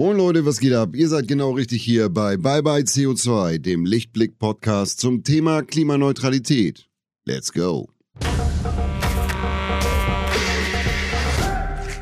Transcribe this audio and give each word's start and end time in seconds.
Moin 0.00 0.16
Leute, 0.16 0.46
was 0.46 0.60
geht 0.60 0.72
ab? 0.72 0.96
Ihr 0.96 1.08
seid 1.08 1.28
genau 1.28 1.50
richtig 1.50 1.82
hier 1.82 2.08
bei 2.08 2.38
Bye 2.38 2.62
Bye 2.62 2.84
CO2, 2.84 3.58
dem 3.58 3.84
Lichtblick-Podcast 3.84 4.98
zum 4.98 5.24
Thema 5.24 5.60
Klimaneutralität. 5.62 6.88
Let's 7.26 7.52
go! 7.52 7.86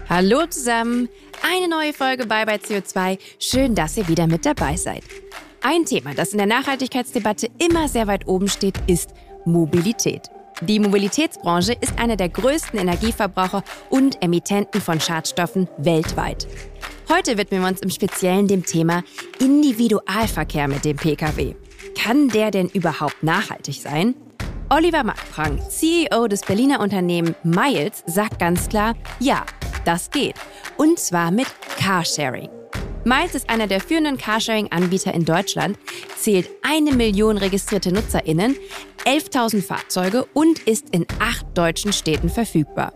Hallo 0.09 0.47
zusammen, 0.49 1.09
eine 1.43 1.69
neue 1.69 1.93
Folge 1.93 2.27
Bye 2.27 2.47
Bye 2.47 2.59
CO2. 2.59 3.19
Schön, 3.41 3.75
dass 3.75 3.97
ihr 3.97 4.07
wieder 4.07 4.29
mit 4.29 4.47
dabei 4.47 4.77
seid. 4.77 5.03
Ein 5.61 5.85
Thema, 5.85 6.15
das 6.15 6.31
in 6.31 6.39
der 6.39 6.47
Nachhaltigkeitsdebatte 6.47 7.49
immer 7.59 7.89
sehr 7.89 8.07
weit 8.07 8.29
oben 8.29 8.47
steht, 8.47 8.77
ist 8.87 9.11
Mobilität. 9.45 10.31
Die 10.61 10.79
Mobilitätsbranche 10.79 11.73
ist 11.73 11.99
einer 11.99 12.17
der 12.17 12.29
größten 12.29 12.79
Energieverbraucher 12.79 13.65
und 13.91 14.23
Emittenten 14.23 14.81
von 14.81 15.01
Schadstoffen 15.01 15.69
weltweit. 15.79 16.47
Heute 17.11 17.39
widmen 17.39 17.63
wir 17.63 17.69
uns 17.69 17.81
im 17.81 17.89
Speziellen 17.89 18.47
dem 18.49 18.67
Thema 18.67 19.03
Individualverkehr 19.41 20.69
mit 20.69 20.85
dem 20.85 20.99
Pkw. 20.99 21.55
Kann 21.97 22.29
der 22.29 22.51
denn 22.51 22.69
überhaupt 22.69 23.23
nachhaltig 23.23 23.77
sein? 23.77 24.15
Oliver 24.69 25.05
Markprang, 25.05 25.59
CEO 25.71 26.29
des 26.29 26.43
Berliner 26.43 26.81
Unternehmen 26.81 27.35
Miles, 27.43 28.03
sagt 28.05 28.39
ganz 28.39 28.69
klar, 28.69 28.95
ja, 29.21 29.47
das 29.87 30.11
geht. 30.11 30.35
Und 30.77 30.99
zwar 30.99 31.31
mit 31.31 31.47
Carsharing. 31.79 32.51
Miles 33.05 33.35
ist 33.35 33.49
einer 33.49 33.69
der 33.69 33.81
führenden 33.81 34.19
Carsharing-Anbieter 34.19 35.15
in 35.15 35.25
Deutschland, 35.25 35.79
zählt 36.19 36.51
eine 36.61 36.93
Million 36.93 37.39
registrierte 37.39 37.91
NutzerInnen, 37.91 38.55
11.000 39.07 39.63
Fahrzeuge 39.63 40.27
und 40.35 40.59
ist 40.69 40.91
in 40.91 41.07
acht 41.21 41.47
deutschen 41.57 41.95
Städten 41.95 42.29
verfügbar. 42.29 42.93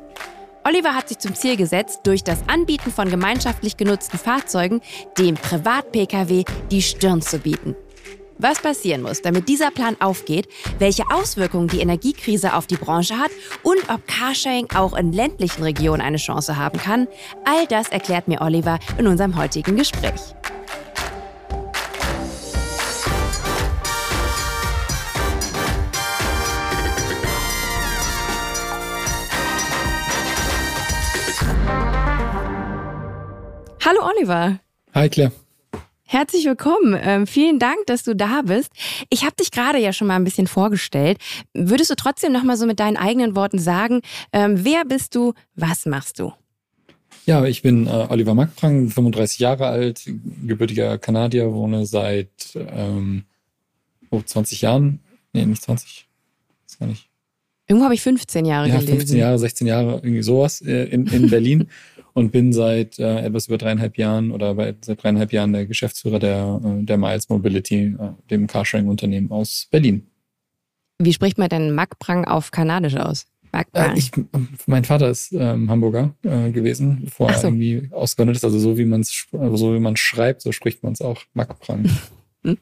Oliver 0.65 0.95
hat 0.95 1.09
sich 1.09 1.19
zum 1.19 1.35
Ziel 1.35 1.57
gesetzt, 1.57 2.01
durch 2.05 2.23
das 2.23 2.39
Anbieten 2.47 2.93
von 2.93 3.11
gemeinschaftlich 3.11 3.77
genutzten 3.77 4.19
Fahrzeugen 4.19 4.81
dem 5.19 5.35
Privat-Pkw 5.35 6.45
die 6.71 6.83
Stirn 6.83 7.21
zu 7.21 7.39
bieten. 7.39 7.75
Was 8.39 8.61
passieren 8.61 9.03
muss, 9.03 9.23
damit 9.23 9.49
dieser 9.49 9.71
Plan 9.71 9.97
aufgeht, 10.01 10.49
welche 10.79 11.05
Auswirkungen 11.13 11.69
die 11.69 11.81
Energiekrise 11.81 12.55
auf 12.55 12.67
die 12.67 12.77
Branche 12.77 13.19
hat 13.19 13.31
und 13.63 13.79
ob 13.89 14.07
Carsharing 14.07 14.69
auch 14.75 14.97
in 14.97 15.13
ländlichen 15.13 15.63
Regionen 15.63 16.03
eine 16.03 16.17
Chance 16.17 16.57
haben 16.57 16.79
kann, 16.79 17.07
all 17.45 17.67
das 17.67 17.89
erklärt 17.89 18.29
mir 18.29 18.41
Oliver 18.41 18.79
in 18.99 19.07
unserem 19.07 19.37
heutigen 19.37 19.77
Gespräch. 19.77 20.35
Hallo 33.85 33.99
Oliver. 34.09 34.61
Hi 34.95 35.09
Claire. 35.09 35.33
Herzlich 36.05 36.45
willkommen. 36.45 36.97
Ähm, 37.03 37.27
vielen 37.27 37.59
Dank, 37.59 37.79
dass 37.87 38.05
du 38.05 38.15
da 38.15 38.43
bist. 38.43 38.71
Ich 39.11 39.25
habe 39.25 39.35
dich 39.35 39.51
gerade 39.51 39.79
ja 39.79 39.93
schon 39.93 40.07
mal 40.07 40.15
ein 40.15 40.23
bisschen 40.23 40.47
vorgestellt. 40.47 41.19
Würdest 41.53 41.91
du 41.91 41.97
trotzdem 41.97 42.33
noch 42.33 42.45
mal 42.45 42.57
so 42.57 42.65
mit 42.65 42.79
deinen 42.79 42.97
eigenen 42.97 43.35
Worten 43.35 43.59
sagen, 43.59 44.01
ähm, 44.33 44.65
wer 44.65 44.85
bist 44.85 45.17
du, 45.17 45.33
was 45.57 45.85
machst 45.85 46.21
du? 46.21 46.33
Ja, 47.27 47.45
ich 47.45 47.63
bin 47.63 47.89
äh, 47.89 48.07
Oliver 48.09 48.35
Mackprang, 48.35 48.89
35 48.89 49.41
Jahre 49.41 49.67
alt, 49.67 50.09
gebürtiger 50.47 50.97
Kanadier, 50.99 51.53
wohne 51.53 51.85
seit 51.85 52.55
ähm, 52.55 53.25
oh, 54.11 54.23
20 54.23 54.63
Jahren. 54.63 55.01
Nee, 55.33 55.45
nicht 55.45 55.63
20. 55.63 56.07
Das 56.69 56.79
gar 56.79 56.87
nicht. 56.87 57.09
Irgendwo 57.67 57.85
habe 57.85 57.95
ich 57.95 58.03
15 58.03 58.45
Jahre 58.45 58.69
ja, 58.69 58.75
gelesen. 58.75 58.97
15 58.97 59.19
Jahre, 59.19 59.39
16 59.39 59.67
Jahre, 59.67 59.95
irgendwie 59.95 60.23
sowas 60.23 60.61
äh, 60.61 60.85
in, 60.85 61.07
in 61.09 61.31
Berlin. 61.31 61.69
und 62.15 62.33
bin 62.33 62.53
seit 62.53 62.99
äh, 62.99 63.21
etwas 63.21 63.49
über 63.49 63.59
dreieinhalb 63.59 63.99
Jahren 63.99 64.31
oder 64.31 64.55
seit 64.83 65.03
dreieinhalb 65.03 65.33
Jahren 65.33 65.53
der 65.53 65.67
Geschäftsführer 65.67 66.19
der, 66.19 66.61
äh, 66.65 66.85
der 66.85 66.99
Miles 66.99 67.29
Mobility, 67.29 67.97
äh, 67.99 68.11
dem 68.31 68.47
Carsharing-Unternehmen 68.47 69.31
aus 69.31 69.69
Berlin. 69.71 70.07
Wie 70.99 71.13
spricht 71.13 71.39
man 71.39 71.49
denn 71.49 71.75
Makprang 71.75 72.25
auf 72.25 72.51
Kanadisch 72.51 72.97
aus? 72.97 73.27
Äh, 73.53 73.99
ich, 73.99 74.11
mein 74.67 74.85
Vater 74.85 75.11
ist 75.11 75.33
ähm, 75.33 75.71
Hamburger 75.71 76.15
äh, 76.23 76.51
gewesen, 76.51 77.03
bevor 77.05 77.33
so. 77.33 77.35
er 77.35 77.45
irgendwie 77.45 77.89
ausgewandert 77.91 78.37
ist. 78.37 78.45
Also 78.45 78.59
so 78.59 78.79
wie 78.79 78.87
man 78.87 79.03
es 79.03 79.27
so 79.31 79.75
wie 79.75 79.81
man 79.81 79.97
schreibt, 79.97 80.41
so 80.41 80.53
spricht 80.53 80.83
man 80.83 80.93
es 80.93 81.03
auch. 81.03 81.21
Makprang. 81.35 81.89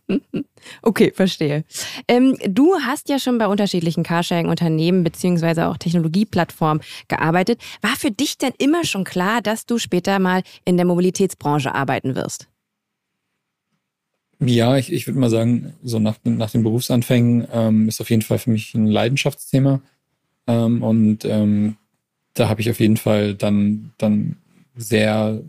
Okay, 0.82 1.12
verstehe. 1.14 1.64
Ähm, 2.06 2.36
du 2.46 2.74
hast 2.86 3.08
ja 3.08 3.18
schon 3.18 3.38
bei 3.38 3.46
unterschiedlichen 3.46 4.02
Carsharing-Unternehmen 4.02 5.04
beziehungsweise 5.04 5.68
auch 5.68 5.78
Technologieplattformen 5.78 6.82
gearbeitet. 7.08 7.60
War 7.80 7.96
für 7.96 8.10
dich 8.10 8.38
denn 8.38 8.52
immer 8.58 8.84
schon 8.84 9.04
klar, 9.04 9.40
dass 9.40 9.66
du 9.66 9.78
später 9.78 10.18
mal 10.18 10.42
in 10.64 10.76
der 10.76 10.86
Mobilitätsbranche 10.86 11.74
arbeiten 11.74 12.14
wirst? 12.14 12.48
Ja, 14.42 14.76
ich, 14.76 14.92
ich 14.92 15.06
würde 15.06 15.18
mal 15.18 15.30
sagen, 15.30 15.74
so 15.82 15.98
nach, 15.98 16.16
nach 16.24 16.50
den 16.50 16.62
Berufsanfängen 16.62 17.46
ähm, 17.52 17.88
ist 17.88 18.00
auf 18.00 18.10
jeden 18.10 18.22
Fall 18.22 18.38
für 18.38 18.50
mich 18.50 18.74
ein 18.74 18.86
Leidenschaftsthema. 18.86 19.82
Ähm, 20.46 20.82
und 20.82 21.24
ähm, 21.26 21.76
da 22.34 22.48
habe 22.48 22.62
ich 22.62 22.70
auf 22.70 22.80
jeden 22.80 22.96
Fall 22.96 23.34
dann, 23.34 23.92
dann 23.98 24.36
sehr, 24.74 25.42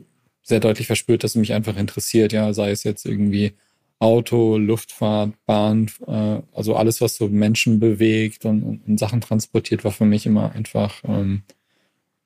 sehr 0.44 0.60
deutlich 0.60 0.88
verspürt, 0.88 1.24
dass 1.24 1.32
es 1.32 1.36
mich 1.36 1.54
einfach 1.54 1.78
interessiert, 1.78 2.34
ja, 2.34 2.54
sei 2.54 2.72
es 2.72 2.84
jetzt 2.84 3.06
irgendwie 3.06 3.54
Auto, 4.02 4.58
Luftfahrt, 4.58 5.34
Bahn, 5.46 5.92
äh, 6.08 6.42
also 6.54 6.76
alles, 6.76 7.02
was 7.02 7.18
so 7.18 7.28
Menschen 7.28 7.80
bewegt 7.80 8.46
und, 8.46 8.64
und, 8.64 9.00
Sachen 9.00 9.22
transportiert, 9.22 9.84
war 9.84 9.92
für 9.92 10.06
mich 10.06 10.26
immer 10.26 10.54
einfach 10.54 11.04
ähm, 11.04 11.44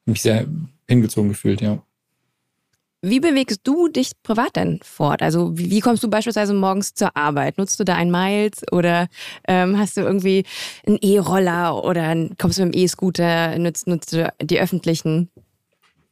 mich 0.06 0.22
sehr 0.22 0.48
hingezogen 0.88 1.30
gefühlt, 1.30 1.60
ja. 1.60 1.84
Wie 3.02 3.20
bewegst 3.20 3.60
du 3.66 3.90
dich 3.90 4.14
privat 4.24 4.56
denn 4.56 4.80
fort? 4.84 5.22
Also 5.22 5.56
wie, 5.58 5.82
kommst 5.82 6.02
du 6.02 6.10
beispielsweise 6.10 6.54
morgens 6.54 6.94
zur 6.94 7.16
Arbeit? 7.16 7.58
Nutzt 7.58 7.80
du 7.80 7.84
da 7.84 7.96
ein 7.96 8.10
Miles 8.10 8.64
oder 8.72 9.10
ähm, 9.48 9.78
hast 9.78 9.98
du 9.98 10.02
irgendwie 10.02 10.44
einen 10.88 10.98
E-Roller 11.02 11.84
oder 11.84 12.16
kommst 12.40 12.58
du 12.58 12.66
mit 12.66 12.74
dem 12.74 12.82
E-Scooter, 12.82 13.60
nutzt, 13.60 13.86
nutzt 13.86 14.14
du 14.14 14.34
die 14.42 14.60
öffentlichen? 14.60 15.30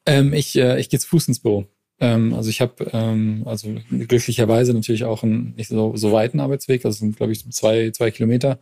Ähm, 0.06 0.34
ich 0.34 0.56
äh, 0.58 0.80
ich 0.80 0.90
gehe 0.90 1.00
zu 1.00 1.08
Fuß 1.08 1.30
ins 1.30 1.40
Büro. 1.40 1.66
Ähm, 2.04 2.34
also 2.34 2.50
ich 2.50 2.60
habe 2.60 2.90
ähm, 2.92 3.44
also 3.46 3.70
glücklicherweise 3.90 4.74
natürlich 4.74 5.06
auch 5.06 5.24
einen 5.24 5.54
nicht 5.56 5.70
so, 5.70 5.96
so 5.96 6.12
weiten 6.12 6.42
Arbeitsweg, 6.42 6.82
das 6.82 6.98
sind 6.98 7.16
glaube 7.16 7.32
ich 7.32 7.50
zwei, 7.52 7.92
zwei 7.92 8.12
Kilometer, 8.12 8.60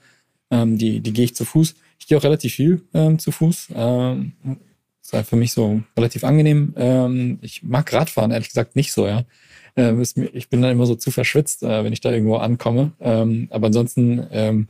ähm, 0.52 0.78
die, 0.78 1.00
die 1.00 1.12
gehe 1.12 1.25
ich 1.25 1.35
zu 1.35 1.44
Fuß. 1.44 1.74
Ich 1.97 2.06
gehe 2.06 2.19
auch 2.19 2.24
relativ 2.24 2.53
viel 2.53 2.84
ähm, 2.94 3.18
zu 3.18 3.31
Fuß. 3.31 3.69
Ähm, 3.74 4.34
ist 5.01 5.13
halt 5.13 5.25
für 5.25 5.38
mich 5.38 5.53
so 5.53 5.81
relativ 5.97 6.24
angenehm. 6.24 6.75
Ähm, 6.78 7.40
ich 7.41 7.63
mag 7.63 7.91
Radfahren, 7.91 8.30
ehrlich 8.30 8.50
gesagt, 8.50 8.75
nicht 8.75 8.94
so, 8.94 9.07
ja. 9.07 9.25
Ich 9.74 10.50
bin 10.50 10.62
dann 10.62 10.72
immer 10.72 10.85
so 10.85 10.96
zu 10.96 11.12
verschwitzt, 11.12 11.63
äh, 11.63 11.84
wenn 11.85 11.94
ich 11.94 12.01
da 12.01 12.12
irgendwo 12.12 12.35
ankomme. 12.35 12.91
Aber 13.00 13.68
ansonsten 13.68 14.68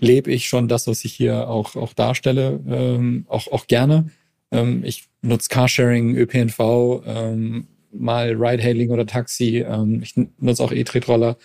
lebe 0.00 0.32
ich 0.32 0.48
schon 0.48 0.66
das, 0.66 0.88
was 0.88 1.04
ich 1.04 1.12
hier 1.12 1.48
auch, 1.48 1.76
auch 1.76 1.92
darstelle, 1.92 2.58
ähm, 2.66 3.26
auch, 3.28 3.46
auch 3.52 3.68
gerne. 3.68 4.10
Ähm, 4.50 4.82
ich 4.84 5.04
nutze 5.22 5.48
Carsharing, 5.48 6.16
ÖPNV, 6.16 7.02
ähm, 7.06 7.66
mal 7.92 8.34
Ride-Hailing 8.34 8.90
oder 8.90 9.06
Taxi. 9.06 9.58
Ähm, 9.58 10.02
ich 10.02 10.14
nutze 10.38 10.62
auch 10.62 10.72
E-Tretroller. 10.72 11.36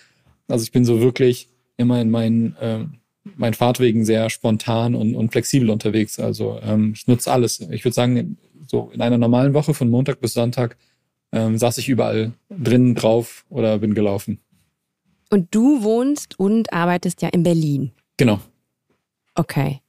Also 0.48 0.64
ich 0.64 0.72
bin 0.72 0.84
so 0.84 1.00
wirklich 1.00 1.48
immer 1.76 2.00
in 2.00 2.10
meinen, 2.10 2.56
ähm, 2.60 2.98
meinen 3.36 3.54
Fahrtwegen 3.54 4.04
sehr 4.04 4.30
spontan 4.30 4.94
und, 4.94 5.14
und 5.14 5.32
flexibel 5.32 5.70
unterwegs. 5.70 6.18
Also 6.18 6.58
ähm, 6.62 6.92
ich 6.94 7.06
nutze 7.06 7.32
alles. 7.32 7.60
Ich 7.60 7.84
würde 7.84 7.94
sagen, 7.94 8.38
so 8.66 8.90
in 8.92 9.00
einer 9.00 9.18
normalen 9.18 9.54
Woche 9.54 9.74
von 9.74 9.90
Montag 9.90 10.20
bis 10.20 10.34
Sonntag 10.34 10.76
ähm, 11.32 11.58
saß 11.58 11.78
ich 11.78 11.88
überall 11.88 12.32
drin 12.50 12.94
drauf 12.94 13.44
oder 13.48 13.78
bin 13.78 13.94
gelaufen. 13.94 14.40
Und 15.30 15.54
du 15.54 15.82
wohnst 15.82 16.38
und 16.38 16.72
arbeitest 16.72 17.20
ja 17.22 17.28
in 17.28 17.42
Berlin. 17.42 17.92
Genau. 18.16 18.40
Okay. 19.34 19.80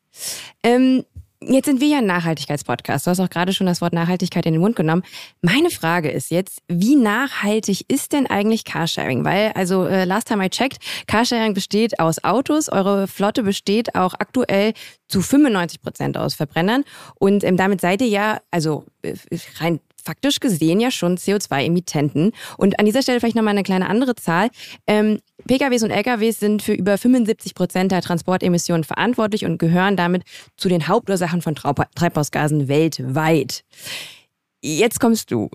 Ähm, 0.63 1.03
Jetzt 1.39 1.65
sind 1.65 1.81
wir 1.81 1.87
ja 1.87 1.97
ein 1.99 2.07
Nachhaltigkeitspodcast. 2.07 3.05
Du 3.05 3.11
hast 3.11 3.19
auch 3.19 3.29
gerade 3.29 3.53
schon 3.53 3.67
das 3.67 3.79
Wort 3.79 3.93
Nachhaltigkeit 3.93 4.47
in 4.47 4.53
den 4.53 4.61
Mund 4.61 4.75
genommen. 4.75 5.03
Meine 5.41 5.69
Frage 5.69 6.09
ist 6.09 6.31
jetzt, 6.31 6.63
wie 6.67 6.95
nachhaltig 6.95 7.85
ist 7.89 8.13
denn 8.13 8.25
eigentlich 8.25 8.65
Carsharing? 8.65 9.23
Weil, 9.23 9.51
also 9.53 9.85
äh, 9.85 10.05
last 10.05 10.27
time 10.27 10.43
I 10.43 10.49
checked, 10.49 10.79
Carsharing 11.05 11.53
besteht 11.53 11.99
aus 11.99 12.23
Autos. 12.23 12.69
Eure 12.69 13.07
Flotte 13.07 13.43
besteht 13.43 13.93
auch 13.93 14.15
aktuell 14.15 14.73
zu 15.07 15.21
95 15.21 15.81
Prozent 15.83 16.17
aus 16.17 16.33
Verbrennern. 16.33 16.83
Und 17.19 17.43
ähm, 17.43 17.55
damit 17.55 17.81
seid 17.81 18.01
ihr 18.01 18.07
ja, 18.07 18.39
also 18.49 18.85
äh, 19.03 19.13
rein 19.59 19.79
faktisch 20.07 20.39
gesehen 20.39 20.79
ja 20.79 20.89
schon 20.89 21.17
CO2-Emittenten. 21.17 22.31
Und 22.57 22.79
an 22.79 22.85
dieser 22.85 23.01
Stelle 23.01 23.19
vielleicht 23.19 23.35
nochmal 23.35 23.53
eine 23.53 23.63
kleine 23.63 23.89
andere 23.89 24.15
Zahl. 24.15 24.49
Ähm, 24.87 25.19
PKWs 25.47 25.83
und 25.83 25.91
LKWs 25.91 26.39
sind 26.39 26.61
für 26.61 26.73
über 26.73 26.97
75 26.97 27.53
Prozent 27.53 27.91
der 27.91 28.01
Transportemissionen 28.01 28.83
verantwortlich 28.83 29.45
und 29.45 29.59
gehören 29.59 29.95
damit 29.95 30.23
zu 30.55 30.69
den 30.69 30.87
Hauptursachen 30.87 31.41
von 31.41 31.55
Treibhausgasen 31.55 32.67
weltweit. 32.67 33.63
Jetzt 34.61 34.99
kommst 34.99 35.31
du. 35.31 35.49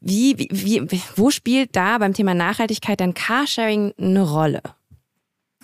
Wie, 0.00 0.48
wie, 0.50 0.82
wo 1.16 1.30
spielt 1.30 1.76
da 1.76 1.98
beim 1.98 2.14
Thema 2.14 2.34
Nachhaltigkeit 2.34 3.00
dann 3.00 3.14
Carsharing 3.14 3.92
eine 3.98 4.22
Rolle? 4.22 4.62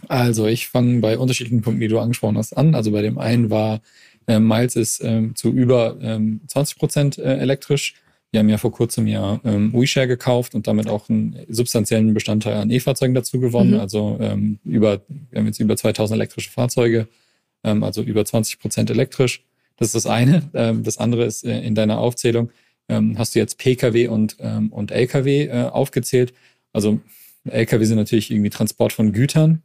Also 0.08 0.46
ich 0.46 0.68
fange 0.68 1.00
bei 1.00 1.18
unterschiedlichen 1.18 1.62
Punkten, 1.62 1.80
die 1.80 1.88
du 1.88 1.98
angesprochen 1.98 2.36
hast, 2.36 2.52
an. 2.52 2.74
Also 2.74 2.90
bei 2.92 3.02
dem 3.02 3.18
einen 3.18 3.50
war, 3.50 3.80
äh, 4.26 4.38
Miles 4.38 4.76
ist 4.76 5.02
ähm, 5.02 5.34
zu 5.34 5.50
über 5.50 5.96
ähm, 6.00 6.40
20 6.46 6.78
Prozent 6.78 7.18
äh, 7.18 7.38
elektrisch. 7.38 7.94
Wir 8.36 8.40
haben 8.40 8.50
ja 8.50 8.58
vor 8.58 8.70
kurzem 8.70 9.06
ja 9.06 9.40
ähm, 9.44 9.72
WeShare 9.72 10.06
gekauft 10.06 10.54
und 10.54 10.66
damit 10.66 10.90
auch 10.90 11.08
einen 11.08 11.38
substanziellen 11.48 12.12
Bestandteil 12.12 12.56
an 12.56 12.70
E-Fahrzeugen 12.70 13.14
dazu 13.14 13.40
gewonnen. 13.40 13.72
Mhm. 13.72 13.80
Also 13.80 14.18
ähm, 14.20 14.58
über, 14.62 15.00
wir 15.30 15.38
haben 15.38 15.46
jetzt 15.46 15.58
über 15.58 15.74
2000 15.74 16.18
elektrische 16.18 16.50
Fahrzeuge, 16.50 17.08
ähm, 17.64 17.82
also 17.82 18.02
über 18.02 18.26
20 18.26 18.58
Prozent 18.58 18.90
elektrisch. 18.90 19.42
Das 19.78 19.88
ist 19.88 19.94
das 19.94 20.06
eine. 20.06 20.50
Ähm, 20.52 20.82
das 20.82 20.98
andere 20.98 21.24
ist 21.24 21.44
äh, 21.44 21.62
in 21.62 21.74
deiner 21.74 21.98
Aufzählung, 21.98 22.50
ähm, 22.90 23.16
hast 23.16 23.34
du 23.34 23.38
jetzt 23.38 23.56
Pkw 23.56 24.08
und, 24.08 24.36
ähm, 24.40 24.70
und 24.70 24.90
Lkw 24.90 25.46
äh, 25.46 25.62
aufgezählt. 25.70 26.34
Also 26.74 27.00
Lkw 27.46 27.84
sind 27.84 27.96
natürlich 27.96 28.30
irgendwie 28.30 28.50
Transport 28.50 28.92
von 28.92 29.12
Gütern. 29.12 29.62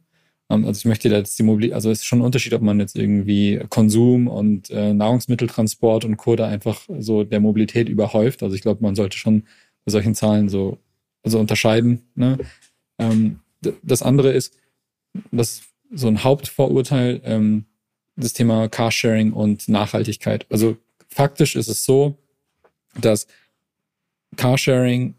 Ähm, 0.50 0.64
also 0.64 0.78
ich 0.78 0.84
möchte 0.84 1.08
jetzt 1.08 1.38
die 1.38 1.42
Mobilität, 1.42 1.74
also 1.74 1.90
es 1.90 2.00
ist 2.00 2.06
schon 2.06 2.20
ein 2.20 2.24
Unterschied, 2.24 2.54
ob 2.54 2.62
man 2.62 2.80
jetzt 2.80 2.96
irgendwie 2.96 3.60
Konsum 3.68 4.28
und 4.28 4.70
äh, 4.70 4.92
Nahrungsmitteltransport 4.94 6.04
und 6.04 6.16
Co. 6.16 6.36
da 6.36 6.48
einfach 6.48 6.88
so 6.98 7.24
der 7.24 7.40
Mobilität 7.40 7.88
überhäuft. 7.88 8.42
Also 8.42 8.54
ich 8.54 8.62
glaube, 8.62 8.82
man 8.82 8.94
sollte 8.94 9.16
schon 9.16 9.44
bei 9.84 9.92
solchen 9.92 10.14
Zahlen 10.14 10.48
so 10.48 10.78
also 11.22 11.38
unterscheiden. 11.38 12.02
Ne? 12.14 12.38
Ähm, 12.98 13.40
das 13.82 14.02
andere 14.02 14.32
ist, 14.32 14.56
das 15.30 15.62
so 15.92 16.08
ein 16.08 16.24
Hauptvorurteil, 16.24 17.20
ähm, 17.24 17.66
das 18.16 18.32
Thema 18.32 18.68
Carsharing 18.68 19.32
und 19.32 19.68
Nachhaltigkeit. 19.68 20.46
Also 20.50 20.76
faktisch 21.08 21.56
ist 21.56 21.68
es 21.68 21.84
so, 21.84 22.18
dass 23.00 23.26
Carsharing, 24.36 25.14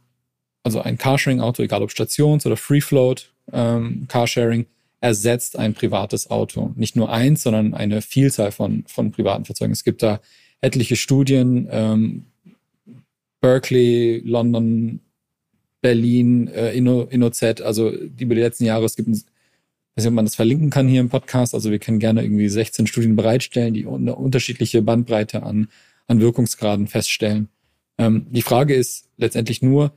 also 0.64 0.82
ein 0.82 0.98
Carsharing-Auto, 0.98 1.64
egal 1.64 1.84
ob 1.84 1.92
Stations- 1.92 2.46
oder 2.46 2.58
Free-Float 2.58 3.32
ähm, 3.52 4.06
Carsharing, 4.08 4.66
ersetzt 5.04 5.60
ein 5.60 5.74
privates 5.74 6.32
Auto. 6.32 6.72
Nicht 6.76 6.96
nur 6.96 7.12
eins, 7.12 7.44
sondern 7.44 7.74
eine 7.74 8.02
Vielzahl 8.02 8.54
von, 8.54 8.86
von 8.88 9.12
privaten 9.12 9.44
Fahrzeugen. 9.44 9.74
Es 9.74 9.84
gibt 9.84 10.02
da 10.02 10.22
etliche 10.62 10.96
Studien, 10.96 11.68
ähm, 11.70 12.26
Berkeley, 13.42 14.22
London, 14.24 15.02
Berlin, 15.82 16.48
äh, 16.48 16.72
Inno, 16.72 17.02
InnoZ, 17.02 17.60
also 17.62 17.92
die 17.92 18.24
über 18.24 18.36
die 18.36 18.42
letzten 18.42 18.64
Jahre, 18.64 18.86
es 18.86 18.96
gibt 18.96 19.10
ein 19.10 19.22
weiß 19.96 20.06
nicht, 20.06 20.08
ob 20.08 20.14
man 20.14 20.26
das 20.26 20.36
verlinken 20.36 20.70
kann 20.70 20.88
hier 20.88 21.02
im 21.02 21.10
Podcast. 21.10 21.54
Also 21.54 21.70
wir 21.70 21.80
können 21.80 22.00
gerne 22.00 22.24
irgendwie 22.24 22.50
16 22.50 22.88
Studien 22.88 23.16
bereitstellen, 23.16 23.74
die 23.74 23.86
eine 23.86 24.16
unterschiedliche 24.16 24.82
Bandbreite 24.82 25.44
an, 25.44 25.68
an 26.08 26.20
Wirkungsgraden 26.20 26.88
feststellen. 26.88 27.50
Ähm, 27.98 28.26
die 28.32 28.42
Frage 28.42 28.74
ist 28.74 29.10
letztendlich 29.18 29.62
nur, 29.62 29.92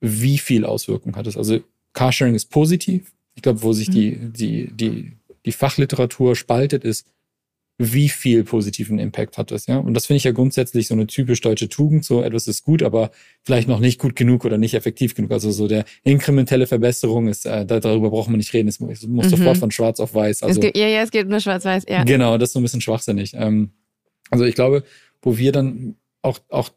wie 0.00 0.38
viel 0.38 0.64
Auswirkung 0.64 1.14
hat 1.16 1.26
es? 1.26 1.36
Also 1.36 1.60
Carsharing 1.92 2.34
ist 2.34 2.46
positiv. 2.46 3.12
Ich 3.38 3.42
glaube, 3.42 3.62
wo 3.62 3.72
sich 3.72 3.88
die, 3.88 4.16
mhm. 4.16 4.32
die, 4.32 4.72
die, 4.72 5.12
die 5.46 5.52
Fachliteratur 5.52 6.34
spaltet, 6.34 6.82
ist, 6.82 7.06
wie 7.78 8.08
viel 8.08 8.42
positiven 8.42 8.98
Impact 8.98 9.38
hat 9.38 9.52
das, 9.52 9.68
ja? 9.68 9.76
Und 9.76 9.94
das 9.94 10.06
finde 10.06 10.16
ich 10.16 10.24
ja 10.24 10.32
grundsätzlich 10.32 10.88
so 10.88 10.94
eine 10.94 11.06
typisch 11.06 11.40
deutsche 11.40 11.68
Tugend, 11.68 12.04
so 12.04 12.20
etwas 12.20 12.48
ist 12.48 12.64
gut, 12.64 12.82
aber 12.82 13.12
vielleicht 13.44 13.68
noch 13.68 13.78
nicht 13.78 14.00
gut 14.00 14.16
genug 14.16 14.44
oder 14.44 14.58
nicht 14.58 14.74
effektiv 14.74 15.14
genug. 15.14 15.30
Also 15.30 15.52
so 15.52 15.68
der 15.68 15.84
inkrementelle 16.02 16.66
Verbesserung 16.66 17.28
ist, 17.28 17.46
äh, 17.46 17.64
darüber 17.64 18.10
braucht 18.10 18.28
man 18.28 18.38
nicht 18.38 18.52
reden, 18.54 18.66
es 18.66 18.80
muss, 18.80 19.06
mhm. 19.06 19.22
sofort 19.22 19.58
von 19.58 19.70
schwarz 19.70 20.00
auf 20.00 20.12
weiß. 20.16 20.42
Also, 20.42 20.60
geht, 20.60 20.76
ja, 20.76 20.88
ja, 20.88 21.02
es 21.02 21.12
geht 21.12 21.28
nur 21.28 21.38
schwarz-weiß, 21.38 21.84
ja. 21.88 22.02
Genau, 22.02 22.38
das 22.38 22.48
ist 22.48 22.54
so 22.54 22.58
ein 22.58 22.64
bisschen 22.64 22.80
schwachsinnig. 22.80 23.34
Ähm, 23.34 23.70
also 24.30 24.46
ich 24.46 24.56
glaube, 24.56 24.82
wo 25.22 25.38
wir 25.38 25.52
dann 25.52 25.94
auch, 26.22 26.40
auch 26.48 26.70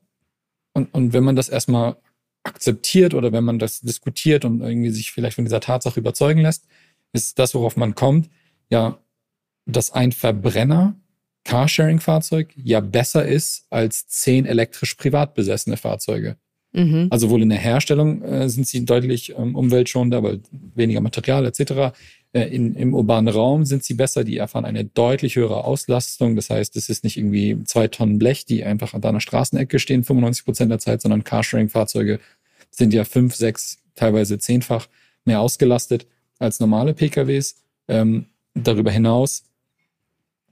und, 0.73 0.93
und 0.93 1.13
wenn 1.13 1.23
man 1.23 1.35
das 1.35 1.49
erstmal 1.49 1.95
akzeptiert 2.43 3.13
oder 3.13 3.31
wenn 3.31 3.43
man 3.43 3.59
das 3.59 3.81
diskutiert 3.81 4.45
und 4.45 4.61
irgendwie 4.61 4.89
sich 4.89 5.11
vielleicht 5.11 5.35
von 5.35 5.45
dieser 5.45 5.59
Tatsache 5.59 5.99
überzeugen 5.99 6.41
lässt, 6.41 6.65
ist 7.13 7.39
das, 7.39 7.53
worauf 7.53 7.77
man 7.77 7.95
kommt, 7.95 8.29
ja, 8.69 8.97
dass 9.65 9.91
ein 9.91 10.11
Verbrenner 10.11 10.95
Carsharing-Fahrzeug 11.43 12.53
ja 12.55 12.79
besser 12.79 13.25
ist 13.25 13.65
als 13.69 14.07
zehn 14.07 14.45
elektrisch 14.45 14.95
privat 14.95 15.33
besessene 15.33 15.77
Fahrzeuge. 15.77 16.37
Mhm. 16.73 17.07
Also 17.09 17.29
wohl 17.29 17.41
in 17.41 17.49
der 17.49 17.57
Herstellung 17.57 18.21
äh, 18.21 18.47
sind 18.49 18.67
sie 18.67 18.85
deutlich 18.85 19.33
ähm, 19.37 19.55
umweltschonender, 19.55 20.23
weil 20.23 20.41
weniger 20.51 21.01
Material 21.01 21.45
etc. 21.45 21.97
Äh, 22.33 22.43
in, 22.43 22.75
Im 22.75 22.93
urbanen 22.93 23.33
Raum 23.33 23.65
sind 23.65 23.83
sie 23.83 23.93
besser, 23.93 24.23
die 24.23 24.37
erfahren 24.37 24.65
eine 24.65 24.85
deutlich 24.85 25.35
höhere 25.35 25.63
Auslastung. 25.63 26.35
Das 26.35 26.49
heißt, 26.49 26.75
es 26.77 26.89
ist 26.89 27.03
nicht 27.03 27.17
irgendwie 27.17 27.63
zwei 27.65 27.87
Tonnen 27.87 28.19
Blech, 28.19 28.45
die 28.45 28.63
einfach 28.63 28.93
an 28.93 29.01
deiner 29.01 29.19
Straßenecke 29.19 29.79
stehen, 29.79 30.03
95 30.03 30.45
Prozent 30.45 30.71
der 30.71 30.79
Zeit, 30.79 31.01
sondern 31.01 31.23
Carsharing-Fahrzeuge 31.23 32.19
sind 32.69 32.93
ja 32.93 33.03
fünf, 33.03 33.35
sechs, 33.35 33.79
teilweise 33.95 34.39
zehnfach 34.39 34.87
mehr 35.25 35.41
ausgelastet 35.41 36.07
als 36.39 36.59
normale 36.59 36.93
PKWs. 36.93 37.55
Ähm, 37.87 38.27
darüber 38.53 38.91
hinaus 38.91 39.43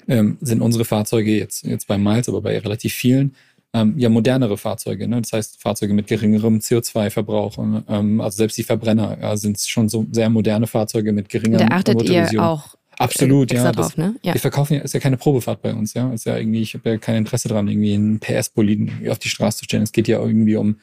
ähm, 0.08 0.38
sind 0.42 0.62
unsere 0.62 0.86
Fahrzeuge 0.86 1.38
jetzt, 1.38 1.64
jetzt 1.64 1.88
bei 1.88 1.98
Miles, 1.98 2.28
aber 2.28 2.42
bei 2.42 2.58
relativ 2.58 2.94
vielen, 2.94 3.36
ähm, 3.74 3.94
ja 3.98 4.10
modernere 4.10 4.58
Fahrzeuge. 4.58 5.08
Ne? 5.08 5.22
Das 5.22 5.34
heißt 5.34 5.62
Fahrzeuge 5.62 5.94
mit 5.94 6.08
geringerem 6.08 6.60
CO2-Verbrauch. 6.60 7.58
Ähm, 7.88 8.22
also 8.22 8.38
selbst 8.38 8.58
die 8.58 8.64
Verbrenner 8.64 9.18
ja, 9.22 9.38
sind 9.38 9.60
schon 9.60 9.90
so 9.90 10.06
sehr 10.12 10.30
moderne 10.30 10.68
Fahrzeuge 10.68 11.12
mit 11.12 11.30
geringerem 11.30 11.70
Da 11.70 11.76
achtet 11.76 12.02
ihr 12.04 12.44
auch 12.44 12.76
Absolut, 13.00 13.54
ja. 13.54 13.72
Drauf, 13.72 13.96
ne? 13.96 14.16
ja. 14.24 14.34
Wir 14.34 14.42
verkaufen 14.42 14.74
ja, 14.74 14.82
ist 14.82 14.94
ja 14.94 15.00
keine 15.00 15.16
Probefahrt 15.16 15.62
bei 15.62 15.74
uns, 15.74 15.94
ja. 15.94 16.12
Ist 16.12 16.26
ja 16.26 16.38
irgendwie, 16.38 16.62
ich 16.62 16.74
habe 16.74 16.90
ja 16.90 16.98
kein 16.98 17.16
Interesse 17.16 17.48
daran, 17.48 17.70
irgendwie 17.70 17.94
einen 17.94 18.20
PS-Boliden 18.20 19.10
auf 19.10 19.20
die 19.20 19.30
Straße 19.30 19.60
zu 19.60 19.64
stellen. 19.64 19.84
Es 19.84 19.94
geht 19.94 20.10
ja 20.10 20.20
irgendwie 20.20 20.58
um 20.58 20.82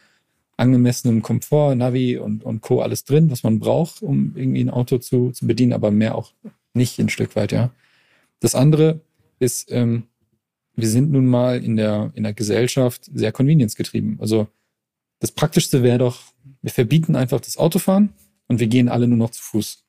angemessenem 0.56 1.20
Komfort, 1.20 1.74
Navi 1.74 2.16
und, 2.16 2.42
und 2.42 2.62
Co. 2.62 2.80
alles 2.80 3.04
drin, 3.04 3.30
was 3.30 3.42
man 3.42 3.58
braucht, 3.58 4.00
um 4.00 4.32
irgendwie 4.34 4.64
ein 4.64 4.70
Auto 4.70 4.96
zu, 4.96 5.30
zu 5.32 5.46
bedienen, 5.46 5.74
aber 5.74 5.90
mehr 5.90 6.14
auch 6.14 6.32
nicht 6.72 6.98
ein 6.98 7.10
Stück 7.10 7.36
weit, 7.36 7.52
ja. 7.52 7.70
Das 8.40 8.54
andere 8.54 9.00
ist, 9.38 9.70
ähm, 9.70 10.04
wir 10.76 10.88
sind 10.88 11.10
nun 11.10 11.26
mal 11.26 11.62
in 11.62 11.76
der, 11.76 12.12
in 12.14 12.22
der 12.22 12.34
Gesellschaft 12.34 13.10
sehr 13.12 13.32
convenience 13.32 13.76
getrieben. 13.76 14.18
Also 14.20 14.46
das 15.20 15.32
Praktischste 15.32 15.82
wäre 15.82 15.98
doch, 15.98 16.22
wir 16.60 16.70
verbieten 16.70 17.16
einfach 17.16 17.40
das 17.40 17.56
Autofahren 17.56 18.10
und 18.48 18.60
wir 18.60 18.66
gehen 18.66 18.88
alle 18.88 19.08
nur 19.08 19.16
noch 19.16 19.30
zu 19.30 19.42
Fuß. 19.42 19.84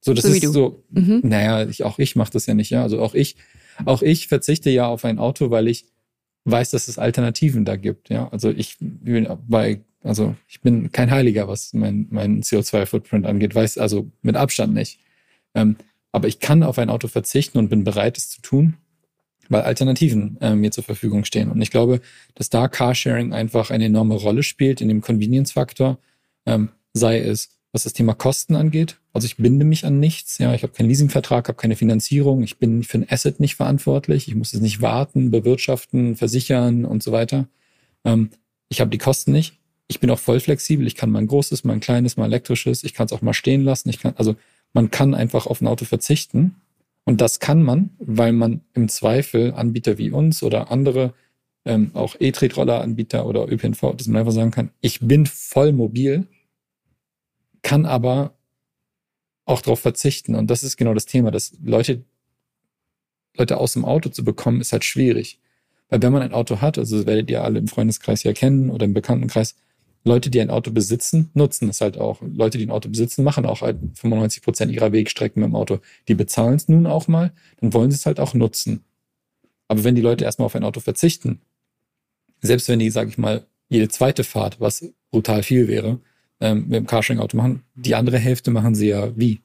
So, 0.00 0.14
das 0.14 0.24
so 0.24 0.32
ist 0.32 0.52
so, 0.52 0.84
mhm. 0.90 1.20
naja, 1.22 1.68
ich, 1.68 1.84
auch 1.84 1.98
ich 1.98 2.16
mache 2.16 2.32
das 2.32 2.46
ja 2.46 2.54
nicht, 2.54 2.70
ja. 2.70 2.82
Also 2.82 3.00
auch 3.00 3.14
ich, 3.14 3.36
auch 3.84 4.02
ich 4.02 4.26
verzichte 4.26 4.70
ja 4.70 4.86
auf 4.86 5.04
ein 5.04 5.18
Auto, 5.18 5.50
weil 5.50 5.68
ich 5.68 5.86
weiß, 6.44 6.70
dass 6.70 6.88
es 6.88 6.98
Alternativen 6.98 7.64
da 7.64 7.76
gibt, 7.76 8.08
ja. 8.08 8.28
Also 8.30 8.50
ich 8.50 8.78
bin 8.80 9.28
bei, 9.46 9.82
also 10.02 10.34
ich 10.48 10.60
bin 10.60 10.90
kein 10.90 11.10
Heiliger, 11.10 11.46
was 11.46 11.72
mein, 11.74 12.06
mein 12.10 12.42
CO2-Footprint 12.42 13.26
angeht, 13.26 13.54
weiß 13.54 13.78
also 13.78 14.10
mit 14.22 14.36
Abstand 14.36 14.74
nicht. 14.74 14.98
Ähm, 15.54 15.76
aber 16.10 16.26
ich 16.26 16.40
kann 16.40 16.62
auf 16.62 16.78
ein 16.78 16.90
Auto 16.90 17.06
verzichten 17.06 17.58
und 17.58 17.68
bin 17.68 17.84
bereit, 17.84 18.18
es 18.18 18.28
zu 18.28 18.42
tun, 18.42 18.74
weil 19.48 19.62
Alternativen 19.62 20.38
äh, 20.40 20.54
mir 20.54 20.70
zur 20.70 20.84
Verfügung 20.84 21.24
stehen. 21.24 21.50
Und 21.50 21.60
ich 21.62 21.70
glaube, 21.70 22.00
dass 22.34 22.50
da 22.50 22.68
Carsharing 22.68 23.32
einfach 23.32 23.70
eine 23.70 23.86
enorme 23.86 24.14
Rolle 24.14 24.42
spielt 24.42 24.80
in 24.80 24.88
dem 24.88 25.00
Convenience-Faktor, 25.00 25.98
ähm, 26.46 26.70
sei 26.94 27.20
es, 27.20 27.50
was 27.72 27.84
das 27.84 27.94
Thema 27.94 28.14
Kosten 28.14 28.54
angeht. 28.54 28.98
Also 29.12 29.26
ich 29.26 29.36
binde 29.36 29.64
mich 29.64 29.84
an 29.84 29.98
nichts. 29.98 30.38
Ja, 30.38 30.54
ich 30.54 30.62
habe 30.62 30.72
keinen 30.72 30.88
Leasingvertrag, 30.88 31.48
habe 31.48 31.56
keine 31.56 31.76
Finanzierung. 31.76 32.42
Ich 32.42 32.58
bin 32.58 32.82
für 32.82 32.98
ein 32.98 33.06
Asset 33.10 33.40
nicht 33.40 33.56
verantwortlich. 33.56 34.28
Ich 34.28 34.34
muss 34.34 34.52
es 34.52 34.60
nicht 34.60 34.82
warten, 34.82 35.30
bewirtschaften, 35.30 36.16
versichern 36.16 36.84
und 36.84 37.02
so 37.02 37.12
weiter. 37.12 37.48
Ähm, 38.04 38.30
ich 38.68 38.80
habe 38.80 38.90
die 38.90 38.98
Kosten 38.98 39.32
nicht. 39.32 39.58
Ich 39.88 40.00
bin 40.00 40.10
auch 40.10 40.18
voll 40.18 40.40
flexibel. 40.40 40.86
Ich 40.86 40.96
kann 40.96 41.10
mal 41.10 41.18
ein 41.18 41.26
großes, 41.26 41.64
mal 41.64 41.74
ein 41.74 41.80
kleines, 41.80 42.16
mal 42.16 42.26
elektrisches. 42.26 42.84
Ich 42.84 42.94
kann 42.94 43.06
es 43.06 43.12
auch 43.12 43.22
mal 43.22 43.34
stehen 43.34 43.64
lassen. 43.64 43.88
Ich 43.88 44.00
kann, 44.00 44.14
also 44.16 44.36
man 44.72 44.90
kann 44.90 45.14
einfach 45.14 45.46
auf 45.46 45.60
ein 45.60 45.66
Auto 45.66 45.84
verzichten. 45.84 46.56
Und 47.04 47.20
das 47.20 47.40
kann 47.40 47.62
man, 47.62 47.90
weil 47.98 48.32
man 48.32 48.62
im 48.74 48.88
Zweifel 48.88 49.52
Anbieter 49.54 49.98
wie 49.98 50.10
uns 50.10 50.42
oder 50.42 50.70
andere, 50.70 51.14
ähm, 51.64 51.90
auch 51.94 52.16
E-Tretroller-Anbieter 52.18 53.26
oder 53.26 53.50
ÖPNV, 53.50 53.96
dass 53.96 54.06
man 54.06 54.20
einfach 54.20 54.32
sagen 54.32 54.50
kann, 54.50 54.70
ich 54.80 55.00
bin 55.00 55.26
voll 55.26 55.72
mobil, 55.72 56.26
kann 57.62 57.86
aber 57.86 58.34
auch 59.44 59.62
darauf 59.62 59.80
verzichten. 59.80 60.34
Und 60.34 60.50
das 60.50 60.62
ist 60.62 60.76
genau 60.76 60.94
das 60.94 61.06
Thema, 61.06 61.30
dass 61.30 61.56
Leute, 61.62 62.04
Leute 63.36 63.58
aus 63.58 63.72
dem 63.72 63.84
Auto 63.84 64.08
zu 64.08 64.24
bekommen, 64.24 64.60
ist 64.60 64.72
halt 64.72 64.84
schwierig. 64.84 65.40
Weil 65.88 66.02
wenn 66.02 66.12
man 66.12 66.22
ein 66.22 66.32
Auto 66.32 66.60
hat, 66.60 66.78
also 66.78 66.96
das 66.96 67.06
werdet 67.06 67.30
ihr 67.30 67.44
alle 67.44 67.58
im 67.58 67.68
Freundeskreis 67.68 68.22
ja 68.22 68.32
kennen 68.32 68.70
oder 68.70 68.84
im 68.84 68.94
Bekanntenkreis, 68.94 69.56
Leute, 70.04 70.30
die 70.30 70.40
ein 70.40 70.50
Auto 70.50 70.70
besitzen, 70.72 71.30
nutzen 71.34 71.68
es 71.68 71.80
halt 71.80 71.96
auch. 71.96 72.20
Leute, 72.22 72.58
die 72.58 72.66
ein 72.66 72.70
Auto 72.70 72.88
besitzen, 72.88 73.22
machen 73.22 73.46
auch 73.46 73.60
halt 73.60 73.78
95 73.94 74.42
Prozent 74.42 74.72
ihrer 74.72 74.92
Wegstrecken 74.92 75.40
mit 75.40 75.50
dem 75.50 75.54
Auto. 75.54 75.78
Die 76.08 76.14
bezahlen 76.14 76.54
es 76.54 76.68
nun 76.68 76.86
auch 76.86 77.06
mal, 77.08 77.32
dann 77.60 77.72
wollen 77.72 77.90
sie 77.90 77.96
es 77.96 78.06
halt 78.06 78.18
auch 78.18 78.34
nutzen. 78.34 78.84
Aber 79.68 79.84
wenn 79.84 79.94
die 79.94 80.02
Leute 80.02 80.24
erstmal 80.24 80.46
auf 80.46 80.56
ein 80.56 80.64
Auto 80.64 80.80
verzichten, 80.80 81.40
selbst 82.40 82.68
wenn 82.68 82.80
die, 82.80 82.90
sage 82.90 83.10
ich 83.10 83.18
mal, 83.18 83.46
jede 83.68 83.88
zweite 83.88 84.24
Fahrt, 84.24 84.60
was 84.60 84.92
brutal 85.10 85.42
viel 85.42 85.68
wäre, 85.68 86.00
ähm, 86.40 86.64
mit 86.64 86.74
dem 86.74 86.86
Carsharing-Auto 86.86 87.36
machen, 87.36 87.62
die 87.74 87.94
andere 87.94 88.18
Hälfte 88.18 88.50
machen 88.50 88.74
sie 88.74 88.88
ja 88.88 89.16
wie? 89.16 89.40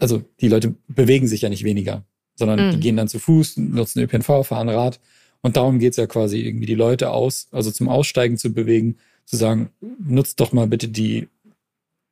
Also 0.00 0.22
die 0.40 0.48
Leute 0.48 0.74
bewegen 0.88 1.28
sich 1.28 1.42
ja 1.42 1.50
nicht 1.50 1.64
weniger, 1.64 2.04
sondern 2.34 2.68
mm. 2.68 2.72
die 2.72 2.80
gehen 2.80 2.96
dann 2.96 3.08
zu 3.08 3.18
Fuß, 3.18 3.58
nutzen 3.58 4.00
ÖPNV, 4.00 4.46
fahren 4.46 4.70
Rad. 4.70 4.98
Und 5.42 5.58
darum 5.58 5.78
geht's 5.78 5.98
ja 5.98 6.06
quasi 6.06 6.40
irgendwie 6.40 6.64
die 6.64 6.74
Leute 6.74 7.10
aus, 7.10 7.48
also 7.52 7.70
zum 7.70 7.90
Aussteigen 7.90 8.38
zu 8.38 8.54
bewegen, 8.54 8.96
zu 9.24 9.36
sagen, 9.36 9.70
nutzt 9.80 10.40
doch 10.40 10.52
mal 10.52 10.66
bitte 10.66 10.88
die 10.88 11.28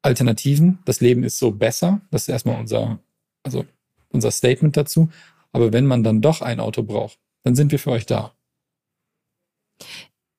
Alternativen. 0.03 0.79
Das 0.85 1.01
Leben 1.01 1.23
ist 1.23 1.39
so 1.39 1.51
besser. 1.53 2.01
Das 2.11 2.23
ist 2.23 2.29
erstmal 2.29 2.59
unser, 2.59 2.99
also 3.43 3.65
unser 4.11 4.31
Statement 4.31 4.77
dazu. 4.77 5.09
Aber 5.53 5.73
wenn 5.73 5.87
man 5.87 6.03
dann 6.03 6.21
doch 6.21 6.43
ein 6.43 6.61
Auto 6.61 6.83
braucht, 6.83 7.19
dann 7.45 7.55
sind 7.55 7.73
wir 7.73 7.79
für 7.79 7.91
euch 7.91 8.07
da. 8.07 8.33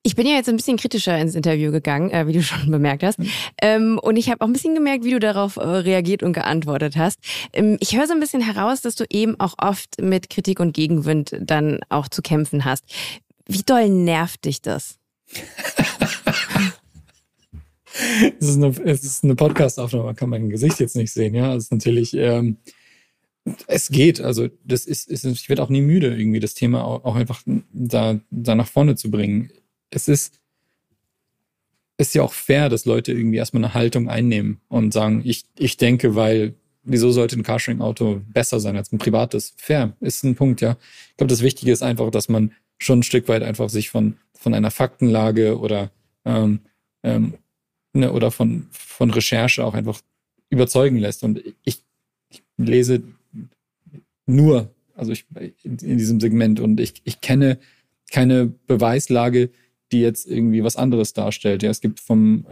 Ich 0.06 0.16
bin 0.16 0.26
ja 0.26 0.34
jetzt 0.34 0.50
ein 0.50 0.56
bisschen 0.56 0.76
kritischer 0.76 1.18
ins 1.18 1.34
Interview 1.34 1.72
gegangen, 1.72 2.10
äh, 2.10 2.26
wie 2.26 2.34
du 2.34 2.42
schon 2.42 2.70
bemerkt 2.70 3.02
hast. 3.02 3.18
Ähm, 3.62 3.98
und 4.02 4.16
ich 4.16 4.28
habe 4.28 4.42
auch 4.42 4.46
ein 4.46 4.52
bisschen 4.52 4.74
gemerkt, 4.74 5.04
wie 5.04 5.12
du 5.12 5.18
darauf 5.18 5.56
äh, 5.56 5.62
reagiert 5.62 6.22
und 6.22 6.34
geantwortet 6.34 6.96
hast. 6.96 7.20
Ähm, 7.54 7.78
ich 7.80 7.96
höre 7.96 8.06
so 8.06 8.12
ein 8.12 8.20
bisschen 8.20 8.42
heraus, 8.42 8.82
dass 8.82 8.96
du 8.96 9.04
eben 9.08 9.40
auch 9.40 9.54
oft 9.58 10.00
mit 10.00 10.28
Kritik 10.28 10.60
und 10.60 10.74
Gegenwind 10.74 11.34
dann 11.40 11.80
auch 11.88 12.08
zu 12.08 12.20
kämpfen 12.20 12.66
hast. 12.66 12.84
Wie 13.46 13.62
doll 13.62 13.88
nervt 13.88 14.44
dich 14.44 14.60
das? 14.60 14.98
es 18.40 18.48
ist 18.48 18.56
eine, 18.56 18.74
eine 19.22 19.36
Podcast-Aufnahme, 19.36 20.04
man 20.04 20.16
kann 20.16 20.30
mein 20.30 20.50
Gesicht 20.50 20.80
jetzt 20.80 20.96
nicht 20.96 21.12
sehen, 21.12 21.34
ja. 21.34 21.54
Es 21.54 21.70
natürlich, 21.70 22.14
ähm, 22.14 22.58
es 23.66 23.88
geht. 23.88 24.20
Also 24.20 24.48
das 24.64 24.86
ist, 24.86 25.08
ist, 25.08 25.24
ich 25.24 25.48
werde 25.48 25.62
auch 25.62 25.68
nie 25.68 25.82
müde, 25.82 26.16
irgendwie 26.16 26.40
das 26.40 26.54
Thema 26.54 26.84
auch, 26.84 27.04
auch 27.04 27.14
einfach 27.14 27.42
da, 27.72 28.20
da 28.30 28.54
nach 28.54 28.68
vorne 28.68 28.96
zu 28.96 29.10
bringen 29.10 29.50
es 29.94 30.08
ist, 30.08 30.40
ist 31.96 32.14
ja 32.14 32.22
auch 32.22 32.32
fair, 32.32 32.68
dass 32.68 32.84
Leute 32.84 33.12
irgendwie 33.12 33.36
erstmal 33.36 33.64
eine 33.64 33.74
Haltung 33.74 34.08
einnehmen 34.08 34.60
und 34.68 34.92
sagen, 34.92 35.22
ich, 35.24 35.44
ich 35.56 35.76
denke, 35.76 36.16
weil, 36.16 36.54
wieso 36.82 37.12
sollte 37.12 37.38
ein 37.38 37.44
Carsharing-Auto 37.44 38.22
besser 38.26 38.58
sein 38.58 38.76
als 38.76 38.92
ein 38.92 38.98
privates? 38.98 39.54
Fair, 39.56 39.96
ist 40.00 40.24
ein 40.24 40.34
Punkt, 40.34 40.60
ja. 40.60 40.76
Ich 41.10 41.16
glaube, 41.16 41.30
das 41.30 41.42
Wichtige 41.42 41.72
ist 41.72 41.82
einfach, 41.82 42.10
dass 42.10 42.28
man 42.28 42.52
schon 42.78 43.00
ein 43.00 43.04
Stück 43.04 43.28
weit 43.28 43.42
einfach 43.42 43.70
sich 43.70 43.90
von, 43.90 44.16
von 44.32 44.54
einer 44.54 44.72
Faktenlage 44.72 45.58
oder, 45.58 45.92
ähm, 46.24 46.60
ähm, 47.04 47.34
ne, 47.94 48.12
oder 48.12 48.30
von, 48.30 48.66
von 48.70 49.10
Recherche 49.10 49.64
auch 49.64 49.74
einfach 49.74 50.00
überzeugen 50.50 50.98
lässt. 50.98 51.24
Und 51.24 51.42
ich, 51.64 51.82
ich 52.28 52.42
lese 52.56 53.02
nur, 54.26 54.70
also 54.94 55.12
ich 55.12 55.26
in, 55.62 55.78
in 55.78 55.98
diesem 55.98 56.20
Segment 56.20 56.60
und 56.60 56.80
ich, 56.80 57.00
ich 57.04 57.20
kenne 57.20 57.58
keine 58.10 58.46
Beweislage, 58.66 59.50
die 59.92 60.00
jetzt 60.00 60.26
irgendwie 60.26 60.62
was 60.62 60.76
anderes 60.76 61.12
darstellt. 61.12 61.62
Ja, 61.62 61.70
es 61.70 61.80
gibt 61.80 62.00
vom, 62.00 62.46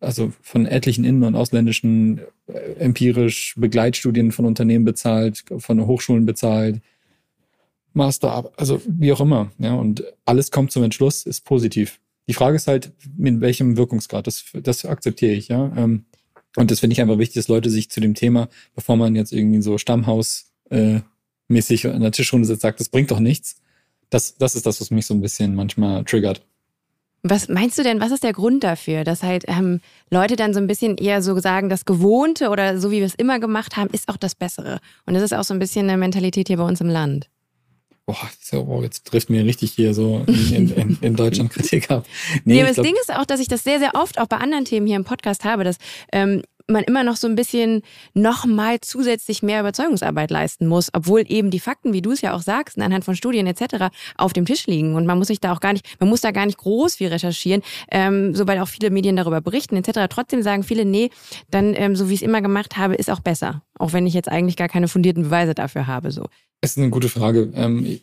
also 0.00 0.32
von 0.42 0.66
etlichen 0.66 1.04
innen- 1.04 1.24
und 1.24 1.34
ausländischen 1.34 2.20
äh, 2.46 2.52
empirisch 2.78 3.54
Begleitstudien 3.56 4.32
von 4.32 4.44
Unternehmen 4.44 4.84
bezahlt, 4.84 5.44
von 5.58 5.86
Hochschulen 5.86 6.26
bezahlt, 6.26 6.80
Master, 7.92 8.52
also 8.56 8.80
wie 8.86 9.12
auch 9.12 9.20
immer. 9.20 9.50
Ja, 9.58 9.74
und 9.74 10.04
alles 10.24 10.50
kommt 10.50 10.70
zum 10.70 10.84
Entschluss, 10.84 11.24
ist 11.24 11.44
positiv. 11.44 12.00
Die 12.30 12.34
Frage 12.34 12.54
ist 12.54 12.68
halt, 12.68 12.92
mit 13.16 13.40
welchem 13.40 13.76
Wirkungsgrad, 13.76 14.24
das, 14.24 14.44
das 14.52 14.84
akzeptiere 14.84 15.32
ich, 15.32 15.48
ja. 15.48 15.72
Ähm, 15.76 16.04
und 16.54 16.70
das 16.70 16.78
finde 16.78 16.92
ich 16.92 17.00
einfach 17.00 17.18
wichtig, 17.18 17.34
dass 17.34 17.48
Leute 17.48 17.70
sich 17.70 17.90
zu 17.90 17.98
dem 17.98 18.14
Thema, 18.14 18.48
bevor 18.76 18.96
man 18.96 19.16
jetzt 19.16 19.32
irgendwie 19.32 19.60
so 19.60 19.78
Stammhaus 19.78 20.52
äh, 20.70 21.00
mäßig 21.48 21.88
an 21.88 22.02
der 22.02 22.12
Tischrunde 22.12 22.46
sitzt, 22.46 22.62
sagt, 22.62 22.78
das 22.78 22.88
bringt 22.88 23.10
doch 23.10 23.18
nichts. 23.18 23.56
Das, 24.10 24.38
das 24.38 24.54
ist 24.54 24.64
das, 24.64 24.80
was 24.80 24.92
mich 24.92 25.06
so 25.06 25.14
ein 25.14 25.20
bisschen 25.20 25.56
manchmal 25.56 26.04
triggert. 26.04 26.46
Was 27.24 27.48
meinst 27.48 27.76
du 27.76 27.82
denn, 27.82 28.00
was 28.00 28.12
ist 28.12 28.22
der 28.22 28.32
Grund 28.32 28.62
dafür, 28.62 29.02
dass 29.02 29.24
halt 29.24 29.46
ähm, 29.48 29.80
Leute 30.08 30.36
dann 30.36 30.54
so 30.54 30.60
ein 30.60 30.68
bisschen 30.68 30.98
eher 30.98 31.22
so 31.22 31.36
sagen, 31.40 31.68
das 31.68 31.84
Gewohnte 31.84 32.50
oder 32.50 32.78
so 32.78 32.92
wie 32.92 33.00
wir 33.00 33.06
es 33.06 33.16
immer 33.16 33.40
gemacht 33.40 33.76
haben, 33.76 33.90
ist 33.90 34.08
auch 34.08 34.16
das 34.16 34.36
Bessere? 34.36 34.78
Und 35.04 35.14
das 35.14 35.24
ist 35.24 35.34
auch 35.34 35.42
so 35.42 35.52
ein 35.52 35.58
bisschen 35.58 35.90
eine 35.90 35.98
Mentalität 35.98 36.46
hier 36.46 36.58
bei 36.58 36.64
uns 36.64 36.80
im 36.80 36.90
Land. 36.90 37.28
Boah, 38.10 38.28
so, 38.40 38.80
jetzt 38.82 39.06
trifft 39.06 39.30
mir 39.30 39.44
richtig 39.44 39.70
hier 39.72 39.94
so 39.94 40.24
in, 40.26 40.74
in, 40.74 40.98
in 41.00 41.14
Deutschland 41.14 41.50
Kritik 41.50 41.92
ab. 41.92 42.04
Nee, 42.44 42.54
nee 42.54 42.60
aber 42.60 42.68
das 42.68 42.74
glaub... 42.74 42.86
Ding 42.86 42.96
ist 43.00 43.14
auch, 43.14 43.24
dass 43.24 43.38
ich 43.38 43.46
das 43.46 43.62
sehr, 43.62 43.78
sehr 43.78 43.94
oft 43.94 44.18
auch 44.18 44.26
bei 44.26 44.38
anderen 44.38 44.64
Themen 44.64 44.86
hier 44.86 44.96
im 44.96 45.04
Podcast 45.04 45.44
habe, 45.44 45.62
dass 45.62 45.76
ähm, 46.10 46.42
man 46.66 46.82
immer 46.82 47.04
noch 47.04 47.14
so 47.14 47.28
ein 47.28 47.36
bisschen 47.36 47.82
nochmal 48.14 48.80
zusätzlich 48.80 49.44
mehr 49.44 49.60
Überzeugungsarbeit 49.60 50.32
leisten 50.32 50.66
muss, 50.66 50.88
obwohl 50.92 51.24
eben 51.28 51.50
die 51.50 51.60
Fakten, 51.60 51.92
wie 51.92 52.02
du 52.02 52.10
es 52.10 52.20
ja 52.20 52.34
auch 52.34 52.42
sagst, 52.42 52.80
anhand 52.80 53.04
von 53.04 53.14
Studien 53.14 53.46
etc. 53.46 53.92
auf 54.16 54.32
dem 54.32 54.44
Tisch 54.44 54.66
liegen 54.66 54.96
und 54.96 55.06
man 55.06 55.18
muss 55.18 55.28
sich 55.28 55.40
da 55.40 55.52
auch 55.52 55.60
gar 55.60 55.72
nicht, 55.72 56.00
man 56.00 56.08
muss 56.08 56.20
da 56.20 56.32
gar 56.32 56.46
nicht 56.46 56.58
groß 56.58 56.96
viel 56.96 57.08
recherchieren, 57.08 57.62
ähm, 57.92 58.34
sobald 58.34 58.58
auch 58.60 58.68
viele 58.68 58.90
Medien 58.90 59.14
darüber 59.14 59.40
berichten 59.40 59.76
etc. 59.76 60.06
Trotzdem 60.10 60.42
sagen 60.42 60.64
viele, 60.64 60.84
nee, 60.84 61.10
dann 61.48 61.74
ähm, 61.76 61.94
so 61.94 62.08
wie 62.08 62.14
ich 62.14 62.22
es 62.22 62.26
immer 62.26 62.42
gemacht 62.42 62.76
habe, 62.76 62.96
ist 62.96 63.10
auch 63.10 63.20
besser, 63.20 63.62
auch 63.78 63.92
wenn 63.92 64.06
ich 64.06 64.14
jetzt 64.14 64.28
eigentlich 64.28 64.56
gar 64.56 64.68
keine 64.68 64.88
fundierten 64.88 65.22
Beweise 65.24 65.54
dafür 65.54 65.86
habe. 65.86 66.10
So. 66.10 66.26
Ist 66.62 66.78
eine 66.78 66.90
gute 66.90 67.08
Frage. 67.08 67.50
Ähm, 67.54 68.00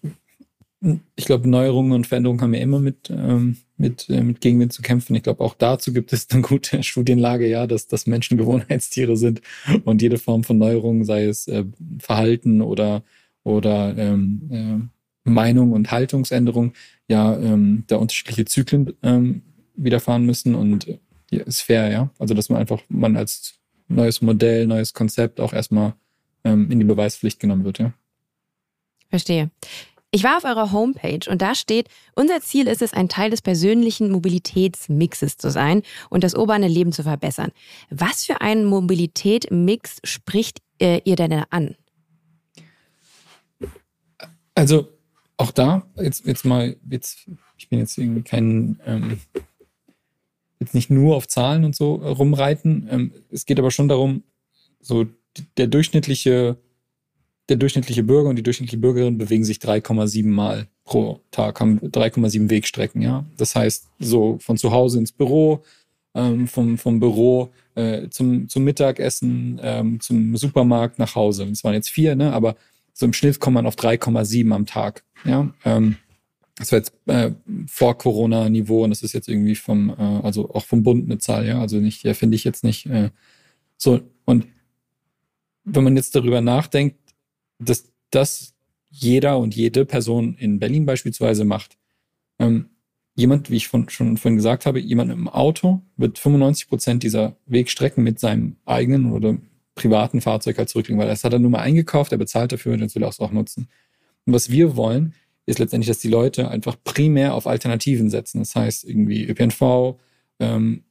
ich 1.16 1.26
glaube, 1.26 1.50
Neuerungen 1.50 1.92
und 1.92 2.08
Veränderungen 2.08 2.42
haben 2.42 2.54
ja 2.54 2.62
immer 2.62 2.80
mit, 2.80 3.10
ähm, 3.10 3.58
mit, 3.78 4.10
äh, 4.10 4.22
mit 4.22 4.42
Gegenwind 4.42 4.74
zu 4.74 4.82
kämpfen. 4.82 5.16
Ich 5.16 5.24
glaube, 5.24 5.44
auch 5.44 5.56
dazu 5.56 5.92
gibt 5.92 6.14
es 6.14 6.30
eine 6.30 6.42
gute 6.42 6.82
Studienlage, 6.84 7.48
ja, 7.48 7.68
dass, 7.68 7.88
dass 7.88 8.08
Menschen 8.08 8.38
Gewohnheitstiere 8.38 9.18
sind 9.18 9.42
und 9.86 10.02
jede 10.02 10.18
Form 10.18 10.44
von 10.44 10.58
Neuerung, 10.58 11.04
sei 11.04 11.26
es 11.26 11.48
äh, 11.48 11.66
Verhalten 12.00 12.62
oder, 12.62 13.04
oder 13.44 13.98
ähm, 13.98 14.92
äh, 15.26 15.30
Meinung 15.30 15.72
und 15.74 15.92
Haltungsänderung, 15.92 16.74
ja, 17.08 17.38
ähm, 17.38 17.84
da 17.88 17.98
unterschiedliche 17.98 18.46
Zyklen 18.46 18.94
ähm, 19.04 19.42
widerfahren 19.76 20.26
müssen 20.26 20.56
und 20.56 20.88
ja, 21.30 21.44
ist 21.44 21.62
fair, 21.62 21.92
ja. 21.92 22.10
Also, 22.20 22.34
dass 22.34 22.50
man 22.50 22.60
einfach, 22.60 22.82
man 22.88 23.18
als 23.18 23.56
neues 23.88 24.22
Modell, 24.22 24.68
neues 24.68 24.94
Konzept 24.94 25.40
auch 25.40 25.54
erstmal 25.54 25.94
ähm, 26.44 26.72
in 26.72 26.80
die 26.80 26.86
Beweispflicht 26.86 27.40
genommen 27.40 27.66
wird, 27.66 27.80
ja. 27.80 27.94
Verstehe. 29.10 29.50
Ich 30.12 30.24
war 30.24 30.38
auf 30.38 30.46
eurer 30.46 30.72
Homepage 30.72 31.30
und 31.30 31.42
da 31.42 31.54
steht, 31.54 31.90
unser 32.16 32.40
Ziel 32.42 32.68
ist 32.68 32.82
es, 32.82 32.94
ein 32.94 33.10
Teil 33.10 33.30
des 33.30 33.42
persönlichen 33.42 34.10
Mobilitätsmixes 34.10 35.38
zu 35.38 35.52
sein 35.52 35.84
und 36.10 36.24
das 36.24 36.34
urbane 36.34 36.70
Leben 36.70 36.94
zu 36.94 37.04
verbessern. 37.04 37.52
Was 37.90 38.24
für 38.24 38.40
einen 38.40 38.66
Mobilitätsmix 38.66 40.00
spricht 40.04 40.60
äh, 40.80 41.02
ihr 41.04 41.18
denn 41.18 41.44
an? 41.50 41.76
Also 44.56 44.88
auch 45.36 45.52
da, 45.52 45.86
jetzt, 45.98 46.26
jetzt 46.26 46.46
mal, 46.46 46.78
jetzt, 46.90 47.30
ich 47.58 47.70
bin 47.70 47.80
jetzt 47.80 47.98
irgendwie 47.98 48.24
kein, 48.24 48.80
ähm, 48.86 49.20
jetzt 50.60 50.74
nicht 50.74 50.90
nur 50.90 51.18
auf 51.18 51.28
Zahlen 51.28 51.66
und 51.66 51.76
so 51.76 51.96
rumreiten. 51.96 52.88
Ähm, 52.90 53.14
es 53.30 53.46
geht 53.46 53.60
aber 53.60 53.72
schon 53.72 53.90
darum, 53.90 54.24
so 54.80 55.06
der 55.58 55.68
durchschnittliche 55.68 56.58
der 57.50 57.58
durchschnittliche 57.58 58.04
Bürger 58.04 58.30
und 58.30 58.36
die 58.36 58.44
durchschnittliche 58.44 58.78
Bürgerin 58.78 59.18
bewegen 59.18 59.44
sich 59.44 59.58
3,7 59.58 60.28
Mal 60.28 60.68
pro 60.84 61.22
Tag, 61.32 61.60
haben 61.60 61.80
3,7 61.80 62.50
Wegstrecken, 62.50 63.02
ja. 63.02 63.26
Das 63.38 63.56
heißt, 63.56 63.88
so 64.00 64.38
von 64.40 64.58
zu 64.58 64.72
Hause 64.72 65.00
ins 65.00 65.12
Büro, 65.12 65.64
ähm, 66.14 66.48
vom, 66.48 66.78
vom 66.78 67.00
Büro 67.00 67.50
äh, 67.76 68.10
zum, 68.10 68.50
zum 68.50 68.64
Mittagessen, 68.64 69.60
ähm, 69.62 70.00
zum 70.00 70.36
Supermarkt 70.36 71.00
nach 71.00 71.16
Hause. 71.16 71.46
Das 71.46 71.64
waren 71.64 71.74
jetzt 71.74 71.90
vier, 71.90 72.16
ne? 72.16 72.34
Aber 72.34 72.56
so 72.94 73.06
im 73.06 73.14
Schnitt 73.14 73.40
kommt 73.40 73.54
man 73.56 73.66
auf 73.66 73.76
3,7 73.76 74.52
am 74.54 74.66
Tag, 74.66 75.04
ja. 75.24 75.50
Ähm, 75.64 75.98
das 76.58 76.72
war 76.72 76.80
jetzt 76.80 76.94
äh, 77.06 77.32
vor 77.68 77.98
Corona-Niveau 77.98 78.84
und 78.84 78.90
das 78.90 79.04
ist 79.04 79.14
jetzt 79.14 79.30
irgendwie 79.30 79.56
vom, 79.56 79.92
äh, 79.92 79.94
also 80.24 80.50
auch 80.54 80.66
vom 80.66 80.82
Bund 80.84 81.06
eine 81.06 81.20
Zahl, 81.20 81.46
ja. 81.48 81.62
Also 81.62 81.78
nicht, 81.78 82.04
ja, 82.04 82.14
finde 82.14 82.36
ich 82.36 82.44
jetzt 82.44 82.64
nicht 82.64 82.88
äh, 82.88 83.12
so. 83.78 84.02
Und 84.26 84.48
wenn 85.64 85.84
man 85.84 85.96
jetzt 85.96 86.16
darüber 86.16 86.42
nachdenkt, 86.42 86.98
dass 87.60 87.92
das 88.12 88.54
jeder 88.90 89.38
und 89.38 89.56
jede 89.56 89.86
Person 89.86 90.36
in 90.36 90.60
Berlin 90.60 90.86
beispielsweise 90.86 91.46
macht. 91.46 91.78
Ähm, 92.40 92.70
jemand, 93.16 93.50
wie 93.50 93.58
ich 93.58 93.68
von, 93.68 93.90
schon 93.90 94.18
vorhin 94.18 94.38
gesagt 94.38 94.66
habe, 94.66 94.80
jemand 94.80 95.12
im 95.12 95.28
Auto 95.28 95.82
wird 95.98 96.20
95 96.20 96.70
Prozent 96.70 97.04
dieser 97.04 97.36
Wegstrecken 97.46 98.04
mit 98.04 98.20
seinem 98.20 98.58
eigenen 98.66 99.12
oder 99.12 99.38
privaten 99.76 100.22
Fahrzeug 100.22 100.58
halt 100.58 100.70
zurücklegen, 100.70 101.00
weil 101.00 101.08
das 101.08 101.24
hat 101.24 101.34
er 101.34 101.40
nur 101.40 101.52
mal 101.52 101.62
eingekauft, 101.62 102.12
er 102.12 102.18
bezahlt 102.18 102.52
dafür 102.52 102.74
und 102.74 102.82
jetzt 102.82 102.96
will 102.96 103.04
er 103.04 103.10
es 103.10 103.20
auch 103.20 103.32
nutzen. 103.32 103.68
Und 104.26 104.34
was 104.34 104.50
wir 104.50 104.76
wollen, 104.76 105.14
ist 105.46 105.60
letztendlich, 105.60 105.88
dass 105.88 106.00
die 106.00 106.10
Leute 106.10 106.50
einfach 106.50 106.76
primär 106.84 107.34
auf 107.34 107.48
Alternativen 107.48 108.10
setzen. 108.10 108.40
Das 108.40 108.56
heißt 108.56 108.84
irgendwie 108.84 109.26
ÖPNV, 109.26 109.98
ähm, 110.40 110.84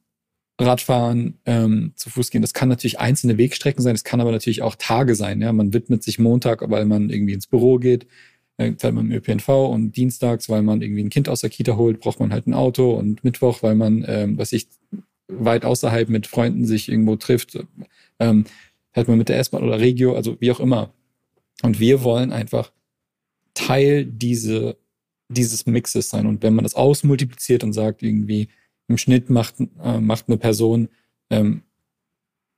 Radfahren, 0.59 1.39
ähm, 1.45 1.93
zu 1.95 2.09
Fuß 2.09 2.31
gehen. 2.31 2.41
Das 2.41 2.53
kann 2.53 2.69
natürlich 2.69 2.99
einzelne 2.99 3.37
Wegstrecken 3.37 3.83
sein, 3.83 3.93
das 3.93 4.03
kann 4.03 4.21
aber 4.21 4.31
natürlich 4.31 4.61
auch 4.61 4.75
Tage 4.75 5.15
sein. 5.15 5.41
Ja? 5.41 5.53
Man 5.53 5.73
widmet 5.73 6.03
sich 6.03 6.19
Montag, 6.19 6.67
weil 6.69 6.85
man 6.85 7.09
irgendwie 7.09 7.33
ins 7.33 7.47
Büro 7.47 7.77
geht, 7.77 8.07
äh, 8.57 8.73
fährt 8.77 8.95
man 8.95 9.05
im 9.05 9.11
ÖPNV 9.11 9.49
und 9.49 9.95
dienstags, 9.95 10.49
weil 10.49 10.63
man 10.63 10.81
irgendwie 10.81 11.03
ein 11.03 11.09
Kind 11.09 11.29
aus 11.29 11.41
der 11.41 11.51
Kita 11.51 11.75
holt, 11.75 11.99
braucht 11.99 12.19
man 12.19 12.33
halt 12.33 12.47
ein 12.47 12.55
Auto 12.55 12.91
und 12.91 13.23
Mittwoch, 13.23 13.61
weil 13.61 13.75
man, 13.75 14.03
ähm, 14.07 14.37
was 14.37 14.51
ich 14.51 14.67
weit 15.27 15.63
außerhalb 15.63 16.09
mit 16.09 16.25
Freunden 16.25 16.65
sich 16.65 16.89
irgendwo 16.89 17.17
trifft, 17.17 17.59
ähm, 18.19 18.45
fährt 18.93 19.07
man 19.07 19.17
mit 19.17 19.29
der 19.29 19.37
S-Bahn 19.37 19.63
oder 19.63 19.79
Regio, 19.79 20.15
also 20.15 20.37
wie 20.39 20.51
auch 20.51 20.59
immer. 20.59 20.93
Und 21.61 21.79
wir 21.79 22.03
wollen 22.03 22.31
einfach 22.31 22.71
Teil 23.53 24.05
diese, 24.05 24.77
dieses 25.29 25.65
Mixes 25.65 26.09
sein. 26.09 26.25
Und 26.25 26.41
wenn 26.43 26.55
man 26.55 26.63
das 26.63 26.75
ausmultipliziert 26.75 27.63
und 27.63 27.73
sagt 27.73 28.01
irgendwie, 28.01 28.47
im 28.87 28.97
Schnitt 28.97 29.29
macht, 29.29 29.55
äh, 29.83 29.99
macht 29.99 30.25
eine 30.27 30.37
Person 30.37 30.89
ähm, 31.29 31.63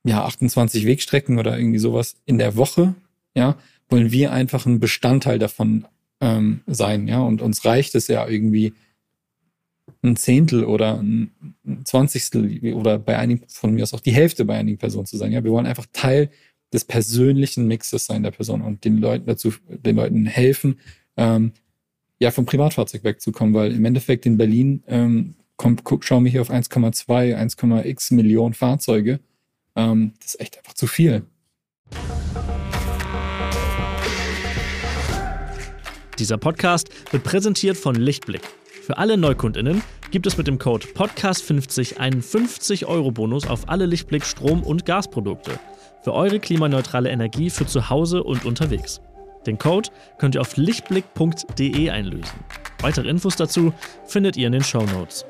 ja 0.04 0.24
28 0.24 0.86
Wegstrecken 0.86 1.38
oder 1.38 1.58
irgendwie 1.58 1.78
sowas 1.78 2.16
in 2.24 2.38
der 2.38 2.56
Woche, 2.56 2.94
ja, 3.34 3.56
wollen 3.88 4.12
wir 4.12 4.32
einfach 4.32 4.66
ein 4.66 4.80
Bestandteil 4.80 5.38
davon 5.38 5.86
ähm, 6.20 6.60
sein, 6.66 7.08
ja, 7.08 7.20
und 7.20 7.42
uns 7.42 7.64
reicht 7.64 7.94
es 7.94 8.08
ja 8.08 8.26
irgendwie 8.26 8.72
ein 10.02 10.16
Zehntel 10.16 10.64
oder 10.64 10.98
ein 10.98 11.30
Zwanzigstel 11.84 12.74
oder 12.74 12.98
bei 12.98 13.18
einigen 13.18 13.44
von 13.48 13.74
mir 13.74 13.82
aus 13.82 13.92
auch 13.92 14.00
die 14.00 14.12
Hälfte 14.12 14.44
bei 14.44 14.56
einigen 14.56 14.78
Personen 14.78 15.06
zu 15.06 15.18
sein. 15.18 15.32
Ja, 15.32 15.44
wir 15.44 15.50
wollen 15.50 15.66
einfach 15.66 15.86
Teil 15.92 16.30
des 16.72 16.84
persönlichen 16.84 17.66
Mixes 17.66 18.06
sein 18.06 18.22
der 18.22 18.30
Person 18.30 18.62
und 18.62 18.84
den 18.84 18.98
Leuten 18.98 19.26
dazu, 19.26 19.52
den 19.68 19.96
Leuten 19.96 20.26
helfen, 20.26 20.78
ähm, 21.16 21.52
ja, 22.18 22.30
vom 22.30 22.46
Privatfahrzeug 22.46 23.02
wegzukommen, 23.02 23.54
weil 23.54 23.72
im 23.72 23.84
Endeffekt 23.84 24.26
in 24.26 24.36
Berlin 24.36 24.82
ähm, 24.86 25.34
komm, 25.60 25.76
guck, 25.84 26.04
schauen 26.04 26.24
wir 26.24 26.32
hier 26.32 26.40
auf 26.40 26.50
1,2, 26.50 27.36
1,x 27.36 28.14
Millionen 28.14 28.54
Fahrzeuge. 28.54 29.20
Ähm, 29.76 30.14
das 30.18 30.28
ist 30.28 30.40
echt 30.40 30.56
einfach 30.56 30.72
zu 30.72 30.86
viel. 30.86 31.26
Dieser 36.18 36.38
Podcast 36.38 36.88
wird 37.10 37.24
präsentiert 37.24 37.76
von 37.76 37.94
Lichtblick. 37.94 38.40
Für 38.82 38.96
alle 38.96 39.18
NeukundInnen 39.18 39.82
gibt 40.10 40.26
es 40.26 40.38
mit 40.38 40.46
dem 40.46 40.58
Code 40.58 40.86
Podcast50 40.94 41.98
einen 41.98 42.22
50-Euro-Bonus 42.22 43.46
auf 43.46 43.68
alle 43.68 43.84
Lichtblick 43.84 44.24
Strom- 44.24 44.62
und 44.62 44.86
Gasprodukte. 44.86 45.60
Für 46.02 46.14
eure 46.14 46.40
klimaneutrale 46.40 47.10
Energie 47.10 47.50
für 47.50 47.66
zu 47.66 47.90
Hause 47.90 48.22
und 48.22 48.46
unterwegs. 48.46 49.02
Den 49.46 49.58
Code 49.58 49.90
könnt 50.16 50.36
ihr 50.36 50.40
auf 50.40 50.56
lichtblick.de 50.56 51.90
einlösen. 51.90 52.40
Weitere 52.80 53.10
Infos 53.10 53.36
dazu 53.36 53.74
findet 54.06 54.38
ihr 54.38 54.46
in 54.46 54.54
den 54.54 54.64
Show 54.64 54.84
Notes. 54.94 55.26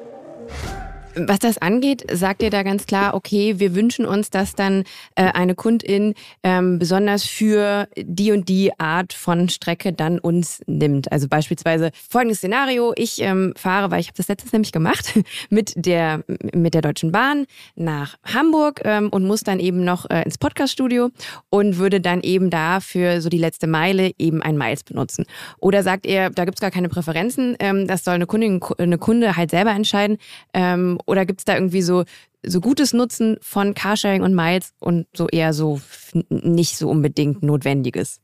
Yeah. 0.51 0.90
Was 1.29 1.39
das 1.39 1.59
angeht, 1.59 2.05
sagt 2.13 2.43
ihr 2.43 2.51
da 2.51 2.63
ganz 2.63 2.87
klar, 2.87 3.15
okay, 3.15 3.59
wir 3.59 3.75
wünschen 3.75 4.07
uns, 4.07 4.31
dass 4.31 4.55
dann 4.55 4.85
äh, 5.15 5.25
eine 5.25 5.55
Kundin 5.55 6.15
ähm, 6.43 6.79
besonders 6.79 7.25
für 7.25 7.89
die 7.97 8.33
und 8.33 8.49
die 8.49 8.79
Art 8.79 9.13
von 9.13 9.49
Strecke 9.49 9.93
dann 9.93 10.19
uns 10.19 10.61
nimmt. 10.67 11.11
Also 11.11 11.29
beispielsweise 11.29 11.91
folgendes 12.09 12.39
Szenario, 12.39 12.93
ich 12.97 13.21
ähm, 13.21 13.53
fahre, 13.57 13.91
weil 13.91 14.01
ich 14.01 14.09
habe 14.09 14.17
das 14.17 14.29
letztes 14.29 14.53
nämlich 14.53 14.73
gemacht, 14.73 15.19
mit 15.51 15.73
der, 15.75 16.25
mit 16.55 16.75
der 16.75 16.83
Deutschen 16.83 17.13
Bahn 17.13 17.47
nach 17.75 18.17
Hamburg 18.25 18.81
ähm, 18.85 19.09
und 19.11 19.27
muss 19.27 19.43
dann 19.43 19.61
eben 19.61 19.85
noch 19.85 20.09
äh, 20.11 20.23
ins 20.23 20.39
Podcaststudio 20.39 21.11
und 21.51 21.79
würde 21.79 22.01
dann 22.01 22.21
eben 22.21 22.51
da 22.51 22.81
für 22.81 23.21
so 23.21 23.29
die 23.29 23.39
letzte 23.39 23.67
Meile 23.67 24.13
eben 24.19 24.43
ein 24.43 24.57
Miles 24.57 24.85
benutzen. 24.85 25.27
Oder 25.59 25.83
sagt 25.83 26.07
ihr, 26.07 26.31
da 26.31 26.45
gibt's 26.45 26.61
gar 26.61 26.71
keine 26.71 26.89
Präferenzen, 26.89 27.57
ähm, 27.59 27.87
das 27.87 28.05
soll 28.05 28.15
eine 28.15 28.27
Kundin, 28.27 28.61
eine 28.79 28.99
Kunde 28.99 29.37
halt 29.37 29.51
selber 29.51 29.71
entscheiden 29.71 30.19
ähm, 30.55 30.99
oder 31.11 31.27
gibt 31.27 31.41
es 31.41 31.45
da 31.45 31.55
irgendwie 31.55 31.83
so, 31.83 32.05
so 32.47 32.61
gutes 32.61 32.93
Nutzen 32.93 33.37
von 33.43 33.75
Carsharing 33.75 34.23
und 34.23 34.35
Miles 34.35 34.73
und 34.79 35.07
so 35.13 35.29
eher 35.29 35.53
so 35.53 35.81
nicht 36.29 36.77
so 36.77 36.89
unbedingt 36.89 37.43
Notwendiges? 37.43 38.21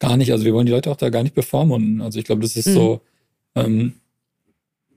Gar 0.00 0.16
nicht. 0.16 0.32
Also 0.32 0.44
wir 0.44 0.52
wollen 0.52 0.66
die 0.66 0.72
Leute 0.72 0.90
auch 0.90 0.96
da 0.96 1.10
gar 1.10 1.22
nicht 1.22 1.34
bevormunden. 1.34 2.02
Also 2.02 2.18
ich 2.18 2.24
glaube, 2.24 2.42
das 2.42 2.56
ist 2.56 2.66
mhm. 2.66 2.72
so, 2.72 3.00
ähm, 3.54 3.94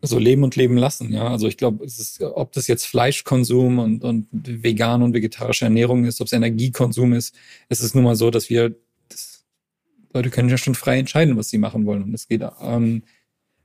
so 0.01 0.17
leben 0.17 0.43
und 0.43 0.55
leben 0.55 0.77
lassen. 0.77 1.13
Ja, 1.13 1.27
also 1.27 1.47
ich 1.47 1.57
glaube, 1.57 1.85
es 1.85 1.99
ist, 1.99 2.21
ob 2.21 2.51
das 2.53 2.67
jetzt 2.67 2.85
Fleischkonsum 2.85 3.79
und, 3.79 4.03
und 4.03 4.27
vegan 4.31 5.03
und 5.03 5.13
vegetarische 5.13 5.65
Ernährung 5.65 6.05
ist, 6.05 6.19
ob 6.21 6.27
es 6.27 6.33
Energiekonsum 6.33 7.13
ist, 7.13 7.35
es 7.69 7.81
ist 7.81 7.93
nun 7.93 8.03
mal 8.03 8.15
so, 8.15 8.31
dass 8.31 8.49
wir, 8.49 8.75
das, 9.09 9.45
Leute 10.13 10.31
können 10.31 10.49
ja 10.49 10.57
schon 10.57 10.75
frei 10.75 10.97
entscheiden, 10.97 11.37
was 11.37 11.49
sie 11.49 11.57
machen 11.57 11.85
wollen. 11.85 12.03
Und 12.03 12.13
es 12.13 12.27
geht 12.27 12.43
ähm, 12.61 13.03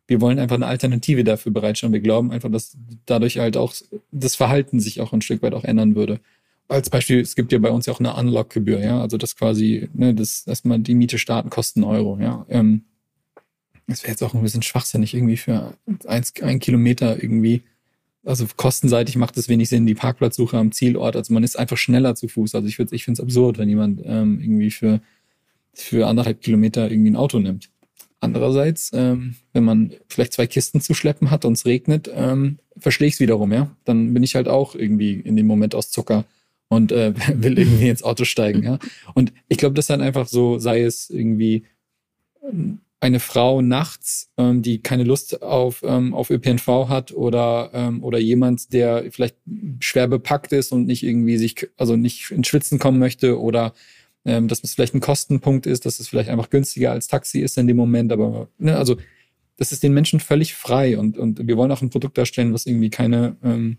wir 0.08 0.20
wollen 0.22 0.38
einfach 0.38 0.56
eine 0.56 0.66
Alternative 0.66 1.22
dafür 1.22 1.52
bereitstellen. 1.52 1.92
Wir 1.92 2.00
glauben 2.00 2.32
einfach, 2.32 2.50
dass 2.50 2.76
dadurch 3.06 3.38
halt 3.38 3.56
auch 3.56 3.74
das 4.10 4.34
Verhalten 4.34 4.80
sich 4.80 5.00
auch 5.00 5.12
ein 5.12 5.20
Stück 5.20 5.42
weit 5.42 5.54
auch 5.54 5.64
ändern 5.64 5.94
würde. 5.94 6.18
Als 6.66 6.90
Beispiel, 6.90 7.20
es 7.20 7.36
gibt 7.36 7.52
ja 7.52 7.58
bei 7.58 7.70
uns 7.70 7.86
ja 7.86 7.92
auch 7.92 8.00
eine 8.00 8.14
Unlock-Gebühr, 8.14 8.80
ja, 8.80 9.00
also 9.00 9.16
das 9.16 9.36
quasi, 9.36 9.88
ne, 9.94 10.14
das, 10.14 10.44
man 10.64 10.82
die 10.82 10.94
Miete 10.94 11.18
starten, 11.18 11.50
kosten 11.50 11.84
Euro, 11.84 12.18
ja. 12.20 12.44
Ähm, 12.48 12.84
das 13.86 14.02
wäre 14.02 14.12
jetzt 14.12 14.22
auch 14.22 14.34
ein 14.34 14.42
bisschen 14.42 14.62
schwachsinnig 14.62 15.14
irgendwie 15.14 15.38
für 15.38 15.74
eins, 16.06 16.34
ein 16.42 16.58
Kilometer 16.58 17.22
irgendwie. 17.22 17.62
Also 18.24 18.46
kostenseitig 18.56 19.16
macht 19.16 19.36
es 19.38 19.48
wenig 19.48 19.70
Sinn, 19.70 19.86
die 19.86 19.94
Parkplatzsuche 19.94 20.58
am 20.58 20.72
Zielort. 20.72 21.16
Also 21.16 21.32
man 21.32 21.42
ist 21.42 21.58
einfach 21.58 21.78
schneller 21.78 22.14
zu 22.14 22.28
Fuß. 22.28 22.54
Also 22.54 22.68
ich, 22.68 22.78
ich 22.78 23.04
finde 23.04 23.22
es 23.22 23.24
absurd, 23.24 23.56
wenn 23.56 23.68
jemand 23.70 24.02
ähm, 24.04 24.40
irgendwie 24.40 24.70
für, 24.70 25.00
für 25.72 26.06
anderthalb 26.06 26.42
Kilometer 26.42 26.90
irgendwie 26.90 27.10
ein 27.10 27.16
Auto 27.16 27.38
nimmt. 27.38 27.70
Andererseits, 28.20 28.90
ähm, 28.94 29.36
wenn 29.52 29.64
man 29.64 29.92
vielleicht 30.08 30.32
zwei 30.32 30.46
Kisten 30.46 30.80
zu 30.80 30.94
schleppen 30.94 31.30
hat 31.30 31.44
und 31.44 31.52
es 31.52 31.66
regnet, 31.66 32.10
ähm, 32.12 32.58
verstehe 32.76 33.08
ich 33.08 33.14
es 33.14 33.20
wiederum, 33.20 33.52
ja. 33.52 33.70
Dann 33.84 34.12
bin 34.12 34.22
ich 34.22 34.34
halt 34.34 34.48
auch 34.48 34.74
irgendwie 34.74 35.14
in 35.14 35.36
dem 35.36 35.46
Moment 35.46 35.74
aus 35.74 35.90
Zucker 35.90 36.24
und 36.68 36.90
äh, 36.90 37.14
will 37.34 37.58
irgendwie 37.58 37.88
ins 37.88 38.02
Auto 38.02 38.24
steigen, 38.24 38.64
ja. 38.64 38.78
Und 39.14 39.32
ich 39.48 39.58
glaube, 39.58 39.74
das 39.74 39.84
ist 39.84 39.90
dann 39.90 40.02
einfach 40.02 40.26
so, 40.26 40.58
sei 40.58 40.82
es 40.82 41.10
irgendwie 41.10 41.64
ähm, 42.42 42.80
eine 43.00 43.20
Frau 43.20 43.62
nachts, 43.62 44.30
ähm, 44.36 44.62
die 44.62 44.82
keine 44.82 45.04
Lust 45.04 45.42
auf, 45.42 45.84
ähm, 45.86 46.14
auf 46.14 46.30
ÖPNV 46.30 46.88
hat 46.88 47.12
oder, 47.12 47.70
ähm, 47.72 48.02
oder 48.02 48.18
jemand, 48.18 48.72
der 48.72 49.04
vielleicht 49.10 49.36
schwer 49.78 50.08
bepackt 50.08 50.52
ist 50.52 50.72
und 50.72 50.86
nicht 50.86 51.04
irgendwie 51.04 51.36
sich, 51.36 51.68
also 51.76 51.94
nicht 51.94 52.32
ins 52.32 52.48
Schwitzen 52.48 52.80
kommen 52.80 52.98
möchte 52.98 53.40
oder 53.40 53.72
ähm, 54.28 54.46
dass 54.46 54.62
es 54.62 54.74
vielleicht 54.74 54.94
ein 54.94 55.00
Kostenpunkt 55.00 55.66
ist, 55.66 55.86
dass 55.86 55.98
es 55.98 56.08
vielleicht 56.08 56.28
einfach 56.28 56.50
günstiger 56.50 56.92
als 56.92 57.08
Taxi 57.08 57.40
ist 57.40 57.58
in 57.58 57.66
dem 57.66 57.76
Moment, 57.76 58.12
aber 58.12 58.48
ne, 58.58 58.76
also 58.76 58.96
das 59.56 59.72
ist 59.72 59.82
den 59.82 59.92
Menschen 59.92 60.20
völlig 60.20 60.54
frei 60.54 60.98
und, 60.98 61.18
und 61.18 61.46
wir 61.46 61.56
wollen 61.56 61.72
auch 61.72 61.82
ein 61.82 61.90
Produkt 61.90 62.16
darstellen, 62.16 62.54
was 62.54 62.66
irgendwie 62.66 62.90
keine, 62.90 63.36
ähm, 63.42 63.78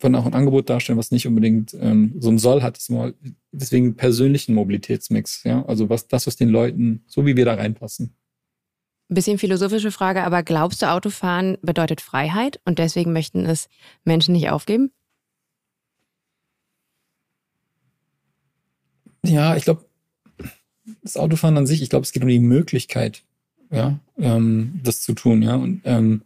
wollen 0.00 0.14
auch 0.14 0.24
ein 0.24 0.34
Angebot 0.34 0.70
darstellen, 0.70 0.98
was 0.98 1.10
nicht 1.10 1.26
unbedingt 1.26 1.74
ähm, 1.74 2.14
so 2.18 2.30
ein 2.30 2.38
Soll 2.38 2.62
hat. 2.62 2.78
Deswegen 3.52 3.96
persönlichen 3.96 4.54
Mobilitätsmix, 4.54 5.42
ja. 5.44 5.64
Also 5.66 5.90
was 5.90 6.08
das, 6.08 6.26
was 6.26 6.36
den 6.36 6.48
Leuten, 6.48 7.04
so 7.08 7.26
wie 7.26 7.36
wir 7.36 7.44
da 7.44 7.54
reinpassen. 7.54 8.14
Bisschen 9.08 9.38
philosophische 9.38 9.90
Frage, 9.90 10.22
aber 10.22 10.42
glaubst 10.42 10.82
du, 10.82 10.90
Autofahren 10.90 11.58
bedeutet 11.62 12.00
Freiheit 12.00 12.60
und 12.64 12.78
deswegen 12.78 13.12
möchten 13.12 13.44
es 13.44 13.68
Menschen 14.04 14.32
nicht 14.32 14.50
aufgeben? 14.50 14.92
Ja, 19.24 19.56
ich 19.56 19.64
glaube, 19.64 19.87
das 21.02 21.16
Autofahren 21.16 21.56
an 21.56 21.66
sich, 21.66 21.82
ich 21.82 21.90
glaube, 21.90 22.04
es 22.04 22.12
geht 22.12 22.22
um 22.22 22.28
die 22.28 22.38
Möglichkeit, 22.38 23.22
ja, 23.70 23.98
ähm, 24.16 24.80
das 24.82 25.02
zu 25.02 25.12
tun, 25.14 25.42
ja. 25.42 25.56
Und 25.56 25.82
ähm, 25.84 26.22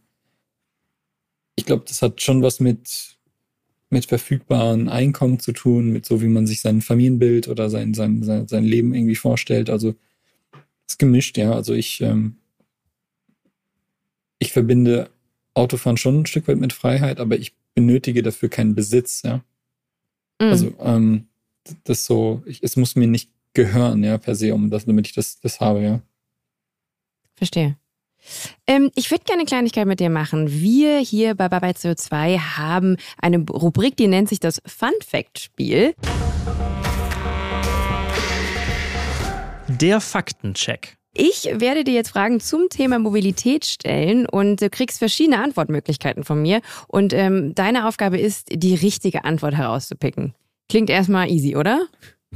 ich 1.55 1.65
glaube, 1.65 1.83
das 1.87 2.01
hat 2.01 2.21
schon 2.21 2.41
was 2.41 2.59
mit, 2.59 3.17
mit 3.89 4.05
verfügbaren 4.05 4.89
Einkommen 4.89 5.39
zu 5.39 5.51
tun, 5.51 5.91
mit 5.91 6.05
so, 6.05 6.21
wie 6.21 6.27
man 6.27 6.47
sich 6.47 6.61
sein 6.61 6.81
Familienbild 6.81 7.47
oder 7.47 7.69
sein, 7.69 7.93
sein, 7.93 8.23
sein, 8.23 8.47
sein 8.47 8.63
Leben 8.63 8.93
irgendwie 8.93 9.15
vorstellt. 9.15 9.69
Also 9.69 9.95
es 10.87 10.93
ist 10.93 10.99
gemischt, 10.99 11.37
ja. 11.37 11.53
Also 11.53 11.73
ich, 11.73 12.01
ähm, 12.01 12.37
ich 14.39 14.51
verbinde 14.51 15.09
Autofahren 15.53 15.97
schon 15.97 16.21
ein 16.21 16.25
Stück 16.25 16.47
weit 16.47 16.57
mit 16.57 16.73
Freiheit, 16.73 17.19
aber 17.19 17.37
ich 17.37 17.53
benötige 17.75 18.23
dafür 18.23 18.49
keinen 18.49 18.75
Besitz, 18.75 19.21
ja. 19.23 19.43
Mhm. 20.39 20.47
Also 20.47 20.73
ähm, 20.79 21.27
das 21.83 22.05
so, 22.05 22.43
ich, 22.45 22.63
es 22.63 22.75
muss 22.75 22.95
mir 22.95 23.07
nicht 23.07 23.29
gehören, 23.53 24.03
ja, 24.03 24.17
per 24.17 24.35
se, 24.35 24.53
um 24.53 24.69
das, 24.69 24.85
damit 24.85 25.07
ich 25.07 25.13
das, 25.13 25.39
das 25.39 25.59
habe, 25.59 25.81
ja. 25.81 26.01
Verstehe. 27.35 27.77
Ähm, 28.67 28.89
ich 28.95 29.11
würde 29.11 29.23
gerne 29.25 29.41
eine 29.41 29.47
Kleinigkeit 29.47 29.85
mit 29.85 29.99
dir 29.99 30.09
machen. 30.09 30.49
Wir 30.49 30.99
hier 30.99 31.35
bei 31.35 31.49
Bye 31.49 31.71
CO2 31.71 32.39
haben 32.39 32.97
eine 33.21 33.39
Rubrik, 33.39 33.97
die 33.97 34.07
nennt 34.07 34.29
sich 34.29 34.39
das 34.39 34.61
Fun 34.65 34.93
Fact 35.05 35.39
Spiel. 35.39 35.93
Der 39.67 39.99
Faktencheck. 39.99 40.97
Ich 41.15 41.45
werde 41.51 41.83
dir 41.83 41.93
jetzt 41.93 42.09
Fragen 42.09 42.39
zum 42.39 42.69
Thema 42.69 42.97
Mobilität 42.97 43.65
stellen 43.65 44.25
und 44.25 44.61
du 44.61 44.69
kriegst 44.69 44.97
verschiedene 44.97 45.43
Antwortmöglichkeiten 45.43 46.23
von 46.23 46.41
mir. 46.41 46.61
Und 46.87 47.13
ähm, 47.13 47.53
deine 47.53 47.87
Aufgabe 47.87 48.17
ist, 48.17 48.47
die 48.51 48.73
richtige 48.73 49.23
Antwort 49.23 49.53
herauszupicken. 49.53 50.33
Klingt 50.69 50.89
erstmal 50.89 51.29
easy, 51.29 51.55
oder? 51.55 51.87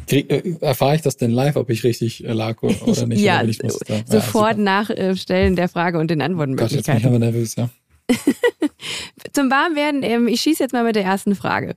Krieg, 0.06 0.32
äh, 0.32 0.56
erfahre 0.62 0.96
ich 0.96 1.02
das 1.02 1.18
denn 1.18 1.32
live, 1.32 1.56
ob 1.56 1.70
ich 1.70 1.84
richtig 1.84 2.24
äh, 2.24 2.34
lag 2.34 2.62
oder 2.62 3.08
nicht? 3.08 3.22
ja, 3.22 3.42
oder 3.42 3.54
muss 3.64 3.80
da, 3.80 4.02
sofort 4.06 4.58
ja, 4.58 4.64
nachstellen 4.64 5.56
der 5.56 5.70
Frage 5.70 6.00
und 6.00 6.12
den 6.12 6.22
Antwortmöglichkeiten. 6.22 6.78
Gott, 6.78 6.88
jetzt 6.88 6.88
bin 6.88 6.98
ich 6.98 7.06
aber 7.06 7.20
nervös, 7.20 7.56
ja. 7.56 7.70
Zum 9.34 9.52
Warmwerden, 9.52 10.04
ähm, 10.04 10.28
ich 10.28 10.42
schieße 10.42 10.64
jetzt 10.64 10.72
mal 10.72 10.84
mit 10.84 10.96
der 10.96 11.04
ersten 11.04 11.36
Frage. 11.36 11.76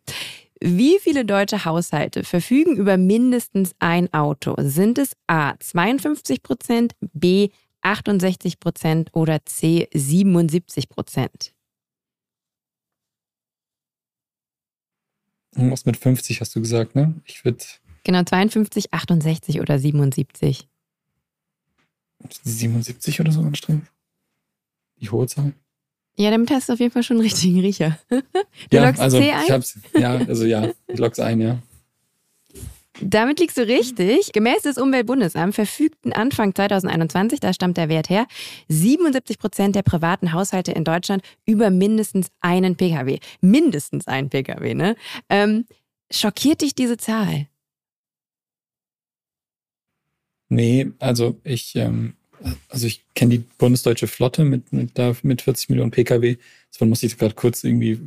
Wie 0.63 0.99
viele 1.01 1.25
deutsche 1.25 1.65
Haushalte 1.65 2.23
verfügen 2.23 2.77
über 2.77 2.99
mindestens 2.99 3.73
ein 3.79 4.13
Auto? 4.13 4.55
Sind 4.59 4.99
es 4.99 5.13
A 5.27 5.55
52 5.59 6.43
Prozent, 6.43 6.93
B 7.15 7.49
68 7.81 8.61
Prozent 8.61 9.11
oder 9.15 9.45
C 9.47 9.89
77 9.95 10.91
Prozent? 10.91 11.55
Irgendwas 15.57 15.87
mit 15.87 15.97
50 15.97 16.41
hast 16.41 16.55
du 16.55 16.61
gesagt, 16.61 16.95
ne? 16.95 17.15
Ich 17.25 17.45
würde. 17.45 17.65
Genau, 18.11 18.25
52, 18.25 18.93
68 18.93 19.61
oder 19.61 19.79
77. 19.79 20.69
77 22.43 23.21
oder 23.21 23.31
so 23.31 23.41
anstrengend? 23.41 23.87
Die 24.97 25.09
hohe 25.11 25.29
Zahl? 25.29 25.53
Ja, 26.17 26.33
damit 26.33 26.51
hast 26.51 26.69
du 26.69 26.73
auf 26.73 26.81
jeden 26.81 26.91
Fall 26.91 27.05
schon 27.05 27.19
einen 27.19 27.23
richtigen 27.23 27.61
Riecher. 27.61 28.01
Du 28.71 28.77
ja, 28.77 28.85
loggst 28.85 29.01
also, 29.01 29.17
C 29.17 29.31
ein? 29.31 29.45
Ich 29.45 29.51
hab's, 29.53 29.79
ja, 29.97 30.15
also 30.17 30.45
ja, 30.45 30.73
ich 30.89 30.99
log's 30.99 31.21
ein, 31.21 31.41
ja. 31.41 31.59
Damit 33.01 33.39
liegst 33.39 33.57
du 33.57 33.65
richtig. 33.65 34.33
Gemäß 34.33 34.63
des 34.63 34.77
Umweltbundesamts 34.77 35.55
verfügten 35.55 36.13
Anfang 36.13 36.53
2021, 36.53 37.39
da 37.39 37.53
stammt 37.53 37.77
der 37.77 37.89
Wert 37.89 38.11
her, 38.11 38.27
77 38.67 39.39
Prozent 39.39 39.77
der 39.77 39.83
privaten 39.83 40.33
Haushalte 40.33 40.73
in 40.73 40.83
Deutschland 40.83 41.23
über 41.47 41.71
mindestens 41.71 42.27
einen 42.41 42.75
Pkw. 42.75 43.21
Mindestens 43.41 44.09
einen 44.09 44.31
Pkw, 44.31 44.75
ne? 44.75 44.97
Ähm, 45.29 45.67
schockiert 46.11 46.63
dich 46.63 46.75
diese 46.75 46.97
Zahl? 46.97 47.47
Nee, 50.51 50.89
also 50.99 51.39
ich, 51.45 51.77
ähm, 51.77 52.15
also 52.69 52.87
ich 52.87 53.05
kenne 53.15 53.39
die 53.39 53.45
bundesdeutsche 53.57 54.09
Flotte 54.09 54.45
mit, 54.45 54.73
mit, 54.73 54.99
da, 54.99 55.15
mit 55.23 55.43
40 55.43 55.71
Millionen 55.71 55.93
Pkw. 55.93 56.37
Deswegen 56.71 56.91
muss 56.91 57.03
ich 57.03 57.17
gerade 57.17 57.35
kurz 57.35 57.65
irgendwie 57.65 58.01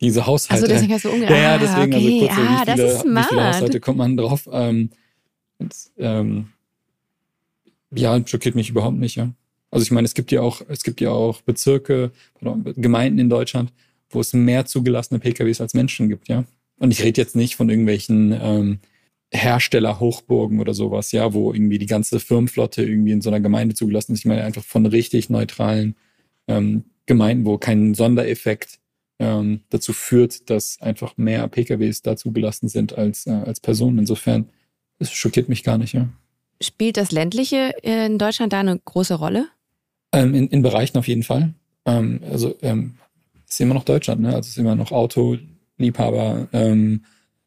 diese 0.00 0.26
Haushalte. 0.26 0.64
Also 0.64 0.74
deswegen 0.74 0.92
hast 0.94 1.04
du 1.04 1.10
umge 1.10 1.26
ja, 1.26 1.36
ja, 1.36 1.54
ah, 1.54 1.58
deswegen, 1.58 1.94
okay. 1.94 2.04
also 2.04 2.18
kurz, 2.18 2.34
so, 2.34 2.40
ah, 2.40 2.62
wie, 2.62 2.66
das 2.66 2.74
viele, 2.74 2.88
ist 2.88 3.04
wie 3.04 3.28
viele. 3.28 3.48
Haushalte 3.48 3.80
kommt 3.80 3.98
man 3.98 4.16
drauf? 4.16 4.48
Ähm, 4.50 4.90
und, 5.58 5.74
ähm, 5.98 6.48
ja, 7.94 8.26
schockiert 8.26 8.54
mich 8.54 8.70
überhaupt 8.70 8.96
nicht, 8.96 9.16
ja. 9.16 9.30
Also 9.70 9.84
ich 9.84 9.90
meine, 9.90 10.06
es 10.06 10.14
gibt 10.14 10.32
ja 10.32 10.40
auch, 10.40 10.62
es 10.68 10.82
gibt 10.82 11.00
ja 11.00 11.10
auch 11.10 11.42
Bezirke, 11.42 12.10
pardon, 12.34 12.72
Gemeinden 12.76 13.18
in 13.18 13.28
Deutschland, 13.28 13.72
wo 14.10 14.20
es 14.20 14.32
mehr 14.32 14.64
zugelassene 14.64 15.20
PKWs 15.20 15.60
als 15.60 15.74
Menschen 15.74 16.08
gibt, 16.08 16.28
ja. 16.28 16.44
Und 16.78 16.90
ich 16.90 17.02
rede 17.02 17.20
jetzt 17.20 17.36
nicht 17.36 17.56
von 17.56 17.68
irgendwelchen 17.68 18.32
ähm, 18.40 18.78
Herstellerhochburgen 19.32 20.60
oder 20.60 20.74
sowas, 20.74 21.12
ja, 21.12 21.32
wo 21.32 21.52
irgendwie 21.52 21.78
die 21.78 21.86
ganze 21.86 22.20
Firmenflotte 22.20 22.82
irgendwie 22.82 23.12
in 23.12 23.22
so 23.22 23.30
einer 23.30 23.40
Gemeinde 23.40 23.74
zugelassen 23.74 24.12
ist. 24.12 24.20
Ich 24.20 24.26
meine 24.26 24.44
einfach 24.44 24.62
von 24.62 24.84
richtig 24.86 25.30
neutralen 25.30 25.96
ähm, 26.48 26.84
Gemeinden, 27.06 27.46
wo 27.46 27.58
kein 27.58 27.94
Sondereffekt 27.94 28.78
ähm, 29.18 29.60
dazu 29.70 29.92
führt, 29.92 30.50
dass 30.50 30.80
einfach 30.80 31.16
mehr 31.16 31.46
PKWs 31.48 32.02
da 32.02 32.16
zugelassen 32.16 32.68
sind 32.68 32.96
als, 32.96 33.26
äh, 33.26 33.30
als 33.30 33.60
Personen. 33.60 33.98
Insofern, 33.98 34.50
es 34.98 35.12
schockiert 35.12 35.48
mich 35.48 35.62
gar 35.62 35.78
nicht, 35.78 35.94
ja. 35.94 36.08
Spielt 36.60 36.96
das 36.96 37.10
ländliche 37.10 37.74
in 37.82 38.18
Deutschland 38.18 38.52
da 38.52 38.60
eine 38.60 38.78
große 38.78 39.14
Rolle? 39.14 39.48
Ähm, 40.12 40.34
in, 40.34 40.48
in 40.48 40.62
Bereichen 40.62 40.98
auf 40.98 41.08
jeden 41.08 41.22
Fall. 41.22 41.54
Ähm, 41.86 42.20
also 42.30 42.54
ähm, 42.62 42.94
ist 43.48 43.60
immer 43.60 43.74
noch 43.74 43.84
Deutschland, 43.84 44.20
ne? 44.20 44.28
Also 44.28 44.40
es 44.40 44.48
ist 44.48 44.58
immer 44.58 44.76
noch 44.76 44.92
Autoliebhaber. 44.92 46.48
Ähm, 46.52 47.04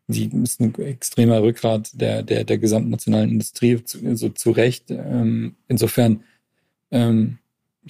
die 0.07 0.29
ist 0.43 0.61
ein 0.61 0.75
extremer 0.75 1.41
Rückgrat 1.41 1.89
der, 1.93 2.23
der, 2.23 2.43
der 2.43 2.57
gesamten 2.57 2.89
nationalen 2.89 3.29
Industrie, 3.31 3.83
zu, 3.83 4.15
so 4.15 4.29
zu 4.29 4.51
Recht. 4.51 4.91
Ähm, 4.91 5.55
insofern, 5.67 6.23
ähm, 6.91 7.39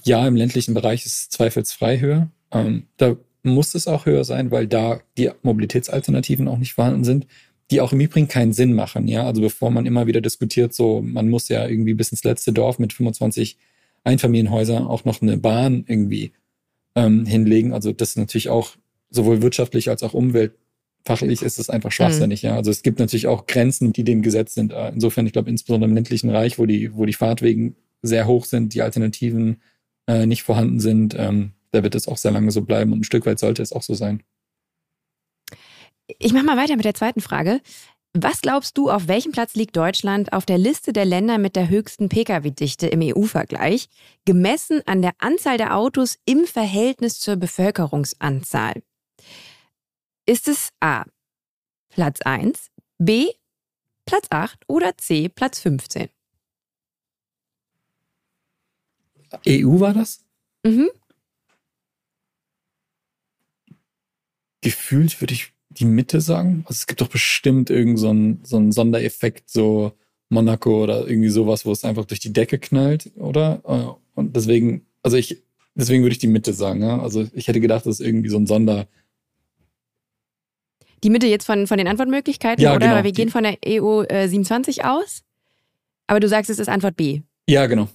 ja, 0.04 0.28
im 0.28 0.36
ländlichen 0.36 0.73
Bereich 0.73 1.06
ist 1.06 1.17
es 1.17 1.30
zweifelsfrei 1.30 1.99
höher. 1.99 2.30
Ähm, 2.51 2.84
da 2.97 3.17
muss 3.43 3.75
es 3.75 3.88
auch 3.88 4.06
höher 4.06 4.23
sein, 4.23 4.51
weil 4.51 4.67
da 4.67 5.01
die 5.17 5.30
Mobilitätsalternativen 5.43 6.47
auch 6.47 6.58
nicht 6.58 6.73
vorhanden 6.73 7.04
sind, 7.04 7.28
die 7.71 7.82
auch 7.82 7.93
im 7.93 7.99
Übrigen 7.99 8.28
keinen 8.28 8.54
Sinn 8.54 8.73
machen. 8.73 9.08
Ja, 9.08 9.25
also 9.25 9.41
bevor 9.41 9.71
man 9.71 9.86
immer 9.86 10.08
wieder 10.08 10.21
diskutiert, 10.21 10.73
so 10.73 11.01
man 11.01 11.30
muss 11.30 11.49
ja 11.49 11.67
irgendwie 11.67 11.93
bis 11.93 12.12
ins 12.12 12.23
letzte 12.23 12.54
Dorf 12.54 12.80
mit 12.80 12.93
25 12.93 13.58
Einfamilienhäusern 14.04 14.86
auch 14.86 15.04
noch 15.06 15.21
eine 15.21 15.38
Bahn 15.38 15.84
irgendwie 15.88 16.34
ähm, 16.95 17.25
hinlegen. 17.25 17.73
Also 17.73 17.91
das 17.91 18.10
ist 18.10 18.17
natürlich 18.17 18.49
auch 18.49 18.75
sowohl 19.10 19.41
wirtschaftlich 19.41 19.89
als 19.89 20.04
auch 20.04 20.13
umweltfachlich 21.06 21.41
ist 21.41 21.60
es 21.60 21.70
einfach 21.70 21.91
schwachsinnig. 21.91 22.41
Ja, 22.41 22.56
also 22.56 22.72
es 22.72 22.82
gibt 22.82 23.00
natürlich 23.00 23.28
auch 23.28 23.46
Grenzen, 23.46 23.94
die 23.94 24.04
dem 24.04 24.22
Gesetz 24.22 24.54
sind. 24.54 24.72
Äh, 24.72 24.89
Insofern, 24.89 25.26
ich 25.26 25.34
glaube, 25.34 25.50
insbesondere 25.50 25.89
im 25.89 25.96
ländlichen 25.96 26.30
Reich, 26.30 26.58
wo 26.58 26.65
die, 26.65 26.96
wo 26.96 27.06
die 27.06 27.13
Fahrtwegen 27.13 27.76
sehr 28.02 28.28
hoch 28.28 28.46
sind, 28.46 28.74
die 28.74 28.82
Alternativen 28.82 29.62
äh, 30.08 30.26
nicht 30.26 30.44
vorhanden 30.44 30.80
sind, 30.80 31.15
ähm, 31.18 31.52
da 31.72 31.84
wird 31.84 31.96
es 31.96 32.08
auch 32.08 32.18
sehr 32.18 32.32
lange 32.32 32.52
so 32.52 32.62
bleiben 32.62 32.94
und 32.94 33.00
ein 33.00 33.04
Stück 33.04 33.26
weit 33.26 33.39
sollte 33.39 33.62
es 33.62 33.72
auch 33.72 33.84
so 33.84 33.94
sein. 33.94 34.24
Ich 36.20 36.34
mache 36.34 36.46
mal 36.46 36.58
weiter 36.58 36.76
mit 36.76 36.86
der 36.86 36.94
zweiten 36.94 37.22
Frage. 37.22 37.62
Was 38.13 38.41
glaubst 38.41 38.78
du, 38.78 38.89
auf 38.89 39.08
welchem 39.08 39.34
Platz 39.34 39.56
liegt 39.56 39.76
Deutschland 39.76 40.32
auf 40.32 40.46
der 40.46 40.58
Liste 40.58 40.94
der 40.94 41.04
Länder 41.04 41.38
mit 41.38 41.56
der 41.58 41.68
höchsten 41.68 42.08
Pkw-Dichte 42.08 42.88
im 42.88 43.02
EU-Vergleich, 43.02 43.89
gemessen 44.24 44.82
an 44.86 45.02
der 45.02 45.12
Anzahl 45.18 45.58
der 45.58 45.76
Autos 45.76 46.18
im 46.26 46.46
Verhältnis 46.46 47.20
zur 47.20 47.36
Bevölkerungsanzahl? 47.36 48.82
Ist 50.25 50.47
es 50.47 50.69
A. 50.79 51.05
Platz 51.89 52.21
1, 52.21 52.71
B. 52.97 53.27
Platz 54.05 54.27
8 54.29 54.59
oder 54.67 54.97
C. 54.97 55.29
Platz 55.29 55.59
15? 55.59 56.09
EU 59.47 59.79
war 59.79 59.93
das? 59.93 60.23
Mhm. 60.63 60.89
Gefühlt 64.61 65.21
würde 65.21 65.33
ich 65.33 65.53
die 65.69 65.85
Mitte 65.85 66.21
sagen. 66.21 66.63
Also 66.67 66.77
es 66.79 66.88
gibt 66.88 67.01
doch 67.01 67.09
bestimmt 67.09 67.69
irgend 67.69 67.99
so 67.99 68.09
einen, 68.09 68.43
so 68.43 68.57
einen 68.57 68.71
Sondereffekt, 68.71 69.49
so 69.49 69.93
Monaco 70.29 70.83
oder 70.83 71.07
irgendwie 71.07 71.29
sowas, 71.29 71.65
wo 71.65 71.71
es 71.71 71.83
einfach 71.83 72.05
durch 72.05 72.19
die 72.19 72.33
Decke 72.33 72.57
knallt, 72.57 73.11
oder? 73.17 73.61
Äh, 73.65 74.19
Und 74.19 74.35
deswegen, 74.35 74.88
also 75.03 75.17
ich, 75.17 75.43
deswegen 75.75 76.03
würde 76.03 76.13
ich 76.13 76.19
die 76.19 76.27
Mitte 76.27 76.53
sagen. 76.53 76.81
Ja? 76.81 76.99
Also 76.99 77.27
ich 77.33 77.47
hätte 77.47 77.59
gedacht, 77.59 77.85
das 77.85 77.99
ist 77.99 78.05
irgendwie 78.07 78.29
so 78.29 78.38
ein 78.38 78.47
Sonder. 78.47 78.88
Die 81.03 81.10
Mitte 81.10 81.27
jetzt 81.27 81.45
von, 81.45 81.67
von 81.67 81.77
den 81.77 81.88
Antwortmöglichkeiten, 81.88 82.63
Ja, 82.63 82.71
oder? 82.71 82.79
genau. 82.79 82.95
Weil 82.95 83.03
wir 83.03 83.12
Die- 83.12 83.21
gehen 83.21 83.29
von 83.29 83.43
der 83.43 83.58
EU 83.67 84.03
äh, 84.03 84.27
27 84.27 84.86
aus. 84.86 85.21
Aber 86.08 86.19
du 86.19 86.27
sagst, 86.27 86.49
es 86.49 86.60
ist 86.60 86.69
Antwort 86.69 86.95
B. 86.95 87.21
Ja, 87.47 87.65
genau. 87.67 87.88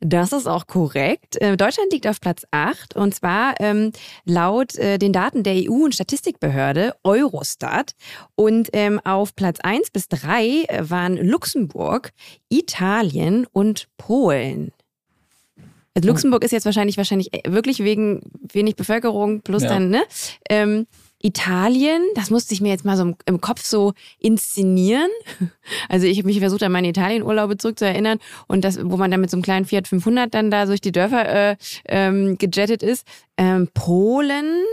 Das 0.00 0.32
ist 0.32 0.46
auch 0.48 0.66
korrekt. 0.66 1.40
Äh, 1.40 1.56
Deutschland 1.56 1.92
liegt 1.92 2.06
auf 2.08 2.20
Platz 2.20 2.42
8 2.50 2.96
und 2.96 3.14
zwar 3.14 3.54
ähm, 3.60 3.92
laut 4.24 4.76
äh, 4.76 4.98
den 4.98 5.12
Daten 5.12 5.42
der 5.44 5.54
EU- 5.54 5.84
und 5.84 5.94
Statistikbehörde 5.94 6.94
Eurostat. 7.04 7.92
Und 8.34 8.68
ähm, 8.72 9.00
auf 9.04 9.34
Platz 9.36 9.58
1 9.60 9.90
bis 9.90 10.08
3 10.08 10.64
äh, 10.68 10.90
waren 10.90 11.16
Luxemburg, 11.16 12.10
Italien 12.48 13.46
und 13.52 13.88
Polen. 13.96 14.72
Also 15.94 16.08
Luxemburg 16.08 16.42
ist 16.42 16.52
jetzt 16.52 16.64
wahrscheinlich 16.64 16.96
wahrscheinlich 16.96 17.32
äh, 17.34 17.52
wirklich 17.52 17.80
wegen 17.80 18.22
wenig 18.52 18.76
Bevölkerung 18.76 19.42
plus 19.42 19.62
Ja. 19.62 19.68
dann, 19.70 19.90
ne? 19.90 20.02
Ähm, 20.48 20.86
Italien, 21.22 22.02
das 22.14 22.30
musste 22.30 22.52
ich 22.52 22.60
mir 22.60 22.70
jetzt 22.70 22.84
mal 22.84 22.96
so 22.96 23.14
im, 23.24 23.40
Kopf 23.40 23.64
so 23.64 23.92
inszenieren. 24.18 25.10
Also 25.88 26.06
ich 26.06 26.18
habe 26.18 26.26
mich 26.26 26.40
versucht, 26.40 26.62
an 26.64 26.72
meine 26.72 26.88
Italienurlaube 26.88 27.56
zurückzuerinnern 27.56 28.18
und 28.48 28.64
das, 28.64 28.78
wo 28.82 28.96
man 28.96 29.10
dann 29.10 29.20
mit 29.20 29.30
so 29.30 29.36
einem 29.36 29.42
kleinen 29.42 29.64
Fiat 29.64 29.86
500 29.86 30.34
dann 30.34 30.50
da 30.50 30.66
durch 30.66 30.80
die 30.80 30.90
Dörfer 30.90 31.50
äh, 31.50 31.56
ähm, 31.86 32.36
gejettet 32.36 32.82
ist. 32.82 33.06
Ähm, 33.36 33.68
Polen 33.72 34.64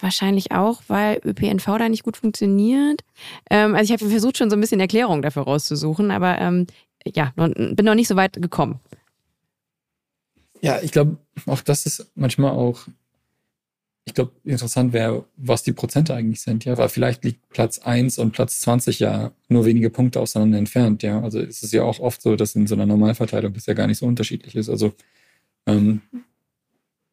wahrscheinlich 0.00 0.52
auch, 0.52 0.82
weil 0.88 1.20
ÖPNV 1.24 1.64
da 1.78 1.88
nicht 1.88 2.02
gut 2.02 2.16
funktioniert. 2.16 3.02
Ähm, 3.50 3.74
also 3.74 3.92
ich 3.92 4.00
habe 4.00 4.10
versucht, 4.10 4.38
schon 4.38 4.50
so 4.50 4.56
ein 4.56 4.60
bisschen 4.60 4.80
Erklärung 4.80 5.22
dafür 5.22 5.42
rauszusuchen, 5.42 6.10
aber 6.10 6.38
ähm, 6.38 6.66
ja, 7.04 7.32
bin 7.36 7.84
noch 7.84 7.94
nicht 7.94 8.08
so 8.08 8.16
weit 8.16 8.40
gekommen. 8.40 8.80
Ja, 10.60 10.80
ich 10.82 10.92
glaube, 10.92 11.18
auch 11.46 11.60
das 11.60 11.86
ist 11.86 12.10
manchmal 12.14 12.52
auch, 12.52 12.80
ich 14.06 14.14
glaube, 14.14 14.32
interessant 14.44 14.92
wäre, 14.92 15.26
was 15.36 15.64
die 15.64 15.72
Prozente 15.72 16.14
eigentlich 16.14 16.40
sind, 16.40 16.64
ja, 16.64 16.78
weil 16.78 16.88
vielleicht 16.88 17.24
liegt 17.24 17.48
Platz 17.50 17.80
1 17.80 18.18
und 18.18 18.32
Platz 18.32 18.60
20 18.60 19.00
ja 19.00 19.32
nur 19.48 19.64
wenige 19.66 19.90
Punkte 19.90 20.20
auseinander 20.20 20.58
entfernt, 20.58 21.02
ja. 21.02 21.20
Also 21.20 21.40
es 21.40 21.64
ist 21.64 21.72
ja 21.72 21.82
auch 21.82 21.98
oft 21.98 22.22
so, 22.22 22.36
dass 22.36 22.54
in 22.54 22.68
so 22.68 22.76
einer 22.76 22.86
Normalverteilung 22.86 23.52
das 23.52 23.66
ja 23.66 23.74
gar 23.74 23.88
nicht 23.88 23.98
so 23.98 24.06
unterschiedlich 24.06 24.54
ist. 24.54 24.68
Also 24.68 24.94
ähm, 25.66 26.02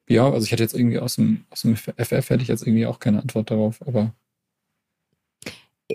ja, 0.07 0.29
also 0.31 0.45
ich 0.45 0.51
hätte 0.51 0.63
jetzt 0.63 0.75
irgendwie 0.75 0.99
aus 0.99 1.15
dem, 1.15 1.45
aus 1.49 1.61
dem 1.63 1.75
FF 1.75 2.29
hätte 2.29 2.43
ich 2.43 2.47
jetzt 2.49 2.65
irgendwie 2.67 2.85
auch 2.85 2.99
keine 2.99 3.21
Antwort 3.21 3.49
darauf, 3.49 3.81
aber 3.87 4.13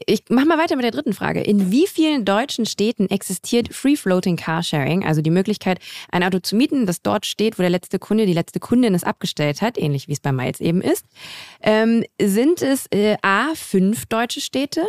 Ich 0.07 0.25
mache 0.29 0.47
mal 0.47 0.59
weiter 0.59 0.77
mit 0.77 0.85
der 0.85 0.91
dritten 0.91 1.13
Frage. 1.13 1.41
In 1.41 1.71
wie 1.71 1.87
vielen 1.87 2.25
deutschen 2.25 2.67
Städten 2.67 3.09
existiert 3.09 3.75
Free 3.75 3.97
Floating 3.97 4.37
Carsharing, 4.37 5.05
also 5.05 5.23
die 5.23 5.31
Möglichkeit, 5.31 5.79
ein 6.11 6.23
Auto 6.23 6.39
zu 6.41 6.57
mieten, 6.57 6.87
das 6.87 7.03
dort 7.03 7.27
steht, 7.27 7.59
wo 7.59 7.63
der 7.63 7.71
letzte 7.71 7.99
Kunde, 7.99 8.27
die 8.27 8.33
letzte 8.33 8.61
Kundin 8.61 8.95
es 8.95 9.05
abgestellt 9.05 9.63
hat, 9.63 9.79
ähnlich 9.79 10.09
wie 10.09 10.13
es 10.13 10.21
bei 10.21 10.33
Miles 10.33 10.61
eben 10.61 10.81
ist? 10.81 11.07
Ähm, 11.63 12.05
sind 12.21 12.63
es 12.63 12.87
äh, 12.91 13.17
A, 13.23 13.55
fünf 13.55 14.07
deutsche 14.07 14.41
Städte, 14.41 14.85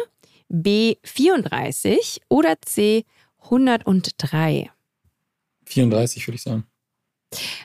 B, 0.50 0.96
34 1.04 2.22
oder 2.30 2.56
C, 2.62 3.06
103? 3.44 4.70
34 5.66 6.28
würde 6.28 6.36
ich 6.36 6.44
sagen. 6.44 6.66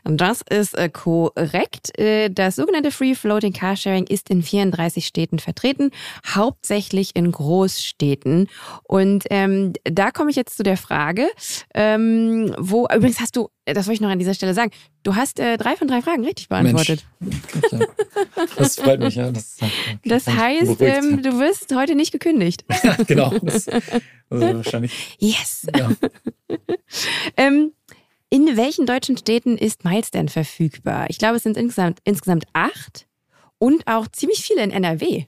Das 0.04 0.42
ist 0.42 0.76
äh, 0.76 0.90
korrekt. 0.90 1.98
Äh, 1.98 2.28
das 2.30 2.56
sogenannte 2.56 2.90
Free 2.90 3.14
Floating 3.14 3.52
Carsharing 3.52 4.06
ist 4.06 4.28
in 4.28 4.42
34 4.42 5.06
Städten 5.06 5.38
vertreten, 5.38 5.90
hauptsächlich 6.26 7.12
in 7.14 7.32
Großstädten. 7.32 8.48
Und 8.82 9.24
ähm, 9.30 9.72
da 9.84 10.10
komme 10.10 10.30
ich 10.30 10.36
jetzt 10.36 10.56
zu 10.56 10.62
der 10.62 10.76
Frage, 10.76 11.26
ähm, 11.74 12.54
wo, 12.58 12.86
übrigens 12.94 13.20
hast 13.20 13.36
du, 13.36 13.48
das 13.64 13.86
wollte 13.86 13.94
ich 13.94 14.00
noch 14.02 14.10
an 14.10 14.18
dieser 14.18 14.34
Stelle 14.34 14.52
sagen, 14.52 14.72
du 15.04 15.16
hast 15.16 15.40
äh, 15.40 15.56
drei 15.56 15.74
von 15.76 15.88
drei 15.88 16.02
Fragen 16.02 16.24
richtig 16.24 16.48
beantwortet. 16.48 17.06
Mensch. 17.20 17.34
Ja. 17.72 17.78
Das 18.56 18.76
freut 18.76 19.00
mich, 19.00 19.14
ja. 19.16 19.30
Das, 19.32 19.56
Das 20.04 20.26
heißt, 20.28 20.80
ähm, 20.80 21.22
du 21.22 21.38
wirst 21.40 21.74
heute 21.74 21.94
nicht 21.94 22.12
gekündigt. 22.12 22.64
genau. 23.06 23.32
Das, 23.42 23.66
also 23.68 24.54
wahrscheinlich, 24.56 25.16
Yes. 25.18 25.66
ja. 25.76 25.90
Ähm, 27.36 27.72
in 28.34 28.56
welchen 28.56 28.84
deutschen 28.84 29.16
Städten 29.16 29.56
ist 29.56 29.84
Miles 29.84 30.10
denn 30.10 30.28
verfügbar? 30.28 31.08
Ich 31.08 31.18
glaube, 31.18 31.36
es 31.36 31.44
sind 31.44 31.56
insgesamt, 31.56 32.00
insgesamt 32.02 32.46
acht 32.52 33.06
und 33.58 33.86
auch 33.86 34.08
ziemlich 34.08 34.40
viele 34.44 34.64
in 34.64 34.72
NRW. 34.72 35.26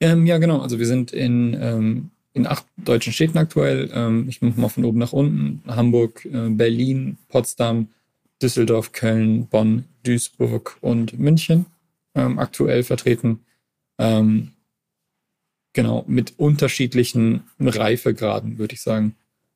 Ähm, 0.00 0.24
ja, 0.24 0.38
genau. 0.38 0.60
Also 0.60 0.78
wir 0.78 0.86
sind 0.86 1.12
in, 1.12 1.52
ähm, 1.60 2.10
in 2.32 2.46
acht 2.46 2.64
deutschen 2.78 3.12
Städten 3.12 3.36
aktuell. 3.36 3.90
Ähm, 3.92 4.26
ich 4.26 4.40
mache 4.40 4.58
mal 4.58 4.70
von 4.70 4.86
oben 4.86 5.00
nach 5.00 5.12
unten. 5.12 5.62
Hamburg, 5.66 6.24
äh, 6.24 6.48
Berlin, 6.48 7.18
Potsdam, 7.28 7.90
Düsseldorf, 8.40 8.92
Köln, 8.92 9.46
Bonn, 9.48 9.84
Duisburg 10.02 10.78
und 10.80 11.18
München 11.18 11.66
ähm, 12.14 12.38
aktuell 12.38 12.84
vertreten. 12.84 13.40
Ähm, 13.98 14.52
genau, 15.74 16.06
mit 16.06 16.38
unterschiedlichen 16.38 17.42
Reifegraden, 17.60 18.56
würde 18.56 18.72
ich 18.72 18.80
sagen. 18.80 19.14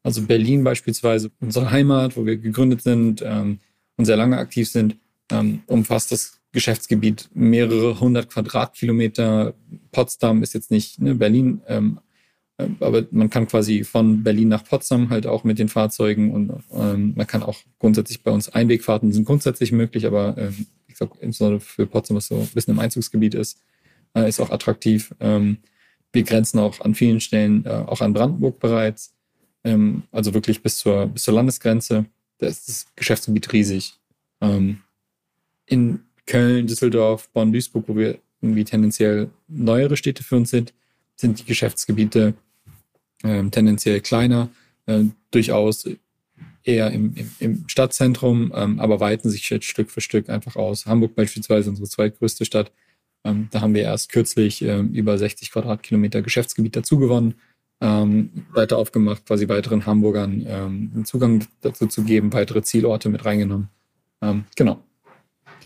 Also 0.09 0.23
Berlin 0.23 0.64
beispielsweise, 0.64 1.31
unsere 1.38 1.71
Heimat, 1.71 2.16
wo 2.16 2.25
wir 2.25 2.38
gegründet 2.38 2.81
sind 2.81 3.23
ähm, 3.23 3.59
und 3.99 4.07
sehr 4.07 4.16
lange 4.16 4.38
aktiv 4.38 4.66
sind, 4.66 4.97
ähm, 5.31 5.61
umfasst 5.66 6.12
das 6.12 6.40
Geschäftsgebiet 6.51 7.29
mehrere 7.35 8.01
hundert 8.01 8.31
Quadratkilometer. 8.31 9.53
Potsdam 9.92 10.42
ist 10.42 10.55
jetzt 10.55 10.71
nicht 10.71 10.99
ne, 10.99 11.14
Berlin, 11.14 11.61
ähm, 11.66 12.01
ähm, 12.57 12.77
aber 12.81 13.05
man 13.11 13.29
kann 13.29 13.49
quasi 13.49 13.85
von 13.85 14.23
Berlin 14.23 14.49
nach 14.49 14.64
Potsdam 14.64 15.11
halt 15.11 15.27
auch 15.27 15.44
mit 15.44 15.59
den 15.59 15.68
Fahrzeugen 15.68 16.31
und 16.31 16.53
ähm, 16.73 17.12
man 17.14 17.27
kann 17.27 17.42
auch 17.42 17.59
grundsätzlich 17.79 18.23
bei 18.23 18.31
uns 18.31 18.49
Einwegfahrten 18.49 19.12
sind 19.12 19.27
grundsätzlich 19.27 19.73
möglich, 19.73 20.07
aber 20.07 20.38
ähm, 20.38 20.68
ich 20.87 20.97
sag, 20.97 21.11
insbesondere 21.21 21.61
für 21.61 21.87
Potsdam, 21.87 22.16
was 22.16 22.29
so 22.29 22.37
ein 22.37 22.49
bisschen 22.55 22.73
im 22.73 22.81
Einzugsgebiet 22.81 23.35
ist, 23.35 23.61
äh, 24.14 24.27
ist 24.27 24.40
auch 24.40 24.49
attraktiv. 24.49 25.14
Ähm, 25.21 25.59
wir 26.14 26.23
grenzen 26.23 26.61
auch 26.61 26.81
an 26.81 26.94
vielen 26.94 27.21
Stellen 27.21 27.66
äh, 27.66 27.85
auch 27.87 28.01
an 28.01 28.14
Brandenburg 28.14 28.59
bereits, 28.59 29.12
ähm, 29.68 30.02
also 30.12 30.35
wirklich 30.35 30.62
bis 30.62 30.78
zur, 30.78 31.07
bis 31.07 31.24
zur 31.24 31.35
Landesgrenze. 31.35 32.07
Da 32.38 32.46
ist 32.46 32.68
das 32.68 32.87
Geschäftsgebiet 32.96 33.52
riesig. 33.52 33.94
Ähm, 34.40 34.81
in 35.66 36.00
Köln, 36.26 36.66
Düsseldorf, 36.66 37.28
Bonn, 37.31 37.52
Duisburg, 37.52 37.85
wo 37.88 37.96
wir 37.96 38.18
irgendwie 38.40 38.64
tendenziell 38.64 39.31
neuere 39.48 39.96
Städte 39.96 40.22
für 40.22 40.37
uns 40.37 40.50
sind, 40.50 40.72
sind 41.16 41.40
die 41.40 41.44
Geschäftsgebiete 41.44 42.35
ähm, 43.24 43.50
tendenziell 43.50 44.00
kleiner, 44.00 44.48
äh, 44.87 45.04
durchaus 45.31 45.88
eher 46.62 46.90
im, 46.90 47.14
im, 47.16 47.31
im 47.40 47.68
Stadtzentrum, 47.68 48.52
ähm, 48.54 48.78
aber 48.78 49.00
weiten 49.00 49.31
sich 49.31 49.48
jetzt 49.50 49.66
Stück 49.66 49.90
für 49.90 50.00
Stück 50.00 50.28
einfach 50.28 50.57
aus. 50.57 50.87
Hamburg 50.87 51.14
beispielsweise, 51.14 51.70
unsere 51.70 51.88
zweitgrößte 51.88 52.44
Stadt, 52.44 52.70
ähm, 53.24 53.48
da 53.50 53.61
haben 53.61 53.74
wir 53.74 53.83
erst 53.83 54.11
kürzlich 54.11 54.62
ähm, 54.62 54.92
über 54.92 55.18
60 55.18 55.50
Quadratkilometer 55.50 56.22
Geschäftsgebiet 56.22 56.76
dazugewonnen, 56.76 57.35
ähm, 57.81 58.31
weiter 58.53 58.79
aufgemacht, 58.79 59.27
quasi 59.27 59.49
weiteren 59.49 59.87
Hamburgern 59.87 60.45
ähm, 60.47 61.05
Zugang 61.05 61.47
dazu 61.61 61.87
zu 61.87 62.03
geben, 62.03 62.33
weitere 62.33 62.62
Zielorte 62.62 63.09
mit 63.09 63.25
reingenommen. 63.25 63.69
Ähm, 64.21 64.45
genau. 64.57 64.83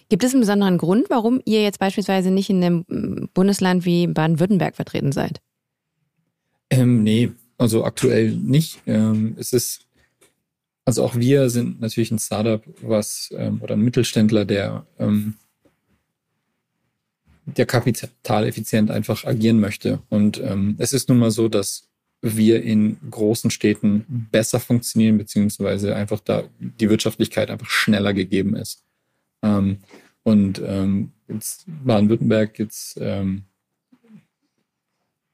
Gibt 0.09 0.25
es 0.25 0.33
einen 0.33 0.43
besonderen 0.43 0.77
Grund, 0.77 1.09
warum 1.09 1.41
ihr 1.47 1.63
jetzt 1.63 1.79
beispielsweise 1.79 2.31
nicht 2.31 2.51
in 2.51 2.63
einem 2.63 3.29
Bundesland 3.33 3.87
wie 3.87 4.07
Baden-Württemberg 4.07 4.77
vertreten 4.77 5.11
seid? 5.13 5.41
Ähm, 6.69 7.03
nee, 7.03 7.33
also 7.57 7.85
aktuell 7.85 8.33
nicht. 8.33 8.83
Ähm, 8.87 9.37
es 9.39 9.55
ist, 9.55 9.87
also 10.85 11.05
auch 11.05 11.17
wir 11.17 11.49
sind 11.49 11.81
natürlich 11.81 12.11
ein 12.11 12.19
Startup, 12.19 12.63
was 12.83 13.31
ähm, 13.37 13.63
oder 13.63 13.75
ein 13.75 13.81
Mittelständler, 13.81 14.45
der 14.45 14.87
ähm, 14.99 15.37
der 17.45 17.67
kapitaleffizient 17.67 18.91
einfach 18.91 19.25
agieren 19.25 19.61
möchte. 19.61 20.01
Und 20.09 20.41
ähm, 20.41 20.77
es 20.79 20.93
ist 20.93 21.09
nun 21.09 21.19
mal 21.19 21.31
so, 21.31 21.49
dass 21.49 21.89
wir 22.23 22.63
in 22.63 22.99
großen 23.11 23.51
Städten 23.51 24.29
besser 24.31 24.61
funktionieren, 24.61 25.19
beziehungsweise 25.19 25.97
einfach 25.97 26.21
da 26.21 26.45
die 26.59 26.89
Wirtschaftlichkeit 26.89 27.51
einfach 27.51 27.69
schneller 27.69 28.15
gegeben 28.15 28.55
ist. 28.55 28.85
Ähm, 29.43 29.79
und 30.23 30.63
ähm, 30.65 31.11
jetzt 31.29 31.65
Baden-Württemberg, 31.67 32.59
jetzt, 32.61 32.97
ähm, 33.01 33.43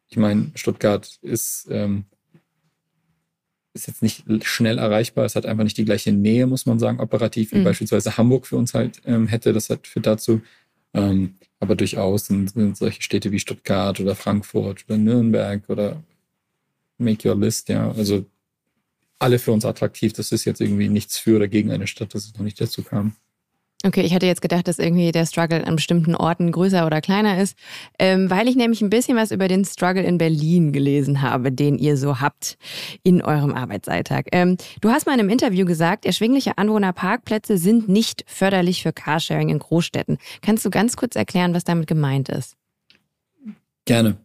ich 0.09 0.17
meine, 0.17 0.51
Stuttgart 0.55 1.19
ist, 1.21 1.69
ähm, 1.71 2.07
ist 3.75 3.87
jetzt 3.87 4.03
nicht 4.03 4.25
schnell 4.45 4.79
erreichbar. 4.79 5.27
Es 5.27 5.37
hat 5.37 5.45
einfach 5.45 5.65
nicht 5.65 5.77
die 5.77 5.85
gleiche 5.85 6.13
Nähe, 6.13 6.47
muss 6.47 6.65
man 6.65 6.79
sagen, 6.79 7.01
operativ, 7.01 7.53
wie 7.53 7.59
mhm. 7.59 7.65
beispielsweise 7.65 8.17
Hamburg 8.17 8.47
für 8.47 8.57
uns 8.57 8.73
halt 8.73 9.03
ähm, 9.05 9.27
hätte. 9.27 9.53
Das 9.53 9.69
hat 9.69 9.87
für 9.87 10.01
dazu. 10.01 10.41
Ähm, 10.95 11.35
aber 11.61 11.77
durchaus 11.77 12.27
sind, 12.27 12.51
sind 12.51 12.79
solche 12.79 13.03
Städte 13.03 13.31
wie 13.31 13.41
Stuttgart 13.41 14.01
oder 14.01 14.15
Frankfurt 14.15 14.87
oder 14.89 14.97
Nürnberg 14.97 15.69
oder 15.69 16.03
Make 16.99 17.29
Your 17.29 17.37
List, 17.37 17.69
ja. 17.69 17.91
Also 17.93 18.27
alle 19.19 19.39
für 19.39 19.53
uns 19.53 19.65
attraktiv. 19.65 20.13
Das 20.13 20.33
ist 20.33 20.45
jetzt 20.45 20.61
irgendwie 20.61 20.89
nichts 20.89 21.19
für 21.19 21.37
oder 21.37 21.49
gegen 21.49 21.71
eine 21.71 21.87
Stadt, 21.87 22.15
dass 22.15 22.25
es 22.25 22.35
noch 22.35 22.43
nicht 22.43 22.61
dazu 22.61 22.83
kam. 22.83 23.15
Okay, 23.85 24.01
ich 24.01 24.13
hatte 24.13 24.27
jetzt 24.27 24.43
gedacht, 24.43 24.67
dass 24.67 24.81
irgendwie 24.81 25.13
der 25.13 25.25
Struggle 25.25 25.65
an 25.65 25.77
bestimmten 25.77 26.17
Orten 26.17 26.51
größer 26.51 26.85
oder 26.85 27.01
kleiner 27.01 27.41
ist, 27.41 27.57
ähm, 28.01 28.29
weil 28.29 28.49
ich 28.49 28.57
nämlich 28.57 28.81
ein 28.81 28.91
bisschen 28.91 29.17
was 29.17 29.31
über 29.31 29.47
den 29.47 29.65
Struggle 29.65 30.03
in 30.03 30.19
Berlin 30.19 30.73
gelesen 30.73 31.23
habe, 31.23 31.53
den 31.53 31.79
ihr 31.79 31.97
so 31.97 32.21
habt 32.21 32.59
in 33.05 33.23
eurem 33.23 33.55
Arbeitsalltag. 33.55 34.27
Ähm, 34.33 34.57
du 34.81 34.91
hast 34.91 35.07
mal 35.07 35.15
in 35.15 35.21
einem 35.21 35.29
Interview 35.29 35.65
gesagt, 35.65 36.07
erschwingliche 36.07 36.59
Anwohnerparkplätze 36.59 37.57
sind 37.57 37.89
nicht 37.89 38.25
förderlich 38.27 38.83
für 38.83 38.93
Carsharing 38.93 39.49
in 39.49 39.61
Großstädten. 39.61 40.19
Kannst 40.43 40.65
du 40.65 40.71
ganz 40.71 40.97
kurz 40.97 41.15
erklären, 41.15 41.55
was 41.55 41.63
damit 41.63 41.87
gemeint 41.87 42.31
ist? 42.31 42.57
Gerne. 43.85 44.17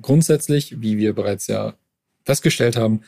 Grundsätzlich, 0.00 0.80
wie 0.82 0.98
wir 0.98 1.14
bereits 1.14 1.46
ja 1.46 1.74
festgestellt 2.24 2.76
haben, 2.76 3.02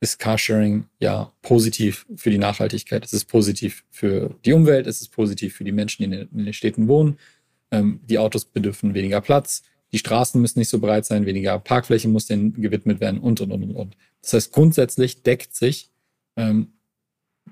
ist 0.00 0.18
Carsharing 0.18 0.86
ja 0.98 1.32
positiv 1.42 2.06
für 2.16 2.30
die 2.30 2.38
Nachhaltigkeit. 2.38 3.04
Es 3.04 3.12
ist 3.12 3.26
positiv 3.26 3.84
für 3.90 4.34
die 4.44 4.52
Umwelt, 4.52 4.86
es 4.86 5.02
ist 5.02 5.08
positiv 5.08 5.54
für 5.54 5.64
die 5.64 5.72
Menschen, 5.72 6.10
die 6.10 6.18
in 6.18 6.44
den 6.44 6.52
Städten 6.54 6.88
wohnen. 6.88 7.18
Ähm, 7.70 8.00
die 8.04 8.18
Autos 8.18 8.46
bedürfen 8.46 8.94
weniger 8.94 9.20
Platz, 9.20 9.62
die 9.92 9.98
Straßen 9.98 10.40
müssen 10.40 10.58
nicht 10.58 10.68
so 10.68 10.78
breit 10.78 11.04
sein, 11.04 11.26
weniger 11.26 11.58
Parkfläche 11.58 12.08
muss 12.08 12.26
denen 12.26 12.54
gewidmet 12.54 13.00
werden 13.00 13.20
und, 13.20 13.40
und, 13.40 13.52
und, 13.52 13.74
und. 13.74 13.96
Das 14.22 14.32
heißt, 14.32 14.52
grundsätzlich 14.52 15.22
deckt 15.22 15.54
sich 15.54 15.90
ähm, 16.36 16.72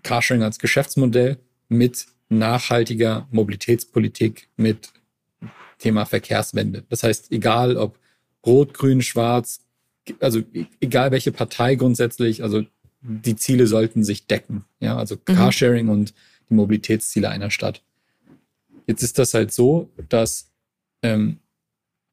Carsharing 0.03 0.43
als 0.43 0.59
Geschäftsmodell 0.59 1.39
mit 1.69 2.07
nachhaltiger 2.29 3.27
Mobilitätspolitik, 3.31 4.49
mit 4.57 4.93
Thema 5.79 6.05
Verkehrswende. 6.05 6.85
Das 6.89 7.03
heißt, 7.03 7.33
egal 7.33 7.77
ob 7.77 7.99
rot, 8.45 8.75
grün, 8.75 9.03
schwarz, 9.03 9.61
also 10.21 10.41
e-, 10.53 10.67
egal 10.81 11.11
welche 11.11 11.33
Partei 11.33 11.75
grundsätzlich, 11.75 12.43
also 12.43 12.65
die 13.01 13.37
Ziele 13.37 13.67
sollten 13.67 14.05
sich 14.05 14.27
decken. 14.27 14.65
Ja, 14.81 14.97
also 14.97 15.17
mhm. 15.17 15.35
Carsharing 15.35 15.89
und 15.89 16.15
die 16.51 16.55
Mobilitätsziele 16.55 17.29
einer 17.29 17.51
Stadt. 17.51 17.83
Jetzt 18.87 19.03
ist 19.03 19.19
das 19.19 19.35
halt 19.35 19.53
so, 19.53 19.91
dass 20.09 20.51
ähm, 21.03 21.39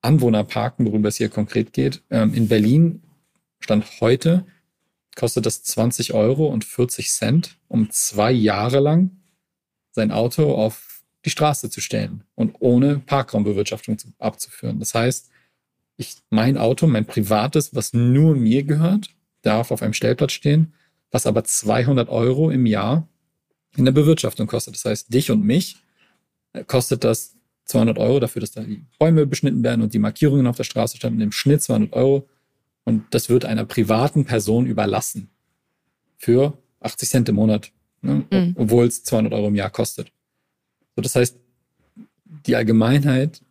Anwohnerparken, 0.02 0.86
worüber 0.86 1.10
es 1.10 1.18
hier 1.18 1.30
konkret 1.30 1.74
geht, 1.74 2.02
ähm, 2.12 2.34
in 2.34 2.48
Berlin 2.48 3.02
stand 3.60 3.86
heute, 4.02 4.46
kostet 5.16 5.46
das 5.46 5.64
20 5.64 6.14
Euro 6.14 6.48
und 6.48 6.66
40 6.66 7.10
Cent, 7.10 7.58
um 7.68 7.90
zwei 7.90 8.32
Jahre 8.32 8.80
lang 8.80 9.12
sein 9.92 10.12
Auto 10.12 10.54
auf 10.54 11.02
die 11.24 11.30
Straße 11.30 11.70
zu 11.70 11.82
stellen 11.82 12.24
und 12.36 12.56
ohne 12.60 13.00
Parkraumbewirtschaftung 13.00 13.98
abzuführen. 14.20 14.80
Das 14.80 14.94
heißt, 14.94 15.32
ich, 15.98 16.18
mein 16.30 16.58
Auto, 16.58 16.88
mein 16.88 17.06
privates, 17.06 17.74
was 17.74 17.94
nur 17.94 18.36
mir 18.36 18.64
gehört, 18.64 19.10
darf 19.42 19.72
auf 19.72 19.82
einem 19.82 19.94
Stellplatz 19.94 20.34
stehen, 20.34 20.74
was 21.12 21.26
aber 21.26 21.44
200 21.44 22.10
Euro 22.10 22.50
im 22.50 22.66
Jahr 22.66 23.08
in 23.78 23.86
der 23.86 23.92
Bewirtschaftung 23.92 24.48
kostet. 24.48 24.76
Das 24.76 24.86
heißt, 24.86 25.14
dich 25.14 25.32
und 25.32 25.44
mich 25.44 25.78
äh, 26.54 26.64
kostet 26.64 27.04
das 27.04 27.36
200 27.66 27.98
Euro 27.98 28.20
dafür, 28.20 28.42
dass 28.42 28.52
da 28.52 28.62
die 28.62 28.84
Bäume 29.00 29.26
beschnitten 29.26 29.64
werden 29.64 29.82
und 29.82 29.94
die 29.94 30.00
Markierungen 30.00 30.48
auf 30.48 30.58
der 30.58 30.64
Straße 30.64 30.98
standen, 30.98 31.22
im 31.22 31.32
Schnitt 31.32 31.62
200 31.64 31.94
Euro. 31.94 32.28
Und 32.84 33.06
das 33.12 33.30
wird 33.30 33.46
einer 33.46 33.66
privaten 33.66 34.26
Person 34.26 34.66
überlassen. 34.66 35.30
Für 36.18 36.58
80 36.82 37.10
Cent 37.10 37.30
im 37.30 37.36
Monat. 37.36 37.72
Ne? 38.02 38.26
Mhm. 38.32 38.56
Obwohl 38.58 38.86
es 38.86 39.04
200 39.04 39.34
Euro 39.34 39.48
im 39.48 39.56
Jahr 39.56 39.72
kostet. 39.72 40.12
So, 40.96 41.02
das 41.02 41.16
heißt, 41.16 41.38
die 42.46 42.56
Allgemeinheit 42.56 43.42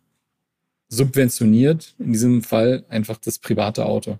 subventioniert 0.96 1.94
in 1.98 2.12
diesem 2.12 2.42
Fall 2.42 2.84
einfach 2.88 3.18
das 3.18 3.38
private 3.38 3.86
Auto. 3.86 4.18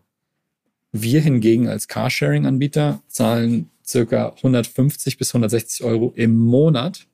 Wir 0.93 1.21
hingegen 1.21 1.69
als 1.69 1.89
Carsharing-Anbieter 1.89 3.03
zahlen 3.09 3.71
circa 3.85 4.29
150 4.37 5.19
bis 5.19 5.35
160 5.35 5.85
Euro 5.85 6.13
im 6.15 6.37
Monat 6.37 7.07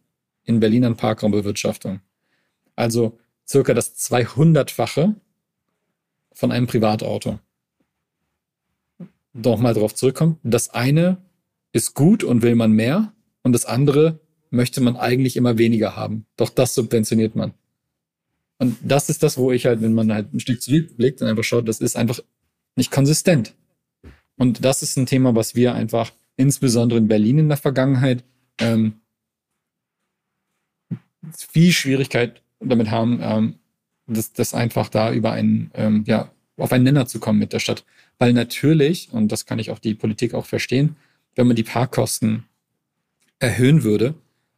in 0.45 0.61
Berlin 0.61 0.85
an 0.85 0.97
Parkraumbewirtschaftung. 0.97 2.01
Also 2.77 3.19
circa 3.49 3.75
das 3.75 3.97
200-fache 3.97 5.15
von 6.33 6.53
einem 6.53 6.67
Privatauto. 6.67 7.39
Nochmal 9.33 9.75
darauf 9.75 9.95
zurückkommen. 9.95 10.39
Das 10.43 10.71
eine 10.71 11.19
ist 11.73 11.95
gut 11.95 12.25
und 12.25 12.43
will 12.43 12.55
man 12.55 12.73
mehr 12.73 13.13
und 13.43 13.53
das 13.53 13.65
andere 13.65 14.21
möchte 14.51 14.81
man 14.81 14.97
eigentlich 14.97 15.37
immer 15.37 15.59
weniger 15.59 15.97
haben. 15.97 16.27
Doch 16.37 16.51
das 16.51 16.75
subventioniert 16.75 17.37
man. 17.37 17.55
Und 18.61 18.77
das 18.83 19.09
ist 19.09 19.23
das, 19.23 19.39
wo 19.39 19.53
ich 19.53 19.65
halt, 19.65 19.81
wenn 19.81 19.95
man 19.95 20.13
halt 20.13 20.35
ein 20.35 20.39
Stück 20.39 20.61
zurückblickt 20.61 21.23
und 21.23 21.29
einfach 21.29 21.45
schaut, 21.45 21.67
das 21.67 21.81
ist 21.81 21.97
einfach 21.97 22.21
nicht 22.77 22.91
konsistent. 22.91 23.55
Und 24.37 24.63
das 24.63 24.83
ist 24.83 24.99
ein 24.99 25.07
Thema, 25.07 25.35
was 25.35 25.55
wir 25.55 25.75
einfach 25.75 26.13
insbesondere 26.37 26.99
in 26.99 27.09
Berlin 27.09 27.39
in 27.39 27.49
der 27.49 27.57
Vergangenheit 27.57 28.23
ähm, 28.59 29.01
viel 31.35 31.73
Schwierigkeit 31.73 32.43
damit 32.61 32.91
haben, 32.91 33.21
ähm, 33.23 33.55
das, 34.07 34.35
das 34.35 34.53
einfach 34.53 34.91
da 34.91 35.11
über 35.11 35.33
einen, 35.33 35.71
ähm, 35.73 36.05
ja, 36.07 36.31
auf 36.59 36.73
einen 36.73 36.85
Nenner 36.85 37.07
zu 37.07 37.19
kommen 37.19 37.39
mit 37.39 37.55
der 37.55 37.61
Stadt. 37.61 37.85
Weil 38.19 38.35
natürlich, 38.35 39.09
und 39.11 39.33
das 39.33 39.47
kann 39.47 39.59
ich 39.59 39.71
auch 39.71 39.79
die 39.79 39.95
Politik 39.95 40.35
auch 40.35 40.45
verstehen, 40.45 40.97
wenn 41.35 41.47
man 41.47 41.57
die 41.57 41.63
Parkkosten 41.63 42.45
erhöhen 43.39 43.85
würde 43.85 44.15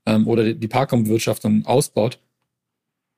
ähm, 0.07 0.27
oder 0.27 0.55
die 0.55 0.69
Parkraumbewirtschaftung 0.69 1.67
ausbaut, 1.67 2.19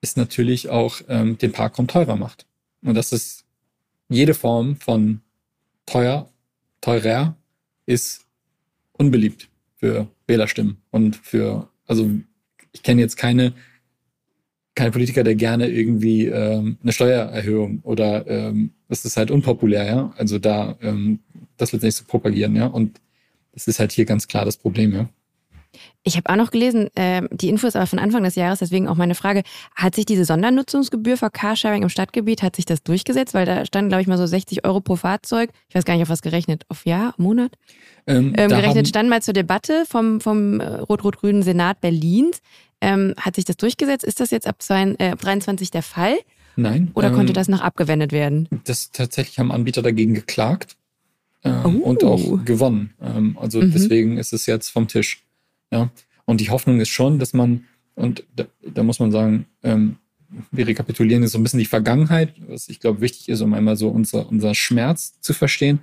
ist 0.05 0.19
natürlich 0.19 0.69
auch 0.69 1.01
ähm, 1.09 1.39
den 1.39 1.53
Parkraum 1.53 1.87
teurer 1.87 2.17
macht. 2.17 2.45
Und 2.83 2.95
das 2.95 3.11
ist 3.11 3.47
jede 4.11 4.35
Form 4.35 4.77
von 4.77 5.23
teuer, 5.87 6.29
teurer 6.83 7.37
ist 7.87 8.27
unbeliebt 8.93 9.49
für 9.77 10.07
Wählerstimmen 10.27 10.77
und 10.91 11.17
für, 11.17 11.71
also 11.87 12.11
ich 12.73 12.83
kenne 12.83 13.01
jetzt 13.01 13.17
keine, 13.17 13.55
keine 14.75 14.91
Politiker, 14.91 15.25
der 15.25 15.37
gerne 15.37 15.69
irgendwie 15.69 16.27
ähm, 16.27 16.77
eine 16.83 16.93
Steuererhöhung 16.93 17.81
oder 17.83 18.27
ähm, 18.27 18.75
das 18.89 19.07
ist 19.07 19.17
halt 19.17 19.31
unpopulär, 19.31 19.87
ja. 19.87 20.15
Also 20.19 20.39
da 20.39 20.77
ähm, 20.83 21.21
das 21.57 21.73
letztendlich 21.73 21.97
zu 21.97 22.05
propagieren, 22.05 22.55
ja. 22.57 22.67
Und 22.67 23.01
das 23.53 23.69
ist 23.69 23.79
halt 23.79 23.93
hier 23.93 24.05
ganz 24.05 24.29
klar 24.29 24.45
das 24.45 24.59
Problem, 24.59 24.93
ja. 24.93 25.09
Ich 26.07 26.19
habe 26.19 26.29
auch 26.29 26.37
noch 26.37 26.51
gelesen, 26.51 26.95
äh, 26.97 27.23
die 27.31 27.49
Info 27.49 27.67
ist 27.67 27.77
aber 27.77 27.87
von 27.87 27.99
Anfang 27.99 28.23
des 28.25 28.35
Jahres, 28.35 28.59
deswegen 28.59 28.89
auch 28.89 28.97
meine 28.97 29.15
Frage, 29.15 29.43
hat 29.75 29.95
sich 29.95 30.05
diese 30.05 30.27
Sondernutzungsgebühr 30.27 31.17
für 31.17 31.31
Carsharing 31.31 31.83
im 31.83 31.89
Stadtgebiet, 31.89 32.43
hat 32.43 32.57
sich 32.57 32.67
das 32.67 32.83
durchgesetzt? 32.83 33.33
Weil 33.33 33.47
da 33.47 33.65
standen, 33.65 33.89
glaube 33.89 34.03
ich, 34.03 34.07
mal 34.07 34.19
so 34.19 34.27
60 34.27 34.67
Euro 34.67 34.83
pro 34.83 34.97
Fahrzeug. 34.97 35.51
Ich 35.69 35.75
weiß 35.75 35.87
gar 35.87 35.95
nicht, 35.95 36.03
auf 36.03 36.11
was 36.11 36.21
gerechnet. 36.21 36.65
Auf 36.69 36.85
Jahr, 36.85 37.15
Monat? 37.17 37.53
Ähm, 38.07 38.35
ähm, 38.37 38.51
gerechnet 38.51 38.87
stand 38.87 39.09
mal 39.09 39.23
zur 39.23 39.33
Debatte 39.33 39.85
vom, 39.89 40.21
vom 40.21 40.61
äh, 40.61 40.67
Rot-Rot-Grünen 40.67 41.43
Senat 41.43 41.81
Berlins. 41.81 42.41
Ähm, 42.83 43.15
hat 43.19 43.37
sich 43.37 43.47
das 43.47 43.57
durchgesetzt? 43.57 44.05
Ist 44.05 44.21
das 44.21 44.31
jetzt 44.31 44.47
ab, 44.47 44.61
zwei, 44.61 44.95
äh, 44.99 45.13
ab 45.13 45.21
23 45.21 45.71
der 45.71 45.83
Fall? 45.83 46.17
Nein. 46.57 46.91
Oder 46.93 47.13
konnte 47.13 47.33
ähm, 47.33 47.35
das 47.35 47.49
noch 47.49 47.63
abgewendet 47.63 48.13
werden? 48.13 48.49
Das 48.65 48.91
tatsächlich 48.91 49.39
haben 49.39 49.51
Anbieter 49.51 49.81
dagegen 49.81 50.13
geklagt 50.13 50.77
äh, 51.43 51.51
oh. 51.65 51.69
und 51.69 52.05
auch 52.05 52.45
gewonnen. 52.45 52.93
Ähm, 53.01 53.39
also 53.41 53.61
mhm. 53.63 53.73
deswegen 53.73 54.19
ist 54.19 54.35
es 54.35 54.45
jetzt 54.45 54.69
vom 54.69 54.87
Tisch. 54.87 55.24
Ja. 55.75 55.91
Und 56.25 56.41
die 56.41 56.51
Hoffnung 56.51 56.81
ist 56.81 56.89
schon, 56.89 57.19
dass 57.19 57.35
man, 57.35 57.65
und 57.97 58.25
da, 58.35 58.45
da 58.63 58.83
muss 58.83 59.01
man 59.01 59.11
sagen, 59.11 59.47
ähm, 59.63 59.97
wir 60.51 60.67
rekapitulieren 60.67 61.23
jetzt 61.23 61.33
so 61.33 61.39
ein 61.39 61.43
bisschen 61.43 61.59
die 61.59 61.65
Vergangenheit, 61.67 62.35
was 62.49 62.69
ich 62.69 62.81
glaube 62.81 63.01
wichtig 63.01 63.29
ist, 63.29 63.41
um 63.41 63.53
einmal 63.55 63.77
so 63.77 63.89
unser, 63.89 64.29
unser 64.29 64.55
Schmerz 64.55 65.21
zu 65.21 65.35
verstehen, 65.35 65.81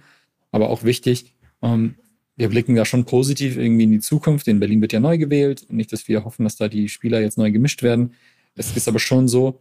aber 0.51 0.69
auch 0.69 0.83
wichtig, 0.83 1.33
ähm, 1.61 1.95
wir 2.37 2.49
blicken 2.49 2.75
da 2.75 2.85
schon 2.85 3.05
positiv 3.05 3.57
irgendwie 3.57 3.83
in 3.83 3.91
die 3.91 3.99
Zukunft. 3.99 4.47
In 4.47 4.59
Berlin 4.59 4.81
wird 4.81 4.93
ja 4.93 4.99
neu 4.99 5.17
gewählt. 5.17 5.67
Nicht, 5.69 5.93
dass 5.93 6.07
wir 6.07 6.23
hoffen, 6.23 6.43
dass 6.43 6.55
da 6.55 6.69
die 6.69 6.89
Spieler 6.89 7.21
jetzt 7.21 7.37
neu 7.37 7.51
gemischt 7.51 7.83
werden. 7.83 8.13
Es 8.55 8.75
ist 8.75 8.87
aber 8.87 8.99
schon 8.99 9.27
so, 9.27 9.59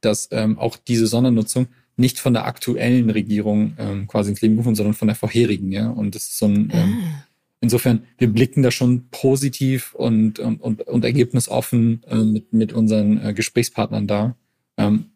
dass 0.00 0.28
ähm, 0.30 0.58
auch 0.58 0.76
diese 0.76 1.06
Sondernutzung 1.06 1.68
nicht 1.96 2.18
von 2.18 2.34
der 2.34 2.44
aktuellen 2.44 3.08
Regierung 3.08 3.74
ähm, 3.78 4.06
quasi 4.06 4.30
ins 4.30 4.42
Leben 4.42 4.56
gerufen, 4.56 4.74
sondern 4.74 4.94
von 4.94 5.08
der 5.08 5.14
vorherigen. 5.14 5.72
Ja? 5.72 5.88
Und 5.88 6.14
das 6.14 6.24
ist 6.24 6.38
so 6.38 6.46
ein, 6.46 6.70
ähm, 6.74 6.98
ah. 7.02 7.25
Insofern, 7.60 8.04
wir 8.18 8.28
blicken 8.28 8.62
da 8.62 8.70
schon 8.70 9.08
positiv 9.10 9.94
und, 9.94 10.38
und, 10.38 10.60
und, 10.60 10.82
und 10.82 11.04
ergebnisoffen 11.04 12.02
äh, 12.08 12.16
mit, 12.16 12.52
mit 12.52 12.72
unseren 12.72 13.24
äh, 13.24 13.34
Gesprächspartnern 13.34 14.06
da, 14.06 14.36
ähm, 14.76 15.12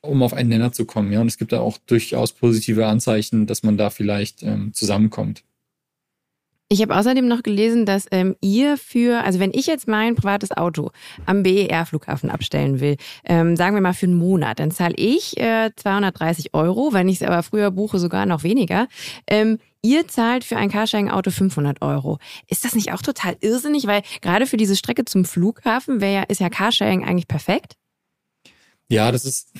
um 0.00 0.22
auf 0.22 0.34
einen 0.34 0.50
Nenner 0.50 0.72
zu 0.72 0.84
kommen. 0.84 1.12
Ja? 1.12 1.20
Und 1.20 1.28
es 1.28 1.38
gibt 1.38 1.52
da 1.52 1.60
auch 1.60 1.78
durchaus 1.78 2.32
positive 2.32 2.86
Anzeichen, 2.86 3.46
dass 3.46 3.62
man 3.62 3.76
da 3.76 3.90
vielleicht 3.90 4.42
ähm, 4.42 4.72
zusammenkommt. 4.74 5.44
Ich 6.70 6.80
habe 6.80 6.96
außerdem 6.96 7.28
noch 7.28 7.42
gelesen, 7.42 7.84
dass 7.84 8.06
ähm, 8.10 8.36
ihr 8.40 8.78
für, 8.78 9.22
also 9.22 9.38
wenn 9.38 9.52
ich 9.52 9.66
jetzt 9.66 9.86
mein 9.86 10.14
privates 10.14 10.50
Auto 10.50 10.90
am 11.26 11.42
BER-Flughafen 11.42 12.30
abstellen 12.30 12.80
will, 12.80 12.96
ähm, 13.24 13.54
sagen 13.54 13.76
wir 13.76 13.82
mal 13.82 13.92
für 13.92 14.06
einen 14.06 14.16
Monat, 14.16 14.58
dann 14.60 14.70
zahle 14.70 14.94
ich 14.96 15.36
äh, 15.36 15.70
230 15.76 16.54
Euro, 16.54 16.92
wenn 16.92 17.08
ich 17.08 17.20
es 17.20 17.26
aber 17.26 17.42
früher 17.42 17.70
buche, 17.70 17.98
sogar 17.98 18.24
noch 18.24 18.44
weniger. 18.44 18.88
Ähm, 19.26 19.58
ihr 19.82 20.08
zahlt 20.08 20.42
für 20.42 20.56
ein 20.56 20.70
Carsharing-Auto 20.70 21.30
500 21.30 21.82
Euro. 21.82 22.18
Ist 22.48 22.64
das 22.64 22.74
nicht 22.74 22.92
auch 22.92 23.02
total 23.02 23.36
irrsinnig? 23.40 23.86
Weil 23.86 24.02
gerade 24.22 24.46
für 24.46 24.56
diese 24.56 24.74
Strecke 24.74 25.04
zum 25.04 25.26
Flughafen 25.26 26.00
ja, 26.00 26.22
ist 26.22 26.40
ja 26.40 26.48
Carsharing 26.48 27.04
eigentlich 27.04 27.28
perfekt. 27.28 27.76
Ja, 28.88 29.12
das 29.12 29.26
ist, 29.26 29.52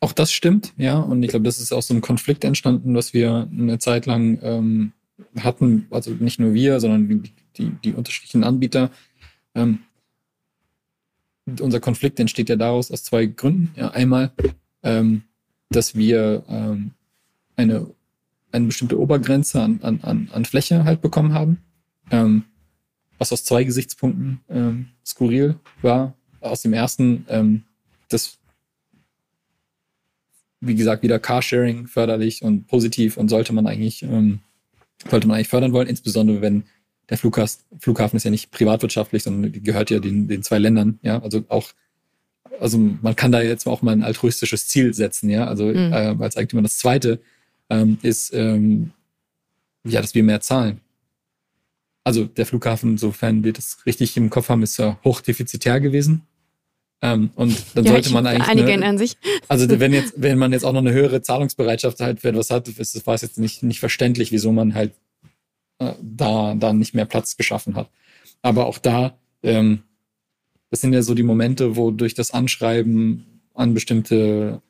auch 0.00 0.12
das 0.12 0.32
stimmt, 0.32 0.72
ja. 0.78 0.98
Und 0.98 1.22
ich 1.22 1.28
glaube, 1.28 1.44
das 1.44 1.60
ist 1.60 1.72
auch 1.72 1.82
so 1.82 1.92
ein 1.92 2.00
Konflikt 2.00 2.44
entstanden, 2.44 2.94
was 2.94 3.12
wir 3.12 3.46
eine 3.52 3.78
Zeit 3.78 4.06
lang 4.06 4.38
ähm, 4.42 4.92
hatten, 5.38 5.86
also 5.90 6.10
nicht 6.12 6.40
nur 6.40 6.54
wir, 6.54 6.80
sondern 6.80 7.08
die, 7.08 7.32
die, 7.56 7.70
die 7.84 7.92
unterschiedlichen 7.92 8.44
Anbieter. 8.44 8.90
Ähm, 9.54 9.80
unser 11.60 11.80
Konflikt 11.80 12.20
entsteht 12.20 12.48
ja 12.48 12.56
daraus 12.56 12.90
aus 12.90 13.02
zwei 13.02 13.26
Gründen. 13.26 13.72
Ja, 13.76 13.90
einmal, 13.90 14.32
ähm, 14.82 15.22
dass 15.70 15.94
wir 15.94 16.44
ähm, 16.48 16.92
eine, 17.56 17.90
eine 18.52 18.66
bestimmte 18.66 18.98
Obergrenze 18.98 19.60
an, 19.60 19.80
an, 19.82 20.28
an 20.32 20.44
Fläche 20.44 20.84
halt 20.84 21.00
bekommen 21.00 21.34
haben, 21.34 21.58
ähm, 22.10 22.44
was 23.18 23.32
aus 23.32 23.44
zwei 23.44 23.64
Gesichtspunkten 23.64 24.40
ähm, 24.48 24.88
skurril 25.04 25.56
war. 25.82 26.14
Aus 26.40 26.62
dem 26.62 26.72
ersten, 26.72 27.26
ähm, 27.28 27.64
das 28.08 28.40
wie 30.60 30.74
gesagt, 30.74 31.02
wieder 31.02 31.18
Carsharing 31.18 31.86
förderlich 31.86 32.42
und 32.42 32.66
positiv 32.66 33.16
und 33.16 33.28
sollte 33.28 33.52
man 33.52 33.66
eigentlich 33.66 34.02
ähm, 34.02 34.40
sollte 35.08 35.26
man 35.26 35.36
eigentlich 35.36 35.48
fördern 35.48 35.72
wollen, 35.72 35.88
insbesondere 35.88 36.40
wenn 36.40 36.64
der 37.08 37.18
Flughafen, 37.18 37.62
Flughafen 37.78 38.16
ist 38.16 38.24
ja 38.24 38.30
nicht 38.30 38.50
privatwirtschaftlich, 38.50 39.22
sondern 39.22 39.52
gehört 39.62 39.90
ja 39.90 39.98
den, 39.98 40.28
den 40.28 40.42
zwei 40.42 40.58
Ländern, 40.58 40.98
ja, 41.02 41.20
also 41.22 41.44
auch, 41.48 41.70
also 42.60 42.78
man 42.78 43.16
kann 43.16 43.32
da 43.32 43.42
jetzt 43.42 43.66
auch 43.66 43.82
mal 43.82 43.92
ein 43.92 44.04
altruistisches 44.04 44.68
Ziel 44.68 44.94
setzen, 44.94 45.28
ja, 45.30 45.46
also 45.46 45.66
mhm. 45.66 45.92
äh, 45.92 46.16
als 46.18 46.36
Eigentümer. 46.36 46.62
Das 46.62 46.78
zweite 46.78 47.20
ähm, 47.68 47.98
ist, 48.02 48.32
ähm, 48.32 48.92
ja, 49.84 50.00
dass 50.00 50.14
wir 50.14 50.22
mehr 50.22 50.40
zahlen. 50.40 50.80
Also 52.04 52.24
der 52.24 52.46
Flughafen, 52.46 52.96
sofern 52.96 53.44
wir 53.44 53.52
das 53.52 53.84
richtig 53.86 54.16
im 54.16 54.30
Kopf 54.30 54.48
haben, 54.48 54.62
ist 54.62 54.78
ja 54.78 54.98
hochdefizitär 55.04 55.80
gewesen. 55.80 56.22
Ähm, 57.02 57.30
und 57.34 57.56
dann 57.74 57.84
ja, 57.84 57.92
sollte 57.92 58.12
man 58.12 58.26
eigentlich. 58.26 58.48
Einige 58.48 58.72
eine, 58.72 58.98
sich. 58.98 59.16
Also 59.48 59.66
wenn 59.80 59.92
jetzt, 59.92 60.14
wenn 60.20 60.38
man 60.38 60.52
jetzt 60.52 60.64
auch 60.64 60.72
noch 60.72 60.80
eine 60.80 60.92
höhere 60.92 61.22
Zahlungsbereitschaft 61.22 62.00
halt 62.00 62.20
für 62.20 62.28
etwas 62.28 62.50
hat, 62.50 62.68
ist, 62.68 63.06
war 63.06 63.14
es 63.14 63.22
jetzt 63.22 63.38
nicht, 63.38 63.62
nicht 63.62 63.80
verständlich, 63.80 64.32
wieso 64.32 64.52
man 64.52 64.74
halt 64.74 64.92
äh, 65.78 65.94
da 66.02 66.54
dann 66.54 66.78
nicht 66.78 66.94
mehr 66.94 67.06
Platz 67.06 67.36
geschaffen 67.36 67.74
hat. 67.74 67.90
Aber 68.42 68.66
auch 68.66 68.78
da, 68.78 69.18
ähm, 69.42 69.82
das 70.70 70.82
sind 70.82 70.92
ja 70.92 71.02
so 71.02 71.14
die 71.14 71.22
Momente, 71.22 71.76
wo 71.76 71.90
durch 71.90 72.14
das 72.14 72.32
Anschreiben 72.32 73.42
an 73.54 73.74
bestimmte 73.74 74.62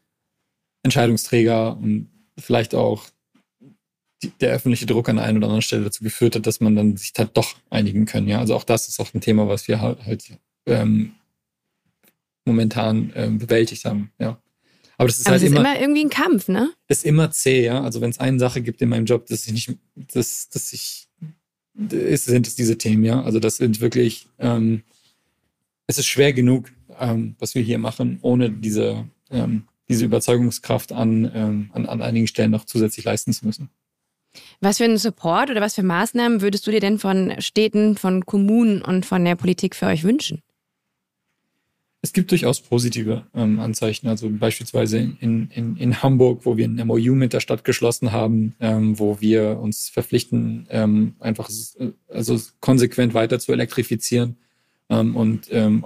Entscheidungsträger 0.83 1.77
und 1.77 2.09
vielleicht 2.38 2.75
auch 2.75 3.07
die, 4.23 4.31
der 4.40 4.53
öffentliche 4.53 4.87
Druck 4.87 5.09
an 5.09 5.19
einer 5.19 5.38
oder 5.38 5.47
anderen 5.47 5.62
Stelle 5.62 5.85
dazu 5.85 6.05
geführt 6.05 6.37
hat, 6.37 6.47
dass 6.47 6.61
man 6.61 6.77
dann 6.77 6.97
sich 6.97 7.12
halt 7.19 7.37
doch 7.37 7.55
einigen 7.71 8.07
können. 8.07 8.29
Ja, 8.29 8.38
also 8.38 8.55
auch 8.55 8.64
das 8.64 8.88
ist 8.88 9.01
auch 9.01 9.12
ein 9.14 9.21
Thema, 9.21 9.49
was 9.49 9.66
wir 9.69 9.81
halt, 9.81 10.05
halt 10.05 10.25
ähm, 10.66 11.12
momentan 12.51 13.13
ähm, 13.15 13.39
bewältigt 13.39 13.85
haben. 13.85 14.13
Ja. 14.19 14.41
Aber 14.99 15.07
das 15.07 15.19
ist 15.19 15.27
Aber 15.27 15.33
halt 15.33 15.43
es 15.43 15.49
ist 15.49 15.57
immer, 15.57 15.61
immer, 15.61 15.81
irgendwie 15.81 16.05
ein 16.05 16.11
Kampf, 16.11 16.49
ne? 16.49 16.73
Ist 16.89 17.07
immer 17.07 17.31
zäh, 17.31 17.65
ja. 17.65 17.83
Also 17.83 18.01
wenn 18.01 18.11
es 18.11 18.21
eine 18.21 18.39
Sache 18.39 18.61
gibt 18.61 18.83
in 18.83 18.91
meinem 18.91 19.07
Job, 19.07 19.27
dass 19.27 19.47
ich 19.47 19.53
nicht, 19.53 19.79
dass, 19.95 20.51
dass 20.51 20.73
ich, 20.73 21.09
ist, 21.91 22.27
sind 22.27 22.47
es 22.47 22.55
diese 22.55 22.77
Themen, 22.77 23.05
ja. 23.05 23.23
Also 23.23 23.41
das 23.41 23.57
sind 23.57 23.81
wirklich, 23.81 24.27
ähm, 24.39 24.83
es 25.87 25.99
ist 25.99 26.07
schwer 26.07 26.33
genug, 26.33 26.71
ähm, 26.99 27.35
was 27.39 27.55
wir 27.55 27.63
hier 27.63 27.79
machen, 27.79 28.19
ohne 28.21 28.51
diese, 28.51 29.07
ähm, 29.31 29.65
diese 29.89 30.05
Überzeugungskraft 30.05 30.93
an, 30.93 31.31
ähm, 31.35 31.71
an, 31.73 31.87
an 31.87 32.03
einigen 32.03 32.27
Stellen 32.27 32.51
noch 32.51 32.67
zusätzlich 32.67 33.07
leisten 33.07 33.33
zu 33.33 33.47
müssen. 33.47 33.71
Was 34.61 34.77
für 34.77 34.85
einen 34.85 34.99
Support 34.99 35.51
oder 35.51 35.61
was 35.61 35.75
für 35.75 35.83
Maßnahmen 35.83 36.43
würdest 36.43 36.67
du 36.67 36.71
dir 36.71 36.81
denn 36.81 36.99
von 36.99 37.35
Städten, 37.39 37.97
von 37.97 38.27
Kommunen 38.27 38.83
und 38.83 39.07
von 39.07 39.25
der 39.25 39.35
Politik 39.35 39.75
für 39.75 39.87
euch 39.87 40.05
wünschen? 40.05 40.43
Es 42.03 42.13
gibt 42.13 42.31
durchaus 42.31 42.61
positive 42.61 43.27
ähm, 43.35 43.61
Anzeichen. 43.61 44.09
Also 44.09 44.29
beispielsweise 44.31 44.99
in, 44.99 45.51
in, 45.51 45.77
in 45.77 46.03
Hamburg, 46.03 46.47
wo 46.47 46.57
wir 46.57 46.67
ein 46.67 46.87
MOU 46.87 47.15
mit 47.15 47.33
der 47.33 47.41
Stadt 47.41 47.63
geschlossen 47.65 48.13
haben, 48.13 48.55
ähm, 48.59 48.99
wo 48.99 49.21
wir 49.21 49.59
uns 49.61 49.91
verpflichten, 49.91 50.67
ähm, 50.71 51.15
einfach 51.21 51.51
äh, 51.79 51.91
also 52.09 52.41
konsequent 52.61 53.13
weiter 53.13 53.39
zu 53.39 53.53
elektrifizieren 53.53 54.37
ähm, 54.89 55.15
und 55.15 55.49
ähm, 55.51 55.85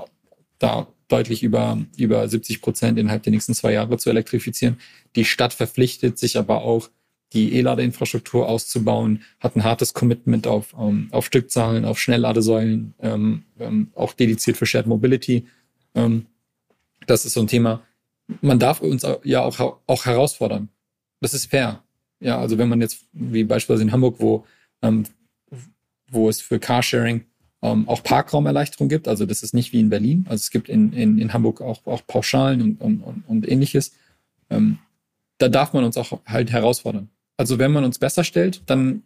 da 0.58 0.86
deutlich 1.08 1.42
über, 1.42 1.78
über 1.96 2.28
70 2.28 2.62
Prozent 2.62 2.98
innerhalb 2.98 3.24
der 3.24 3.32
nächsten 3.32 3.54
zwei 3.54 3.72
Jahre 3.72 3.98
zu 3.98 4.08
elektrifizieren. 4.08 4.78
Die 5.16 5.24
Stadt 5.24 5.52
verpflichtet 5.52 6.18
sich 6.18 6.38
aber 6.38 6.62
auch, 6.62 6.90
die 7.32 7.54
E-Ladeinfrastruktur 7.56 8.48
auszubauen, 8.48 9.22
hat 9.40 9.56
ein 9.56 9.64
hartes 9.64 9.92
Commitment 9.92 10.46
auf, 10.46 10.72
ähm, 10.78 11.08
auf 11.10 11.26
Stückzahlen, 11.26 11.84
auf 11.84 11.98
Schnellladesäulen, 11.98 12.94
auch 13.96 14.12
dediziert 14.12 14.56
für 14.56 14.66
Shared 14.66 14.86
Mobility 14.86 15.46
ähm, 15.94 16.26
das 17.06 17.24
ist 17.24 17.34
so 17.34 17.40
ein 17.40 17.46
Thema. 17.46 17.82
Man 18.40 18.58
darf 18.58 18.80
uns 18.80 19.06
ja 19.24 19.42
auch, 19.42 19.80
auch 19.86 20.06
herausfordern. 20.06 20.68
Das 21.20 21.34
ist 21.34 21.46
fair. 21.46 21.82
Ja, 22.20 22.38
also 22.38 22.58
wenn 22.58 22.68
man 22.68 22.80
jetzt, 22.80 23.06
wie 23.12 23.44
beispielsweise 23.44 23.82
in 23.82 23.92
Hamburg, 23.92 24.16
wo, 24.18 24.46
ähm, 24.82 25.04
wo 26.08 26.28
es 26.28 26.40
für 26.40 26.58
Carsharing 26.58 27.24
ähm, 27.62 27.88
auch 27.88 28.02
Parkraumerleichterung 28.02 28.88
gibt, 28.88 29.08
also 29.08 29.26
das 29.26 29.42
ist 29.42 29.52
nicht 29.52 29.72
wie 29.72 29.80
in 29.80 29.90
Berlin. 29.90 30.24
Also 30.28 30.42
es 30.42 30.50
gibt 30.50 30.68
in, 30.68 30.92
in, 30.92 31.18
in 31.18 31.32
Hamburg 31.32 31.60
auch, 31.60 31.86
auch 31.86 32.06
Pauschalen 32.06 32.62
und, 32.62 32.80
und, 32.80 33.00
und, 33.02 33.24
und 33.26 33.48
ähnliches. 33.48 33.92
Ähm, 34.48 34.78
da 35.38 35.48
darf 35.48 35.72
man 35.72 35.84
uns 35.84 35.96
auch 35.96 36.20
halt 36.26 36.50
herausfordern. 36.50 37.10
Also 37.36 37.58
wenn 37.58 37.72
man 37.72 37.84
uns 37.84 37.98
besser 37.98 38.24
stellt, 38.24 38.62
dann 38.66 39.02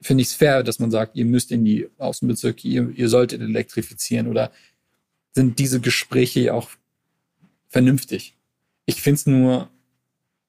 finde 0.00 0.22
ich 0.22 0.28
es 0.28 0.34
fair, 0.34 0.62
dass 0.62 0.78
man 0.78 0.90
sagt, 0.90 1.16
ihr 1.16 1.24
müsst 1.24 1.52
in 1.52 1.64
die 1.64 1.88
Außenbezirke, 1.98 2.66
ihr, 2.66 2.90
ihr 2.90 3.08
solltet 3.08 3.40
elektrifizieren 3.40 4.26
oder 4.26 4.50
sind 5.36 5.58
diese 5.58 5.80
Gespräche 5.80 6.40
ja 6.40 6.54
auch 6.54 6.70
vernünftig. 7.68 8.34
Ich 8.86 9.02
finde 9.02 9.16
es 9.16 9.26
nur, 9.26 9.70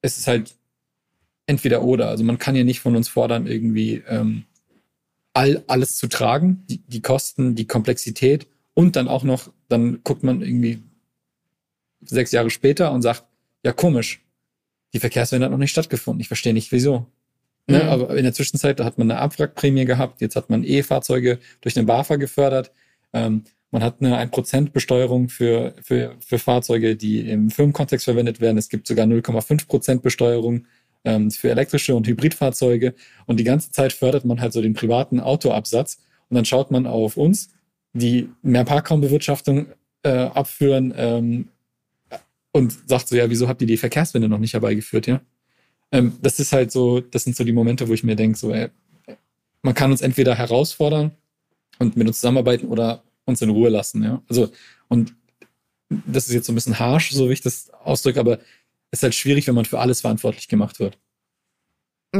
es 0.02 0.18
ist 0.18 0.28
halt 0.28 0.56
entweder 1.46 1.84
oder. 1.84 2.08
Also 2.08 2.24
man 2.24 2.38
kann 2.38 2.56
ja 2.56 2.64
nicht 2.64 2.80
von 2.80 2.96
uns 2.96 3.10
fordern, 3.10 3.48
irgendwie 3.48 4.02
ähm, 4.08 4.46
all, 5.34 5.64
alles 5.68 5.98
zu 5.98 6.08
tragen, 6.08 6.64
die, 6.70 6.78
die 6.88 7.02
Kosten, 7.02 7.54
die 7.54 7.68
Komplexität 7.68 8.48
und 8.74 8.96
dann 8.96 9.10
auch 9.10 9.24
noch, 9.24 9.52
dann 9.68 10.00
guckt 10.06 10.24
man 10.24 10.42
irgendwie 10.42 10.82
sechs 12.06 12.32
Jahre 12.32 12.50
später 12.50 12.94
und 12.94 13.02
sagt, 13.02 13.26
ja 13.64 13.74
komisch, 13.74 14.24
die 14.94 15.00
Verkehrswende 15.00 15.46
hat 15.46 15.52
noch 15.52 15.58
nicht 15.58 15.72
stattgefunden. 15.72 16.22
Ich 16.22 16.30
verstehe 16.30 16.54
nicht, 16.54 16.72
wieso. 16.72 17.08
Ne? 17.68 17.84
Mhm. 17.84 17.90
Aber 17.90 18.16
in 18.16 18.24
der 18.24 18.34
Zwischenzeit, 18.34 18.80
hat 18.80 18.98
man 18.98 19.12
eine 19.12 19.20
Abwrackprämie 19.20 19.84
gehabt, 19.84 20.22
jetzt 20.22 20.38
hat 20.38 20.50
man 20.50 20.64
E-Fahrzeuge 20.64 21.40
durch 21.60 21.74
den 21.74 21.86
BAFA 21.86 22.16
gefördert. 22.16 22.72
Ähm, 23.12 23.44
man 23.72 23.84
hat 23.84 24.01
eine 24.01 24.18
1% 24.18 24.72
Besteuerung 24.72 25.30
für, 25.30 25.74
für, 25.82 26.15
für 26.20 26.39
Fahrzeuge, 26.39 26.95
die 26.95 27.30
im 27.30 27.49
Firmenkontext 27.49 28.05
verwendet 28.05 28.39
werden. 28.39 28.57
Es 28.57 28.70
gibt 28.70 28.88
sogar 28.88 29.05
0,5% 29.05 29.99
Besteuerung 29.99 30.65
ähm, 31.03 31.32
für 31.32 31.49
elektrische 31.49 31.95
und 31.95 32.07
Hybridfahrzeuge. 32.07 32.93
Und 33.26 33.39
die 33.39 33.43
ganze 33.43 33.72
Zeit 33.72 33.93
fördert 33.93 34.26
man 34.26 34.39
halt 34.39 34.53
so 34.53 34.61
den 34.61 34.74
privaten 34.74 35.20
Autoabsatz. 35.20 35.99
Und 36.30 36.36
dann 36.36 36.45
schaut 36.45 36.72
man 36.72 36.86
auf 36.86 37.18
uns, 37.18 37.49
die 37.93 38.30
mehr 38.41 38.63
Parkraumbewirtschaftung 38.63 39.68
äh, 40.03 40.09
abführen 40.09 40.93
ähm, 40.95 41.49
und 42.53 42.74
sagt 42.88 43.09
so, 43.09 43.15
ja, 43.15 43.30
wieso 43.30 43.47
habt 43.47 43.61
ihr 43.61 43.68
die 43.68 43.78
Verkehrswende 43.78 44.30
noch 44.30 44.39
nicht 44.39 44.53
herbeigeführt, 44.53 45.07
ja? 45.07 45.22
Ähm, 45.91 46.18
das 46.22 46.39
ist 46.39 46.51
halt 46.51 46.72
so, 46.72 46.99
das 46.99 47.24
sind 47.24 47.36
so 47.36 47.43
die 47.43 47.53
Momente, 47.53 47.88
wo 47.88 47.93
ich 47.93 48.03
mir 48.03 48.15
denke, 48.15 48.38
so, 48.38 48.51
ey, 48.51 48.70
man 49.61 49.74
kann 49.74 49.91
uns 49.91 50.01
entweder 50.01 50.36
herausfordern 50.36 51.11
und 51.80 51.95
mit 51.95 52.07
uns 52.07 52.18
zusammenarbeiten 52.18 52.68
oder 52.68 53.03
uns 53.28 53.42
in 53.42 53.50
Ruhe 53.50 53.70
lassen, 53.70 54.04
ja. 54.04 54.22
Also, 54.28 54.50
und 54.88 55.14
das 55.90 56.28
ist 56.28 56.34
jetzt 56.34 56.48
so 56.48 56.52
ein 56.52 56.56
bisschen 56.56 56.80
harsh, 56.80 57.12
so 57.12 57.30
wie 57.30 57.34
ich 57.34 57.42
das 57.42 57.70
ausdrücke, 57.70 58.20
aber 58.20 58.40
es 58.92 59.00
ist 59.00 59.04
halt 59.04 59.16
schwierig, 59.16 59.48
wenn 59.48 59.56
man 59.56 59.66
für 59.66 59.80
alles 59.80 60.02
verantwortlich 60.02 60.48
gemacht 60.48 60.80
wird. 60.80 60.98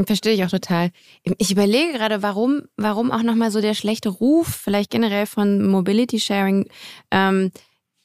Verstehe 0.06 0.34
ich 0.34 0.44
auch 0.44 0.50
total. 0.50 0.90
Ich 1.38 1.50
überlege 1.50 1.94
gerade, 1.94 2.22
warum, 2.22 2.62
warum 2.76 3.10
auch 3.10 3.22
nochmal 3.22 3.50
so 3.50 3.60
der 3.60 3.74
schlechte 3.74 4.10
Ruf, 4.10 4.46
vielleicht 4.46 4.90
generell 4.90 5.26
von 5.26 5.66
Mobility 5.66 6.20
Sharing, 6.20 6.68
ähm, 7.10 7.50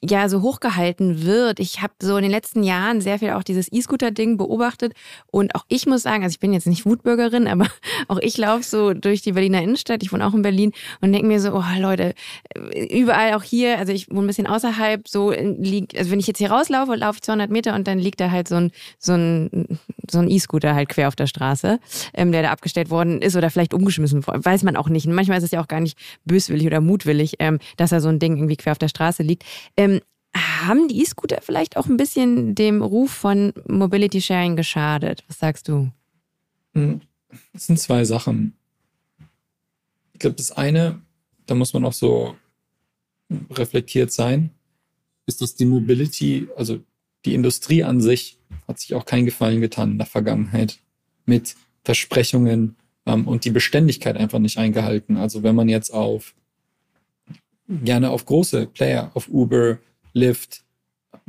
ja 0.08 0.28
so 0.28 0.42
hochgehalten 0.42 1.24
wird. 1.24 1.60
Ich 1.60 1.82
habe 1.82 1.92
so 2.00 2.16
in 2.16 2.22
den 2.22 2.30
letzten 2.30 2.62
Jahren 2.62 3.00
sehr 3.00 3.18
viel 3.18 3.30
auch 3.30 3.42
dieses 3.42 3.70
E-Scooter-Ding 3.72 4.36
beobachtet 4.36 4.92
und 5.30 5.54
auch 5.54 5.64
ich 5.68 5.86
muss 5.86 6.02
sagen, 6.02 6.22
also 6.22 6.34
ich 6.34 6.40
bin 6.40 6.52
jetzt 6.52 6.66
nicht 6.66 6.86
Wutbürgerin, 6.86 7.46
aber 7.54 7.66
auch 8.08 8.18
ich 8.18 8.36
laufe 8.36 8.64
so 8.64 8.94
durch 8.94 9.22
die 9.22 9.32
Berliner 9.32 9.62
Innenstadt, 9.62 10.02
ich 10.02 10.12
wohne 10.12 10.26
auch 10.26 10.34
in 10.34 10.42
Berlin 10.42 10.72
und 11.00 11.12
denke 11.12 11.26
mir 11.26 11.40
so, 11.40 11.52
oh 11.54 11.62
Leute, 11.78 12.14
überall 12.90 13.34
auch 13.34 13.42
hier, 13.42 13.78
also 13.78 13.92
ich 13.92 14.10
wohne 14.10 14.24
ein 14.24 14.26
bisschen 14.26 14.46
außerhalb, 14.46 15.08
so 15.08 15.32
liegt, 15.32 15.96
also 15.96 16.10
wenn 16.10 16.20
ich 16.20 16.26
jetzt 16.26 16.38
hier 16.38 16.50
rauslaufe, 16.50 16.94
laufe 16.94 17.16
ich 17.16 17.22
200 17.22 17.50
Meter 17.50 17.74
und 17.74 17.86
dann 17.86 17.98
liegt 17.98 18.20
da 18.20 18.30
halt 18.30 18.48
so 18.48 18.56
ein 18.56 18.70
so 18.98 19.12
ein 19.12 19.78
so 20.10 20.18
ein 20.18 20.30
E-Scooter 20.30 20.74
halt 20.74 20.88
quer 20.88 21.08
auf 21.08 21.16
der 21.16 21.26
Straße, 21.26 21.78
ähm, 22.14 22.32
der 22.32 22.42
da 22.42 22.50
abgestellt 22.50 22.90
worden 22.90 23.22
ist 23.22 23.36
oder 23.36 23.50
vielleicht 23.50 23.74
umgeschmissen 23.74 24.26
worden, 24.26 24.44
weiß 24.44 24.62
man 24.62 24.76
auch 24.76 24.88
nicht. 24.88 25.06
Und 25.06 25.14
manchmal 25.14 25.38
ist 25.38 25.44
es 25.44 25.50
ja 25.50 25.62
auch 25.62 25.68
gar 25.68 25.80
nicht 25.80 25.98
böswillig 26.24 26.66
oder 26.66 26.80
mutwillig, 26.80 27.36
ähm, 27.38 27.58
dass 27.76 27.90
da 27.90 28.00
so 28.00 28.08
ein 28.08 28.18
Ding 28.18 28.36
irgendwie 28.36 28.56
quer 28.56 28.72
auf 28.72 28.78
der 28.78 28.88
Straße 28.88 29.22
liegt. 29.22 29.44
Ähm, 29.76 29.93
haben 30.62 30.88
die 30.88 31.00
E-Scooter 31.00 31.40
vielleicht 31.42 31.76
auch 31.76 31.86
ein 31.86 31.96
bisschen 31.96 32.54
dem 32.54 32.82
Ruf 32.82 33.10
von 33.10 33.52
Mobility 33.66 34.20
Sharing 34.20 34.56
geschadet? 34.56 35.24
Was 35.28 35.38
sagst 35.38 35.68
du? 35.68 35.90
Hm, 36.74 37.00
das 37.52 37.66
sind 37.66 37.78
zwei 37.78 38.04
Sachen. 38.04 38.54
Ich 40.12 40.20
glaube, 40.20 40.36
das 40.36 40.52
eine, 40.52 41.00
da 41.46 41.54
muss 41.54 41.72
man 41.72 41.84
auch 41.84 41.92
so 41.92 42.36
reflektiert 43.50 44.12
sein, 44.12 44.50
ist, 45.26 45.40
dass 45.40 45.54
die 45.54 45.64
Mobility, 45.64 46.48
also 46.56 46.80
die 47.24 47.34
Industrie 47.34 47.82
an 47.82 48.00
sich, 48.00 48.38
hat 48.68 48.78
sich 48.78 48.94
auch 48.94 49.06
keinen 49.06 49.24
Gefallen 49.24 49.60
getan 49.60 49.92
in 49.92 49.98
der 49.98 50.06
Vergangenheit 50.06 50.78
mit 51.26 51.56
Versprechungen 51.84 52.76
ähm, 53.06 53.26
und 53.26 53.44
die 53.44 53.50
Beständigkeit 53.50 54.16
einfach 54.16 54.38
nicht 54.38 54.58
eingehalten. 54.58 55.16
Also 55.16 55.42
wenn 55.42 55.54
man 55.54 55.68
jetzt 55.68 55.90
auf 55.90 56.34
gerne 57.68 58.10
auf 58.10 58.26
große 58.26 58.66
Player, 58.66 59.10
auf 59.14 59.28
Uber, 59.28 59.78
Lyft 60.14 60.64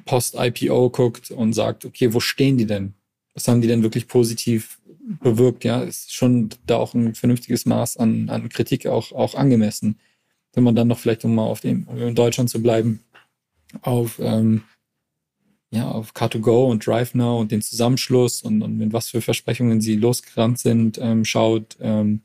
Post-IPO 0.06 0.90
guckt 0.92 1.32
und 1.32 1.54
sagt, 1.54 1.86
okay, 1.86 2.14
wo 2.14 2.20
stehen 2.20 2.58
die 2.58 2.66
denn? 2.66 2.94
Was 3.34 3.48
haben 3.48 3.62
die 3.62 3.68
denn 3.68 3.84
wirklich 3.84 4.08
positiv 4.08 4.80
bewirkt? 5.22 5.64
Ja, 5.64 5.82
ist 5.82 6.14
schon 6.14 6.50
da 6.66 6.78
auch 6.78 6.94
ein 6.94 7.16
vernünftiges 7.16 7.66
Maß 7.66 7.98
an, 7.98 8.30
an 8.30 8.50
Kritik 8.50 8.88
auch, 8.88 9.12
auch 9.12 9.36
angemessen. 9.36 10.00
Wenn 10.54 10.64
man 10.64 10.76
dann 10.76 10.88
noch 10.88 11.00
vielleicht, 11.00 11.26
um 11.26 11.36
mal 11.36 11.44
auf 11.44 11.60
dem, 11.60 11.88
um 11.88 11.98
in 11.98 12.16
Deutschland 12.16 12.50
zu 12.50 12.62
bleiben, 12.62 13.02
auf, 13.82 14.20
ähm, 14.20 14.64
ja, 15.72 15.90
auf 15.90 16.14
Car2Go 16.14 16.70
und 16.70 16.86
DriveNow 16.86 17.42
und 17.42 17.52
den 17.52 17.62
Zusammenschluss 17.62 18.42
und, 18.42 18.62
und 18.62 18.78
mit 18.78 18.94
was 18.94 19.10
für 19.10 19.22
Versprechungen 19.22 19.82
sie 19.82 19.96
losgerannt 19.96 20.60
sind, 20.60 20.98
ähm, 21.02 21.26
schaut, 21.26 21.76
ähm, 21.82 22.22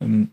ähm, 0.00 0.30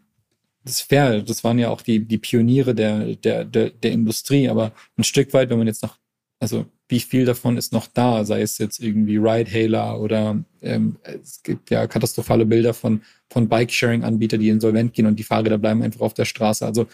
das 0.63 0.75
ist 0.75 0.81
fair, 0.81 1.21
das 1.21 1.43
waren 1.43 1.59
ja 1.59 1.69
auch 1.69 1.81
die, 1.81 1.99
die 1.99 2.17
Pioniere 2.17 2.73
der, 2.73 3.15
der, 3.15 3.45
der, 3.45 3.69
der 3.69 3.91
Industrie, 3.91 4.49
aber 4.49 4.71
ein 4.97 5.03
Stück 5.03 5.33
weit, 5.33 5.49
wenn 5.49 5.57
man 5.57 5.67
jetzt 5.67 5.83
noch, 5.83 5.97
also 6.39 6.65
wie 6.89 6.99
viel 6.99 7.25
davon 7.25 7.57
ist 7.57 7.73
noch 7.73 7.87
da, 7.87 8.23
sei 8.23 8.41
es 8.41 8.57
jetzt 8.57 8.79
irgendwie 8.79 9.17
Ride-Hailer 9.17 9.99
oder 9.99 10.43
ähm, 10.61 10.97
es 11.03 11.41
gibt 11.43 11.69
ja 11.69 11.87
katastrophale 11.87 12.45
Bilder 12.45 12.73
von, 12.73 13.01
von 13.29 13.49
Bike-Sharing-Anbietern, 13.49 14.39
die 14.39 14.49
insolvent 14.49 14.93
gehen 14.93 15.05
und 15.05 15.17
die 15.17 15.23
Fahrräder 15.23 15.57
bleiben 15.57 15.81
einfach 15.81 16.01
auf 16.01 16.13
der 16.13 16.25
Straße. 16.25 16.65
Also 16.65 16.87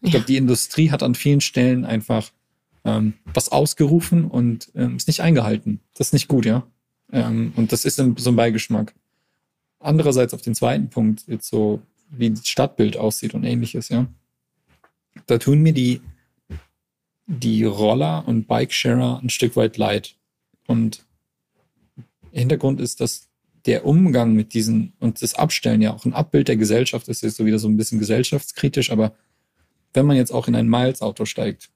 ich 0.00 0.10
glaube, 0.10 0.26
die 0.26 0.36
Industrie 0.36 0.90
hat 0.90 1.02
an 1.02 1.14
vielen 1.14 1.40
Stellen 1.40 1.84
einfach 1.84 2.30
ähm, 2.84 3.14
was 3.32 3.50
ausgerufen 3.50 4.24
und 4.26 4.70
ähm, 4.74 4.96
ist 4.96 5.08
nicht 5.08 5.20
eingehalten. 5.20 5.80
Das 5.94 6.08
ist 6.08 6.12
nicht 6.12 6.28
gut, 6.28 6.44
ja. 6.44 6.66
Ähm, 7.12 7.52
und 7.56 7.72
das 7.72 7.84
ist 7.84 7.96
so 7.96 8.30
ein 8.30 8.36
Beigeschmack. 8.36 8.94
Andererseits 9.80 10.34
auf 10.34 10.42
den 10.42 10.54
zweiten 10.54 10.88
Punkt, 10.88 11.24
jetzt 11.26 11.48
so 11.48 11.82
wie 12.12 12.30
das 12.30 12.46
Stadtbild 12.46 12.96
aussieht 12.96 13.34
und 13.34 13.44
ähnliches, 13.44 13.88
ja. 13.88 14.06
Da 15.26 15.38
tun 15.38 15.60
mir 15.60 15.72
die, 15.72 16.00
die 17.26 17.64
Roller 17.64 18.26
und 18.26 18.46
Bikesharer 18.46 19.20
ein 19.22 19.30
Stück 19.30 19.56
weit 19.56 19.76
leid. 19.76 20.16
Und 20.66 21.04
Hintergrund 22.30 22.80
ist, 22.80 23.00
dass 23.00 23.28
der 23.66 23.84
Umgang 23.84 24.34
mit 24.34 24.54
diesen 24.54 24.92
und 24.98 25.22
das 25.22 25.34
Abstellen 25.34 25.82
ja 25.82 25.92
auch 25.92 26.04
ein 26.04 26.14
Abbild 26.14 26.48
der 26.48 26.56
Gesellschaft 26.56 27.08
ist, 27.08 27.22
ist 27.22 27.36
so 27.36 27.46
wieder 27.46 27.58
so 27.58 27.68
ein 27.68 27.76
bisschen 27.76 27.98
gesellschaftskritisch, 27.98 28.90
aber 28.90 29.14
wenn 29.94 30.06
man 30.06 30.16
jetzt 30.16 30.32
auch 30.32 30.48
in 30.48 30.56
ein 30.56 30.68
Miles-Auto 30.68 31.26
steigt 31.26 31.70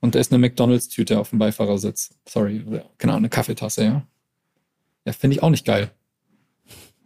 und 0.00 0.14
da 0.14 0.18
ist 0.18 0.32
eine 0.32 0.40
McDonalds-Tüte 0.40 1.20
auf 1.20 1.30
dem 1.30 1.38
Beifahrersitz, 1.38 2.14
sorry, 2.28 2.64
Ahnung, 3.12 3.16
eine 3.18 3.28
Kaffeetasse, 3.28 3.84
ja, 3.84 4.06
ja, 5.04 5.12
finde 5.12 5.36
ich 5.36 5.42
auch 5.42 5.50
nicht 5.50 5.66
geil. 5.66 5.92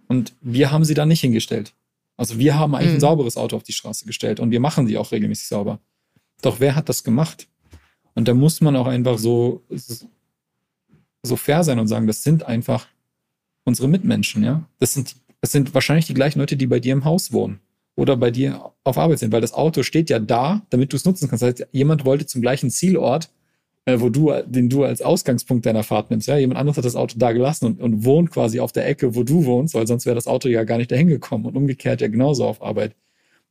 Und 0.09 0.35
wir 0.41 0.71
haben 0.71 0.85
sie 0.85 0.95
da 0.95 1.05
nicht 1.05 1.21
hingestellt. 1.21 1.75
Also 2.17 2.39
wir 2.39 2.59
haben 2.59 2.75
eigentlich 2.75 2.91
mhm. 2.91 2.97
ein 2.97 3.01
sauberes 3.01 3.37
Auto 3.37 3.57
auf 3.57 3.63
die 3.63 3.73
Straße 3.73 4.07
gestellt 4.07 4.41
und 4.41 4.51
wir 4.51 4.61
machen 4.61 4.87
die 4.87 4.97
auch 4.97 5.13
regelmäßig 5.13 5.49
sauber. 5.49 5.81
Doch 6.43 6.61
wer 6.61 6.75
hat 6.75 6.89
das 6.89 7.05
gemacht? 7.05 7.49
Und 8.15 8.29
da 8.29 8.35
muss 8.35 8.61
man 8.61 8.77
auch 8.77 8.87
einfach 8.87 9.19
so, 9.19 9.63
so 11.23 11.37
fair 11.37 11.65
sein 11.65 11.79
und 11.79 11.89
sagen, 11.89 12.07
das 12.07 12.23
sind 12.23 12.45
einfach 12.45 12.87
unsere 13.65 13.89
Mitmenschen, 13.89 14.43
ja. 14.43 14.67
Das 14.79 14.95
sind, 14.95 15.17
das 15.41 15.53
sind 15.53 15.75
wahrscheinlich 15.75 16.07
die 16.07 16.15
gleichen 16.15 16.39
Leute, 16.39 16.57
die 16.57 16.67
bei 16.67 16.81
dir 16.81 16.93
im 16.93 17.05
Haus 17.05 17.33
wohnen 17.33 17.61
oder 17.95 18.17
bei 18.17 18.31
dir 18.31 18.73
auf 18.85 18.97
Arbeit 18.97 19.19
sind, 19.19 19.33
weil 19.33 19.41
das 19.41 19.53
Auto 19.53 19.83
steht 19.83 20.09
ja 20.09 20.19
da, 20.19 20.63
damit 20.71 20.93
du 20.93 20.97
es 20.97 21.05
nutzen 21.05 21.29
kannst. 21.29 21.43
Das 21.43 21.61
heißt, 21.61 21.69
jemand 21.73 22.05
wollte 22.05 22.27
zum 22.27 22.41
gleichen 22.41 22.71
Zielort 22.71 23.31
äh, 23.87 24.01
wo 24.01 24.11
du, 24.11 24.33
den 24.47 24.69
du 24.69 24.85
als 24.85 25.01
Ausgangspunkt 25.01 25.65
deiner 25.65 25.83
Fahrt 25.83 26.11
nimmst. 26.11 26.29
Ja, 26.29 26.37
jemand 26.37 26.59
anderes 26.59 26.77
hat 26.77 26.85
das 26.85 26.97
Auto 26.97 27.19
da 27.19 27.33
gelassen 27.33 27.67
und, 27.67 27.81
und 27.81 28.05
wohnt 28.05 28.31
quasi 28.31 28.61
auf 28.61 28.73
der 28.73 28.87
Ecke, 28.87 29.15
wo 29.15 29.23
du 29.23 29.45
wohnst, 29.45 29.75
weil 29.75 29.87
sonst 29.87 30.05
wäre 30.05 30.17
das 30.17 30.27
Auto 30.27 30.49
ja 30.49 30.65
gar 30.65 30.77
nicht 30.77 30.91
dahin 30.91 31.09
gekommen 31.09 31.47
und 31.47 31.57
umgekehrt 31.57 32.01
ja 32.01 32.09
genauso 32.09 32.45
auf 32.45 32.63
Arbeit. 32.63 32.95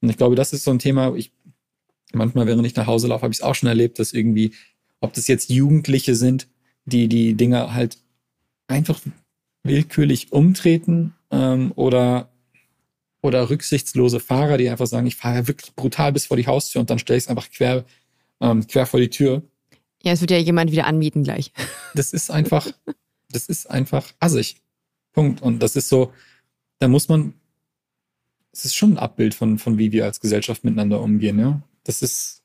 Und 0.01 0.09
ich 0.09 0.17
glaube, 0.17 0.35
das 0.35 0.53
ist 0.53 0.63
so 0.63 0.71
ein 0.71 0.79
Thema, 0.79 1.15
ich, 1.15 1.31
manchmal, 2.13 2.45
während 2.47 2.65
ich 2.67 2.75
nach 2.75 2.87
Hause 2.87 3.07
laufe, 3.07 3.23
habe 3.23 3.31
ich 3.31 3.39
es 3.39 3.43
auch 3.43 3.55
schon 3.55 3.69
erlebt, 3.69 3.97
dass 3.97 4.13
irgendwie, 4.13 4.51
ob 4.99 5.13
das 5.13 5.27
jetzt 5.27 5.49
Jugendliche 5.49 6.15
sind, 6.15 6.47
die 6.85 7.07
die 7.07 7.33
Dinge 7.33 7.73
halt 7.73 7.97
einfach 8.67 8.99
willkürlich 9.63 10.31
umtreten 10.31 11.13
ähm, 11.31 11.71
oder 11.75 12.29
oder 13.21 13.49
rücksichtslose 13.49 14.19
Fahrer, 14.19 14.57
die 14.57 14.69
einfach 14.69 14.85
sagen, 14.85 15.07
ich 15.07 15.15
fahre 15.15 15.37
ja 15.37 15.47
wirklich 15.47 15.73
brutal 15.75 16.13
bis 16.13 16.27
vor 16.27 16.37
die 16.37 16.45
Haustür 16.45 16.81
und 16.81 16.91
dann 16.91 16.99
stelle 16.99 17.17
ich 17.17 17.23
es 17.23 17.27
einfach 17.27 17.49
quer, 17.49 17.83
ähm, 18.39 18.67
quer 18.67 18.85
vor 18.85 18.99
die 18.99 19.09
Tür. 19.09 19.41
Ja, 20.05 20.11
es 20.11 20.21
wird 20.21 20.31
ja 20.31 20.37
jemand 20.37 20.71
wieder 20.71 20.85
anmieten 20.85 21.23
gleich. 21.23 21.51
Das 21.95 22.13
ist 22.13 22.29
einfach, 22.29 22.67
das 23.29 23.47
ist 23.47 23.69
einfach 23.69 24.13
assig. 24.19 24.57
Punkt. 25.13 25.41
Und 25.41 25.59
das 25.59 25.75
ist 25.75 25.89
so, 25.89 26.13
da 26.77 26.87
muss 26.87 27.09
man, 27.09 27.33
es 28.51 28.65
ist 28.65 28.75
schon 28.75 28.93
ein 28.93 28.97
Abbild 28.99 29.33
von, 29.33 29.57
von 29.57 29.79
wie 29.79 29.91
wir 29.91 30.05
als 30.05 30.19
Gesellschaft 30.19 30.63
miteinander 30.63 31.01
umgehen, 31.01 31.39
ja. 31.39 31.61
Das 31.83 32.03
ist, 32.03 32.43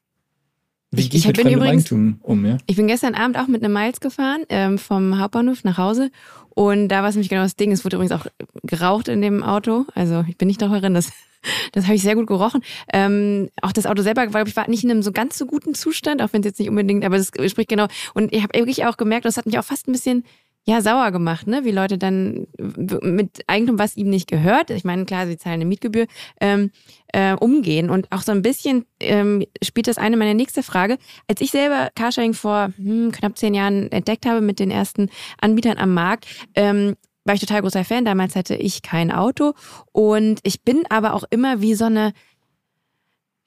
wie 0.91 1.03
ich, 1.03 1.15
ich 1.15 1.27
mit 1.27 1.41
fremdem 1.41 1.63
Eigentum 1.63 2.19
um, 2.23 2.45
ja? 2.45 2.59
Ich 2.67 2.77
bin 2.77 2.89
gestern 2.89 3.15
Abend 3.15 3.39
auch 3.39 3.47
mit 3.47 3.63
einem 3.63 3.73
Miles 3.73 4.01
gefahren, 4.01 4.43
ähm, 4.49 4.79
vom 4.79 5.19
Hauptbahnhof 5.19 5.63
nach 5.65 5.79
Hause. 5.79 6.11
Und 6.51 6.89
da 6.89 7.03
war 7.03 7.09
es 7.09 7.15
nämlich 7.15 7.29
genau 7.29 7.43
das 7.43 7.57
Ding. 7.57 7.71
Es 7.71 7.85
wurde 7.85 7.97
übrigens 7.97 8.13
auch 8.13 8.27
geraucht 8.65 9.09
in 9.09 9.23
dem 9.23 9.43
Auto. 9.43 9.87
Also 9.95 10.25
ich 10.29 10.37
bin 10.37 10.49
nicht 10.49 10.61
darin, 10.61 10.95
dass 10.95 11.13
das 11.73 11.85
habe 11.85 11.95
ich 11.95 12.03
sehr 12.03 12.17
gut 12.17 12.27
gerochen. 12.27 12.63
Ähm, 12.93 13.51
auch 13.63 13.73
das 13.73 13.87
Auto 13.87 14.03
selber, 14.03 14.27
glaube 14.27 14.49
ich, 14.49 14.57
war 14.57 14.69
nicht 14.69 14.85
in 14.85 14.91
einem 14.91 15.03
so 15.03 15.13
ganz 15.13 15.39
so 15.39 15.47
guten 15.47 15.75
Zustand, 15.75 16.23
auch 16.23 16.33
wenn 16.33 16.41
es 16.41 16.47
jetzt 16.47 16.59
nicht 16.59 16.69
unbedingt, 16.69 17.05
aber 17.05 17.17
das 17.17 17.29
spricht 17.29 17.69
genau. 17.69 17.87
Und 18.15 18.33
ich 18.33 18.43
habe 18.43 18.59
wirklich 18.59 18.85
auch 18.85 18.97
gemerkt, 18.97 19.25
das 19.25 19.37
hat 19.37 19.47
mich 19.47 19.59
auch 19.59 19.65
fast 19.65 19.89
ein 19.89 19.93
bisschen 19.93 20.25
ja, 20.67 20.83
sauer 20.83 21.11
gemacht, 21.11 21.47
ne? 21.47 21.65
Wie 21.65 21.71
Leute 21.71 21.97
dann 21.97 22.47
mit 22.59 23.43
Eigentum, 23.47 23.79
was 23.79 23.97
ihm 23.97 24.11
nicht 24.11 24.29
gehört, 24.29 24.71
ich 24.71 24.85
meine, 24.85 25.05
klar, 25.05 25.27
sie 25.27 25.39
zahlen 25.39 25.55
eine 25.55 25.65
Mietgebühr, 25.65 26.07
ähm, 26.41 26.71
äh, 27.13 27.35
umgehen. 27.35 27.91
Und 27.91 28.13
auch 28.13 28.23
so 28.23 28.33
ein 28.33 28.43
bisschen 28.43 28.85
ähm, 29.01 29.45
spielt 29.65 29.89
das 29.89 29.99
eine 29.99 30.17
meiner 30.17 30.35
nächste 30.35 30.63
Frage. 30.63 30.99
Als 31.29 31.41
ich 31.41 31.51
selber 31.51 31.91
Carsharing 31.95 32.35
vor 32.35 32.73
hm, 32.77 33.11
knapp 33.11 33.39
zehn 33.39 33.55
Jahren 33.55 33.91
entdeckt 33.91 34.27
habe 34.27 34.41
mit 34.41 34.61
den 34.61 34.71
ersten 34.71 35.09
Anbietern 35.41 35.79
am 35.79 35.95
Markt, 35.95 36.27
ähm, 36.55 36.95
war 37.25 37.35
ich 37.35 37.41
total 37.41 37.63
großer 37.63 37.85
Fan. 37.85 38.05
Damals 38.05 38.37
hatte 38.37 38.55
ich 38.55 38.83
kein 38.83 39.11
Auto 39.11 39.55
und 39.93 40.41
ich 40.43 40.63
bin 40.63 40.83
aber 40.89 41.15
auch 41.15 41.25
immer 41.31 41.61
wie 41.61 41.75
so 41.75 41.87
eine 41.87 42.13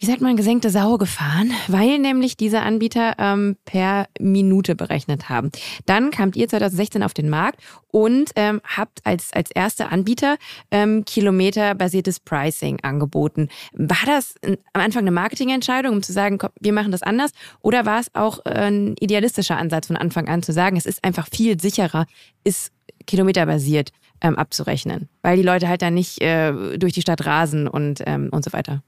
wie 0.03 0.07
sagt 0.07 0.19
man, 0.19 0.35
gesenkte 0.35 0.69
Sau 0.69 0.97
gefahren, 0.97 1.51
weil 1.69 1.97
nämlich 1.97 2.35
diese 2.35 2.59
Anbieter 2.59 3.13
ähm, 3.19 3.55
per 3.63 4.07
Minute 4.19 4.75
berechnet 4.75 5.29
haben. 5.29 5.49
Dann 5.85 6.11
kamt 6.11 6.35
ihr 6.35 6.49
2016 6.49 7.03
auf 7.03 7.13
den 7.13 7.29
Markt 7.29 7.61
und 7.87 8.31
ähm, 8.35 8.59
habt 8.65 8.99
als, 9.05 9.31
als 9.31 9.49
erster 9.49 9.93
Anbieter 9.93 10.35
ähm, 10.71 11.05
kilometerbasiertes 11.05 12.19
Pricing 12.19 12.81
angeboten. 12.81 13.47
War 13.71 14.05
das 14.05 14.35
am 14.43 14.57
Anfang 14.73 15.03
eine 15.03 15.11
Marketingentscheidung, 15.11 15.93
um 15.93 16.03
zu 16.03 16.11
sagen, 16.11 16.37
komm, 16.37 16.49
wir 16.59 16.73
machen 16.73 16.91
das 16.91 17.01
anders? 17.01 17.31
Oder 17.61 17.85
war 17.85 18.01
es 18.01 18.13
auch 18.13 18.39
ein 18.43 18.95
idealistischer 18.99 19.55
Ansatz 19.55 19.87
von 19.87 19.95
Anfang 19.95 20.27
an 20.27 20.43
zu 20.43 20.51
sagen, 20.51 20.75
es 20.75 20.85
ist 20.85 21.01
einfach 21.05 21.29
viel 21.31 21.61
sicherer, 21.61 22.07
ist 22.43 22.73
kilometerbasiert 23.07 23.91
ähm, 24.19 24.35
abzurechnen, 24.35 25.07
weil 25.21 25.37
die 25.37 25.43
Leute 25.43 25.69
halt 25.69 25.81
dann 25.81 25.93
nicht 25.93 26.21
äh, 26.21 26.77
durch 26.77 26.91
die 26.91 27.01
Stadt 27.01 27.25
rasen 27.25 27.69
und, 27.69 28.03
ähm, 28.05 28.27
und 28.33 28.43
so 28.43 28.51
weiter? 28.51 28.83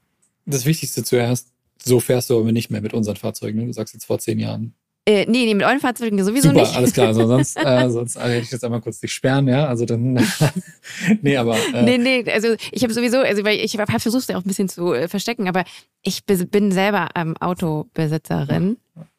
Das 0.46 0.64
Wichtigste 0.64 1.04
zuerst, 1.04 1.52
so 1.82 2.00
fährst 2.00 2.30
du 2.30 2.38
aber 2.38 2.52
nicht 2.52 2.70
mehr 2.70 2.80
mit 2.80 2.94
unseren 2.94 3.16
Fahrzeugen. 3.16 3.58
Ne? 3.58 3.66
Du 3.66 3.72
sagst 3.72 3.94
jetzt 3.94 4.06
vor 4.06 4.18
zehn 4.18 4.38
Jahren. 4.38 4.74
Äh, 5.08 5.24
nee, 5.26 5.44
nee, 5.44 5.54
mit 5.54 5.64
euren 5.64 5.78
Fahrzeugen 5.78 6.22
sowieso 6.24 6.48
Super, 6.48 6.62
nicht. 6.62 6.76
alles 6.76 6.92
klar. 6.92 7.06
Also 7.06 7.28
sonst, 7.28 7.56
äh, 7.64 7.88
sonst 7.88 8.16
also 8.16 8.28
hätte 8.28 8.42
ich 8.44 8.50
jetzt 8.50 8.64
einmal 8.64 8.80
kurz 8.80 8.98
dich 8.98 9.12
sperren, 9.12 9.46
ja. 9.46 9.66
Also 9.66 9.84
dann. 9.84 10.14
nee, 11.22 11.36
aber. 11.36 11.56
Äh, 11.72 11.82
nee, 11.84 11.98
nee, 11.98 12.24
also 12.32 12.56
ich 12.72 12.82
habe 12.82 12.92
sowieso, 12.92 13.18
also 13.18 13.44
weil 13.44 13.60
ich 13.60 13.78
habe 13.78 14.00
versucht, 14.00 14.22
es 14.22 14.28
ja 14.28 14.36
auch 14.36 14.44
ein 14.44 14.48
bisschen 14.48 14.68
zu 14.68 14.92
äh, 14.92 15.06
verstecken, 15.06 15.46
aber 15.46 15.62
ich 16.02 16.24
bin 16.24 16.72
selber 16.72 17.08
ähm, 17.14 17.36
Autobesitzerin. 17.38 18.78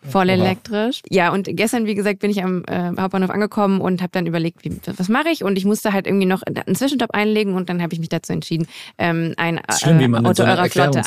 Voll 0.09 0.29
elektrisch. 0.29 1.01
Ja, 1.09 1.31
und 1.31 1.47
gestern, 1.51 1.85
wie 1.85 1.93
gesagt, 1.93 2.19
bin 2.19 2.31
ich 2.31 2.43
am 2.43 2.63
äh, 2.65 2.91
Hauptbahnhof 2.99 3.29
angekommen 3.29 3.79
und 3.79 4.01
habe 4.01 4.11
dann 4.11 4.25
überlegt, 4.25 4.65
wie, 4.65 4.71
was 4.97 5.07
mache 5.07 5.29
ich? 5.29 5.43
Und 5.43 5.57
ich 5.57 5.65
musste 5.65 5.93
halt 5.93 6.07
irgendwie 6.07 6.25
noch 6.25 6.41
einen 6.43 6.75
Zwischenstopp 6.75 7.11
einlegen 7.13 7.53
und 7.53 7.69
dann 7.69 7.81
habe 7.81 7.93
ich 7.93 7.99
mich 7.99 8.09
dazu 8.09 8.33
entschieden, 8.33 8.67
ähm, 8.97 9.33
ein 9.38 9.57
äh, 9.57 9.61
Schlimm, 9.79 9.99
wie 9.99 10.07
man 10.07 10.25
Auto 10.25 10.43
so 10.43 10.49
eurer 10.49 10.65
Flotte 10.65 11.01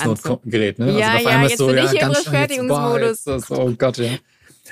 ne? 0.78 0.98
Ja, 0.98 1.12
also 1.12 1.28
ja, 1.28 1.42
jetzt 1.42 1.58
so, 1.58 1.66
bin 1.66 1.76
ja, 1.76 1.84
ich 1.84 1.90
hier 1.90 2.02
im 2.02 2.10
Rechtfertigungsmodus. 2.10 3.26
Oh 3.50 3.72
Gott, 3.76 3.98
ja. 3.98 4.10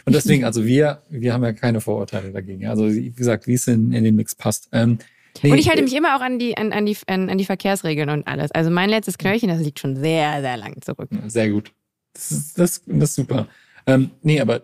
Und 0.05 0.15
deswegen, 0.15 0.45
also 0.45 0.65
wir, 0.65 1.03
wir 1.09 1.33
haben 1.33 1.45
ja 1.45 1.53
keine 1.53 1.81
Vorurteile 1.81 2.33
dagegen. 2.33 2.67
Also 2.67 2.93
wie 2.93 3.11
gesagt, 3.11 3.47
wie 3.47 3.55
es 3.55 3.67
in, 3.67 3.93
in 3.93 4.05
den 4.05 4.17
Mix 4.17 4.35
passt. 4.35 4.69
Ähm, 4.73 4.99
Nee, 5.43 5.53
und 5.53 5.59
ich 5.59 5.69
halte 5.69 5.83
mich 5.83 5.95
immer 5.95 6.17
auch 6.17 6.21
an 6.21 6.39
die, 6.39 6.57
an, 6.57 6.73
an, 6.73 6.85
die, 6.85 6.97
an, 7.07 7.31
an 7.31 7.39
die 7.39 7.45
Verkehrsregeln 7.45 8.09
und 8.11 8.27
alles. 8.27 8.51
Also 8.51 8.71
mein 8.71 8.91
letztes 8.91 9.19
Knöllchen, 9.19 9.49
das 9.49 9.61
liegt 9.61 9.79
schon 9.79 9.95
sehr, 9.95 10.41
sehr 10.41 10.57
lang 10.57 10.81
zurück. 10.83 11.09
Sehr 11.29 11.51
gut. 11.51 11.73
Das 12.13 12.33
ist, 12.33 12.59
das, 12.59 12.83
das 12.87 13.11
ist 13.11 13.15
super. 13.15 13.47
Ähm, 13.87 14.11
nee, 14.23 14.41
aber 14.41 14.63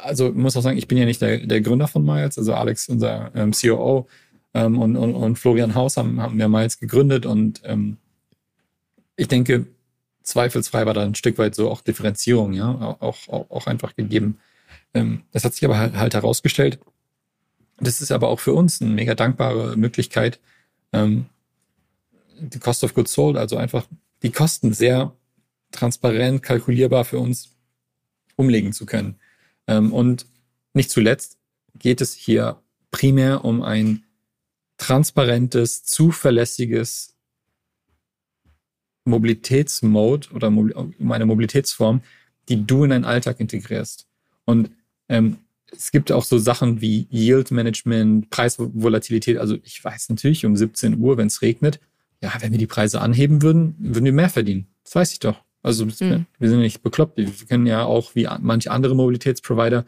also 0.00 0.32
muss 0.32 0.56
auch 0.56 0.62
sagen, 0.62 0.78
ich 0.78 0.88
bin 0.88 0.98
ja 0.98 1.04
nicht 1.04 1.20
der, 1.20 1.46
der 1.46 1.60
Gründer 1.60 1.88
von 1.88 2.04
Miles. 2.04 2.38
Also 2.38 2.54
Alex, 2.54 2.88
unser 2.88 3.30
ähm, 3.34 3.52
COO 3.52 4.08
ähm, 4.54 4.78
und, 4.78 4.96
und, 4.96 5.14
und 5.14 5.38
Florian 5.38 5.74
Haus 5.74 5.96
haben, 5.96 6.20
haben 6.20 6.40
ja 6.40 6.48
Miles 6.48 6.78
gegründet 6.78 7.26
und 7.26 7.62
ähm, 7.64 7.98
ich 9.16 9.28
denke, 9.28 9.66
zweifelsfrei 10.24 10.86
war 10.86 10.94
da 10.94 11.02
ein 11.02 11.14
Stück 11.14 11.38
weit 11.38 11.54
so 11.54 11.70
auch 11.70 11.80
Differenzierung, 11.80 12.52
ja, 12.52 12.96
auch, 13.00 13.28
auch, 13.28 13.50
auch 13.50 13.66
einfach 13.66 13.94
gegeben. 13.94 14.38
Ähm, 14.94 15.22
das 15.32 15.44
hat 15.44 15.54
sich 15.54 15.64
aber 15.64 15.78
halt, 15.78 15.94
halt 15.94 16.14
herausgestellt. 16.14 16.78
Das 17.78 18.00
ist 18.00 18.10
aber 18.10 18.28
auch 18.28 18.40
für 18.40 18.52
uns 18.52 18.80
eine 18.80 18.90
mega 18.90 19.14
dankbare 19.14 19.76
Möglichkeit, 19.76 20.40
ähm, 20.92 21.26
die 22.38 22.58
Cost 22.58 22.84
of 22.84 22.94
Goods 22.94 23.12
Sold, 23.12 23.36
also 23.36 23.56
einfach 23.56 23.86
die 24.22 24.32
Kosten 24.32 24.72
sehr 24.72 25.12
transparent 25.70 26.42
kalkulierbar 26.42 27.04
für 27.04 27.18
uns 27.18 27.54
umlegen 28.36 28.72
zu 28.72 28.86
können. 28.86 29.16
Ähm, 29.66 29.92
und 29.92 30.26
nicht 30.72 30.90
zuletzt 30.90 31.38
geht 31.74 32.00
es 32.00 32.14
hier 32.14 32.60
primär 32.90 33.44
um 33.44 33.62
ein 33.62 34.04
transparentes, 34.78 35.84
zuverlässiges 35.84 37.13
Mobilitätsmode 39.04 40.28
oder 40.32 40.48
um 40.48 41.12
eine 41.12 41.26
Mobilitätsform, 41.26 42.00
die 42.48 42.66
du 42.66 42.84
in 42.84 42.90
deinen 42.90 43.04
Alltag 43.04 43.40
integrierst. 43.40 44.06
Und 44.44 44.70
ähm, 45.08 45.38
es 45.72 45.90
gibt 45.90 46.12
auch 46.12 46.24
so 46.24 46.38
Sachen 46.38 46.80
wie 46.80 47.06
Yield 47.10 47.50
Management, 47.50 48.30
Preisvolatilität. 48.30 49.38
Also 49.38 49.56
ich 49.62 49.82
weiß 49.82 50.08
natürlich 50.08 50.46
um 50.46 50.56
17 50.56 50.98
Uhr, 50.98 51.16
wenn 51.16 51.26
es 51.26 51.42
regnet, 51.42 51.80
ja, 52.22 52.32
wenn 52.40 52.52
wir 52.52 52.58
die 52.58 52.66
Preise 52.66 53.00
anheben 53.00 53.42
würden, 53.42 53.74
würden 53.78 54.04
wir 54.04 54.12
mehr 54.12 54.30
verdienen. 54.30 54.66
Das 54.84 54.94
weiß 54.94 55.12
ich 55.12 55.18
doch. 55.18 55.42
Also 55.62 55.86
mhm. 55.86 56.26
wir 56.38 56.48
sind 56.48 56.60
nicht 56.60 56.82
bekloppt. 56.82 57.16
Wir 57.16 57.30
können 57.48 57.66
ja 57.66 57.84
auch 57.84 58.14
wie 58.14 58.28
manche 58.40 58.70
andere 58.70 58.94
Mobilitätsprovider 58.94 59.84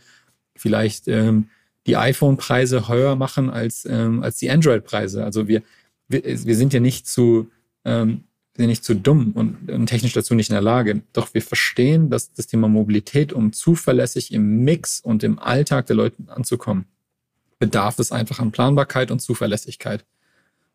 vielleicht 0.55 1.07
ähm, 1.09 1.49
die 1.87 1.97
iPhone-Preise 1.97 2.89
höher 2.89 3.15
machen 3.15 3.51
als, 3.51 3.87
ähm, 3.89 4.23
als 4.23 4.39
die 4.39 4.51
Android-Preise. 4.51 5.25
Also 5.25 5.49
wir, 5.49 5.63
wir, 6.09 6.25
wir 6.25 6.57
sind 6.57 6.73
ja 6.73 6.81
nicht 6.81 7.07
zu, 7.07 7.51
ähm, 7.85 8.25
sind 8.57 8.67
nicht 8.67 8.85
zu 8.85 8.95
dumm 8.95 9.33
und, 9.33 9.71
und 9.71 9.87
technisch 9.87 10.13
dazu 10.13 10.35
nicht 10.35 10.51
in 10.51 10.55
der 10.55 10.63
Lage. 10.63 11.03
Doch 11.13 11.35
wir 11.35 11.43
verstehen, 11.43 12.11
dass 12.11 12.33
das 12.33 12.47
Thema 12.47 12.69
Mobilität, 12.69 13.33
um 13.33 13.53
zuverlässig 13.53 14.33
im 14.33 14.65
Mix 14.65 15.01
und 15.01 15.23
im 15.23 15.39
Alltag 15.39 15.87
der 15.87 15.97
Leute 15.97 16.17
anzukommen, 16.29 16.87
bedarf 17.59 17.99
es 17.99 18.13
einfach 18.13 18.39
an 18.39 18.53
Planbarkeit 18.53 19.11
und 19.11 19.21
Zuverlässigkeit. 19.21 20.05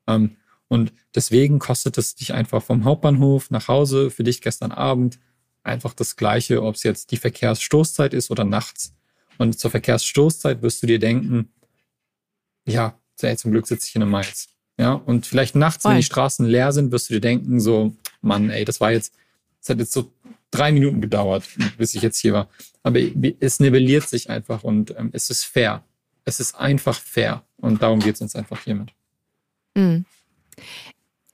Ähm, 0.07 0.37
und 0.67 0.93
deswegen 1.15 1.59
kostet 1.59 1.97
es 1.97 2.15
dich 2.15 2.33
einfach 2.33 2.63
vom 2.63 2.85
Hauptbahnhof 2.85 3.51
nach 3.51 3.67
Hause 3.67 4.09
für 4.09 4.23
dich 4.23 4.41
gestern 4.41 4.71
Abend 4.71 5.19
einfach 5.63 5.93
das 5.93 6.15
Gleiche, 6.15 6.63
ob 6.63 6.75
es 6.75 6.83
jetzt 6.83 7.11
die 7.11 7.17
Verkehrsstoßzeit 7.17 8.13
ist 8.13 8.31
oder 8.31 8.45
nachts. 8.45 8.93
Und 9.37 9.59
zur 9.59 9.71
Verkehrsstoßzeit 9.71 10.61
wirst 10.61 10.81
du 10.81 10.87
dir 10.87 10.99
denken, 10.99 11.51
ja, 12.65 12.97
zum 13.17 13.51
Glück 13.51 13.67
sitze 13.67 13.87
ich 13.87 13.95
in 13.95 14.01
einem 14.01 14.11
Mainz. 14.11 14.49
Ja, 14.81 14.93
und 14.93 15.27
vielleicht 15.27 15.53
nachts, 15.53 15.85
wenn 15.85 15.97
die 15.97 16.01
Straßen 16.01 16.43
leer 16.43 16.71
sind, 16.71 16.91
wirst 16.91 17.07
du 17.07 17.13
dir 17.13 17.21
denken, 17.21 17.59
so, 17.59 17.95
Mann, 18.23 18.49
ey, 18.49 18.65
das 18.65 18.81
war 18.81 18.91
jetzt, 18.91 19.13
es 19.61 19.69
hat 19.69 19.77
jetzt 19.77 19.91
so 19.91 20.11
drei 20.49 20.71
Minuten 20.71 21.01
gedauert, 21.01 21.43
bis 21.77 21.93
ich 21.93 22.01
jetzt 22.01 22.17
hier 22.17 22.33
war. 22.33 22.49
Aber 22.81 22.99
es 23.39 23.59
nivelliert 23.59 24.09
sich 24.09 24.31
einfach 24.31 24.63
und 24.63 24.95
ähm, 24.97 25.11
es 25.13 25.29
ist 25.29 25.43
fair. 25.43 25.83
Es 26.25 26.39
ist 26.39 26.55
einfach 26.55 26.99
fair. 26.99 27.43
Und 27.57 27.83
darum 27.83 27.99
geht 27.99 28.15
es 28.15 28.21
uns 28.21 28.35
einfach 28.35 28.59
hiermit. 28.63 28.89
Mhm. 29.75 30.05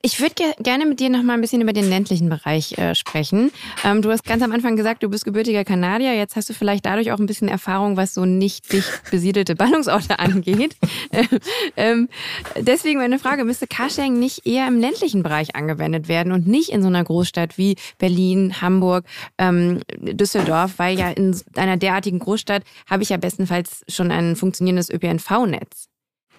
Ich 0.00 0.20
würde 0.20 0.34
ge 0.36 0.46
gerne 0.60 0.86
mit 0.86 1.00
dir 1.00 1.10
noch 1.10 1.24
mal 1.24 1.34
ein 1.34 1.40
bisschen 1.40 1.60
über 1.60 1.72
den 1.72 1.88
ländlichen 1.88 2.28
Bereich 2.28 2.78
äh, 2.78 2.94
sprechen. 2.94 3.50
Ähm, 3.84 4.00
du 4.00 4.12
hast 4.12 4.24
ganz 4.24 4.44
am 4.44 4.52
Anfang 4.52 4.76
gesagt, 4.76 5.02
du 5.02 5.08
bist 5.08 5.24
gebürtiger 5.24 5.64
Kanadier. 5.64 6.14
Jetzt 6.14 6.36
hast 6.36 6.48
du 6.48 6.54
vielleicht 6.54 6.86
dadurch 6.86 7.10
auch 7.10 7.18
ein 7.18 7.26
bisschen 7.26 7.48
Erfahrung, 7.48 7.96
was 7.96 8.14
so 8.14 8.24
nicht 8.24 8.72
dicht 8.72 9.10
besiedelte 9.10 9.54
Ballungsorte 9.56 10.20
angeht. 10.20 10.76
ähm, 11.76 12.08
deswegen 12.56 13.00
meine 13.00 13.18
Frage, 13.18 13.44
müsste 13.44 13.66
Carsharing 13.66 14.20
nicht 14.20 14.46
eher 14.46 14.68
im 14.68 14.78
ländlichen 14.78 15.24
Bereich 15.24 15.56
angewendet 15.56 16.06
werden 16.06 16.32
und 16.32 16.46
nicht 16.46 16.68
in 16.68 16.80
so 16.80 16.86
einer 16.86 17.02
Großstadt 17.02 17.58
wie 17.58 17.74
Berlin, 17.98 18.60
Hamburg, 18.60 19.04
ähm, 19.36 19.80
Düsseldorf? 19.98 20.74
Weil 20.76 20.96
ja 20.96 21.10
in 21.10 21.36
einer 21.56 21.76
derartigen 21.76 22.20
Großstadt 22.20 22.62
habe 22.88 23.02
ich 23.02 23.08
ja 23.08 23.16
bestenfalls 23.16 23.84
schon 23.88 24.12
ein 24.12 24.36
funktionierendes 24.36 24.90
ÖPNV-Netz. 24.90 25.87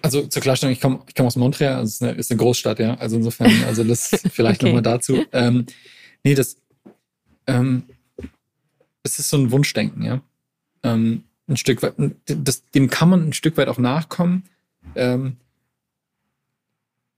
Also 0.02 0.26
zur 0.26 0.42
Klarstellung, 0.42 0.72
ich 0.72 0.80
komme 0.80 1.00
ich 1.06 1.14
komm 1.14 1.26
aus 1.26 1.36
Montreal, 1.36 1.76
also 1.76 1.84
es 1.84 1.94
ist 1.94 2.02
eine, 2.02 2.12
ist 2.12 2.30
eine 2.30 2.38
Großstadt, 2.38 2.78
ja. 2.78 2.94
Also 2.94 3.16
insofern, 3.16 3.52
also 3.66 3.84
das 3.84 4.08
vielleicht 4.32 4.62
okay. 4.62 4.66
nochmal 4.66 4.82
dazu. 4.82 5.24
Ähm, 5.32 5.66
nee, 6.24 6.34
das, 6.34 6.56
ähm, 7.46 7.84
es 9.02 9.18
ist 9.18 9.30
so 9.30 9.36
ein 9.36 9.50
Wunschdenken, 9.50 10.02
ja. 10.02 10.20
Ähm, 10.82 11.24
ein 11.48 11.56
Stück 11.56 11.82
weit, 11.82 11.94
das, 12.26 12.64
dem 12.70 12.88
kann 12.88 13.10
man 13.10 13.28
ein 13.28 13.32
Stück 13.32 13.56
weit 13.56 13.68
auch 13.68 13.78
nachkommen. 13.78 14.44
Ähm, 14.94 15.36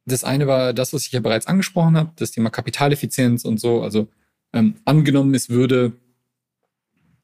das 0.05 0.25
eine 0.25 0.47
war 0.47 0.73
das, 0.73 0.93
was 0.93 1.07
ich 1.07 1.13
ja 1.13 1.21
bereits 1.21 1.47
angesprochen 1.47 1.97
habe, 1.97 2.13
das 2.17 2.33
Thema 2.33 2.51
Kapitaleffizienz 2.51 3.45
und 3.45 3.61
so. 3.61 3.83
Also 3.83 4.09
ähm, 4.53 4.75
angenommen, 4.85 5.35
es 5.35 5.49
würde, 5.49 5.93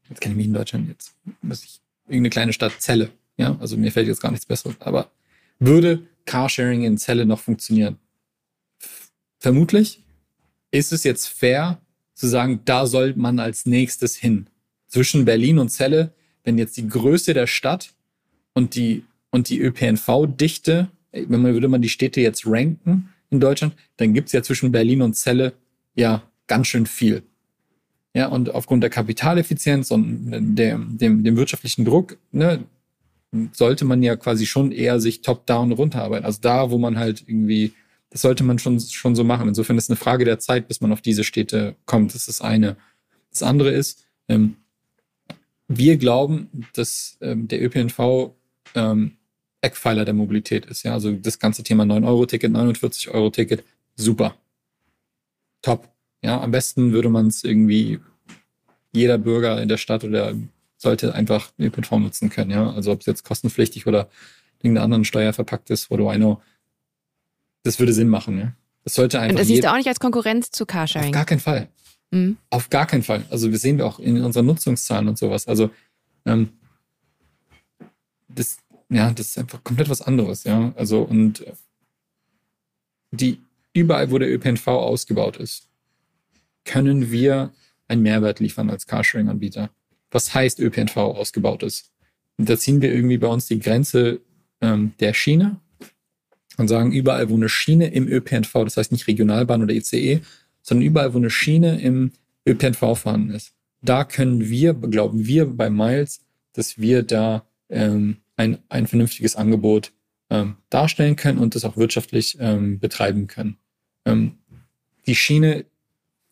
jetzt 0.09 0.21
kenne 0.21 0.35
ich 0.35 0.37
mich 0.37 0.47
in 0.47 0.55
Deutschland 0.55 0.89
jetzt, 0.89 1.15
was 1.43 1.65
ich, 1.65 1.81
irgendeine 2.07 2.31
kleine 2.31 2.53
Stadt 2.53 2.73
Zelle, 2.79 3.11
ja, 3.37 3.57
also 3.61 3.77
mir 3.77 3.93
fällt 3.93 4.07
jetzt 4.07 4.23
gar 4.23 4.31
nichts 4.31 4.47
Besseres, 4.47 4.77
aber 4.81 5.11
würde 5.59 6.07
Carsharing 6.25 6.83
in 6.83 6.99
Celle 6.99 7.27
noch 7.27 7.41
funktionieren? 7.41 7.99
Vermutlich 9.39 10.03
ist 10.71 10.93
es 10.93 11.05
jetzt 11.05 11.29
fair 11.29 11.81
zu 12.15 12.27
sagen, 12.27 12.61
da 12.65 12.87
soll 12.87 13.15
man 13.17 13.39
als 13.39 13.67
nächstes 13.67 14.17
hin. 14.17 14.49
Zwischen 14.89 15.25
Berlin 15.25 15.59
und 15.59 15.71
Celle, 15.71 16.13
wenn 16.45 16.59
jetzt 16.59 16.77
die 16.77 16.89
Größe 16.89 17.35
der 17.35 17.47
Stadt 17.47 17.95
und 18.55 18.75
die, 18.75 19.05
und 19.31 19.49
die 19.49 19.61
ÖPNV-Dichte, 19.61 20.89
wenn 21.13 21.43
man 21.43 21.53
würde 21.53 21.69
man 21.69 21.83
die 21.83 21.89
Städte 21.89 22.21
jetzt 22.21 22.47
ranken 22.47 23.11
in 23.31 23.41
Deutschland, 23.41 23.75
dann 23.97 24.15
gibt 24.15 24.29
es 24.29 24.33
ja 24.33 24.43
zwischen 24.43 24.73
Berlin 24.73 25.03
und 25.03 25.15
Celle 25.15 25.53
ja 25.95 26.23
ganz 26.47 26.67
schön 26.67 26.87
viel. 26.87 27.23
Ja, 28.15 28.27
und 28.27 28.53
aufgrund 28.55 28.83
der 28.83 28.91
Kapitaleffizienz 28.91 29.91
und 29.91 30.31
dem, 30.57 30.99
dem, 30.99 31.23
dem 31.23 31.37
wirtschaftlichen 31.37 31.85
Druck, 31.85 32.17
ne, 32.33 32.65
sollte 33.53 33.85
man 33.85 34.03
ja 34.03 34.17
quasi 34.17 34.47
schon 34.47 34.73
eher 34.73 35.01
sich 35.01 35.23
top-down 35.23 35.73
runterarbeiten. 35.73 36.25
Also 36.25 36.39
da, 36.41 36.71
wo 36.71 36.79
man 36.79 36.99
halt 36.99 37.25
irgendwie, 37.27 37.73
das 38.11 38.23
sollte 38.23 38.45
man 38.45 38.59
schon, 38.59 38.81
schon 38.81 39.15
so 39.15 39.25
machen. 39.25 39.49
Insofern 39.49 39.77
ist 39.77 39.85
es 39.85 39.91
eine 39.91 39.97
Frage 39.97 40.25
der 40.25 40.39
Zeit, 40.39 40.69
bis 40.69 40.81
man 40.81 40.93
auf 40.93 41.03
diese 41.03 41.25
Städte 41.25 41.77
kommt. 41.85 42.15
Das 42.15 42.23
ist 42.23 42.29
das 42.29 42.41
eine. 42.41 42.77
Das 43.31 43.43
andere 43.43 43.71
ist, 43.71 44.07
ähm, 44.29 44.57
wir 45.69 45.99
glauben, 45.99 46.67
dass 46.73 47.19
ähm, 47.21 47.47
der 47.49 47.63
ÖPNV 47.63 48.33
ähm, 48.75 49.19
Eckpfeiler 49.61 50.05
der 50.05 50.15
Mobilität 50.15 50.67
ist. 50.67 50.83
Ja, 50.83 50.95
also 50.95 51.13
das 51.13 51.39
ganze 51.39 51.63
Thema 51.63 51.85
9-Euro-Ticket, 51.85 52.53
49-Euro-Ticket, 52.53 53.65
super. 53.97 54.37
Top. 55.61 55.89
Ja, 56.23 56.41
am 56.41 56.51
besten 56.51 56.93
würde 56.93 57.11
man 57.11 57.27
es 57.27 57.45
irgendwie 57.45 58.01
jeder 58.93 59.19
Bürger 59.19 59.61
in 59.61 59.69
der 59.69 59.77
Stadt 59.77 60.05
oder 60.05 60.35
sollte 60.79 61.15
einfach 61.15 61.53
ÖPNV 61.59 61.91
nutzen 61.93 62.31
können. 62.31 62.51
Ja, 62.51 62.71
also 62.71 62.93
ob 62.93 63.01
es 63.01 63.07
jetzt 63.07 63.25
kostenpflichtig 63.25 63.87
oder 63.87 64.09
irgendeiner 64.61 64.85
anderen 64.85 65.05
Steuer 65.05 65.33
verpackt 65.33 65.71
ist, 65.71 65.91
what 65.91 66.01
do 66.01 66.11
I 66.11 66.17
know. 66.17 66.41
Das 67.65 67.79
würde 67.79 67.93
Sinn 67.93 68.09
machen. 68.09 68.39
Ja, 68.39 68.53
das 68.85 68.95
sollte 68.95 69.21
einfach. 69.21 69.33
Und 69.33 69.41
das 69.41 69.49
siehst 69.49 69.65
du 69.65 69.71
auch 69.71 69.77
nicht 69.77 69.89
als 69.89 70.01
Konkurrenz 70.01 70.51
zu 70.51 70.65
Carsharing? 70.65 71.09
Auf 71.09 71.13
gar 71.13 71.25
keinen 71.27 71.41
Fall. 71.41 71.69
Mhm. 72.11 72.39
Auf 72.51 72.71
gar 72.71 72.87
keinen 72.87 73.03
Fall. 73.03 73.25
Also 73.29 73.51
wir 73.51 73.59
sehen 73.59 73.79
wir 73.79 73.87
auch 73.87 73.99
in 73.99 74.23
unseren 74.25 74.47
Nutzungszahlen 74.47 75.09
und 75.09 75.19
sowas. 75.19 75.47
Also 75.47 75.71
ähm, 76.25 76.51
das, 78.29 78.59
ja, 78.89 79.11
das 79.11 79.27
ist 79.27 79.39
einfach 79.39 79.63
komplett 79.65 79.91
was 79.91 80.01
anderes, 80.01 80.45
ja. 80.45 80.73
Also 80.77 81.03
und 81.03 81.45
die 83.11 83.41
überall, 83.73 84.11
wo 84.11 84.19
der 84.19 84.33
ÖPNV 84.33 84.67
ausgebaut 84.69 85.37
ist, 85.37 85.69
können 86.65 87.11
wir 87.11 87.53
einen 87.89 88.03
Mehrwert 88.03 88.41
liefern 88.41 88.71
als 88.71 88.87
Carsharing-Anbieter. 88.87 89.71
Was 90.11 90.35
heißt 90.35 90.61
ÖPNV 90.61 90.97
ausgebaut 90.97 91.63
ist? 91.63 91.93
Und 92.37 92.49
da 92.49 92.57
ziehen 92.57 92.81
wir 92.81 92.93
irgendwie 92.93 93.19
bei 93.19 93.27
uns 93.27 93.47
die 93.47 93.59
Grenze 93.59 94.21
ähm, 94.61 94.93
der 95.01 95.13
Schiene 95.13 95.61
und 96.57 96.69
sagen, 96.69 96.93
überall, 96.93 97.29
wo 97.29 97.35
eine 97.35 97.49
Schiene 97.49 97.89
im 97.89 98.09
ÖPNV, 98.09 98.53
das 98.65 98.77
heißt 98.77 98.93
nicht 98.93 99.07
Regionalbahn 99.07 99.63
oder 99.63 99.75
ICE, 99.75 100.21
sondern 100.63 100.87
überall, 100.87 101.15
wo 101.15 101.19
eine 101.19 101.31
Schiene 101.31 101.81
im 101.81 102.13
ÖPNV 102.47 102.97
vorhanden 102.97 103.31
ist, 103.31 103.53
da 103.81 104.05
können 104.05 104.49
wir, 104.49 104.75
glauben 104.75 105.27
wir 105.27 105.47
bei 105.47 105.71
Miles, 105.71 106.21
dass 106.53 106.79
wir 106.79 107.03
da 107.03 107.47
ähm, 107.69 108.19
ein, 108.37 108.59
ein 108.69 108.87
vernünftiges 108.87 109.37
Angebot 109.37 109.93
ähm, 110.31 110.57
darstellen 110.71 111.17
können 111.17 111.39
und 111.39 111.55
das 111.55 111.65
auch 111.65 111.77
wirtschaftlich 111.77 112.37
ähm, 112.41 112.81
betreiben 112.81 113.27
können. 113.27 113.57
Ähm, 114.05 114.39
die 115.07 115.15
Schiene 115.15 115.65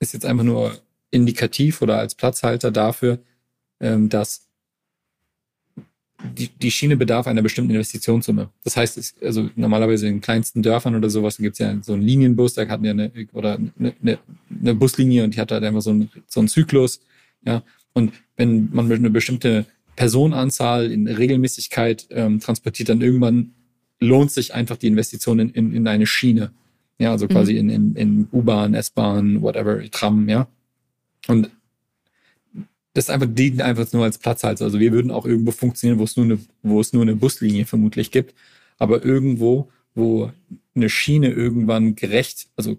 ist 0.01 0.12
jetzt 0.12 0.27
einfach 0.27 0.45
nur 0.45 0.79
indikativ 1.11 1.83
oder 1.83 1.99
als 1.99 2.14
Platzhalter 2.14 2.70
dafür, 2.70 3.20
ähm, 3.81 4.09
dass 4.09 4.47
die, 6.22 6.49
die 6.49 6.70
Schiene 6.70 6.97
bedarf 6.97 7.27
einer 7.27 7.43
bestimmten 7.43 7.70
Investitionssumme. 7.70 8.51
Das 8.64 8.77
heißt, 8.77 8.99
es, 8.99 9.14
also 9.22 9.51
normalerweise 9.55 10.09
in 10.09 10.20
kleinsten 10.20 10.62
Dörfern 10.62 10.95
oder 10.95 11.11
sowas, 11.11 11.37
da 11.37 11.43
gibt 11.43 11.55
es 11.55 11.59
ja 11.59 11.77
so 11.83 11.93
einen 11.93 12.03
Linienbus, 12.03 12.55
da 12.55 12.66
hatten 12.66 12.85
ja 12.85 12.93
eine, 12.93 13.12
oder 13.33 13.57
eine, 13.57 13.95
eine, 14.03 14.18
eine 14.61 14.74
Buslinie 14.74 15.24
und 15.24 15.35
die 15.35 15.41
hat 15.41 15.53
halt 15.53 15.62
einfach 15.62 15.83
so 15.83 15.91
einen, 15.91 16.11
so 16.27 16.41
einen 16.41 16.49
Zyklus. 16.49 17.01
Ja. 17.45 17.62
Und 17.93 18.12
wenn 18.37 18.70
man 18.72 18.91
eine 18.91 19.11
bestimmte 19.11 19.66
Personenanzahl 19.95 20.91
in 20.91 21.07
Regelmäßigkeit 21.07 22.07
ähm, 22.11 22.41
transportiert, 22.41 22.89
dann 22.89 23.01
irgendwann 23.03 23.53
lohnt 24.01 24.31
sich 24.31 24.55
einfach 24.55 24.77
die 24.77 24.89
Investition 24.89 25.39
in, 25.39 25.51
in, 25.51 25.72
in 25.72 25.87
eine 25.87 26.07
Schiene. 26.07 26.51
Ja, 26.99 27.12
also 27.12 27.29
quasi 27.29 27.53
mhm. 27.53 27.59
in, 27.59 27.70
in, 27.70 27.97
in 27.97 28.29
U-Bahn, 28.33 28.74
S-Bahn, 28.74 29.43
whatever, 29.43 29.83
Tram, 29.91 30.29
ja. 30.29 30.49
Und 31.29 31.51
das 32.97 33.11
einfach 33.11 33.28
dient 33.28 33.61
einfach 33.61 33.92
nur 33.92 34.05
als 34.05 34.16
Platzhalter. 34.16 34.64
Also 34.64 34.80
wir 34.80 34.90
würden 34.90 35.11
auch 35.11 35.26
irgendwo 35.26 35.51
funktionieren, 35.51 35.99
wo 35.99 36.05
es 36.05 36.16
nur 36.16 36.24
eine, 36.24 36.38
wo 36.62 36.80
es 36.80 36.94
nur 36.94 37.03
eine 37.03 37.14
Buslinie 37.14 37.66
vermutlich 37.66 38.11
gibt. 38.11 38.34
Aber 38.78 39.05
irgendwo, 39.05 39.70
wo 39.94 40.32
eine 40.74 40.88
Schiene 40.88 41.30
irgendwann 41.30 41.94
gerecht, 41.94 42.49
also 42.57 42.78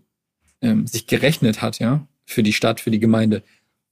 ähm, 0.61 0.87
sich 0.87 1.05
gerechnet 1.05 1.61
hat, 1.61 1.77
ja, 1.77 2.07
für 2.25 2.41
die 2.41 2.53
Stadt, 2.53 2.79
für 2.79 2.89
die 2.89 2.99
Gemeinde, 2.99 3.43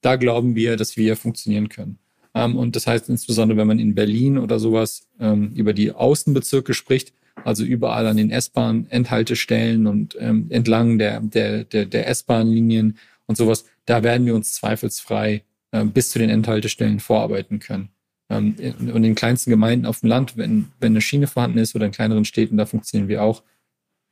da 0.01 0.15
glauben 0.15 0.55
wir, 0.55 0.78
dass 0.78 0.97
wir 0.97 1.15
funktionieren 1.15 1.69
können. 1.69 1.99
Ähm, 2.34 2.57
und 2.57 2.76
das 2.76 2.88
heißt 2.88 3.07
insbesondere, 3.07 3.59
wenn 3.59 3.67
man 3.67 3.80
in 3.80 3.93
Berlin 3.93 4.39
oder 4.39 4.57
sowas 4.57 5.07
ähm, 5.19 5.51
über 5.53 5.73
die 5.73 5.91
Außenbezirke 5.91 6.73
spricht, 6.73 7.13
also 7.43 7.63
überall 7.63 8.07
an 8.07 8.17
den 8.17 8.32
S-Bahn-Endhaltestellen 8.32 9.86
und 9.86 10.17
ähm, 10.19 10.47
entlang 10.49 10.97
der, 10.97 11.19
der, 11.19 11.65
der, 11.65 11.86
der 11.86 12.07
S-Bahn-Linien 12.07 12.97
und 13.28 13.38
sowas, 13.38 13.65
da 13.86 14.01
werden 14.01 14.26
wir 14.26 14.34
uns 14.34 14.53
zweifelsfrei 14.53 15.43
bis 15.84 16.11
zu 16.11 16.19
den 16.19 16.30
Endhaltestellen 16.30 16.99
vorarbeiten 16.99 17.59
können. 17.59 17.89
Ähm, 18.30 18.55
und 18.59 18.95
in 18.95 19.03
den 19.03 19.15
kleinsten 19.15 19.49
Gemeinden 19.49 19.86
auf 19.86 19.99
dem 19.99 20.09
Land, 20.09 20.38
wenn, 20.38 20.71
wenn 20.80 20.93
eine 20.93 21.01
Schiene 21.01 21.28
vorhanden 21.28 21.57
ist 21.57 21.76
oder 21.76 21.86
in 21.86 21.91
kleineren 21.91 22.26
Städten, 22.26 22.57
da 22.57 22.65
funktionieren 22.65 23.09
wir 23.09 23.23
auch. 23.23 23.43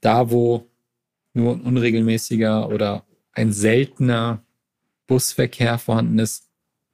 Da, 0.01 0.29
wo 0.29 0.67
nur 1.33 1.53
ein 1.53 1.61
unregelmäßiger 1.61 2.69
oder 2.69 3.05
ein 3.31 3.51
seltener 3.51 4.43
Busverkehr 5.07 5.79
vorhanden 5.79 6.19
ist, 6.19 6.49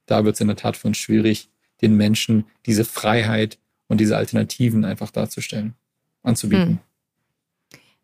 da 0.06 0.24
wird 0.24 0.34
es 0.34 0.40
in 0.40 0.48
der 0.48 0.56
Tat 0.56 0.76
für 0.76 0.88
uns 0.88 0.96
schwierig, 0.96 1.50
den 1.82 1.96
Menschen 1.96 2.44
diese 2.66 2.84
Freiheit 2.84 3.58
und 3.88 4.00
diese 4.00 4.16
Alternativen 4.16 4.84
einfach 4.84 5.10
darzustellen, 5.10 5.74
anzubieten. 6.22 6.68
Hm. 6.68 6.78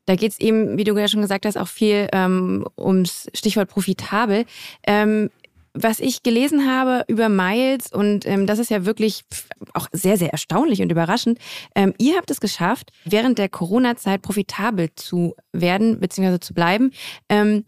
Da 0.04 0.14
geht 0.14 0.32
es 0.32 0.40
eben, 0.40 0.78
wie 0.78 0.84
du 0.84 0.96
ja 0.96 1.08
schon 1.08 1.20
gesagt 1.20 1.46
hast, 1.46 1.56
auch 1.56 1.68
viel 1.68 2.08
ähm, 2.12 2.64
ums 2.78 3.28
Stichwort 3.34 3.68
profitabel. 3.68 4.44
Ähm, 4.86 5.30
was 5.76 6.00
ich 6.00 6.22
gelesen 6.22 6.70
habe 6.70 7.04
über 7.06 7.28
Miles, 7.28 7.92
und 7.92 8.26
ähm, 8.26 8.46
das 8.46 8.58
ist 8.58 8.70
ja 8.70 8.84
wirklich 8.86 9.24
auch 9.74 9.88
sehr, 9.92 10.16
sehr 10.16 10.30
erstaunlich 10.30 10.80
und 10.80 10.90
überraschend, 10.90 11.38
ähm, 11.74 11.92
ihr 11.98 12.16
habt 12.16 12.30
es 12.30 12.40
geschafft, 12.40 12.90
während 13.04 13.38
der 13.38 13.48
Corona-Zeit 13.48 14.22
profitabel 14.22 14.88
zu 14.94 15.34
werden, 15.52 16.00
beziehungsweise 16.00 16.40
zu 16.40 16.54
bleiben. 16.54 16.92
Ähm, 17.28 17.64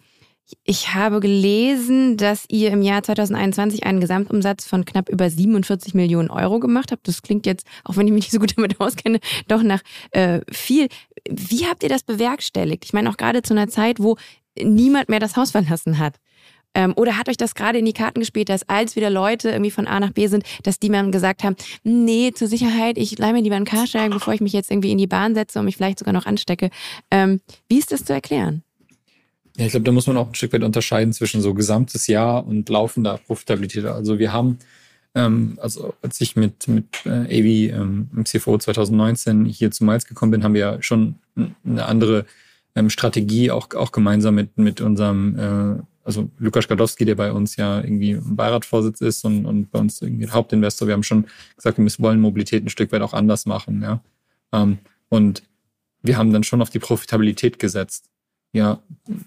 ich 0.64 0.94
habe 0.94 1.20
gelesen, 1.20 2.16
dass 2.16 2.46
ihr 2.48 2.70
im 2.70 2.80
Jahr 2.80 3.02
2021 3.02 3.84
einen 3.84 4.00
Gesamtumsatz 4.00 4.64
von 4.64 4.86
knapp 4.86 5.10
über 5.10 5.28
47 5.28 5.92
Millionen 5.92 6.30
Euro 6.30 6.58
gemacht 6.58 6.90
habt. 6.90 7.06
Das 7.06 7.20
klingt 7.20 7.44
jetzt, 7.44 7.66
auch 7.84 7.98
wenn 7.98 8.06
ich 8.06 8.14
mich 8.14 8.24
nicht 8.24 8.32
so 8.32 8.38
gut 8.38 8.56
damit 8.56 8.80
auskenne, 8.80 9.20
doch 9.46 9.62
nach 9.62 9.82
äh, 10.12 10.40
viel. 10.50 10.88
Wie 11.28 11.66
habt 11.66 11.82
ihr 11.82 11.90
das 11.90 12.02
bewerkstelligt? 12.02 12.86
Ich 12.86 12.94
meine 12.94 13.10
auch 13.10 13.18
gerade 13.18 13.42
zu 13.42 13.52
einer 13.52 13.68
Zeit, 13.68 13.98
wo 14.00 14.16
niemand 14.58 15.10
mehr 15.10 15.20
das 15.20 15.36
Haus 15.36 15.50
verlassen 15.50 15.98
hat. 15.98 16.16
Ähm, 16.78 16.92
oder 16.94 17.18
hat 17.18 17.28
euch 17.28 17.36
das 17.36 17.56
gerade 17.56 17.80
in 17.80 17.84
die 17.84 17.92
Karten 17.92 18.20
gespielt, 18.20 18.48
dass 18.48 18.68
als 18.68 18.94
wieder 18.94 19.10
Leute 19.10 19.50
irgendwie 19.50 19.72
von 19.72 19.88
A 19.88 19.98
nach 19.98 20.12
B 20.12 20.28
sind, 20.28 20.44
dass 20.62 20.78
die 20.78 20.88
dann 20.88 21.10
gesagt 21.10 21.42
haben, 21.42 21.56
nee, 21.82 22.30
zur 22.32 22.46
Sicherheit, 22.46 22.96
ich 22.98 23.18
leih 23.18 23.32
mir 23.32 23.42
lieber 23.42 23.56
einen 23.56 23.64
Carsharing, 23.64 24.10
bevor 24.10 24.32
ich 24.32 24.40
mich 24.40 24.52
jetzt 24.52 24.70
irgendwie 24.70 24.92
in 24.92 24.98
die 24.98 25.08
Bahn 25.08 25.34
setze 25.34 25.58
und 25.58 25.64
mich 25.64 25.76
vielleicht 25.76 25.98
sogar 25.98 26.14
noch 26.14 26.24
anstecke. 26.24 26.70
Ähm, 27.10 27.40
wie 27.68 27.78
ist 27.78 27.90
das 27.90 28.04
zu 28.04 28.12
erklären? 28.12 28.62
Ja, 29.56 29.64
ich 29.64 29.72
glaube, 29.72 29.82
da 29.82 29.90
muss 29.90 30.06
man 30.06 30.16
auch 30.16 30.28
ein 30.28 30.36
Stück 30.36 30.52
weit 30.52 30.62
unterscheiden 30.62 31.12
zwischen 31.12 31.40
so 31.40 31.52
gesamtes 31.52 32.06
Jahr 32.06 32.46
und 32.46 32.68
laufender 32.68 33.18
Profitabilität. 33.26 33.84
Also 33.84 34.20
wir 34.20 34.32
haben, 34.32 34.58
ähm, 35.16 35.58
also 35.60 35.94
als 36.00 36.20
ich 36.20 36.36
mit, 36.36 36.68
mit 36.68 36.86
äh, 37.06 37.10
AV 37.10 37.74
ähm, 37.74 38.08
im 38.14 38.24
CFO 38.24 38.56
2019 38.56 39.46
hier 39.46 39.72
zu 39.72 39.82
Miles 39.82 40.06
gekommen 40.06 40.30
bin, 40.30 40.44
haben 40.44 40.54
wir 40.54 40.78
schon 40.80 41.16
eine 41.64 41.86
andere 41.86 42.24
ähm, 42.76 42.88
Strategie, 42.88 43.50
auch, 43.50 43.74
auch 43.74 43.90
gemeinsam 43.90 44.36
mit, 44.36 44.58
mit 44.58 44.80
unserem 44.80 45.36
äh, 45.36 45.82
also 46.08 46.30
Lukas 46.38 46.66
Gadowski, 46.66 47.04
der 47.04 47.16
bei 47.16 47.30
uns 47.30 47.56
ja 47.56 47.80
irgendwie 47.80 48.12
im 48.12 48.34
Beiratvorsitz 48.34 49.02
ist 49.02 49.26
und, 49.26 49.44
und 49.44 49.70
bei 49.70 49.78
uns 49.78 50.00
irgendwie 50.00 50.26
Hauptinvestor, 50.26 50.88
wir 50.88 50.94
haben 50.94 51.02
schon 51.02 51.26
gesagt, 51.54 51.76
wir 51.76 51.84
müssen, 51.84 52.02
wollen 52.02 52.18
Mobilität 52.18 52.64
ein 52.64 52.70
Stück 52.70 52.90
weit 52.92 53.02
auch 53.02 53.12
anders 53.12 53.44
machen, 53.44 53.82
ja. 53.82 54.00
Ähm, 54.52 54.78
und 55.10 55.42
wir 56.02 56.16
haben 56.16 56.32
dann 56.32 56.44
schon 56.44 56.62
auf 56.62 56.70
die 56.70 56.78
Profitabilität 56.78 57.58
gesetzt. 57.58 58.08
Ja, 58.54 58.80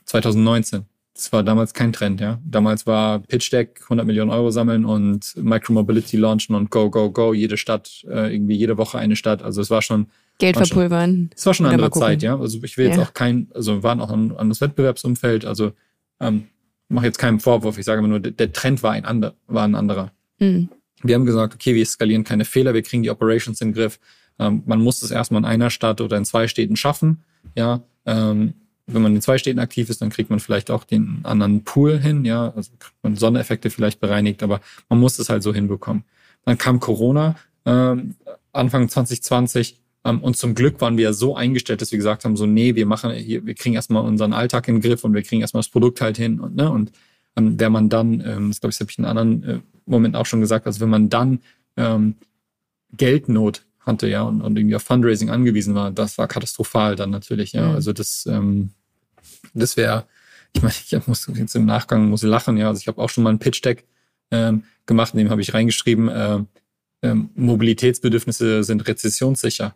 2019. 0.06 0.86
Das 1.14 1.32
war 1.32 1.44
damals 1.44 1.76
kein 1.76 1.94
Trend, 1.94 2.20
ja. 2.20 2.40
Damals 2.44 2.88
war 2.88 3.20
Pitch 3.20 3.54
Deck 3.54 3.82
100 3.84 4.08
Millionen 4.08 4.32
Euro 4.32 4.50
sammeln 4.50 4.84
und 4.84 5.36
Micromobility 5.36 6.18
launchen 6.18 6.56
und 6.56 6.72
go, 6.72 6.90
go, 6.90 7.12
go. 7.12 7.32
Jede 7.32 7.58
Stadt, 7.58 8.04
äh, 8.10 8.34
irgendwie 8.34 8.56
jede 8.56 8.80
Woche 8.80 8.98
eine 8.98 9.16
Stadt. 9.16 9.44
Also 9.44 9.62
es 9.62 9.70
war 9.70 9.84
schon 9.84 10.08
Geld 10.40 10.58
verpulvern. 10.58 11.30
Es 11.36 11.46
war 11.46 11.54
schon 11.54 11.68
eine 11.68 11.76
andere 11.76 11.92
Zeit, 11.92 12.24
ja. 12.24 12.40
Also 12.40 12.60
ich 12.64 12.76
will 12.78 12.88
jetzt 12.88 12.98
ja. 12.98 13.04
auch 13.04 13.14
kein, 13.14 13.50
also 13.54 13.84
waren 13.84 14.02
auch 14.02 14.10
ein 14.10 14.36
anderes 14.36 14.62
Wettbewerbsumfeld. 14.62 15.46
Also 15.46 15.74
ähm, 16.20 16.48
mache 16.92 17.06
jetzt 17.06 17.18
keinen 17.18 17.40
Vorwurf, 17.40 17.78
ich 17.78 17.86
sage 17.86 18.00
immer 18.00 18.08
nur, 18.08 18.20
der 18.20 18.54
Trend 18.54 18.84
war 18.84 18.92
ein, 18.92 19.06
ander, 19.06 19.34
war 19.48 19.64
ein 19.64 19.76
anderer. 19.76 20.12
Mhm. 20.40 20.70
Wir 21.04 21.16
haben 21.16 21.26
gesagt, 21.26 21.56
okay, 21.56 21.74
wir 21.76 21.86
skalieren 21.86 22.24
keine 22.24 22.46
Fehler, 22.46 22.74
wir 22.74 22.84
kriegen 22.84 23.04
die 23.04 23.10
Operations 23.10 23.60
in 23.62 23.70
den 23.70 23.74
Griff. 23.74 24.00
Ähm, 24.40 24.64
man 24.66 24.82
muss 24.82 25.02
es 25.02 25.12
erstmal 25.12 25.42
in 25.42 25.46
einer 25.46 25.70
Stadt 25.70 26.02
oder 26.02 26.18
in 26.18 26.26
zwei 26.26 26.48
Städten 26.48 26.76
schaffen. 26.76 27.24
Ja, 27.56 27.82
ähm, 28.06 28.54
wenn 28.88 29.02
man 29.02 29.16
in 29.16 29.22
zwei 29.22 29.38
Städten 29.38 29.60
aktiv 29.60 29.90
ist, 29.90 30.02
dann 30.02 30.10
kriegt 30.10 30.30
man 30.30 30.40
vielleicht 30.40 30.72
auch 30.72 30.84
den 30.84 31.22
anderen 31.24 31.64
Pool 31.64 32.00
hin, 32.00 32.26
ja, 32.26 32.52
also 32.56 32.72
kriegt 32.78 33.04
man 33.04 33.16
Sondereffekte 33.16 33.70
vielleicht 33.70 34.00
bereinigt, 34.00 34.44
aber 34.44 34.60
man 34.90 35.00
muss 35.00 35.20
es 35.20 35.30
halt 35.30 35.44
so 35.44 35.54
hinbekommen. 35.54 36.04
Dann 36.46 36.58
kam 36.58 36.80
Corona, 36.80 37.36
ähm, 37.66 38.16
Anfang 38.52 38.90
2020, 38.90 39.76
ähm, 39.76 39.82
und 40.04 40.36
zum 40.36 40.56
Glück 40.56 40.82
waren 40.82 40.98
wir 40.98 41.14
so 41.14 41.36
eingestellt, 41.36 41.82
dass 41.82 41.92
wir 41.92 41.98
gesagt 41.98 42.26
haben, 42.26 42.36
so, 42.36 42.46
nee, 42.46 42.76
wir 42.76 42.86
machen 42.86 43.12
hier, 43.12 43.46
wir 43.46 43.54
kriegen 43.54 43.76
erstmal 43.76 44.04
unseren 44.04 44.34
Alltag 44.34 44.68
in 44.68 44.76
den 44.76 44.82
Griff 44.82 45.04
und 45.04 45.14
wir 45.14 45.22
kriegen 45.22 45.42
erstmal 45.42 45.62
das 45.62 45.70
Produkt 45.70 46.02
halt 46.02 46.18
hin 46.18 46.40
und, 46.40 46.56
ne, 46.56 46.72
und 46.72 46.92
ähm, 47.36 47.60
wenn 47.60 47.72
man 47.72 47.90
dann, 47.90 48.22
ähm, 48.26 48.50
das 48.50 48.60
glaube 48.60 48.72
ich, 48.72 48.78
das 48.78 48.82
habe 48.82 48.92
ich 48.92 48.98
in 48.98 49.06
anderen 49.06 49.44
äh, 49.44 49.60
Momenten 49.86 50.20
auch 50.20 50.26
schon 50.26 50.42
gesagt, 50.42 50.66
also 50.66 50.80
wenn 50.80 50.90
man 50.90 51.10
dann 51.10 51.40
ähm, 51.78 52.16
Geldnot 52.98 53.66
hatte, 53.80 54.08
ja, 54.08 54.24
und, 54.24 54.42
und 54.42 54.58
irgendwie 54.58 54.76
auf 54.76 54.84
Fundraising 54.84 55.30
angewiesen 55.30 55.76
war, 55.76 55.92
das 55.92 56.18
war 56.18 56.28
katastrophal 56.28 56.96
dann 56.96 57.10
natürlich, 57.10 57.54
ja. 57.54 57.70
Mhm. 57.70 57.76
Also 57.76 57.94
das, 57.94 58.26
ähm, 58.26 58.72
das 59.54 59.78
wäre, 59.78 60.06
ich 60.54 60.62
meine, 60.62 60.74
ich 60.74 61.08
muss 61.08 61.30
jetzt 61.34 61.56
im 61.56 61.66
Nachgang 61.66 62.10
muss 62.10 62.24
lachen, 62.24 62.58
ja. 62.58 62.68
Also 62.68 62.80
ich 62.80 62.88
habe 62.88 63.02
auch 63.02 63.10
schon 63.10 63.24
mal 63.24 63.32
ein 63.32 63.40
Pitch-Deck 63.40 63.86
ähm, 64.32 64.64
gemacht, 64.86 65.14
in 65.14 65.20
dem 65.20 65.30
habe 65.30 65.42
ich 65.42 65.54
reingeschrieben, 65.54 66.10
äh, 66.10 66.40
äh, 67.02 67.16
Mobilitätsbedürfnisse 67.36 68.64
sind 68.64 68.88
rezessionssicher 68.88 69.76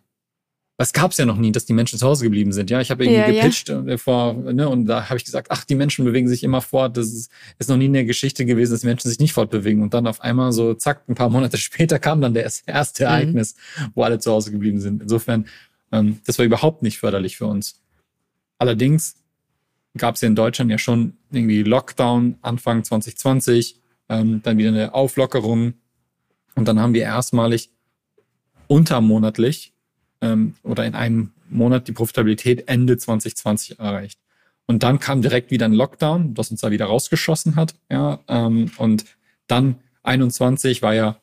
was 0.78 0.92
gab 0.92 1.12
es 1.12 1.16
ja 1.16 1.24
noch 1.24 1.38
nie, 1.38 1.52
dass 1.52 1.64
die 1.64 1.72
Menschen 1.72 1.98
zu 1.98 2.06
Hause 2.06 2.24
geblieben 2.24 2.52
sind. 2.52 2.68
Ja, 2.68 2.80
ich 2.80 2.90
habe 2.90 3.04
irgendwie 3.04 3.20
ja, 3.20 3.40
gepitcht 3.42 3.70
ja. 3.70 3.82
Äh, 3.86 3.96
vor, 3.96 4.34
ne, 4.34 4.68
und 4.68 4.84
da 4.84 5.08
habe 5.08 5.16
ich 5.16 5.24
gesagt, 5.24 5.48
ach, 5.50 5.64
die 5.64 5.74
Menschen 5.74 6.04
bewegen 6.04 6.28
sich 6.28 6.44
immer 6.44 6.60
fort. 6.60 6.98
Das 6.98 7.06
ist, 7.06 7.30
ist 7.58 7.70
noch 7.70 7.78
nie 7.78 7.86
in 7.86 7.94
der 7.94 8.04
Geschichte 8.04 8.44
gewesen, 8.44 8.72
dass 8.72 8.82
die 8.82 8.86
Menschen 8.86 9.08
sich 9.08 9.18
nicht 9.18 9.32
fortbewegen. 9.32 9.82
Und 9.82 9.94
dann 9.94 10.06
auf 10.06 10.20
einmal 10.20 10.52
so, 10.52 10.74
zack, 10.74 11.08
ein 11.08 11.14
paar 11.14 11.30
Monate 11.30 11.56
später 11.56 11.98
kam 11.98 12.20
dann 12.20 12.34
der 12.34 12.50
erste 12.66 13.04
mhm. 13.04 13.08
Ereignis, 13.08 13.56
wo 13.94 14.02
alle 14.02 14.18
zu 14.18 14.30
Hause 14.30 14.50
geblieben 14.50 14.80
sind. 14.80 15.02
Insofern, 15.02 15.46
ähm, 15.92 16.20
das 16.26 16.38
war 16.38 16.44
überhaupt 16.44 16.82
nicht 16.82 16.98
förderlich 16.98 17.38
für 17.38 17.46
uns. 17.46 17.80
Allerdings 18.58 19.16
gab 19.96 20.16
es 20.16 20.20
ja 20.20 20.28
in 20.28 20.36
Deutschland 20.36 20.70
ja 20.70 20.76
schon 20.76 21.14
irgendwie 21.30 21.62
Lockdown 21.62 22.36
Anfang 22.42 22.84
2020, 22.84 23.80
ähm, 24.10 24.42
dann 24.42 24.58
wieder 24.58 24.68
eine 24.68 24.92
Auflockerung. 24.92 25.72
Und 26.54 26.68
dann 26.68 26.80
haben 26.80 26.92
wir 26.92 27.02
erstmalig 27.02 27.70
untermonatlich 28.66 29.72
ähm, 30.26 30.54
oder 30.62 30.84
in 30.84 30.94
einem 30.94 31.32
Monat 31.48 31.88
die 31.88 31.92
Profitabilität 31.92 32.68
Ende 32.68 32.96
2020 32.96 33.78
erreicht. 33.78 34.18
Und 34.66 34.82
dann 34.82 34.98
kam 34.98 35.22
direkt 35.22 35.50
wieder 35.50 35.66
ein 35.66 35.72
Lockdown, 35.72 36.34
das 36.34 36.50
uns 36.50 36.60
da 36.60 36.70
wieder 36.70 36.86
rausgeschossen 36.86 37.56
hat. 37.56 37.74
Ja, 37.90 38.20
ähm, 38.28 38.70
und 38.78 39.04
dann 39.46 39.76
21 40.02 40.82
war 40.82 40.94
ja, 40.94 41.20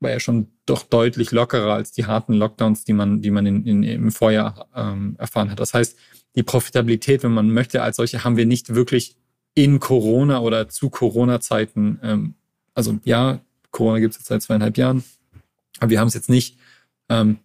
war 0.00 0.10
ja 0.10 0.20
schon 0.20 0.48
doch 0.66 0.82
deutlich 0.82 1.30
lockerer 1.30 1.74
als 1.74 1.92
die 1.92 2.06
harten 2.06 2.34
Lockdowns, 2.34 2.84
die 2.84 2.92
man, 2.92 3.22
die 3.22 3.30
man 3.30 3.46
in, 3.46 3.64
in, 3.64 3.82
im 3.82 4.10
Vorjahr 4.10 4.68
ähm, 4.74 5.16
erfahren 5.18 5.50
hat. 5.50 5.60
Das 5.60 5.72
heißt, 5.72 5.96
die 6.34 6.42
Profitabilität, 6.42 7.22
wenn 7.22 7.32
man 7.32 7.50
möchte, 7.50 7.82
als 7.82 7.96
solche 7.96 8.24
haben 8.24 8.36
wir 8.36 8.46
nicht 8.46 8.74
wirklich 8.74 9.16
in 9.54 9.80
Corona 9.80 10.40
oder 10.40 10.68
zu 10.68 10.90
Corona-Zeiten, 10.90 12.00
ähm, 12.02 12.34
also 12.74 12.98
ja, 13.04 13.40
Corona 13.70 13.98
gibt 13.98 14.14
es 14.14 14.20
jetzt 14.20 14.28
seit 14.28 14.42
zweieinhalb 14.42 14.76
Jahren, 14.76 15.04
aber 15.80 15.90
wir 15.90 16.00
haben 16.00 16.08
es 16.08 16.14
jetzt 16.14 16.28
nicht 16.28 16.58
ähm, 17.08 17.38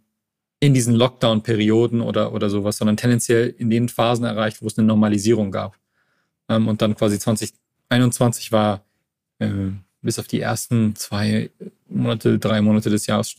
in 0.64 0.74
diesen 0.74 0.96
Lockdown-Perioden 0.96 2.00
oder, 2.00 2.32
oder 2.32 2.50
sowas, 2.50 2.78
sondern 2.78 2.96
tendenziell 2.96 3.54
in 3.58 3.70
den 3.70 3.90
Phasen 3.90 4.24
erreicht, 4.24 4.62
wo 4.62 4.68
es 4.68 4.78
eine 4.78 4.88
Normalisierung 4.88 5.52
gab. 5.52 5.78
Ähm, 6.48 6.70
und 6.70 6.82
dann 6.82 6.96
quasi 6.96 7.20
2021 7.20 8.54
war 8.54 8.86
äh, 9.40 9.50
bis 10.02 10.20
auf 10.20 10.28
die 10.28 10.40
ersten 10.40 10.96
zwei 10.96 11.50
Monate, 11.90 12.40
drei 12.40 12.62
Monate 12.62 12.90
des 12.90 13.08
Jahres, 13.08 13.36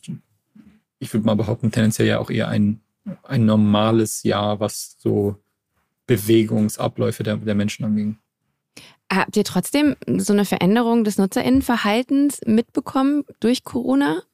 ich 0.98 1.14
würde 1.14 1.24
mal 1.24 1.34
behaupten, 1.34 1.72
tendenziell 1.72 2.08
ja 2.08 2.18
auch 2.18 2.28
eher 2.28 2.48
ein, 2.48 2.80
ein 3.22 3.46
normales 3.46 4.22
Jahr, 4.22 4.60
was 4.60 4.96
so 4.98 5.36
Bewegungsabläufe 6.06 7.22
der, 7.22 7.38
der 7.38 7.54
Menschen 7.54 7.86
anging. 7.86 8.18
Habt 9.10 9.34
ihr 9.38 9.44
trotzdem 9.44 9.96
so 10.18 10.34
eine 10.34 10.44
Veränderung 10.44 11.04
des 11.04 11.16
Nutzerinnenverhaltens 11.16 12.42
mitbekommen 12.44 13.24
durch 13.40 13.64
Corona? 13.64 14.24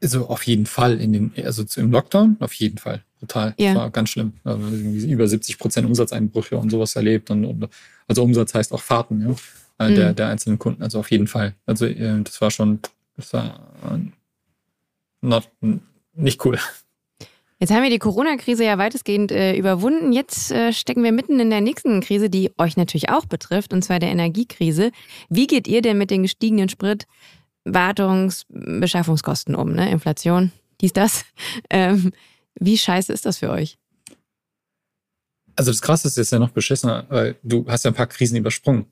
Also 0.00 0.28
auf 0.28 0.46
jeden 0.46 0.66
Fall 0.66 1.00
in 1.00 1.12
den, 1.12 1.32
also 1.44 1.64
im 1.76 1.90
Lockdown, 1.90 2.36
auf 2.40 2.52
jeden 2.54 2.78
Fall. 2.78 3.02
Total. 3.20 3.54
Ja. 3.58 3.74
Das 3.74 3.82
war 3.82 3.90
ganz 3.90 4.10
schlimm. 4.10 4.32
Also 4.44 4.66
über 4.66 5.26
70 5.28 5.58
Prozent 5.58 5.86
Umsatzeinbrüche 5.86 6.56
und 6.56 6.70
sowas 6.70 6.96
erlebt. 6.96 7.30
Und, 7.30 7.44
und, 7.44 7.68
also 8.08 8.22
Umsatz 8.22 8.54
heißt 8.54 8.72
auch 8.72 8.82
Fahrten, 8.82 9.20
ja, 9.20 9.86
äh, 9.86 9.90
mhm. 9.90 9.94
der, 9.94 10.12
der 10.12 10.28
einzelnen 10.28 10.58
Kunden. 10.58 10.82
Also 10.82 10.98
auf 10.98 11.10
jeden 11.10 11.26
Fall. 11.26 11.54
Also 11.66 11.86
äh, 11.86 12.22
das 12.22 12.40
war 12.40 12.50
schon, 12.50 12.80
das 13.16 13.32
war 13.32 13.60
not, 15.20 15.48
nicht 16.14 16.44
cool. 16.44 16.58
Jetzt 17.62 17.70
haben 17.70 17.84
wir 17.84 17.90
die 17.90 18.00
Corona-Krise 18.00 18.64
ja 18.64 18.76
weitestgehend 18.76 19.30
äh, 19.30 19.56
überwunden. 19.56 20.10
Jetzt 20.10 20.50
äh, 20.50 20.72
stecken 20.72 21.04
wir 21.04 21.12
mitten 21.12 21.38
in 21.38 21.48
der 21.48 21.60
nächsten 21.60 22.00
Krise, 22.00 22.28
die 22.28 22.50
euch 22.58 22.76
natürlich 22.76 23.10
auch 23.10 23.24
betrifft, 23.24 23.72
und 23.72 23.82
zwar 23.82 24.00
der 24.00 24.10
Energiekrise. 24.10 24.90
Wie 25.28 25.46
geht 25.46 25.68
ihr 25.68 25.80
denn 25.80 25.96
mit 25.96 26.10
den 26.10 26.22
gestiegenen 26.22 26.68
Sprit, 26.68 27.06
Wartungs-, 27.64 28.44
Beschaffungskosten 28.48 29.54
um, 29.54 29.72
ne? 29.72 29.90
Inflation, 29.90 30.52
dies, 30.80 30.92
das. 30.92 31.24
Ähm, 31.70 32.12
wie 32.58 32.76
scheiße 32.76 33.12
ist 33.12 33.26
das 33.26 33.38
für 33.38 33.50
euch? 33.50 33.78
Also 35.56 35.70
das 35.70 35.82
Krasse 35.82 36.08
ist 36.08 36.16
jetzt 36.16 36.32
ja 36.32 36.38
noch 36.38 36.50
beschissener, 36.50 37.06
weil 37.08 37.36
du 37.42 37.64
hast 37.68 37.84
ja 37.84 37.90
ein 37.90 37.94
paar 37.94 38.06
Krisen 38.06 38.36
übersprungen. 38.36 38.86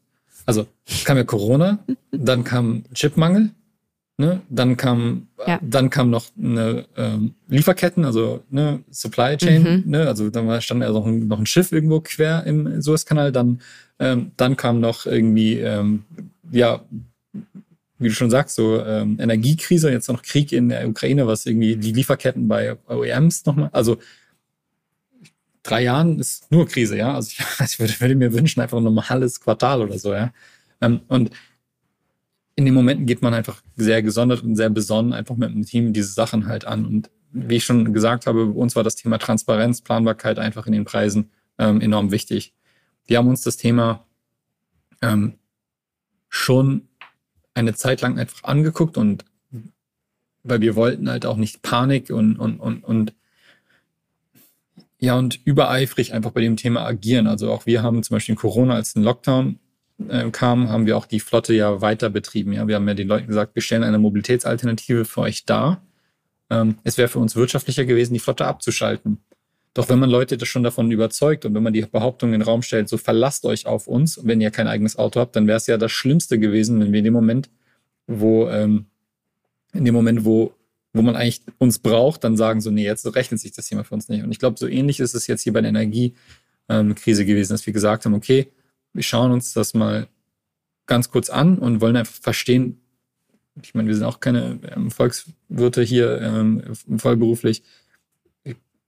Also 0.47 0.67
kam 1.05 1.17
ja 1.17 1.25
Corona, 1.25 1.79
dann 2.11 2.45
kam 2.45 2.85
Chipmangel, 2.95 3.51
ne? 4.19 4.41
dann 4.49 4.77
kam 4.77 5.29
ja. 5.47 5.59
dann 5.63 5.91
kam 5.91 6.11
noch 6.11 6.27
eine 6.39 6.87
ähm, 6.97 7.35
Lieferketten, 7.49 8.05
also 8.05 8.43
ne, 8.51 8.83
Supply 8.91 9.37
Chain, 9.37 9.63
mhm. 9.63 9.91
ne? 9.91 10.07
also 10.07 10.31
dann 10.31 10.61
stand 10.61 10.83
ja 10.83 10.91
noch 10.91 11.07
ein, 11.07 11.29
noch 11.29 11.39
ein 11.39 11.47
Schiff 11.47 11.73
irgendwo 11.73 12.01
quer 12.01 12.45
im 12.45 12.81
Suezkanal, 12.81 13.33
dann 13.33 13.61
ähm, 13.99 14.33
dann 14.37 14.57
kam 14.57 14.81
noch 14.81 15.07
irgendwie 15.07 15.59
ähm, 15.59 16.05
ja 16.51 16.83
wie 18.01 18.09
du 18.09 18.15
schon 18.15 18.31
sagst, 18.31 18.57
so 18.57 18.83
ähm, 18.85 19.19
Energiekrise, 19.21 19.91
jetzt 19.91 20.09
noch 20.09 20.23
Krieg 20.23 20.53
in 20.53 20.71
der 20.71 20.89
Ukraine, 20.89 21.27
was 21.27 21.47
irgendwie 21.47 21.77
die 21.77 21.93
Lieferketten 21.93 22.49
bei 22.49 22.77
OEMs 22.89 23.45
nochmal, 23.47 23.71
also 23.73 23.99
drei 25.63 25.83
Jahren 25.83 26.19
ist 26.19 26.51
nur 26.51 26.67
Krise, 26.67 26.97
ja. 26.97 27.15
Also 27.15 27.31
ich, 27.31 27.45
ich 27.65 27.79
würde, 27.79 28.01
würde, 28.01 28.15
mir 28.15 28.33
wünschen, 28.33 28.61
einfach 28.61 28.79
ein 28.79 28.85
normales 28.85 29.41
Quartal 29.41 29.83
oder 29.83 29.99
so, 29.99 30.13
ja. 30.13 30.33
Ähm, 30.81 31.01
und 31.09 31.31
in 32.57 32.65
den 32.65 32.75
Momenten 32.75 33.07
geht 33.07 33.23
man 33.23 33.35
einfach 33.35 33.63
sehr 33.77 34.03
gesondert 34.03 34.43
und 34.43 34.57
sehr 34.57 34.71
besonnen 34.71 35.13
einfach 35.13 35.37
mit 35.37 35.51
dem 35.51 35.65
Team 35.65 35.93
diese 35.93 36.13
Sachen 36.13 36.47
halt 36.47 36.65
an. 36.65 36.85
Und 36.85 37.11
wie 37.33 37.57
ich 37.57 37.65
schon 37.65 37.93
gesagt 37.93 38.27
habe, 38.27 38.47
bei 38.47 38.59
uns 38.59 38.77
war 38.77 38.83
das 38.83 38.97
Thema 38.97 39.19
Transparenz, 39.19 39.81
Planbarkeit 39.83 40.39
einfach 40.39 40.67
in 40.67 40.73
den 40.73 40.85
Preisen 40.85 41.31
ähm, 41.59 41.81
enorm 41.81 42.11
wichtig. 42.11 42.55
Wir 43.07 43.19
haben 43.19 43.29
uns 43.29 43.43
das 43.43 43.57
Thema 43.57 44.07
ähm, 45.01 45.39
schon 46.29 46.90
eine 47.61 47.75
Zeit 47.75 48.01
lang 48.01 48.19
einfach 48.19 48.45
angeguckt 48.45 48.97
und 48.97 49.25
weil 50.43 50.61
wir 50.61 50.75
wollten 50.75 51.11
halt 51.11 51.27
auch 51.27 51.37
nicht 51.37 51.63
Panik 51.63 52.11
und, 52.11 52.37
und, 52.37 52.61
und, 52.61 52.85
und 52.85 53.15
ja, 54.99 55.15
und 55.15 55.41
übereifrig 55.45 56.13
einfach 56.13 56.31
bei 56.31 56.41
dem 56.41 56.57
Thema 56.57 56.85
agieren. 56.85 57.27
Also 57.27 57.51
auch 57.53 57.67
wir 57.67 57.83
haben 57.83 58.03
zum 58.03 58.17
Beispiel 58.17 58.35
in 58.35 58.39
Corona, 58.39 58.75
als 58.75 58.95
ein 58.97 59.03
Lockdown 59.03 59.59
äh, 60.09 60.31
kam, 60.31 60.69
haben 60.69 60.87
wir 60.87 60.97
auch 60.97 61.07
die 61.07 61.21
Flotte 61.21 61.55
ja 61.55 61.81
weiter 61.81 62.11
betrieben. 62.11 62.53
Ja, 62.53 62.69
wir 62.69 62.75
haben 62.77 62.89
ja 62.89 62.95
den 62.95 63.09
Leuten 63.09 63.27
gesagt, 63.27 63.55
wir 63.55 63.63
stellen 63.63 63.83
eine 63.83 63.99
Mobilitätsalternative 63.99 65.05
für 65.05 65.23
euch 65.23 65.47
dar. 65.47 65.83
Ähm, 66.51 66.77
es 66.85 66.99
wäre 66.99 67.09
für 67.09 67.19
uns 67.19 67.37
wirtschaftlicher 67.37 67.85
gewesen, 67.85 68.15
die 68.15 68.21
Flotte 68.21 68.47
abzuschalten. 68.47 69.19
Doch 69.75 69.89
wenn 69.89 70.01
man 70.01 70.11
Leute 70.11 70.37
das 70.37 70.49
schon 70.49 70.65
davon 70.65 70.91
überzeugt 70.91 71.45
und 71.45 71.55
wenn 71.55 71.63
man 71.63 71.73
die 71.73 71.83
Behauptung 71.83 72.33
in 72.33 72.41
den 72.41 72.43
Raum 72.43 72.63
stellt, 72.63 72.89
so 72.89 72.97
verlasst 72.97 73.45
euch 73.45 73.67
auf 73.67 73.87
uns, 73.87 74.21
wenn 74.25 74.41
ihr 74.41 74.51
kein 74.51 74.67
eigenes 74.67 74.99
Auto 74.99 75.21
habt, 75.21 75.37
dann 75.37 75.47
wäre 75.47 75.59
es 75.59 75.67
ja 75.69 75.79
das 75.79 75.93
Schlimmste 75.93 76.39
gewesen, 76.41 76.81
wenn 76.81 76.93
wir 76.93 76.99
in 76.99 77.05
dem 77.05 77.15
Moment, 77.15 77.51
wo, 78.09 78.49
ähm, 78.49 78.87
in 79.73 79.85
dem 79.85 79.95
Moment, 79.95 80.25
wo, 80.25 80.53
wo 80.93 81.03
man 81.03 81.15
eigentlich 81.15 81.43
uns 81.59 81.79
braucht, 81.79 82.25
dann 82.25 82.37
sagen 82.37 82.61
so, 82.61 82.73
nee, 82.73 82.85
jetzt 82.85 83.07
rechnet 83.15 83.39
sich 83.39 83.53
das 83.53 83.67
Thema 83.67 83.85
für 83.85 83.95
uns 83.95 84.09
nicht. 84.09 84.25
Und 84.25 84.33
ich 84.33 84.41
glaube, 84.41 84.59
so 84.59 84.67
ähnlich 84.67 84.99
ist 84.99 85.15
es 85.15 85.29
jetzt 85.29 85.43
hier 85.43 85.53
bei 85.53 85.61
der 85.61 85.71
Energiekrise 85.71 87.25
gewesen, 87.25 87.53
dass 87.53 87.65
wir 87.65 87.73
gesagt 87.73 88.05
haben, 88.05 88.15
okay, 88.15 88.51
wir 88.93 89.05
schauen 89.05 89.31
uns 89.31 89.53
das 89.53 89.73
mal 89.75 90.09
ganz 90.87 91.11
kurz 91.11 91.31
an 91.31 91.59
und 91.59 91.81
wollen 91.81 91.97
einfach 91.97 92.21
verstehen, 92.21 92.81
ich 93.63 93.75
meine, 93.75 93.89
wir 93.89 93.95
sind 93.95 94.05
auch 94.05 94.21
keine 94.21 94.59
ähm, 94.75 94.91
Volkswirte 94.91 95.83
hier 95.83 96.21
ähm, 96.21 96.63
vollberuflich, 96.99 97.63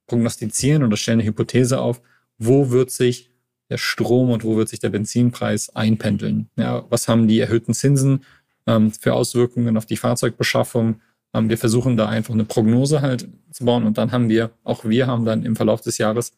prognostizieren 0.06 0.82
oder 0.82 0.96
stellen 0.96 1.20
eine 1.20 1.28
Hypothese 1.28 1.80
auf, 1.80 2.00
wo 2.38 2.70
wird 2.70 2.90
sich 2.90 3.30
der 3.70 3.78
Strom 3.78 4.30
und 4.30 4.44
wo 4.44 4.56
wird 4.56 4.68
sich 4.68 4.80
der 4.80 4.90
Benzinpreis 4.90 5.74
einpendeln. 5.74 6.48
Ja, 6.56 6.84
was 6.90 7.08
haben 7.08 7.26
die 7.26 7.40
erhöhten 7.40 7.72
Zinsen 7.72 8.24
ähm, 8.66 8.92
für 8.92 9.14
Auswirkungen 9.14 9.76
auf 9.76 9.86
die 9.86 9.96
Fahrzeugbeschaffung? 9.96 11.00
Ähm, 11.32 11.48
wir 11.48 11.56
versuchen 11.56 11.96
da 11.96 12.08
einfach 12.08 12.34
eine 12.34 12.44
Prognose 12.44 13.00
halt 13.00 13.28
zu 13.50 13.64
bauen 13.64 13.84
und 13.84 13.96
dann 13.96 14.12
haben 14.12 14.28
wir, 14.28 14.50
auch 14.62 14.84
wir 14.84 15.06
haben 15.06 15.24
dann 15.24 15.44
im 15.44 15.56
Verlauf 15.56 15.80
des 15.80 15.98
Jahres 15.98 16.32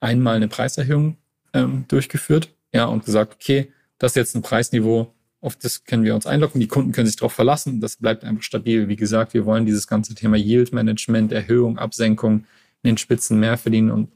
einmal 0.00 0.36
eine 0.36 0.48
Preiserhöhung 0.48 1.16
ähm, 1.54 1.84
durchgeführt, 1.88 2.50
ja, 2.74 2.84
und 2.84 3.04
gesagt, 3.06 3.34
okay, 3.34 3.72
das 3.98 4.12
ist 4.12 4.16
jetzt 4.16 4.36
ein 4.36 4.42
Preisniveau, 4.42 5.14
auf 5.40 5.56
das 5.56 5.84
können 5.84 6.04
wir 6.04 6.14
uns 6.14 6.26
einloggen, 6.26 6.60
die 6.60 6.68
Kunden 6.68 6.92
können 6.92 7.06
sich 7.06 7.16
darauf 7.16 7.32
verlassen, 7.32 7.80
das 7.80 7.96
bleibt 7.96 8.24
einfach 8.24 8.42
stabil. 8.42 8.88
Wie 8.88 8.96
gesagt, 8.96 9.34
wir 9.34 9.46
wollen 9.46 9.66
dieses 9.66 9.86
ganze 9.86 10.14
Thema 10.14 10.36
Yield 10.36 10.72
Management, 10.72 11.32
Erhöhung, 11.32 11.78
Absenkung, 11.78 12.44
den 12.84 12.98
Spitzen 12.98 13.40
mehr 13.40 13.56
verdienen. 13.56 13.90
Und 13.90 14.10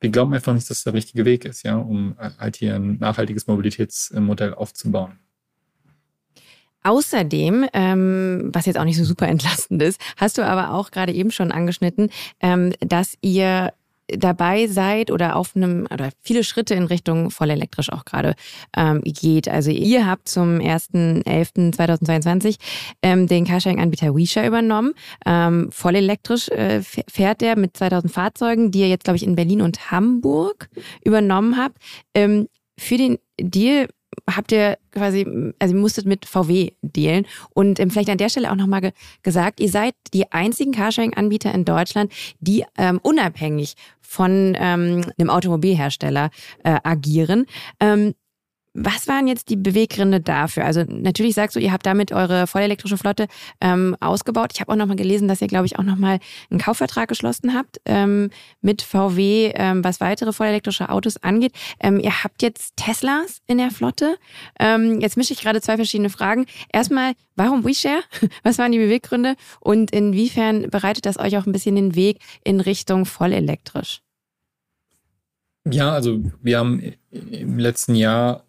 wir 0.00 0.10
glauben 0.10 0.34
einfach 0.34 0.52
nicht, 0.52 0.68
dass 0.68 0.78
das 0.78 0.84
der 0.84 0.94
richtige 0.94 1.24
Weg 1.24 1.44
ist, 1.44 1.62
ja, 1.62 1.76
um 1.76 2.16
halt 2.38 2.56
hier 2.56 2.74
ein 2.74 2.98
nachhaltiges 2.98 3.46
Mobilitätsmodell 3.46 4.54
aufzubauen. 4.54 5.18
Außerdem, 6.84 7.66
ähm, 7.72 8.50
was 8.52 8.66
jetzt 8.66 8.76
auch 8.78 8.84
nicht 8.84 8.96
so 8.96 9.04
super 9.04 9.28
entlastend 9.28 9.82
ist, 9.82 10.00
hast 10.16 10.38
du 10.38 10.44
aber 10.44 10.74
auch 10.74 10.90
gerade 10.90 11.12
eben 11.12 11.30
schon 11.30 11.52
angeschnitten, 11.52 12.10
ähm, 12.40 12.72
dass 12.80 13.16
ihr 13.20 13.72
dabei 14.16 14.66
seid 14.66 15.10
oder 15.10 15.36
auf 15.36 15.56
einem 15.56 15.86
oder 15.92 16.10
viele 16.20 16.44
Schritte 16.44 16.74
in 16.74 16.84
Richtung 16.84 17.30
voll 17.30 17.50
elektrisch 17.50 17.90
auch 17.92 18.04
gerade 18.04 18.34
ähm, 18.76 19.00
geht. 19.04 19.48
Also 19.48 19.70
ihr 19.70 20.06
habt 20.06 20.28
zum 20.28 20.58
1.11.2022 20.58 22.56
ähm, 23.02 23.26
den 23.26 23.44
Carsharing-Anbieter 23.44 24.14
WeShare 24.14 24.46
übernommen. 24.46 24.92
Ähm, 25.26 25.70
voll 25.72 25.96
elektrisch 25.96 26.48
äh, 26.48 26.82
fährt 26.82 27.40
der 27.40 27.58
mit 27.58 27.76
2000 27.76 28.12
Fahrzeugen, 28.12 28.70
die 28.70 28.80
ihr 28.80 28.88
jetzt, 28.88 29.04
glaube 29.04 29.16
ich, 29.16 29.24
in 29.24 29.34
Berlin 29.36 29.62
und 29.62 29.90
Hamburg 29.90 30.68
übernommen 31.04 31.56
habt. 31.56 31.78
Ähm, 32.14 32.48
für 32.78 32.96
den 32.96 33.18
Deal 33.38 33.88
habt 34.30 34.52
ihr 34.52 34.78
quasi, 34.92 35.26
also 35.58 35.74
ihr 35.74 35.80
musstet 35.80 36.06
mit 36.06 36.26
VW 36.26 36.72
dealen. 36.82 37.26
Und 37.54 37.80
ähm, 37.80 37.90
vielleicht 37.90 38.10
an 38.10 38.18
der 38.18 38.28
Stelle 38.28 38.50
auch 38.50 38.56
nochmal 38.56 38.80
ge 38.80 38.92
gesagt, 39.22 39.60
ihr 39.60 39.68
seid 39.68 39.94
die 40.12 40.30
einzigen 40.32 40.72
Carsharing-Anbieter 40.72 41.52
in 41.54 41.64
Deutschland, 41.64 42.12
die 42.40 42.64
ähm, 42.78 43.00
unabhängig 43.02 43.74
von 44.00 44.56
ähm, 44.58 45.04
einem 45.18 45.30
Automobilhersteller 45.30 46.30
äh, 46.64 46.78
agieren. 46.82 47.46
Ähm, 47.80 48.14
was 48.74 49.06
waren 49.06 49.28
jetzt 49.28 49.50
die 49.50 49.56
Beweggründe 49.56 50.20
dafür? 50.20 50.64
Also 50.64 50.84
natürlich 50.86 51.34
sagst 51.34 51.56
du, 51.56 51.60
ihr 51.60 51.72
habt 51.72 51.84
damit 51.84 52.12
eure 52.12 52.46
vollelektrische 52.46 52.96
Flotte 52.96 53.26
ähm, 53.60 53.96
ausgebaut. 54.00 54.50
Ich 54.54 54.60
habe 54.60 54.72
auch 54.72 54.76
nochmal 54.76 54.96
gelesen, 54.96 55.28
dass 55.28 55.42
ihr, 55.42 55.48
glaube 55.48 55.66
ich, 55.66 55.78
auch 55.78 55.82
nochmal 55.82 56.20
einen 56.50 56.60
Kaufvertrag 56.60 57.08
geschlossen 57.08 57.54
habt 57.54 57.80
ähm, 57.84 58.30
mit 58.60 58.82
VW, 58.82 59.52
ähm, 59.54 59.84
was 59.84 60.00
weitere 60.00 60.32
vollelektrische 60.32 60.88
Autos 60.88 61.18
angeht. 61.18 61.52
Ähm, 61.80 62.00
ihr 62.00 62.24
habt 62.24 62.42
jetzt 62.42 62.76
Teslas 62.76 63.42
in 63.46 63.58
der 63.58 63.70
Flotte. 63.70 64.16
Ähm, 64.58 65.00
jetzt 65.00 65.16
mische 65.16 65.34
ich 65.34 65.40
gerade 65.40 65.60
zwei 65.60 65.76
verschiedene 65.76 66.10
Fragen. 66.10 66.46
Erstmal, 66.72 67.12
warum 67.36 67.64
WeShare? 67.64 68.02
Was 68.42 68.58
waren 68.58 68.72
die 68.72 68.78
Beweggründe? 68.78 69.36
Und 69.60 69.90
inwiefern 69.90 70.70
bereitet 70.70 71.06
das 71.06 71.18
euch 71.18 71.36
auch 71.36 71.46
ein 71.46 71.52
bisschen 71.52 71.76
den 71.76 71.94
Weg 71.94 72.20
in 72.44 72.60
Richtung 72.60 73.04
vollelektrisch? 73.04 74.00
Ja, 75.70 75.92
also 75.92 76.20
wir 76.42 76.58
haben 76.58 76.82
im 77.10 77.58
letzten 77.58 77.94
Jahr 77.94 78.44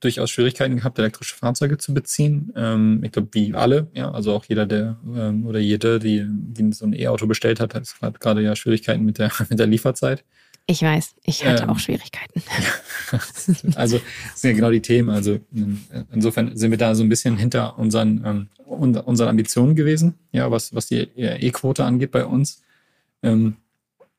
durchaus 0.00 0.30
Schwierigkeiten 0.30 0.76
gehabt, 0.76 0.98
elektrische 0.98 1.36
Fahrzeuge 1.36 1.78
zu 1.78 1.94
beziehen. 1.94 2.52
Ähm, 2.56 3.00
ich 3.04 3.12
glaube, 3.12 3.28
wie 3.32 3.54
alle, 3.54 3.88
ja, 3.94 4.10
also 4.10 4.34
auch 4.34 4.44
jeder, 4.46 4.66
der 4.66 4.98
ähm, 5.14 5.46
oder 5.46 5.58
jede, 5.58 5.98
die, 5.98 6.24
die 6.26 6.72
so 6.72 6.86
ein 6.86 6.94
E-Auto 6.94 7.26
bestellt 7.26 7.60
hat, 7.60 7.74
hat 7.74 8.20
gerade 8.20 8.42
ja 8.42 8.56
Schwierigkeiten 8.56 9.04
mit 9.04 9.18
der, 9.18 9.30
mit 9.48 9.58
der 9.58 9.66
Lieferzeit. 9.66 10.24
Ich 10.66 10.82
weiß, 10.82 11.16
ich 11.24 11.44
hatte 11.44 11.64
ähm, 11.64 11.70
auch 11.70 11.78
Schwierigkeiten. 11.78 12.42
also 13.74 13.98
das 13.98 14.40
sind 14.40 14.50
ja 14.50 14.56
genau 14.56 14.70
die 14.70 14.82
Themen. 14.82 15.10
Also 15.10 15.40
insofern 16.12 16.56
sind 16.56 16.70
wir 16.70 16.78
da 16.78 16.94
so 16.94 17.02
ein 17.02 17.08
bisschen 17.08 17.36
hinter 17.36 17.78
unseren, 17.78 18.22
ähm, 18.24 18.48
unseren 18.66 19.28
Ambitionen 19.28 19.74
gewesen, 19.74 20.14
ja, 20.32 20.50
was, 20.50 20.74
was 20.74 20.86
die 20.86 21.08
E-Quote 21.16 21.84
angeht 21.84 22.12
bei 22.12 22.24
uns. 22.24 22.62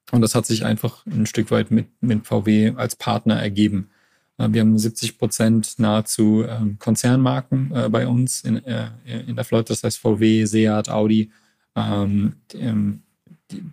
Ähm, 0.10 0.16
und 0.16 0.22
das 0.22 0.36
hat 0.36 0.46
sich 0.46 0.66
einfach 0.66 1.06
ein 1.06 1.26
Stück 1.26 1.52
weit 1.52 1.72
mit, 1.72 1.88
mit 2.02 2.26
VW 2.26 2.74
als 2.76 2.96
Partner 2.96 3.42
ergeben. 3.42 3.90
Äh, 4.38 4.50
wir 4.52 4.62
haben 4.62 4.78
70 4.78 5.18
Prozent 5.18 5.80
nahezu 5.80 6.44
ähm, 6.48 6.78
Konzernmarken 6.80 7.72
äh, 7.74 7.90
bei 7.90 8.08
uns 8.08 8.42
in, 8.44 8.64
äh, 8.66 8.90
in 9.06 9.36
der 9.36 9.46
Flotte, 9.46 9.74
das 9.74 9.84
heißt 9.84 10.00
VW, 10.00 10.46
Seat, 10.46 10.90
Audi. 10.90 11.32
Ähm, 11.76 12.36
die, 12.54 13.64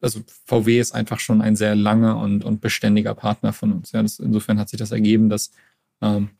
also 0.00 0.20
VW 0.46 0.78
ist 0.78 0.94
einfach 0.94 1.20
schon 1.20 1.42
ein 1.42 1.56
sehr 1.56 1.74
langer 1.74 2.18
und, 2.18 2.44
und 2.44 2.60
beständiger 2.60 3.14
Partner 3.14 3.52
von 3.52 3.72
uns. 3.72 3.92
Insofern 3.92 4.58
hat 4.58 4.68
sich 4.68 4.78
das 4.78 4.92
ergeben, 4.92 5.28
dass, 5.28 5.50
ähm, 6.00 6.30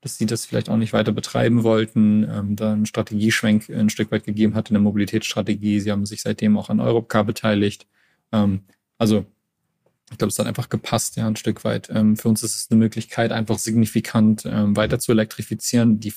dass 0.00 0.18
sie 0.18 0.26
das 0.26 0.46
vielleicht 0.46 0.68
auch 0.70 0.76
nicht 0.76 0.92
weiter 0.92 1.12
betreiben 1.12 1.62
wollten, 1.62 2.24
ähm, 2.24 2.56
da 2.56 2.72
einen 2.72 2.86
Strategieschwenk 2.86 3.68
ein 3.70 3.90
Stück 3.90 4.10
weit 4.12 4.24
gegeben 4.24 4.54
hat 4.54 4.70
in 4.70 4.74
der 4.74 4.82
Mobilitätsstrategie. 4.82 5.80
Sie 5.80 5.90
haben 5.90 6.06
sich 6.06 6.22
seitdem 6.22 6.56
auch 6.56 6.70
an 6.70 6.80
Europcar 6.80 7.24
beteiligt. 7.24 7.86
Ähm, 8.32 8.62
also 8.98 9.26
ich 10.10 10.18
glaube, 10.18 10.30
es 10.30 10.38
hat 10.38 10.46
einfach 10.46 10.68
gepasst, 10.68 11.16
ja, 11.16 11.26
ein 11.26 11.36
Stück 11.36 11.64
weit. 11.64 11.88
Ähm, 11.90 12.16
für 12.16 12.28
uns 12.28 12.42
ist 12.42 12.56
es 12.56 12.70
eine 12.70 12.78
Möglichkeit, 12.78 13.32
einfach 13.32 13.58
signifikant 13.58 14.44
ähm, 14.44 14.76
weiter 14.76 14.98
zu 14.98 15.12
elektrifizieren. 15.12 16.00
Die, 16.00 16.12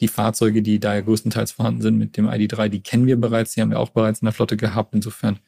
die 0.00 0.08
Fahrzeuge, 0.08 0.62
die 0.62 0.78
da 0.78 0.94
ja 0.94 1.00
größtenteils 1.00 1.52
vorhanden 1.52 1.82
sind 1.82 1.98
mit 1.98 2.16
dem 2.16 2.28
ID3, 2.28 2.68
die 2.68 2.80
kennen 2.82 3.06
wir 3.06 3.20
bereits, 3.20 3.54
die 3.54 3.60
haben 3.60 3.70
wir 3.70 3.80
auch 3.80 3.90
bereits 3.90 4.20
in 4.22 4.26
der 4.26 4.32
Flotte 4.32 4.56
gehabt. 4.56 4.94
Insofern 4.94 5.40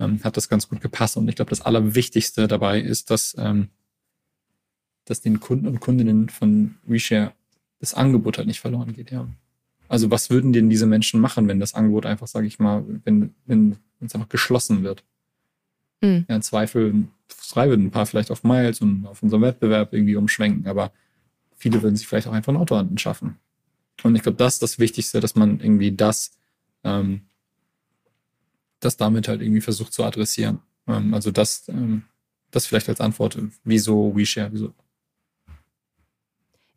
ähm, 0.00 0.20
hat 0.24 0.36
das 0.36 0.48
ganz 0.48 0.68
gut 0.68 0.80
gepasst. 0.80 1.16
Und 1.16 1.28
ich 1.28 1.36
glaube, 1.36 1.50
das 1.50 1.60
Allerwichtigste 1.62 2.48
dabei 2.48 2.80
ist, 2.80 3.10
dass, 3.10 3.36
ähm, 3.38 3.68
dass 5.04 5.20
den 5.20 5.38
Kunden 5.38 5.68
und 5.68 5.80
Kundinnen 5.80 6.28
von 6.28 6.76
WeShare 6.84 7.32
das 7.78 7.94
Angebot 7.94 8.38
halt 8.38 8.48
nicht 8.48 8.60
verloren 8.60 8.92
geht, 8.92 9.10
ja. 9.10 9.28
Also 9.88 10.10
was 10.10 10.30
würden 10.30 10.52
denn 10.52 10.68
diese 10.68 10.86
Menschen 10.86 11.20
machen, 11.20 11.46
wenn 11.46 11.60
das 11.60 11.74
Angebot 11.74 12.06
einfach, 12.06 12.26
sage 12.26 12.48
ich 12.48 12.58
mal, 12.58 12.84
wenn, 13.04 13.36
wenn 13.44 13.76
es 14.00 14.16
einfach 14.16 14.28
geschlossen 14.28 14.82
wird? 14.82 15.04
Mhm. 16.00 16.26
Ja, 16.28 16.36
im 16.36 16.42
Zweifel 16.42 16.92
würden 17.54 17.86
ein 17.86 17.90
paar 17.90 18.06
vielleicht 18.06 18.30
auf 18.30 18.44
Miles 18.44 18.80
und 18.80 19.06
auf 19.06 19.22
unseren 19.22 19.42
Wettbewerb 19.42 19.92
irgendwie 19.92 20.16
umschwenken, 20.16 20.66
aber 20.66 20.92
viele 21.56 21.82
würden 21.82 21.96
sich 21.96 22.06
vielleicht 22.06 22.26
auch 22.28 22.32
einfach 22.32 22.52
ein 22.52 22.58
Auto 22.58 22.74
anschaffen. 22.74 23.38
Und 24.02 24.14
ich 24.14 24.22
glaube, 24.22 24.36
das 24.36 24.54
ist 24.54 24.62
das 24.62 24.78
Wichtigste, 24.78 25.20
dass 25.20 25.34
man 25.36 25.60
irgendwie 25.60 25.92
das, 25.92 26.32
ähm, 26.84 27.22
das 28.80 28.96
damit 28.96 29.26
halt 29.28 29.40
irgendwie 29.40 29.62
versucht 29.62 29.92
zu 29.92 30.04
adressieren. 30.04 30.60
Ähm, 30.86 31.14
also 31.14 31.30
das, 31.30 31.68
ähm, 31.68 32.02
das 32.50 32.66
vielleicht 32.66 32.88
als 32.88 33.00
Antwort, 33.00 33.38
wieso 33.64 34.14
WeShare, 34.14 34.52
wieso 34.52 34.74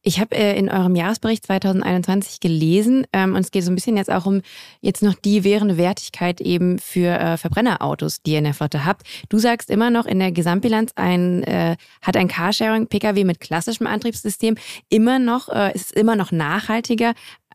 ich 0.09 0.19
habe 0.19 0.35
äh, 0.35 0.57
in 0.57 0.69
eurem 0.69 0.95
Jahresbericht 0.95 1.45
2021 1.45 2.39
gelesen 2.39 3.05
ähm, 3.13 3.35
und 3.35 3.41
es 3.41 3.51
geht 3.51 3.63
so 3.63 3.71
ein 3.71 3.75
bisschen 3.75 3.95
jetzt 3.95 4.11
auch 4.11 4.25
um 4.25 4.41
jetzt 4.81 5.03
noch 5.03 5.13
die 5.13 5.43
währende 5.43 5.77
Wertigkeit 5.77 6.41
eben 6.41 6.79
für 6.79 7.09
äh, 7.09 7.37
Verbrennerautos, 7.37 8.23
die 8.23 8.31
ihr 8.31 8.39
in 8.39 8.45
der 8.45 8.55
Flotte 8.55 8.85
habt. 8.85 9.03
Du 9.29 9.37
sagst 9.37 9.69
immer 9.69 9.91
noch 9.91 10.07
in 10.07 10.17
der 10.17 10.31
Gesamtbilanz 10.31 10.93
ein 10.95 11.43
äh, 11.43 11.77
hat 12.01 12.17
ein 12.17 12.27
Carsharing 12.27 12.87
PKW 12.87 13.23
mit 13.23 13.39
klassischem 13.39 13.85
Antriebssystem 13.85 14.55
immer 14.89 15.19
noch 15.19 15.47
äh, 15.49 15.75
ist 15.75 15.91
immer 15.91 16.15
noch 16.15 16.31
nachhaltiger 16.31 17.13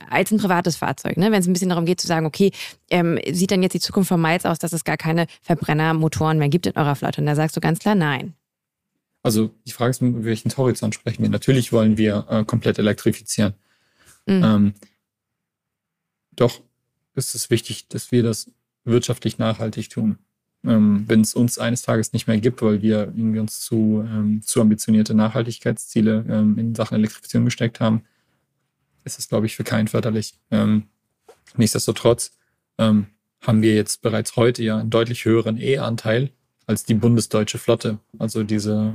als 0.09 0.30
ein 0.30 0.38
privates 0.38 0.76
Fahrzeug. 0.76 1.16
Ne? 1.16 1.32
Wenn 1.32 1.40
es 1.40 1.48
ein 1.48 1.55
bisschen 1.55 1.70
darum 1.70 1.86
geht 1.86 2.00
zu 2.00 2.07
sagen, 2.07 2.24
okay, 2.24 2.52
ähm, 2.88 3.18
sieht 3.32 3.50
dann 3.50 3.64
jetzt 3.64 3.72
die 3.72 3.80
Zukunft 3.80 4.09
von 4.09 4.22
Miles 4.22 4.46
aus, 4.46 4.61
dass 4.61 4.72
es 4.72 4.84
gar 4.84 4.96
keine 4.96 5.26
Verbrennermotoren 5.42 6.38
mehr 6.38 6.48
gibt 6.48 6.66
in 6.66 6.76
eurer 6.76 6.94
Flotte? 6.94 7.20
Und 7.20 7.26
da 7.26 7.34
sagst 7.34 7.57
du 7.57 7.61
ganz 7.61 7.80
klar 7.80 7.96
nein. 7.96 8.34
Also 9.25 9.51
die 9.66 9.72
Frage 9.72 9.91
ist, 9.91 10.03
mit 10.03 10.25
welchen 10.25 10.55
Horizont 10.55 10.95
sprechen 10.95 11.22
wir? 11.22 11.31
Natürlich 11.31 11.72
wollen 11.72 11.97
wir 11.97 12.27
äh, 12.29 12.45
komplett 12.45 12.79
elektrifizieren. 12.79 13.55
Mhm. 14.27 14.45
Ähm, 14.45 14.75
doch 16.33 16.61
ist 17.14 17.35
es 17.35 17.49
wichtig, 17.49 17.89
dass 17.89 18.12
wir 18.12 18.22
das 18.22 18.51
wirtschaftlich 18.85 19.39
nachhaltig 19.39 19.89
tun. 19.89 20.18
Ähm, 20.62 21.05
Wenn 21.07 21.22
es 21.22 21.35
uns 21.35 21.59
eines 21.59 21.81
Tages 21.81 22.12
nicht 22.12 22.27
mehr 22.27 22.39
gibt, 22.39 22.61
weil 22.61 22.83
wir 22.83 23.12
irgendwie 23.16 23.39
uns 23.39 23.61
zu, 23.61 24.07
ähm, 24.07 24.43
zu 24.43 24.61
ambitionierte 24.61 25.14
Nachhaltigkeitsziele 25.14 26.27
ähm, 26.29 26.59
in 26.59 26.75
Sachen 26.75 26.95
Elektrifizierung 26.95 27.47
gesteckt 27.47 27.81
haben, 27.81 28.03
ist 29.05 29.18
es, 29.18 29.29
glaube 29.29 29.47
ich, 29.47 29.57
für 29.57 29.64
keinen 29.64 29.89
förderlich. 29.89 30.35
Ähm, 30.51 30.89
nichtsdestotrotz 31.57 32.37
ähm, 32.77 33.07
haben 33.41 33.62
wir 33.62 33.75
jetzt 33.75 34.03
bereits 34.03 34.37
heute 34.37 34.62
ja 34.62 34.77
einen 34.77 34.91
deutlich 34.91 35.25
höheren 35.25 35.59
E-Anteil 35.59 36.31
als 36.66 36.85
die 36.85 36.95
bundesdeutsche 36.95 37.59
Flotte. 37.59 37.99
Also 38.18 38.43
diese 38.43 38.95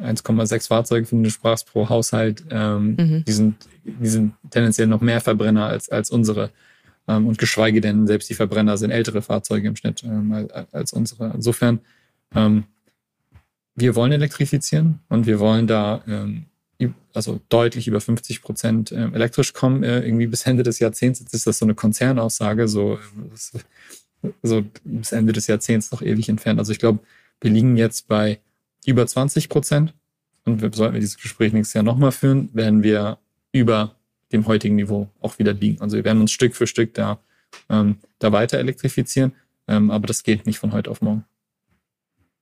1,6 0.00 0.68
Fahrzeuge, 0.68 1.06
von 1.06 1.22
du 1.22 1.30
sprachst, 1.30 1.66
pro 1.66 1.88
Haushalt, 1.88 2.44
ähm, 2.50 2.96
mhm. 2.98 3.24
die, 3.26 3.32
sind, 3.32 3.56
die 3.84 4.08
sind 4.08 4.34
tendenziell 4.50 4.86
noch 4.86 5.00
mehr 5.00 5.20
Verbrenner 5.20 5.66
als, 5.66 5.88
als 5.90 6.10
unsere. 6.10 6.50
Ähm, 7.08 7.26
und 7.26 7.38
geschweige 7.38 7.80
denn, 7.80 8.06
selbst 8.06 8.30
die 8.30 8.34
Verbrenner 8.34 8.78
sind 8.78 8.90
ältere 8.90 9.22
Fahrzeuge 9.22 9.68
im 9.68 9.76
Schnitt 9.76 10.02
ähm, 10.04 10.48
als 10.72 10.92
unsere. 10.92 11.32
Insofern, 11.34 11.80
ähm, 12.34 12.64
wir 13.74 13.94
wollen 13.94 14.12
elektrifizieren 14.12 15.00
und 15.08 15.26
wir 15.26 15.40
wollen 15.40 15.66
da 15.66 16.02
ähm, 16.06 16.46
also 17.14 17.40
deutlich 17.48 17.88
über 17.88 18.00
50 18.00 18.42
Prozent 18.42 18.92
ähm, 18.92 19.14
elektrisch 19.14 19.52
kommen. 19.52 19.82
Äh, 19.82 20.00
irgendwie 20.00 20.26
bis 20.26 20.46
Ende 20.46 20.62
des 20.62 20.78
Jahrzehnts 20.78 21.20
Jetzt 21.20 21.34
ist 21.34 21.46
das 21.46 21.58
so 21.58 21.66
eine 21.66 21.74
Konzernaussage, 21.74 22.68
so, 22.68 22.98
so 24.42 24.64
bis 24.84 25.12
Ende 25.12 25.32
des 25.32 25.46
Jahrzehnts 25.46 25.92
noch 25.92 26.02
ewig 26.02 26.28
entfernt. 26.28 26.58
Also 26.58 26.72
ich 26.72 26.78
glaube, 26.78 27.00
wir 27.40 27.50
liegen 27.50 27.76
jetzt 27.76 28.08
bei 28.08 28.40
über 28.84 29.06
20 29.06 29.48
Prozent. 29.48 29.94
Und 30.44 30.60
wir, 30.60 30.72
sollten 30.72 30.94
wir 30.94 31.00
dieses 31.00 31.18
Gespräch 31.18 31.52
nächstes 31.52 31.74
Jahr 31.74 31.84
nochmal 31.84 32.12
führen, 32.12 32.50
werden 32.52 32.82
wir 32.82 33.18
über 33.52 33.96
dem 34.32 34.46
heutigen 34.46 34.76
Niveau 34.76 35.08
auch 35.20 35.38
wieder 35.38 35.52
liegen. 35.52 35.80
Also 35.80 35.96
wir 35.96 36.04
werden 36.04 36.20
uns 36.20 36.32
Stück 36.32 36.56
für 36.56 36.66
Stück 36.66 36.94
da, 36.94 37.20
ähm, 37.68 37.98
da 38.18 38.32
weiter 38.32 38.58
elektrifizieren. 38.58 39.34
Ähm, 39.68 39.90
aber 39.90 40.06
das 40.06 40.22
geht 40.22 40.46
nicht 40.46 40.58
von 40.58 40.72
heute 40.72 40.90
auf 40.90 41.00
morgen. 41.00 41.24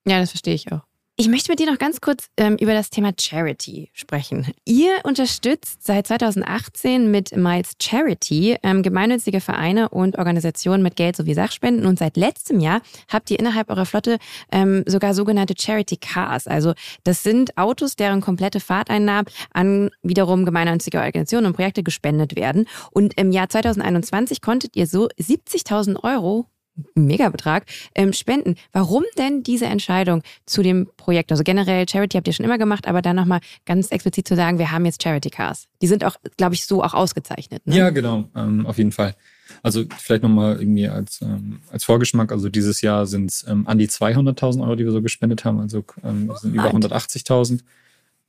Ja, 0.06 0.20
das 0.20 0.30
verstehe 0.30 0.54
ich 0.54 0.72
auch. 0.72 0.89
Ich 1.20 1.28
möchte 1.28 1.52
mit 1.52 1.58
dir 1.58 1.70
noch 1.70 1.76
ganz 1.76 2.00
kurz 2.00 2.30
ähm, 2.38 2.56
über 2.56 2.72
das 2.72 2.88
Thema 2.88 3.12
Charity 3.14 3.90
sprechen. 3.92 4.46
Ihr 4.64 4.90
unterstützt 5.02 5.84
seit 5.84 6.06
2018 6.06 7.10
mit 7.10 7.36
Miles 7.36 7.72
Charity 7.78 8.56
ähm, 8.62 8.82
gemeinnützige 8.82 9.42
Vereine 9.42 9.90
und 9.90 10.16
Organisationen 10.16 10.82
mit 10.82 10.96
Geld 10.96 11.16
sowie 11.16 11.34
Sachspenden 11.34 11.84
und 11.84 11.98
seit 11.98 12.16
letztem 12.16 12.58
Jahr 12.58 12.80
habt 13.06 13.30
ihr 13.30 13.38
innerhalb 13.38 13.68
eurer 13.68 13.84
Flotte 13.84 14.16
ähm, 14.50 14.82
sogar 14.86 15.12
sogenannte 15.12 15.52
Charity 15.58 15.98
Cars. 15.98 16.46
Also 16.46 16.72
das 17.04 17.22
sind 17.22 17.58
Autos, 17.58 17.96
deren 17.96 18.22
komplette 18.22 18.58
Fahrteinnahmen 18.58 19.30
an 19.52 19.90
wiederum 20.02 20.46
gemeinnützige 20.46 21.00
Organisationen 21.00 21.48
und 21.48 21.52
Projekte 21.52 21.82
gespendet 21.82 22.34
werden. 22.34 22.64
Und 22.92 23.20
im 23.20 23.30
Jahr 23.30 23.50
2021 23.50 24.40
konntet 24.40 24.74
ihr 24.74 24.86
so 24.86 25.08
70.000 25.18 26.02
Euro 26.02 26.46
Megabetrag, 26.94 27.66
ähm, 27.94 28.12
spenden. 28.12 28.54
Warum 28.72 29.04
denn 29.18 29.42
diese 29.42 29.66
Entscheidung 29.66 30.22
zu 30.46 30.62
dem 30.62 30.88
Projekt? 30.96 31.30
Also 31.30 31.44
generell 31.44 31.88
Charity 31.88 32.16
habt 32.16 32.26
ihr 32.26 32.32
schon 32.32 32.44
immer 32.44 32.58
gemacht, 32.58 32.86
aber 32.86 33.02
dann 33.02 33.16
nochmal 33.16 33.40
ganz 33.66 33.90
explizit 33.90 34.26
zu 34.28 34.36
sagen, 34.36 34.58
wir 34.58 34.70
haben 34.70 34.84
jetzt 34.84 35.02
Charity 35.02 35.30
Cars. 35.30 35.68
Die 35.82 35.86
sind 35.86 36.04
auch, 36.04 36.16
glaube 36.36 36.54
ich, 36.54 36.66
so 36.66 36.82
auch 36.82 36.94
ausgezeichnet. 36.94 37.66
Ne? 37.66 37.76
Ja, 37.76 37.90
genau, 37.90 38.28
ähm, 38.34 38.66
auf 38.66 38.78
jeden 38.78 38.92
Fall. 38.92 39.14
Also 39.62 39.84
vielleicht 39.98 40.22
nochmal 40.22 40.60
irgendwie 40.60 40.88
als, 40.88 41.20
ähm, 41.22 41.60
als 41.70 41.84
Vorgeschmack, 41.84 42.30
also 42.32 42.48
dieses 42.48 42.80
Jahr 42.80 43.06
sind 43.06 43.30
es 43.30 43.44
ähm, 43.48 43.66
an 43.66 43.78
die 43.78 43.88
200.000 43.88 44.62
Euro, 44.62 44.76
die 44.76 44.84
wir 44.84 44.92
so 44.92 45.02
gespendet 45.02 45.44
haben, 45.44 45.58
also 45.60 45.84
ähm, 46.04 46.32
sind 46.40 46.54
über 46.54 46.70
180.000. 46.70 47.60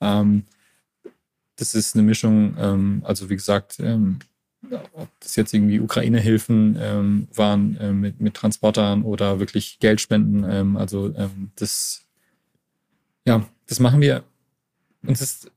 Ähm, 0.02 0.44
das 1.58 1.76
ist 1.76 1.96
eine 1.96 2.02
Mischung, 2.02 3.04
also 3.04 3.30
wie 3.30 3.36
gesagt, 3.36 3.78
ob 4.72 5.10
das 5.20 5.36
jetzt 5.36 5.54
irgendwie 5.54 5.80
Ukraine-Hilfen 5.80 6.78
ähm, 6.80 7.28
waren 7.34 7.78
äh, 7.78 7.92
mit, 7.92 8.22
mit 8.22 8.34
Transportern 8.34 9.04
oder 9.04 9.40
wirklich 9.40 9.80
Geldspenden. 9.80 10.46
Ähm, 10.50 10.78
also 10.78 11.14
ähm, 11.16 11.52
das, 11.56 12.04
ja, 13.26 13.46
das 13.68 13.80
machen 13.80 14.02
wir. 14.02 14.24
Und 15.04 15.20
das, 15.20 15.50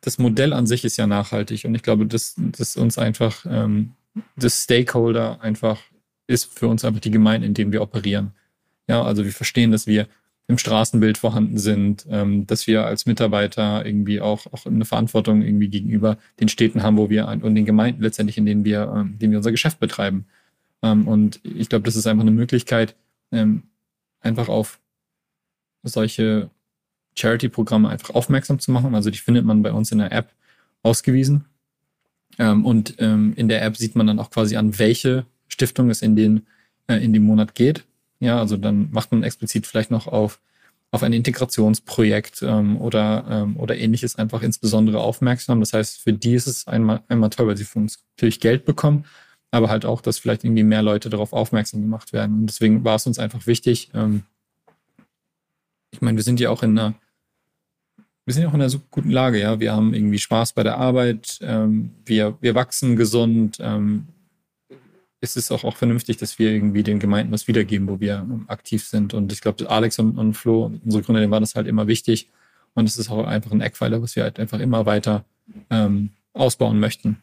das 0.00 0.18
Modell 0.18 0.52
an 0.52 0.66
sich 0.66 0.84
ist 0.84 0.96
ja 0.96 1.06
nachhaltig 1.06 1.64
und 1.64 1.74
ich 1.74 1.82
glaube, 1.82 2.06
dass 2.06 2.34
das 2.36 2.76
uns 2.76 2.98
einfach 2.98 3.46
ähm, 3.48 3.92
das 4.36 4.64
Stakeholder 4.64 5.40
einfach 5.40 5.80
ist 6.26 6.58
für 6.58 6.68
uns 6.68 6.84
einfach 6.84 7.00
die 7.00 7.10
Gemeinde, 7.10 7.46
in 7.46 7.54
denen 7.54 7.72
wir 7.72 7.82
operieren. 7.82 8.32
Ja, 8.88 9.02
also 9.02 9.24
wir 9.24 9.32
verstehen, 9.32 9.70
dass 9.70 9.86
wir 9.86 10.08
im 10.48 10.58
Straßenbild 10.58 11.18
vorhanden 11.18 11.58
sind, 11.58 12.06
ähm, 12.10 12.46
dass 12.46 12.66
wir 12.66 12.84
als 12.84 13.06
Mitarbeiter 13.06 13.86
irgendwie 13.86 14.20
auch, 14.20 14.46
auch 14.52 14.66
eine 14.66 14.84
Verantwortung 14.84 15.42
irgendwie 15.42 15.68
gegenüber 15.68 16.18
den 16.40 16.48
Städten 16.48 16.82
haben, 16.82 16.96
wo 16.96 17.10
wir 17.10 17.28
und 17.28 17.54
den 17.54 17.64
Gemeinden 17.64 18.02
letztendlich, 18.02 18.38
in 18.38 18.46
denen 18.46 18.64
wir, 18.64 18.92
ähm, 18.94 19.18
denen 19.18 19.32
wir 19.32 19.38
unser 19.38 19.52
Geschäft 19.52 19.78
betreiben. 19.80 20.26
Ähm, 20.82 21.06
und 21.06 21.40
ich 21.44 21.68
glaube, 21.68 21.84
das 21.84 21.96
ist 21.96 22.06
einfach 22.06 22.22
eine 22.22 22.32
Möglichkeit, 22.32 22.96
ähm, 23.30 23.62
einfach 24.20 24.48
auf 24.48 24.80
solche 25.82 26.50
Charity-Programme 27.14 27.88
einfach 27.88 28.10
aufmerksam 28.10 28.58
zu 28.58 28.72
machen. 28.72 28.94
Also 28.94 29.10
die 29.10 29.18
findet 29.18 29.44
man 29.44 29.62
bei 29.62 29.72
uns 29.72 29.92
in 29.92 29.98
der 29.98 30.12
App 30.12 30.32
ausgewiesen. 30.82 31.44
Ähm, 32.38 32.64
und 32.64 32.96
ähm, 32.98 33.32
in 33.36 33.48
der 33.48 33.62
App 33.62 33.76
sieht 33.76 33.94
man 33.94 34.06
dann 34.06 34.18
auch 34.18 34.30
quasi 34.30 34.56
an, 34.56 34.78
welche 34.78 35.26
Stiftung 35.48 35.90
es 35.90 36.02
in 36.02 36.16
den, 36.16 36.46
äh, 36.88 36.96
in 36.96 37.12
dem 37.12 37.24
Monat 37.24 37.54
geht. 37.54 37.84
Ja, 38.22 38.38
also 38.38 38.56
dann 38.56 38.88
macht 38.92 39.10
man 39.10 39.24
explizit 39.24 39.66
vielleicht 39.66 39.90
noch 39.90 40.06
auf, 40.06 40.40
auf 40.92 41.02
ein 41.02 41.12
Integrationsprojekt 41.12 42.42
ähm, 42.42 42.80
oder, 42.80 43.26
ähm, 43.28 43.56
oder 43.56 43.76
ähnliches 43.76 44.14
einfach 44.14 44.42
insbesondere 44.42 45.00
aufmerksam. 45.00 45.58
Das 45.58 45.72
heißt, 45.72 45.98
für 45.98 46.12
die 46.12 46.34
ist 46.34 46.46
es 46.46 46.68
einmal, 46.68 47.02
einmal 47.08 47.30
toll, 47.30 47.48
weil 47.48 47.56
sie 47.56 47.64
von 47.64 47.82
uns 47.82 48.04
natürlich 48.16 48.38
Geld 48.38 48.64
bekommen, 48.64 49.06
aber 49.50 49.70
halt 49.70 49.84
auch, 49.84 50.00
dass 50.00 50.20
vielleicht 50.20 50.44
irgendwie 50.44 50.62
mehr 50.62 50.82
Leute 50.82 51.10
darauf 51.10 51.32
aufmerksam 51.32 51.80
gemacht 51.80 52.12
werden. 52.12 52.42
Und 52.42 52.46
deswegen 52.46 52.84
war 52.84 52.94
es 52.94 53.08
uns 53.08 53.18
einfach 53.18 53.48
wichtig. 53.48 53.90
Ähm, 53.92 54.22
ich 55.90 56.00
meine, 56.00 56.16
wir 56.16 56.22
sind 56.22 56.38
ja 56.38 56.50
auch 56.50 56.62
in 56.62 56.78
einer, 56.78 56.94
wir 58.24 58.34
sind 58.34 58.46
auch 58.46 58.54
in 58.54 58.60
einer 58.60 58.70
so 58.70 58.80
guten 58.92 59.10
Lage, 59.10 59.40
ja. 59.40 59.58
Wir 59.58 59.72
haben 59.72 59.94
irgendwie 59.94 60.20
Spaß 60.20 60.52
bei 60.52 60.62
der 60.62 60.78
Arbeit, 60.78 61.40
ähm, 61.42 61.90
wir, 62.04 62.38
wir 62.40 62.54
wachsen 62.54 62.94
gesund, 62.94 63.58
ähm, 63.60 64.06
ist 65.22 65.36
es 65.36 65.52
auch, 65.52 65.64
auch 65.64 65.76
vernünftig, 65.76 66.16
dass 66.16 66.38
wir 66.38 66.50
irgendwie 66.50 66.82
den 66.82 66.98
Gemeinden 66.98 67.32
was 67.32 67.46
wiedergeben, 67.46 67.88
wo 67.88 68.00
wir 68.00 68.26
aktiv 68.48 68.84
sind. 68.84 69.14
Und 69.14 69.32
ich 69.32 69.40
glaube, 69.40 69.70
Alex 69.70 69.98
und, 69.98 70.18
und 70.18 70.34
Flo, 70.34 70.72
unsere 70.84 71.02
Gründer, 71.02 71.20
denen 71.20 71.30
war 71.30 71.40
das 71.40 71.54
halt 71.54 71.68
immer 71.68 71.86
wichtig. 71.86 72.28
Und 72.74 72.88
es 72.88 72.98
ist 72.98 73.10
auch 73.10 73.24
einfach 73.26 73.52
ein 73.52 73.60
Eckpfeiler, 73.60 74.02
was 74.02 74.16
wir 74.16 74.24
halt 74.24 74.40
einfach 74.40 74.58
immer 74.58 74.84
weiter 74.84 75.24
ähm, 75.70 76.10
ausbauen 76.32 76.80
möchten. 76.80 77.22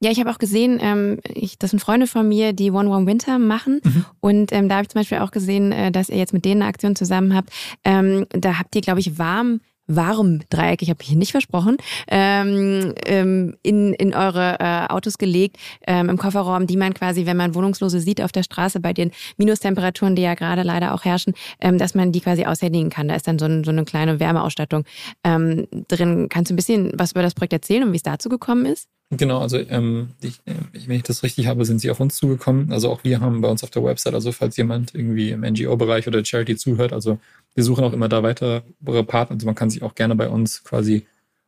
Ja, 0.00 0.10
ich 0.10 0.20
habe 0.20 0.30
auch 0.30 0.38
gesehen, 0.38 0.78
ähm, 0.82 1.20
ich, 1.24 1.58
das 1.58 1.70
sind 1.70 1.80
Freunde 1.80 2.06
von 2.06 2.28
mir, 2.28 2.52
die 2.52 2.70
One 2.70 2.90
One 2.90 3.06
Winter 3.06 3.38
machen. 3.38 3.80
Mhm. 3.82 4.04
Und 4.20 4.52
ähm, 4.52 4.68
da 4.68 4.76
habe 4.76 4.82
ich 4.82 4.90
zum 4.90 5.00
Beispiel 5.00 5.18
auch 5.18 5.30
gesehen, 5.30 5.72
äh, 5.72 5.90
dass 5.90 6.10
ihr 6.10 6.18
jetzt 6.18 6.34
mit 6.34 6.44
denen 6.44 6.60
eine 6.60 6.68
Aktion 6.68 6.94
zusammen 6.94 7.34
habt. 7.34 7.50
Ähm, 7.84 8.26
da 8.30 8.58
habt 8.58 8.74
ihr, 8.74 8.82
glaube 8.82 9.00
ich, 9.00 9.18
warm 9.18 9.60
warm 9.86 10.40
Dreieck, 10.50 10.82
ich 10.82 10.90
habe 10.90 11.02
hier 11.02 11.16
nicht 11.16 11.32
versprochen, 11.32 11.76
ähm, 12.08 12.94
ähm, 13.04 13.56
in, 13.62 13.92
in 13.94 14.14
eure 14.14 14.56
äh, 14.60 14.92
Autos 14.92 15.18
gelegt, 15.18 15.56
ähm, 15.86 16.08
im 16.08 16.18
Kofferraum, 16.18 16.66
die 16.66 16.76
man 16.76 16.94
quasi, 16.94 17.26
wenn 17.26 17.36
man 17.36 17.54
Wohnungslose 17.54 18.00
sieht 18.00 18.20
auf 18.20 18.32
der 18.32 18.42
Straße 18.42 18.80
bei 18.80 18.92
den 18.92 19.10
Minustemperaturen, 19.36 20.16
die 20.16 20.22
ja 20.22 20.34
gerade 20.34 20.62
leider 20.62 20.94
auch 20.94 21.04
herrschen, 21.04 21.34
ähm, 21.60 21.78
dass 21.78 21.94
man 21.94 22.12
die 22.12 22.20
quasi 22.20 22.44
aushändigen 22.44 22.90
kann. 22.90 23.08
Da 23.08 23.14
ist 23.14 23.28
dann 23.28 23.38
so, 23.38 23.46
ein, 23.46 23.64
so 23.64 23.70
eine 23.70 23.84
kleine 23.84 24.20
Wärmeausstattung 24.20 24.84
ähm, 25.24 25.66
drin. 25.88 26.28
Kannst 26.28 26.50
du 26.50 26.54
ein 26.54 26.56
bisschen 26.56 26.92
was 26.94 27.12
über 27.12 27.22
das 27.22 27.34
Projekt 27.34 27.52
erzählen 27.52 27.84
und 27.84 27.92
wie 27.92 27.96
es 27.96 28.02
dazu 28.02 28.28
gekommen 28.28 28.66
ist? 28.66 28.88
Genau, 29.10 29.38
also 29.40 29.58
ähm, 29.58 30.10
ich, 30.20 30.40
wenn 30.44 30.96
ich 30.96 31.04
das 31.04 31.22
richtig 31.22 31.46
habe, 31.46 31.64
sind 31.64 31.78
sie 31.78 31.90
auf 31.90 32.00
uns 32.00 32.16
zugekommen. 32.16 32.72
Also 32.72 32.90
auch 32.90 33.04
wir 33.04 33.20
haben 33.20 33.40
bei 33.40 33.48
uns 33.48 33.62
auf 33.62 33.70
der 33.70 33.84
Website, 33.84 34.14
also 34.14 34.32
falls 34.32 34.56
jemand 34.56 34.94
irgendwie 34.96 35.30
im 35.30 35.42
NGO-Bereich 35.42 36.08
oder 36.08 36.24
Charity 36.24 36.56
zuhört, 36.56 36.92
also 36.92 37.20
wir 37.54 37.62
suchen 37.62 37.84
auch 37.84 37.92
immer 37.92 38.08
da 38.08 38.24
weitere 38.24 38.62
Partner. 38.82 39.34
Also 39.34 39.46
man 39.46 39.54
kann 39.54 39.70
sich 39.70 39.84
auch 39.84 39.94
gerne 39.94 40.16
bei 40.16 40.28
uns 40.28 40.64
quasi 40.64 41.06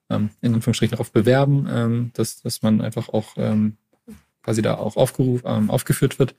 ähm, 0.09 0.31
in 0.41 0.55
Anführungsstrichen 0.55 0.93
darauf 0.93 1.11
bewerben, 1.11 1.67
ähm, 1.71 2.11
dass, 2.15 2.43
dass 2.43 2.63
man 2.63 2.81
einfach 2.81 3.09
auch 3.09 3.35
ähm, 3.37 3.77
quasi 4.43 4.63
da 4.63 4.77
auch 4.77 4.97
aufgerufen, 4.97 5.45
ähm, 5.47 5.71
aufgeführt 5.71 6.19
wird. 6.19 6.37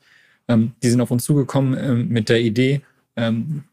Ähm, 0.48 0.72
die 0.82 0.90
sind 0.90 1.02
auf 1.02 1.12
uns 1.12 1.26
zugekommen 1.26 1.78
ähm, 1.78 2.08
mit 2.08 2.30
der 2.30 2.42
Idee. 2.42 2.82
Ähm, 3.16 3.66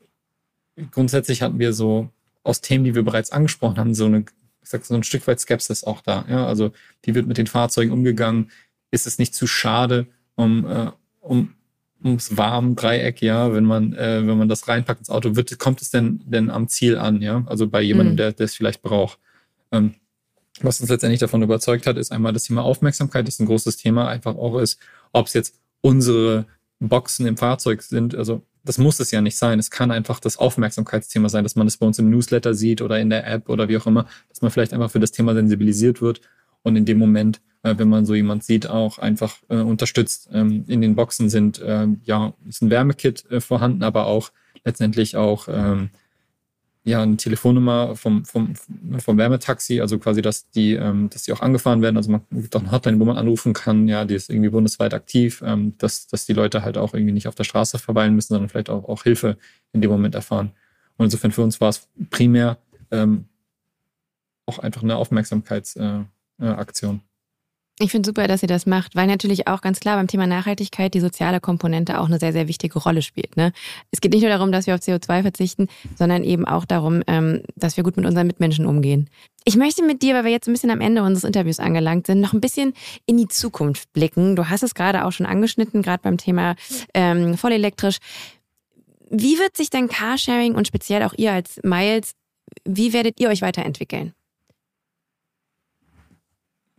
grundsätzlich 0.90 1.42
hatten 1.42 1.58
wir 1.58 1.72
so 1.72 2.10
aus 2.42 2.60
Themen, 2.60 2.84
die 2.84 2.94
wir 2.94 3.02
bereits 3.02 3.32
angesprochen 3.32 3.78
haben, 3.78 3.94
so 3.94 4.06
eine, 4.06 4.24
ich 4.66 4.70
sag, 4.70 4.84
so 4.84 4.94
ein 4.94 5.04
Stück 5.04 5.24
weit 5.28 5.38
Skepsis 5.38 5.84
auch 5.84 6.00
da. 6.00 6.24
Ja? 6.28 6.44
Also 6.44 6.72
wie 7.02 7.14
wird 7.14 7.28
mit 7.28 7.38
den 7.38 7.46
Fahrzeugen 7.46 7.92
umgegangen? 7.92 8.50
Ist 8.90 9.06
es 9.06 9.16
nicht 9.18 9.32
zu 9.32 9.46
schade, 9.46 10.08
um, 10.34 10.66
äh, 10.66 10.90
um 11.20 11.54
ums 12.02 12.36
warm 12.36 12.74
Dreieck, 12.74 13.22
ja, 13.22 13.54
wenn 13.54 13.64
man, 13.64 13.92
äh, 13.92 14.26
wenn 14.26 14.36
man 14.36 14.48
das 14.48 14.66
reinpackt 14.66 15.00
ins 15.00 15.10
Auto, 15.10 15.36
wird, 15.36 15.56
kommt 15.58 15.80
es 15.82 15.90
denn, 15.90 16.20
denn 16.26 16.50
am 16.50 16.68
Ziel 16.68 16.98
an, 16.98 17.22
ja? 17.22 17.44
Also 17.46 17.68
bei 17.68 17.80
jemandem, 17.80 18.14
mhm. 18.14 18.16
der, 18.18 18.32
der 18.32 18.44
es 18.44 18.54
vielleicht 18.54 18.82
braucht. 18.82 19.18
Ähm, 19.70 19.94
was 20.60 20.80
uns 20.80 20.90
letztendlich 20.90 21.20
davon 21.20 21.42
überzeugt 21.42 21.86
hat, 21.86 21.96
ist 21.96 22.10
einmal 22.10 22.32
das 22.32 22.44
Thema 22.44 22.64
Aufmerksamkeit, 22.64 23.26
das 23.26 23.34
ist 23.34 23.40
ein 23.40 23.46
großes 23.46 23.76
Thema, 23.76 24.08
einfach 24.08 24.34
auch 24.34 24.58
ist, 24.58 24.80
ob 25.12 25.26
es 25.26 25.32
jetzt 25.32 25.60
unsere 25.80 26.46
Boxen 26.80 27.26
im 27.26 27.36
Fahrzeug 27.36 27.82
sind, 27.82 28.14
also 28.16 28.42
das 28.66 28.78
muss 28.78 29.00
es 29.00 29.10
ja 29.10 29.20
nicht 29.20 29.38
sein. 29.38 29.58
Es 29.58 29.70
kann 29.70 29.90
einfach 29.90 30.20
das 30.20 30.36
Aufmerksamkeitsthema 30.36 31.28
sein, 31.28 31.44
dass 31.44 31.56
man 31.56 31.66
es 31.66 31.76
bei 31.76 31.86
uns 31.86 31.98
im 31.98 32.10
Newsletter 32.10 32.54
sieht 32.54 32.82
oder 32.82 32.98
in 33.00 33.10
der 33.10 33.26
App 33.26 33.48
oder 33.48 33.68
wie 33.68 33.76
auch 33.78 33.86
immer, 33.86 34.06
dass 34.28 34.42
man 34.42 34.50
vielleicht 34.50 34.74
einfach 34.74 34.90
für 34.90 35.00
das 35.00 35.12
Thema 35.12 35.34
sensibilisiert 35.34 36.02
wird 36.02 36.20
und 36.62 36.76
in 36.76 36.84
dem 36.84 36.98
Moment 36.98 37.40
äh, 37.66 37.78
wenn 37.78 37.88
man 37.88 38.06
so 38.06 38.14
jemand 38.14 38.44
sieht, 38.44 38.68
auch 38.68 38.98
einfach 38.98 39.36
äh, 39.48 39.56
unterstützt. 39.56 40.28
Ähm, 40.32 40.64
in 40.68 40.80
den 40.80 40.94
Boxen 40.94 41.28
sind, 41.28 41.60
äh, 41.60 41.86
ja, 42.04 42.34
ist 42.48 42.62
ein 42.62 42.70
Wärmekit 42.70 43.28
äh, 43.30 43.40
vorhanden, 43.40 43.82
aber 43.82 44.06
auch 44.06 44.30
letztendlich 44.64 45.16
auch 45.16 45.48
ähm, 45.50 45.90
ja, 46.86 47.02
eine 47.02 47.16
Telefonnummer 47.16 47.96
vom, 47.96 48.24
vom, 48.24 48.54
vom 48.54 49.18
Wärmetaxi, 49.18 49.80
also 49.80 49.98
quasi, 49.98 50.22
dass 50.22 50.48
die, 50.50 50.74
ähm, 50.74 51.10
dass 51.10 51.24
die 51.24 51.32
auch 51.32 51.40
angefahren 51.40 51.82
werden. 51.82 51.96
Also 51.96 52.12
man 52.12 52.20
gibt 52.30 52.54
auch 52.54 52.60
eine 52.60 52.70
Hotline, 52.70 53.00
wo 53.00 53.04
man 53.04 53.16
anrufen 53.16 53.54
kann, 53.54 53.88
ja, 53.88 54.04
die 54.04 54.14
ist 54.14 54.30
irgendwie 54.30 54.50
bundesweit 54.50 54.94
aktiv, 54.94 55.42
ähm, 55.44 55.74
dass, 55.78 56.06
dass 56.06 56.26
die 56.26 56.32
Leute 56.32 56.62
halt 56.62 56.78
auch 56.78 56.94
irgendwie 56.94 57.12
nicht 57.12 57.26
auf 57.26 57.34
der 57.34 57.42
Straße 57.42 57.80
verweilen 57.80 58.14
müssen, 58.14 58.34
sondern 58.34 58.48
vielleicht 58.48 58.70
auch, 58.70 58.88
auch 58.88 59.02
Hilfe 59.02 59.36
in 59.72 59.80
dem 59.80 59.90
Moment 59.90 60.14
erfahren. 60.14 60.52
Und 60.96 61.06
insofern 61.06 61.32
für 61.32 61.42
uns 61.42 61.60
war 61.60 61.70
es 61.70 61.88
primär 62.10 62.58
ähm, 62.92 63.24
auch 64.46 64.60
einfach 64.60 64.84
eine 64.84 64.94
Aufmerksamkeitsaktion. 64.94 66.06
Äh, 66.40 66.98
äh, 66.98 67.00
ich 67.78 67.90
finde 67.90 68.06
super, 68.06 68.26
dass 68.26 68.42
ihr 68.42 68.48
das 68.48 68.64
macht, 68.64 68.96
weil 68.96 69.06
natürlich 69.06 69.48
auch 69.48 69.60
ganz 69.60 69.80
klar 69.80 69.96
beim 69.96 70.06
Thema 70.06 70.26
Nachhaltigkeit 70.26 70.94
die 70.94 71.00
soziale 71.00 71.40
Komponente 71.40 72.00
auch 72.00 72.06
eine 72.06 72.18
sehr, 72.18 72.32
sehr 72.32 72.48
wichtige 72.48 72.78
Rolle 72.78 73.02
spielt. 73.02 73.36
Ne? 73.36 73.52
Es 73.90 74.00
geht 74.00 74.12
nicht 74.14 74.22
nur 74.22 74.30
darum, 74.30 74.50
dass 74.50 74.66
wir 74.66 74.74
auf 74.74 74.80
CO2 74.80 75.20
verzichten, 75.20 75.68
sondern 75.94 76.24
eben 76.24 76.46
auch 76.46 76.64
darum, 76.64 77.02
ähm, 77.06 77.42
dass 77.54 77.76
wir 77.76 77.84
gut 77.84 77.98
mit 77.98 78.06
unseren 78.06 78.26
Mitmenschen 78.26 78.64
umgehen. 78.64 79.10
Ich 79.44 79.56
möchte 79.56 79.84
mit 79.84 80.00
dir, 80.00 80.14
weil 80.14 80.24
wir 80.24 80.30
jetzt 80.30 80.48
ein 80.48 80.54
bisschen 80.54 80.70
am 80.70 80.80
Ende 80.80 81.02
unseres 81.02 81.24
Interviews 81.24 81.60
angelangt 81.60 82.06
sind, 82.06 82.20
noch 82.20 82.32
ein 82.32 82.40
bisschen 82.40 82.72
in 83.04 83.18
die 83.18 83.28
Zukunft 83.28 83.92
blicken. 83.92 84.36
Du 84.36 84.48
hast 84.48 84.62
es 84.62 84.74
gerade 84.74 85.04
auch 85.04 85.12
schon 85.12 85.26
angeschnitten, 85.26 85.82
gerade 85.82 86.02
beim 86.02 86.16
Thema 86.16 86.56
ähm, 86.94 87.36
vollelektrisch. 87.36 87.98
Wie 89.10 89.38
wird 89.38 89.54
sich 89.56 89.68
denn 89.68 89.88
Carsharing 89.88 90.54
und 90.54 90.66
speziell 90.66 91.02
auch 91.02 91.14
ihr 91.16 91.32
als 91.32 91.60
Miles, 91.62 92.12
wie 92.64 92.94
werdet 92.94 93.20
ihr 93.20 93.28
euch 93.28 93.42
weiterentwickeln? 93.42 94.15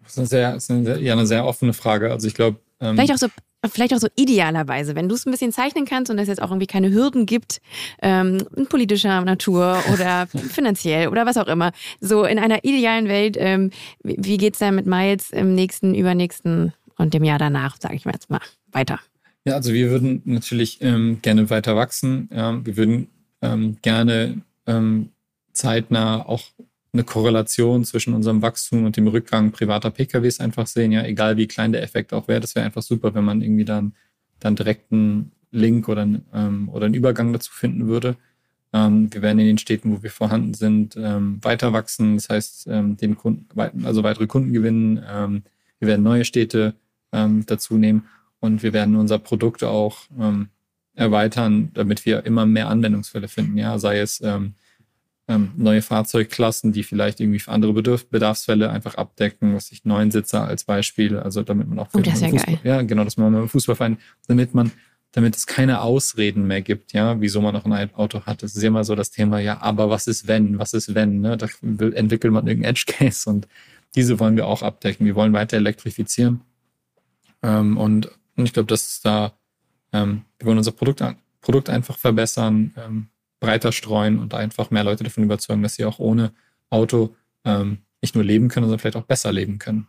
Das 0.07 0.13
ist 0.13 0.19
eine 0.19 0.27
sehr, 0.27 0.55
ist 0.55 0.71
eine, 0.71 0.99
ja, 1.01 1.13
eine 1.13 1.27
sehr 1.27 1.45
offene 1.45 1.73
Frage. 1.73 2.11
Also 2.11 2.27
ich 2.27 2.33
glaube. 2.33 2.59
Ähm, 2.79 2.95
vielleicht 2.95 3.13
auch 3.13 3.17
so 3.17 3.27
vielleicht 3.65 3.93
auch 3.93 3.99
so 3.99 4.07
idealerweise, 4.15 4.95
wenn 4.95 5.09
du 5.09 5.15
es 5.15 5.25
ein 5.25 5.31
bisschen 5.31 5.51
zeichnen 5.51 5.85
kannst 5.85 6.11
und 6.11 6.19
es 6.19 6.27
jetzt 6.27 6.41
auch 6.41 6.51
irgendwie 6.51 6.67
keine 6.67 6.91
Hürden 6.91 7.25
gibt, 7.25 7.59
ähm, 8.01 8.45
in 8.55 8.67
politischer 8.67 9.21
Natur 9.21 9.79
oder 9.91 10.27
finanziell 10.49 11.07
oder 11.07 11.25
was 11.25 11.37
auch 11.37 11.47
immer. 11.47 11.71
So 11.99 12.23
in 12.23 12.39
einer 12.39 12.63
idealen 12.63 13.07
Welt, 13.07 13.35
ähm, 13.39 13.71
wie, 14.03 14.37
es 14.47 14.59
dann 14.59 14.75
mit 14.75 14.85
Miles 14.85 15.31
im 15.31 15.55
nächsten, 15.55 15.95
übernächsten 15.95 16.73
und 16.97 17.13
dem 17.13 17.23
Jahr 17.23 17.39
danach, 17.39 17.77
sage 17.79 17.95
ich 17.95 18.05
mal 18.05 18.13
jetzt 18.13 18.29
mal, 18.29 18.41
weiter? 18.71 18.99
Ja, 19.45 19.55
also 19.55 19.73
wir 19.73 19.89
würden 19.89 20.21
natürlich 20.25 20.79
ähm, 20.81 21.19
gerne 21.21 21.49
weiter 21.49 21.75
wachsen. 21.75 22.29
Wir 22.29 22.77
würden 22.77 23.07
ähm, 23.41 23.77
gerne 23.81 24.41
ähm, 24.65 25.09
zeitnah 25.53 26.27
auch 26.27 26.43
eine 26.93 27.03
Korrelation 27.03 27.85
zwischen 27.85 28.13
unserem 28.13 28.41
Wachstum 28.41 28.85
und 28.85 28.97
dem 28.97 29.07
Rückgang 29.07 29.51
privater 29.51 29.91
PKWs 29.91 30.39
einfach 30.39 30.67
sehen. 30.67 30.91
Ja, 30.91 31.03
egal 31.03 31.37
wie 31.37 31.47
klein 31.47 31.71
der 31.71 31.83
Effekt 31.83 32.13
auch 32.13 32.27
wäre, 32.27 32.39
das 32.39 32.55
wäre 32.55 32.65
einfach 32.65 32.81
super, 32.81 33.13
wenn 33.13 33.25
man 33.25 33.41
irgendwie 33.41 33.65
dann 33.65 33.93
dann 34.39 34.55
direkt 34.55 34.91
einen 34.91 35.31
Link 35.51 35.87
oder, 35.87 36.07
ähm, 36.33 36.69
oder 36.69 36.85
einen 36.85 36.95
Übergang 36.95 37.33
dazu 37.33 37.51
finden 37.51 37.87
würde. 37.87 38.15
Ähm, 38.73 39.11
wir 39.13 39.21
werden 39.21 39.39
in 39.39 39.47
den 39.47 39.57
Städten, 39.57 39.95
wo 39.95 40.03
wir 40.03 40.11
vorhanden 40.11 40.53
sind, 40.53 40.95
ähm, 40.97 41.39
weiter 41.41 41.73
wachsen. 41.73 42.15
Das 42.15 42.29
heißt, 42.29 42.67
ähm, 42.67 42.97
den 42.97 43.15
Kunden, 43.15 43.47
also 43.85 44.03
weitere 44.03 44.27
Kunden 44.27 44.53
gewinnen. 44.53 45.03
Ähm, 45.09 45.43
wir 45.79 45.87
werden 45.87 46.03
neue 46.03 46.25
Städte 46.25 46.75
ähm, 47.11 47.45
dazu 47.45 47.77
nehmen 47.77 48.05
und 48.39 48.61
wir 48.63 48.73
werden 48.73 48.95
unser 48.95 49.19
Produkt 49.19 49.63
auch 49.63 49.97
erweitern, 50.93 51.71
damit 51.73 52.05
wir 52.05 52.25
immer 52.25 52.45
mehr 52.45 52.69
Anwendungsfälle 52.69 53.27
finden. 53.27 53.57
Ja, 53.57 53.79
sei 53.79 53.99
es 53.99 54.21
ähm, 55.27 55.51
neue 55.57 55.81
Fahrzeugklassen, 55.81 56.71
die 56.71 56.83
vielleicht 56.83 57.19
irgendwie 57.19 57.39
für 57.39 57.51
andere 57.51 57.73
Bedürf 57.73 58.07
Bedarfsfälle 58.09 58.69
einfach 58.69 58.95
abdecken, 58.95 59.55
was 59.55 59.71
ich 59.71 59.83
neun 59.83 60.11
Sitzer 60.11 60.45
als 60.45 60.63
Beispiel, 60.63 61.17
also 61.17 61.43
damit 61.43 61.67
man 61.67 61.79
auch 61.79 61.89
oh, 61.93 61.99
das 61.99 62.15
ist 62.15 62.21
ja, 62.21 62.29
Fußball, 62.29 62.55
geil. 62.55 62.61
ja 62.63 62.81
genau, 62.83 63.03
dass 63.03 63.17
man 63.17 63.33
mit 63.33 63.41
dem 63.41 63.49
Fußballverein, 63.49 63.97
damit 64.27 64.53
man 64.53 64.71
damit 65.11 65.35
es 65.35 65.47
keine 65.47 65.81
Ausreden 65.81 66.45
mehr 66.47 66.61
gibt, 66.61 66.93
ja, 66.93 67.19
wieso 67.19 67.41
man 67.41 67.53
noch 67.53 67.65
ein 67.65 67.95
Auto 67.95 68.21
hat. 68.25 68.43
Das 68.43 68.55
ist 68.55 68.63
immer 68.63 68.83
so 68.83 68.93
das 68.93 69.09
Thema, 69.09 69.39
ja, 69.39 69.59
aber 69.61 69.89
was 69.89 70.05
ist 70.05 70.27
wenn, 70.27 70.59
was 70.59 70.73
ist 70.73 70.93
wenn, 70.93 71.21
ne? 71.21 71.37
Da 71.37 71.47
entwickelt 71.61 72.31
man 72.31 72.45
irgendeinen 72.45 72.75
Edge 72.75 72.85
Case 72.87 73.27
und 73.29 73.47
diese 73.95 74.19
wollen 74.19 74.35
wir 74.35 74.45
auch 74.45 74.61
abdecken. 74.61 75.05
Wir 75.05 75.15
wollen 75.15 75.33
weiter 75.33 75.57
elektrifizieren. 75.57 76.41
Ähm, 77.41 77.77
und, 77.77 78.11
und 78.35 78.45
ich 78.45 78.53
glaube, 78.53 78.67
dass 78.67 79.01
da, 79.01 79.33
ähm, 79.91 80.23
wir 80.37 80.47
wollen 80.47 80.57
unser 80.57 80.71
Produkt, 80.71 81.01
Produkt 81.41 81.69
einfach 81.69 81.97
verbessern, 81.97 82.73
ähm, 82.77 83.07
breiter 83.39 83.71
streuen 83.71 84.19
und 84.19 84.33
einfach 84.33 84.71
mehr 84.71 84.83
Leute 84.83 85.03
davon 85.03 85.23
überzeugen, 85.23 85.63
dass 85.63 85.75
sie 85.75 85.85
auch 85.85 85.99
ohne 85.99 86.33
Auto 86.69 87.15
ähm, 87.45 87.79
nicht 88.01 88.15
nur 88.15 88.23
leben 88.23 88.49
können, 88.49 88.65
sondern 88.65 88.79
vielleicht 88.79 88.97
auch 88.97 89.07
besser 89.07 89.31
leben 89.31 89.59
können. 89.59 89.87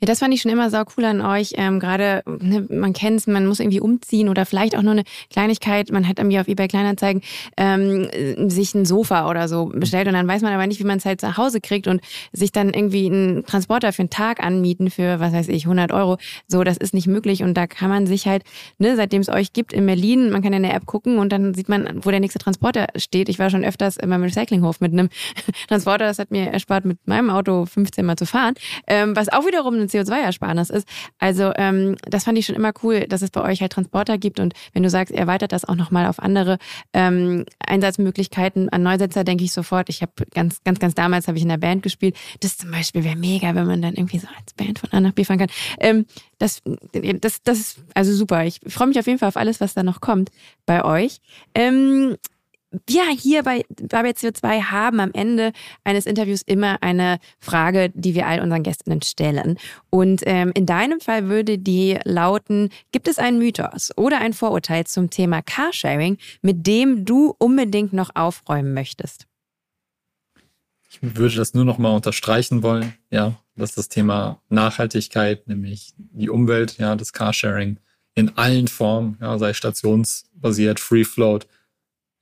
Ja, 0.00 0.06
das 0.06 0.18
fand 0.18 0.34
ich 0.34 0.42
schon 0.42 0.50
immer 0.50 0.70
sau 0.70 0.82
cool 0.96 1.04
an 1.04 1.20
euch. 1.20 1.52
Ähm, 1.56 1.80
Gerade, 1.80 2.22
ne, 2.26 2.66
man 2.70 2.92
kennt 2.92 3.20
es, 3.20 3.26
man 3.26 3.46
muss 3.46 3.60
irgendwie 3.60 3.80
umziehen 3.80 4.28
oder 4.28 4.46
vielleicht 4.46 4.76
auch 4.76 4.82
nur 4.82 4.92
eine 4.92 5.04
Kleinigkeit. 5.30 5.90
Man 5.90 6.08
hat 6.08 6.18
irgendwie 6.18 6.38
auf 6.38 6.48
eBay 6.48 6.68
Kleinanzeigen 6.68 7.22
ähm, 7.56 8.08
sich 8.50 8.74
ein 8.74 8.84
Sofa 8.84 9.28
oder 9.28 9.48
so 9.48 9.66
bestellt 9.66 10.08
und 10.08 10.14
dann 10.14 10.28
weiß 10.28 10.42
man 10.42 10.52
aber 10.52 10.66
nicht, 10.66 10.80
wie 10.80 10.84
man 10.84 10.98
es 10.98 11.04
halt 11.04 11.20
zu 11.20 11.36
Hause 11.36 11.60
kriegt 11.60 11.86
und 11.86 12.00
sich 12.32 12.52
dann 12.52 12.72
irgendwie 12.72 13.06
einen 13.06 13.44
Transporter 13.44 13.92
für 13.92 14.02
einen 14.02 14.10
Tag 14.10 14.42
anmieten 14.42 14.90
für, 14.90 15.20
was 15.20 15.32
weiß 15.32 15.48
ich, 15.48 15.64
100 15.64 15.92
Euro. 15.92 16.18
So, 16.48 16.64
das 16.64 16.76
ist 16.76 16.94
nicht 16.94 17.06
möglich 17.06 17.42
und 17.42 17.54
da 17.54 17.66
kann 17.66 17.88
man 17.88 18.06
sich 18.06 18.26
halt, 18.26 18.44
ne, 18.78 18.96
seitdem 18.96 19.20
es 19.20 19.28
euch 19.28 19.52
gibt 19.52 19.72
in 19.72 19.86
Berlin, 19.86 20.30
man 20.30 20.42
kann 20.42 20.52
in 20.52 20.62
der 20.62 20.74
App 20.74 20.86
gucken 20.86 21.18
und 21.18 21.32
dann 21.32 21.54
sieht 21.54 21.68
man, 21.68 22.04
wo 22.04 22.10
der 22.10 22.20
nächste 22.20 22.38
Transporter 22.38 22.86
steht. 22.96 23.28
Ich 23.28 23.38
war 23.38 23.50
schon 23.50 23.64
öfters 23.64 23.98
meinem 24.04 24.22
Recyclinghof 24.22 24.80
mit 24.80 24.92
einem 24.92 25.08
Transporter, 25.68 26.06
das 26.06 26.18
hat 26.18 26.30
mir 26.30 26.50
erspart, 26.50 26.84
mit 26.84 26.98
meinem 27.06 27.30
Auto 27.30 27.66
15 27.66 28.04
Mal 28.04 28.16
zu 28.16 28.26
fahren, 28.26 28.54
ähm, 28.86 29.16
was 29.16 29.32
auch 29.32 29.46
wiederum 29.46 29.73
wiederum 29.74 29.80
eine 29.80 29.86
CO2-Ersparnis 29.86 30.70
ist. 30.70 30.88
Also 31.18 31.52
ähm, 31.56 31.96
das 32.02 32.24
fand 32.24 32.38
ich 32.38 32.46
schon 32.46 32.56
immer 32.56 32.72
cool, 32.82 33.06
dass 33.08 33.22
es 33.22 33.30
bei 33.30 33.42
euch 33.42 33.60
halt 33.60 33.72
Transporter 33.72 34.18
gibt 34.18 34.40
und 34.40 34.54
wenn 34.72 34.82
du 34.82 34.90
sagst, 34.90 35.12
erweitert 35.12 35.52
das 35.52 35.64
auch 35.64 35.74
nochmal 35.74 36.06
auf 36.06 36.20
andere 36.20 36.58
ähm, 36.92 37.44
Einsatzmöglichkeiten. 37.66 38.68
An 38.68 38.82
Neusetzer 38.82 39.24
denke 39.24 39.44
ich 39.44 39.52
sofort. 39.52 39.88
Ich 39.88 40.02
habe 40.02 40.12
ganz, 40.32 40.62
ganz, 40.64 40.78
ganz 40.78 40.94
damals 40.94 41.28
habe 41.28 41.36
ich 41.36 41.42
in 41.42 41.48
der 41.48 41.58
Band 41.58 41.82
gespielt. 41.82 42.16
Das 42.40 42.56
zum 42.56 42.70
Beispiel 42.70 43.04
wäre 43.04 43.16
mega, 43.16 43.54
wenn 43.54 43.66
man 43.66 43.82
dann 43.82 43.94
irgendwie 43.94 44.18
so 44.18 44.28
als 44.38 44.54
Band 44.54 44.78
von 44.78 44.92
A 44.92 45.00
nach 45.00 45.12
B 45.12 45.24
fahren 45.24 45.38
kann. 45.38 45.50
Ähm, 45.80 46.06
das, 46.38 46.62
das, 46.92 47.42
das 47.42 47.58
ist 47.58 47.78
also 47.94 48.12
super. 48.12 48.44
Ich 48.44 48.60
freue 48.66 48.88
mich 48.88 48.98
auf 48.98 49.06
jeden 49.06 49.18
Fall 49.18 49.28
auf 49.28 49.36
alles, 49.36 49.60
was 49.60 49.74
da 49.74 49.82
noch 49.82 50.00
kommt 50.00 50.30
bei 50.66 50.84
euch. 50.84 51.20
Ähm, 51.54 52.16
wir 52.86 53.08
hier 53.10 53.42
bei, 53.42 53.64
bei 53.68 54.10
CO2 54.10 54.70
haben 54.70 55.00
am 55.00 55.10
Ende 55.12 55.52
eines 55.84 56.06
Interviews 56.06 56.42
immer 56.42 56.82
eine 56.82 57.18
Frage, 57.38 57.90
die 57.94 58.14
wir 58.14 58.26
all 58.26 58.40
unseren 58.40 58.62
Gästinnen 58.62 59.02
stellen. 59.02 59.58
Und 59.90 60.22
ähm, 60.26 60.52
in 60.54 60.66
deinem 60.66 61.00
Fall 61.00 61.28
würde 61.28 61.58
die 61.58 61.98
lauten, 62.04 62.70
gibt 62.92 63.08
es 63.08 63.18
einen 63.18 63.38
Mythos 63.38 63.90
oder 63.96 64.18
ein 64.20 64.32
Vorurteil 64.32 64.84
zum 64.84 65.10
Thema 65.10 65.42
Carsharing, 65.42 66.18
mit 66.42 66.66
dem 66.66 67.04
du 67.04 67.34
unbedingt 67.38 67.92
noch 67.92 68.10
aufräumen 68.14 68.74
möchtest? 68.74 69.26
Ich 70.90 70.98
würde 71.02 71.34
das 71.34 71.54
nur 71.54 71.64
noch 71.64 71.78
mal 71.78 71.94
unterstreichen 71.94 72.62
wollen, 72.62 72.94
ja, 73.10 73.34
dass 73.56 73.74
das 73.74 73.88
Thema 73.88 74.40
Nachhaltigkeit, 74.48 75.48
nämlich 75.48 75.92
die 75.96 76.30
Umwelt, 76.30 76.78
ja, 76.78 76.94
das 76.94 77.12
Carsharing 77.12 77.78
in 78.14 78.36
allen 78.36 78.68
Formen, 78.68 79.18
ja, 79.20 79.38
sei 79.38 79.54
stationsbasiert, 79.54 80.78
Free 80.78 81.04
Float, 81.04 81.46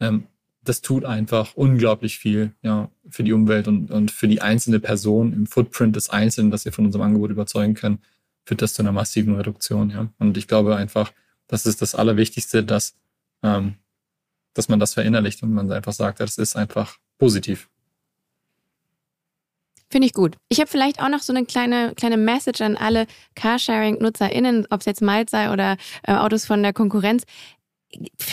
ähm, 0.01 0.27
das 0.65 0.81
tut 0.81 1.05
einfach 1.05 1.55
unglaublich 1.55 2.19
viel 2.19 2.53
ja, 2.63 2.91
für 3.09 3.25
die 3.25 3.33
Umwelt 3.33 3.67
und, 3.69 3.91
und 3.91 4.11
für 4.11 4.29
die 4.29 4.41
einzelne 4.41 4.81
Person 4.81 5.33
im 5.33 5.47
Footprint 5.47 5.97
des 5.97 6.11
Einzelnen, 6.11 6.51
dass 6.51 6.65
wir 6.65 6.73
von 6.73 6.87
unserem 6.87 7.05
Angebot 7.05 7.31
überzeugen 7.31 7.75
können, 7.75 7.99
führt 8.45 8.63
das 8.63 8.75
zu 8.75 8.83
einer 8.83 8.93
massiven 8.93 9.35
Reduktion. 9.35 9.91
Ja. 9.91 10.09
Und 10.19 10.37
ich 10.37 10.47
glaube 10.47 10.77
einfach, 10.77 11.13
das 11.49 11.67
ist 11.67 11.83
das 11.83 11.95
Allerwichtigste, 11.95 12.63
dass, 12.63 12.95
ähm, 13.43 13.75
dass 14.55 14.69
man 14.69 14.79
das 14.79 14.95
verinnerlicht 14.95 15.43
und 15.43 15.53
man 15.53 15.71
einfach 15.73 15.93
sagt, 15.93 16.21
das 16.21 16.39
ist 16.39 16.57
einfach 16.57 16.97
positiv. 17.19 17.69
Finde 19.91 20.07
ich 20.07 20.15
gut. 20.15 20.37
Ich 20.49 20.59
habe 20.59 20.71
vielleicht 20.71 21.03
auch 21.03 21.11
noch 21.11 21.21
so 21.21 21.35
eine 21.35 21.45
kleine, 21.45 21.93
kleine 21.95 22.17
Message 22.17 22.63
an 22.63 22.79
alle 22.79 23.07
Carsharing-NutzerInnen, 23.35 24.69
ob 24.71 24.81
es 24.81 24.87
jetzt 24.87 25.03
Miles 25.03 25.31
sei 25.31 25.53
oder 25.53 25.77
äh, 26.05 26.15
Autos 26.15 26.47
von 26.47 26.63
der 26.63 26.73
Konkurrenz 26.73 27.25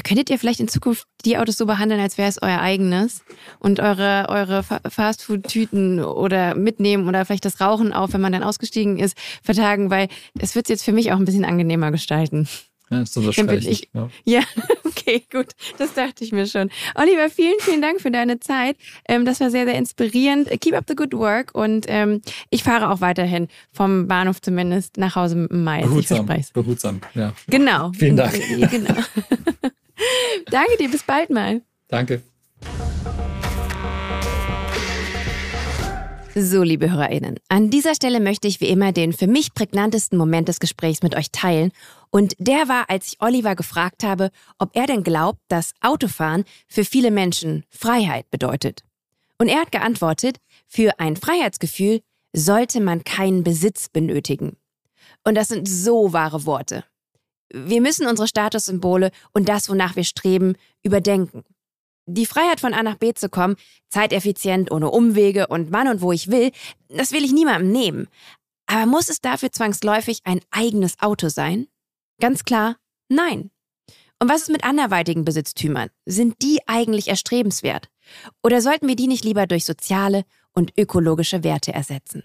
könntet 0.03 0.29
ihr 0.29 0.39
vielleicht 0.39 0.59
in 0.59 0.67
Zukunft 0.67 1.05
die 1.25 1.37
Autos 1.37 1.57
so 1.57 1.65
behandeln, 1.65 1.99
als 1.99 2.17
wäre 2.17 2.29
es 2.29 2.41
euer 2.41 2.59
eigenes 2.59 3.23
und 3.59 3.79
eure, 3.79 4.27
eure 4.29 4.63
Fastfood-Tüten 4.63 6.03
oder 6.03 6.55
mitnehmen 6.55 7.07
oder 7.07 7.25
vielleicht 7.25 7.45
das 7.45 7.59
Rauchen 7.59 7.93
auf, 7.93 8.13
wenn 8.13 8.21
man 8.21 8.31
dann 8.31 8.43
ausgestiegen 8.43 8.97
ist, 8.97 9.17
vertagen, 9.43 9.89
weil 9.89 10.07
es 10.39 10.55
wird 10.55 10.69
jetzt 10.69 10.83
für 10.83 10.93
mich 10.93 11.11
auch 11.11 11.17
ein 11.17 11.25
bisschen 11.25 11.45
angenehmer 11.45 11.91
gestalten. 11.91 12.47
Ja, 12.89 12.99
das 12.99 13.15
unterstreiche 13.15 13.69
ich. 13.69 13.89
Ja. 13.93 14.09
ja, 14.25 14.41
okay, 14.83 15.23
gut. 15.31 15.53
Das 15.77 15.93
dachte 15.93 16.23
ich 16.23 16.31
mir 16.31 16.47
schon. 16.47 16.69
Oliver, 16.95 17.29
vielen, 17.29 17.59
vielen 17.59 17.81
Dank 17.81 18.01
für 18.01 18.11
deine 18.11 18.39
Zeit. 18.39 18.77
Ähm, 19.07 19.25
das 19.25 19.39
war 19.39 19.51
sehr, 19.51 19.65
sehr 19.65 19.75
inspirierend. 19.75 20.49
Keep 20.61 20.75
up 20.75 20.85
the 20.87 20.95
good 20.95 21.13
work 21.13 21.53
und 21.53 21.85
ähm, 21.87 22.21
ich 22.49 22.63
fahre 22.63 22.89
auch 22.89 23.01
weiterhin 23.01 23.47
vom 23.71 24.07
Bahnhof 24.07 24.41
zumindest 24.41 24.97
nach 24.97 25.15
Hause 25.15 25.35
mit 25.35 25.51
dem 25.51 25.63
Mais. 25.63 25.83
Behutsam, 25.83 26.25
behutsam, 26.53 27.01
ja. 27.13 27.33
Genau. 27.47 27.91
Vielen 27.97 28.17
Dank. 28.17 28.33
Genau. 28.69 28.93
Danke 30.49 30.77
dir, 30.79 30.89
bis 30.89 31.03
bald 31.03 31.29
mal. 31.29 31.61
Danke. 31.87 32.21
So, 36.35 36.63
liebe 36.63 36.91
HörerInnen, 36.91 37.37
an 37.49 37.69
dieser 37.69 37.95
Stelle 37.95 38.19
möchte 38.19 38.47
ich 38.47 38.61
wie 38.61 38.67
immer 38.67 38.91
den 38.93 39.11
für 39.13 39.27
mich 39.27 39.53
prägnantesten 39.53 40.17
Moment 40.17 40.47
des 40.47 40.59
Gesprächs 40.59 41.01
mit 41.01 41.15
euch 41.15 41.31
teilen. 41.31 41.71
Und 42.11 42.33
der 42.39 42.67
war, 42.67 42.89
als 42.89 43.07
ich 43.07 43.21
Oliver 43.21 43.55
gefragt 43.55 44.03
habe, 44.03 44.31
ob 44.57 44.75
er 44.75 44.87
denn 44.87 45.03
glaubt, 45.03 45.39
dass 45.47 45.73
Autofahren 45.81 46.43
für 46.67 46.83
viele 46.83 47.11
Menschen 47.11 47.65
Freiheit 47.69 48.29
bedeutet. 48.31 48.83
Und 49.37 49.47
er 49.47 49.61
hat 49.61 49.71
geantwortet, 49.71 50.37
für 50.67 50.99
ein 50.99 51.15
Freiheitsgefühl 51.15 52.01
sollte 52.33 52.81
man 52.81 53.03
keinen 53.03 53.43
Besitz 53.43 53.89
benötigen. 53.89 54.57
Und 55.23 55.35
das 55.35 55.47
sind 55.47 55.67
so 55.67 56.13
wahre 56.13 56.45
Worte. 56.45 56.83
Wir 57.51 57.81
müssen 57.81 58.05
unsere 58.07 58.27
Statussymbole 58.27 59.11
und 59.33 59.49
das, 59.49 59.69
wonach 59.69 59.95
wir 59.95 60.03
streben, 60.03 60.55
überdenken. 60.83 61.43
Die 62.05 62.25
Freiheit 62.25 62.59
von 62.59 62.73
A 62.73 62.83
nach 62.83 62.95
B 62.95 63.13
zu 63.13 63.29
kommen, 63.29 63.55
zeiteffizient, 63.89 64.71
ohne 64.71 64.89
Umwege 64.89 65.47
und 65.47 65.71
wann 65.71 65.87
und 65.87 66.01
wo 66.01 66.11
ich 66.11 66.29
will, 66.29 66.51
das 66.89 67.11
will 67.11 67.23
ich 67.23 67.31
niemandem 67.31 67.71
nehmen. 67.71 68.07
Aber 68.65 68.85
muss 68.85 69.09
es 69.09 69.21
dafür 69.21 69.51
zwangsläufig 69.51 70.21
ein 70.25 70.41
eigenes 70.51 70.99
Auto 70.99 71.29
sein? 71.29 71.67
Ganz 72.19 72.43
klar, 72.43 72.75
nein. 73.07 73.51
Und 74.21 74.29
was 74.29 74.43
ist 74.43 74.49
mit 74.49 74.65
anderweitigen 74.65 75.23
Besitztümern? 75.23 75.89
Sind 76.05 76.41
die 76.41 76.59
eigentlich 76.67 77.07
erstrebenswert? 77.07 77.89
Oder 78.43 78.61
sollten 78.61 78.87
wir 78.87 78.95
die 78.95 79.07
nicht 79.07 79.23
lieber 79.23 79.47
durch 79.47 79.63
soziale 79.63 80.25
und 80.53 80.77
ökologische 80.77 81.43
Werte 81.43 81.73
ersetzen? 81.73 82.23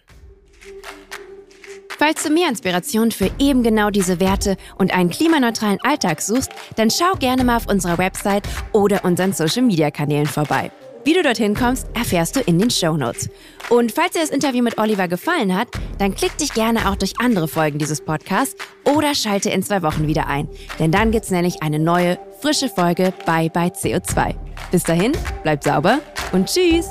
Falls 1.97 2.25
du 2.25 2.31
mehr 2.31 2.49
Inspiration 2.49 3.13
für 3.13 3.31
eben 3.39 3.63
genau 3.63 3.91
diese 3.91 4.19
Werte 4.19 4.57
und 4.77 4.93
einen 4.93 5.11
klimaneutralen 5.11 5.79
Alltag 5.83 6.21
suchst, 6.21 6.51
dann 6.75 6.91
schau 6.91 7.13
gerne 7.19 7.45
mal 7.45 7.57
auf 7.57 7.69
unserer 7.69 7.99
Website 7.99 8.49
oder 8.73 9.05
unseren 9.05 9.33
Social-Media-Kanälen 9.33 10.27
vorbei. 10.27 10.73
Wie 11.05 11.13
du 11.13 11.23
dorthin 11.23 11.55
kommst, 11.55 11.87
erfährst 11.95 12.35
du 12.35 12.41
in 12.41 12.59
den 12.59 12.71
Show 12.71 12.97
Notes. 12.97 13.29
Und 13.69 13.93
falls 13.93 14.13
dir 14.13 14.21
das 14.21 14.31
Interview 14.31 14.63
mit 14.63 14.79
Oliver 14.79 15.07
gefallen 15.07 15.55
hat, 15.55 15.69
dann 15.99 16.15
klick 16.15 16.37
dich 16.39 16.55
gerne 16.55 16.89
auch 16.89 16.97
durch 16.97 17.21
andere 17.21 17.47
Folgen 17.47 17.79
dieses 17.79 18.01
Podcasts 18.01 18.57
oder 18.85 19.15
schalte 19.15 19.51
in 19.51 19.63
zwei 19.63 19.83
Wochen 19.83 20.09
wieder 20.09 20.29
ein. 20.29 20.49
Denn 20.79 20.91
dann 20.91 21.11
gibt's 21.11 21.31
nämlich 21.31 21.63
eine 21.63 21.79
neue, 21.79 22.19
frische 22.41 22.71
Folge 22.71 23.13
bei 23.27 23.51
bei 23.51 23.67
CO2. 23.67 24.35
Bis 24.71 24.83
dahin, 24.85 25.13
bleib 25.43 25.63
sauber 25.63 26.01
und 26.33 26.47
tschüss! 26.49 26.91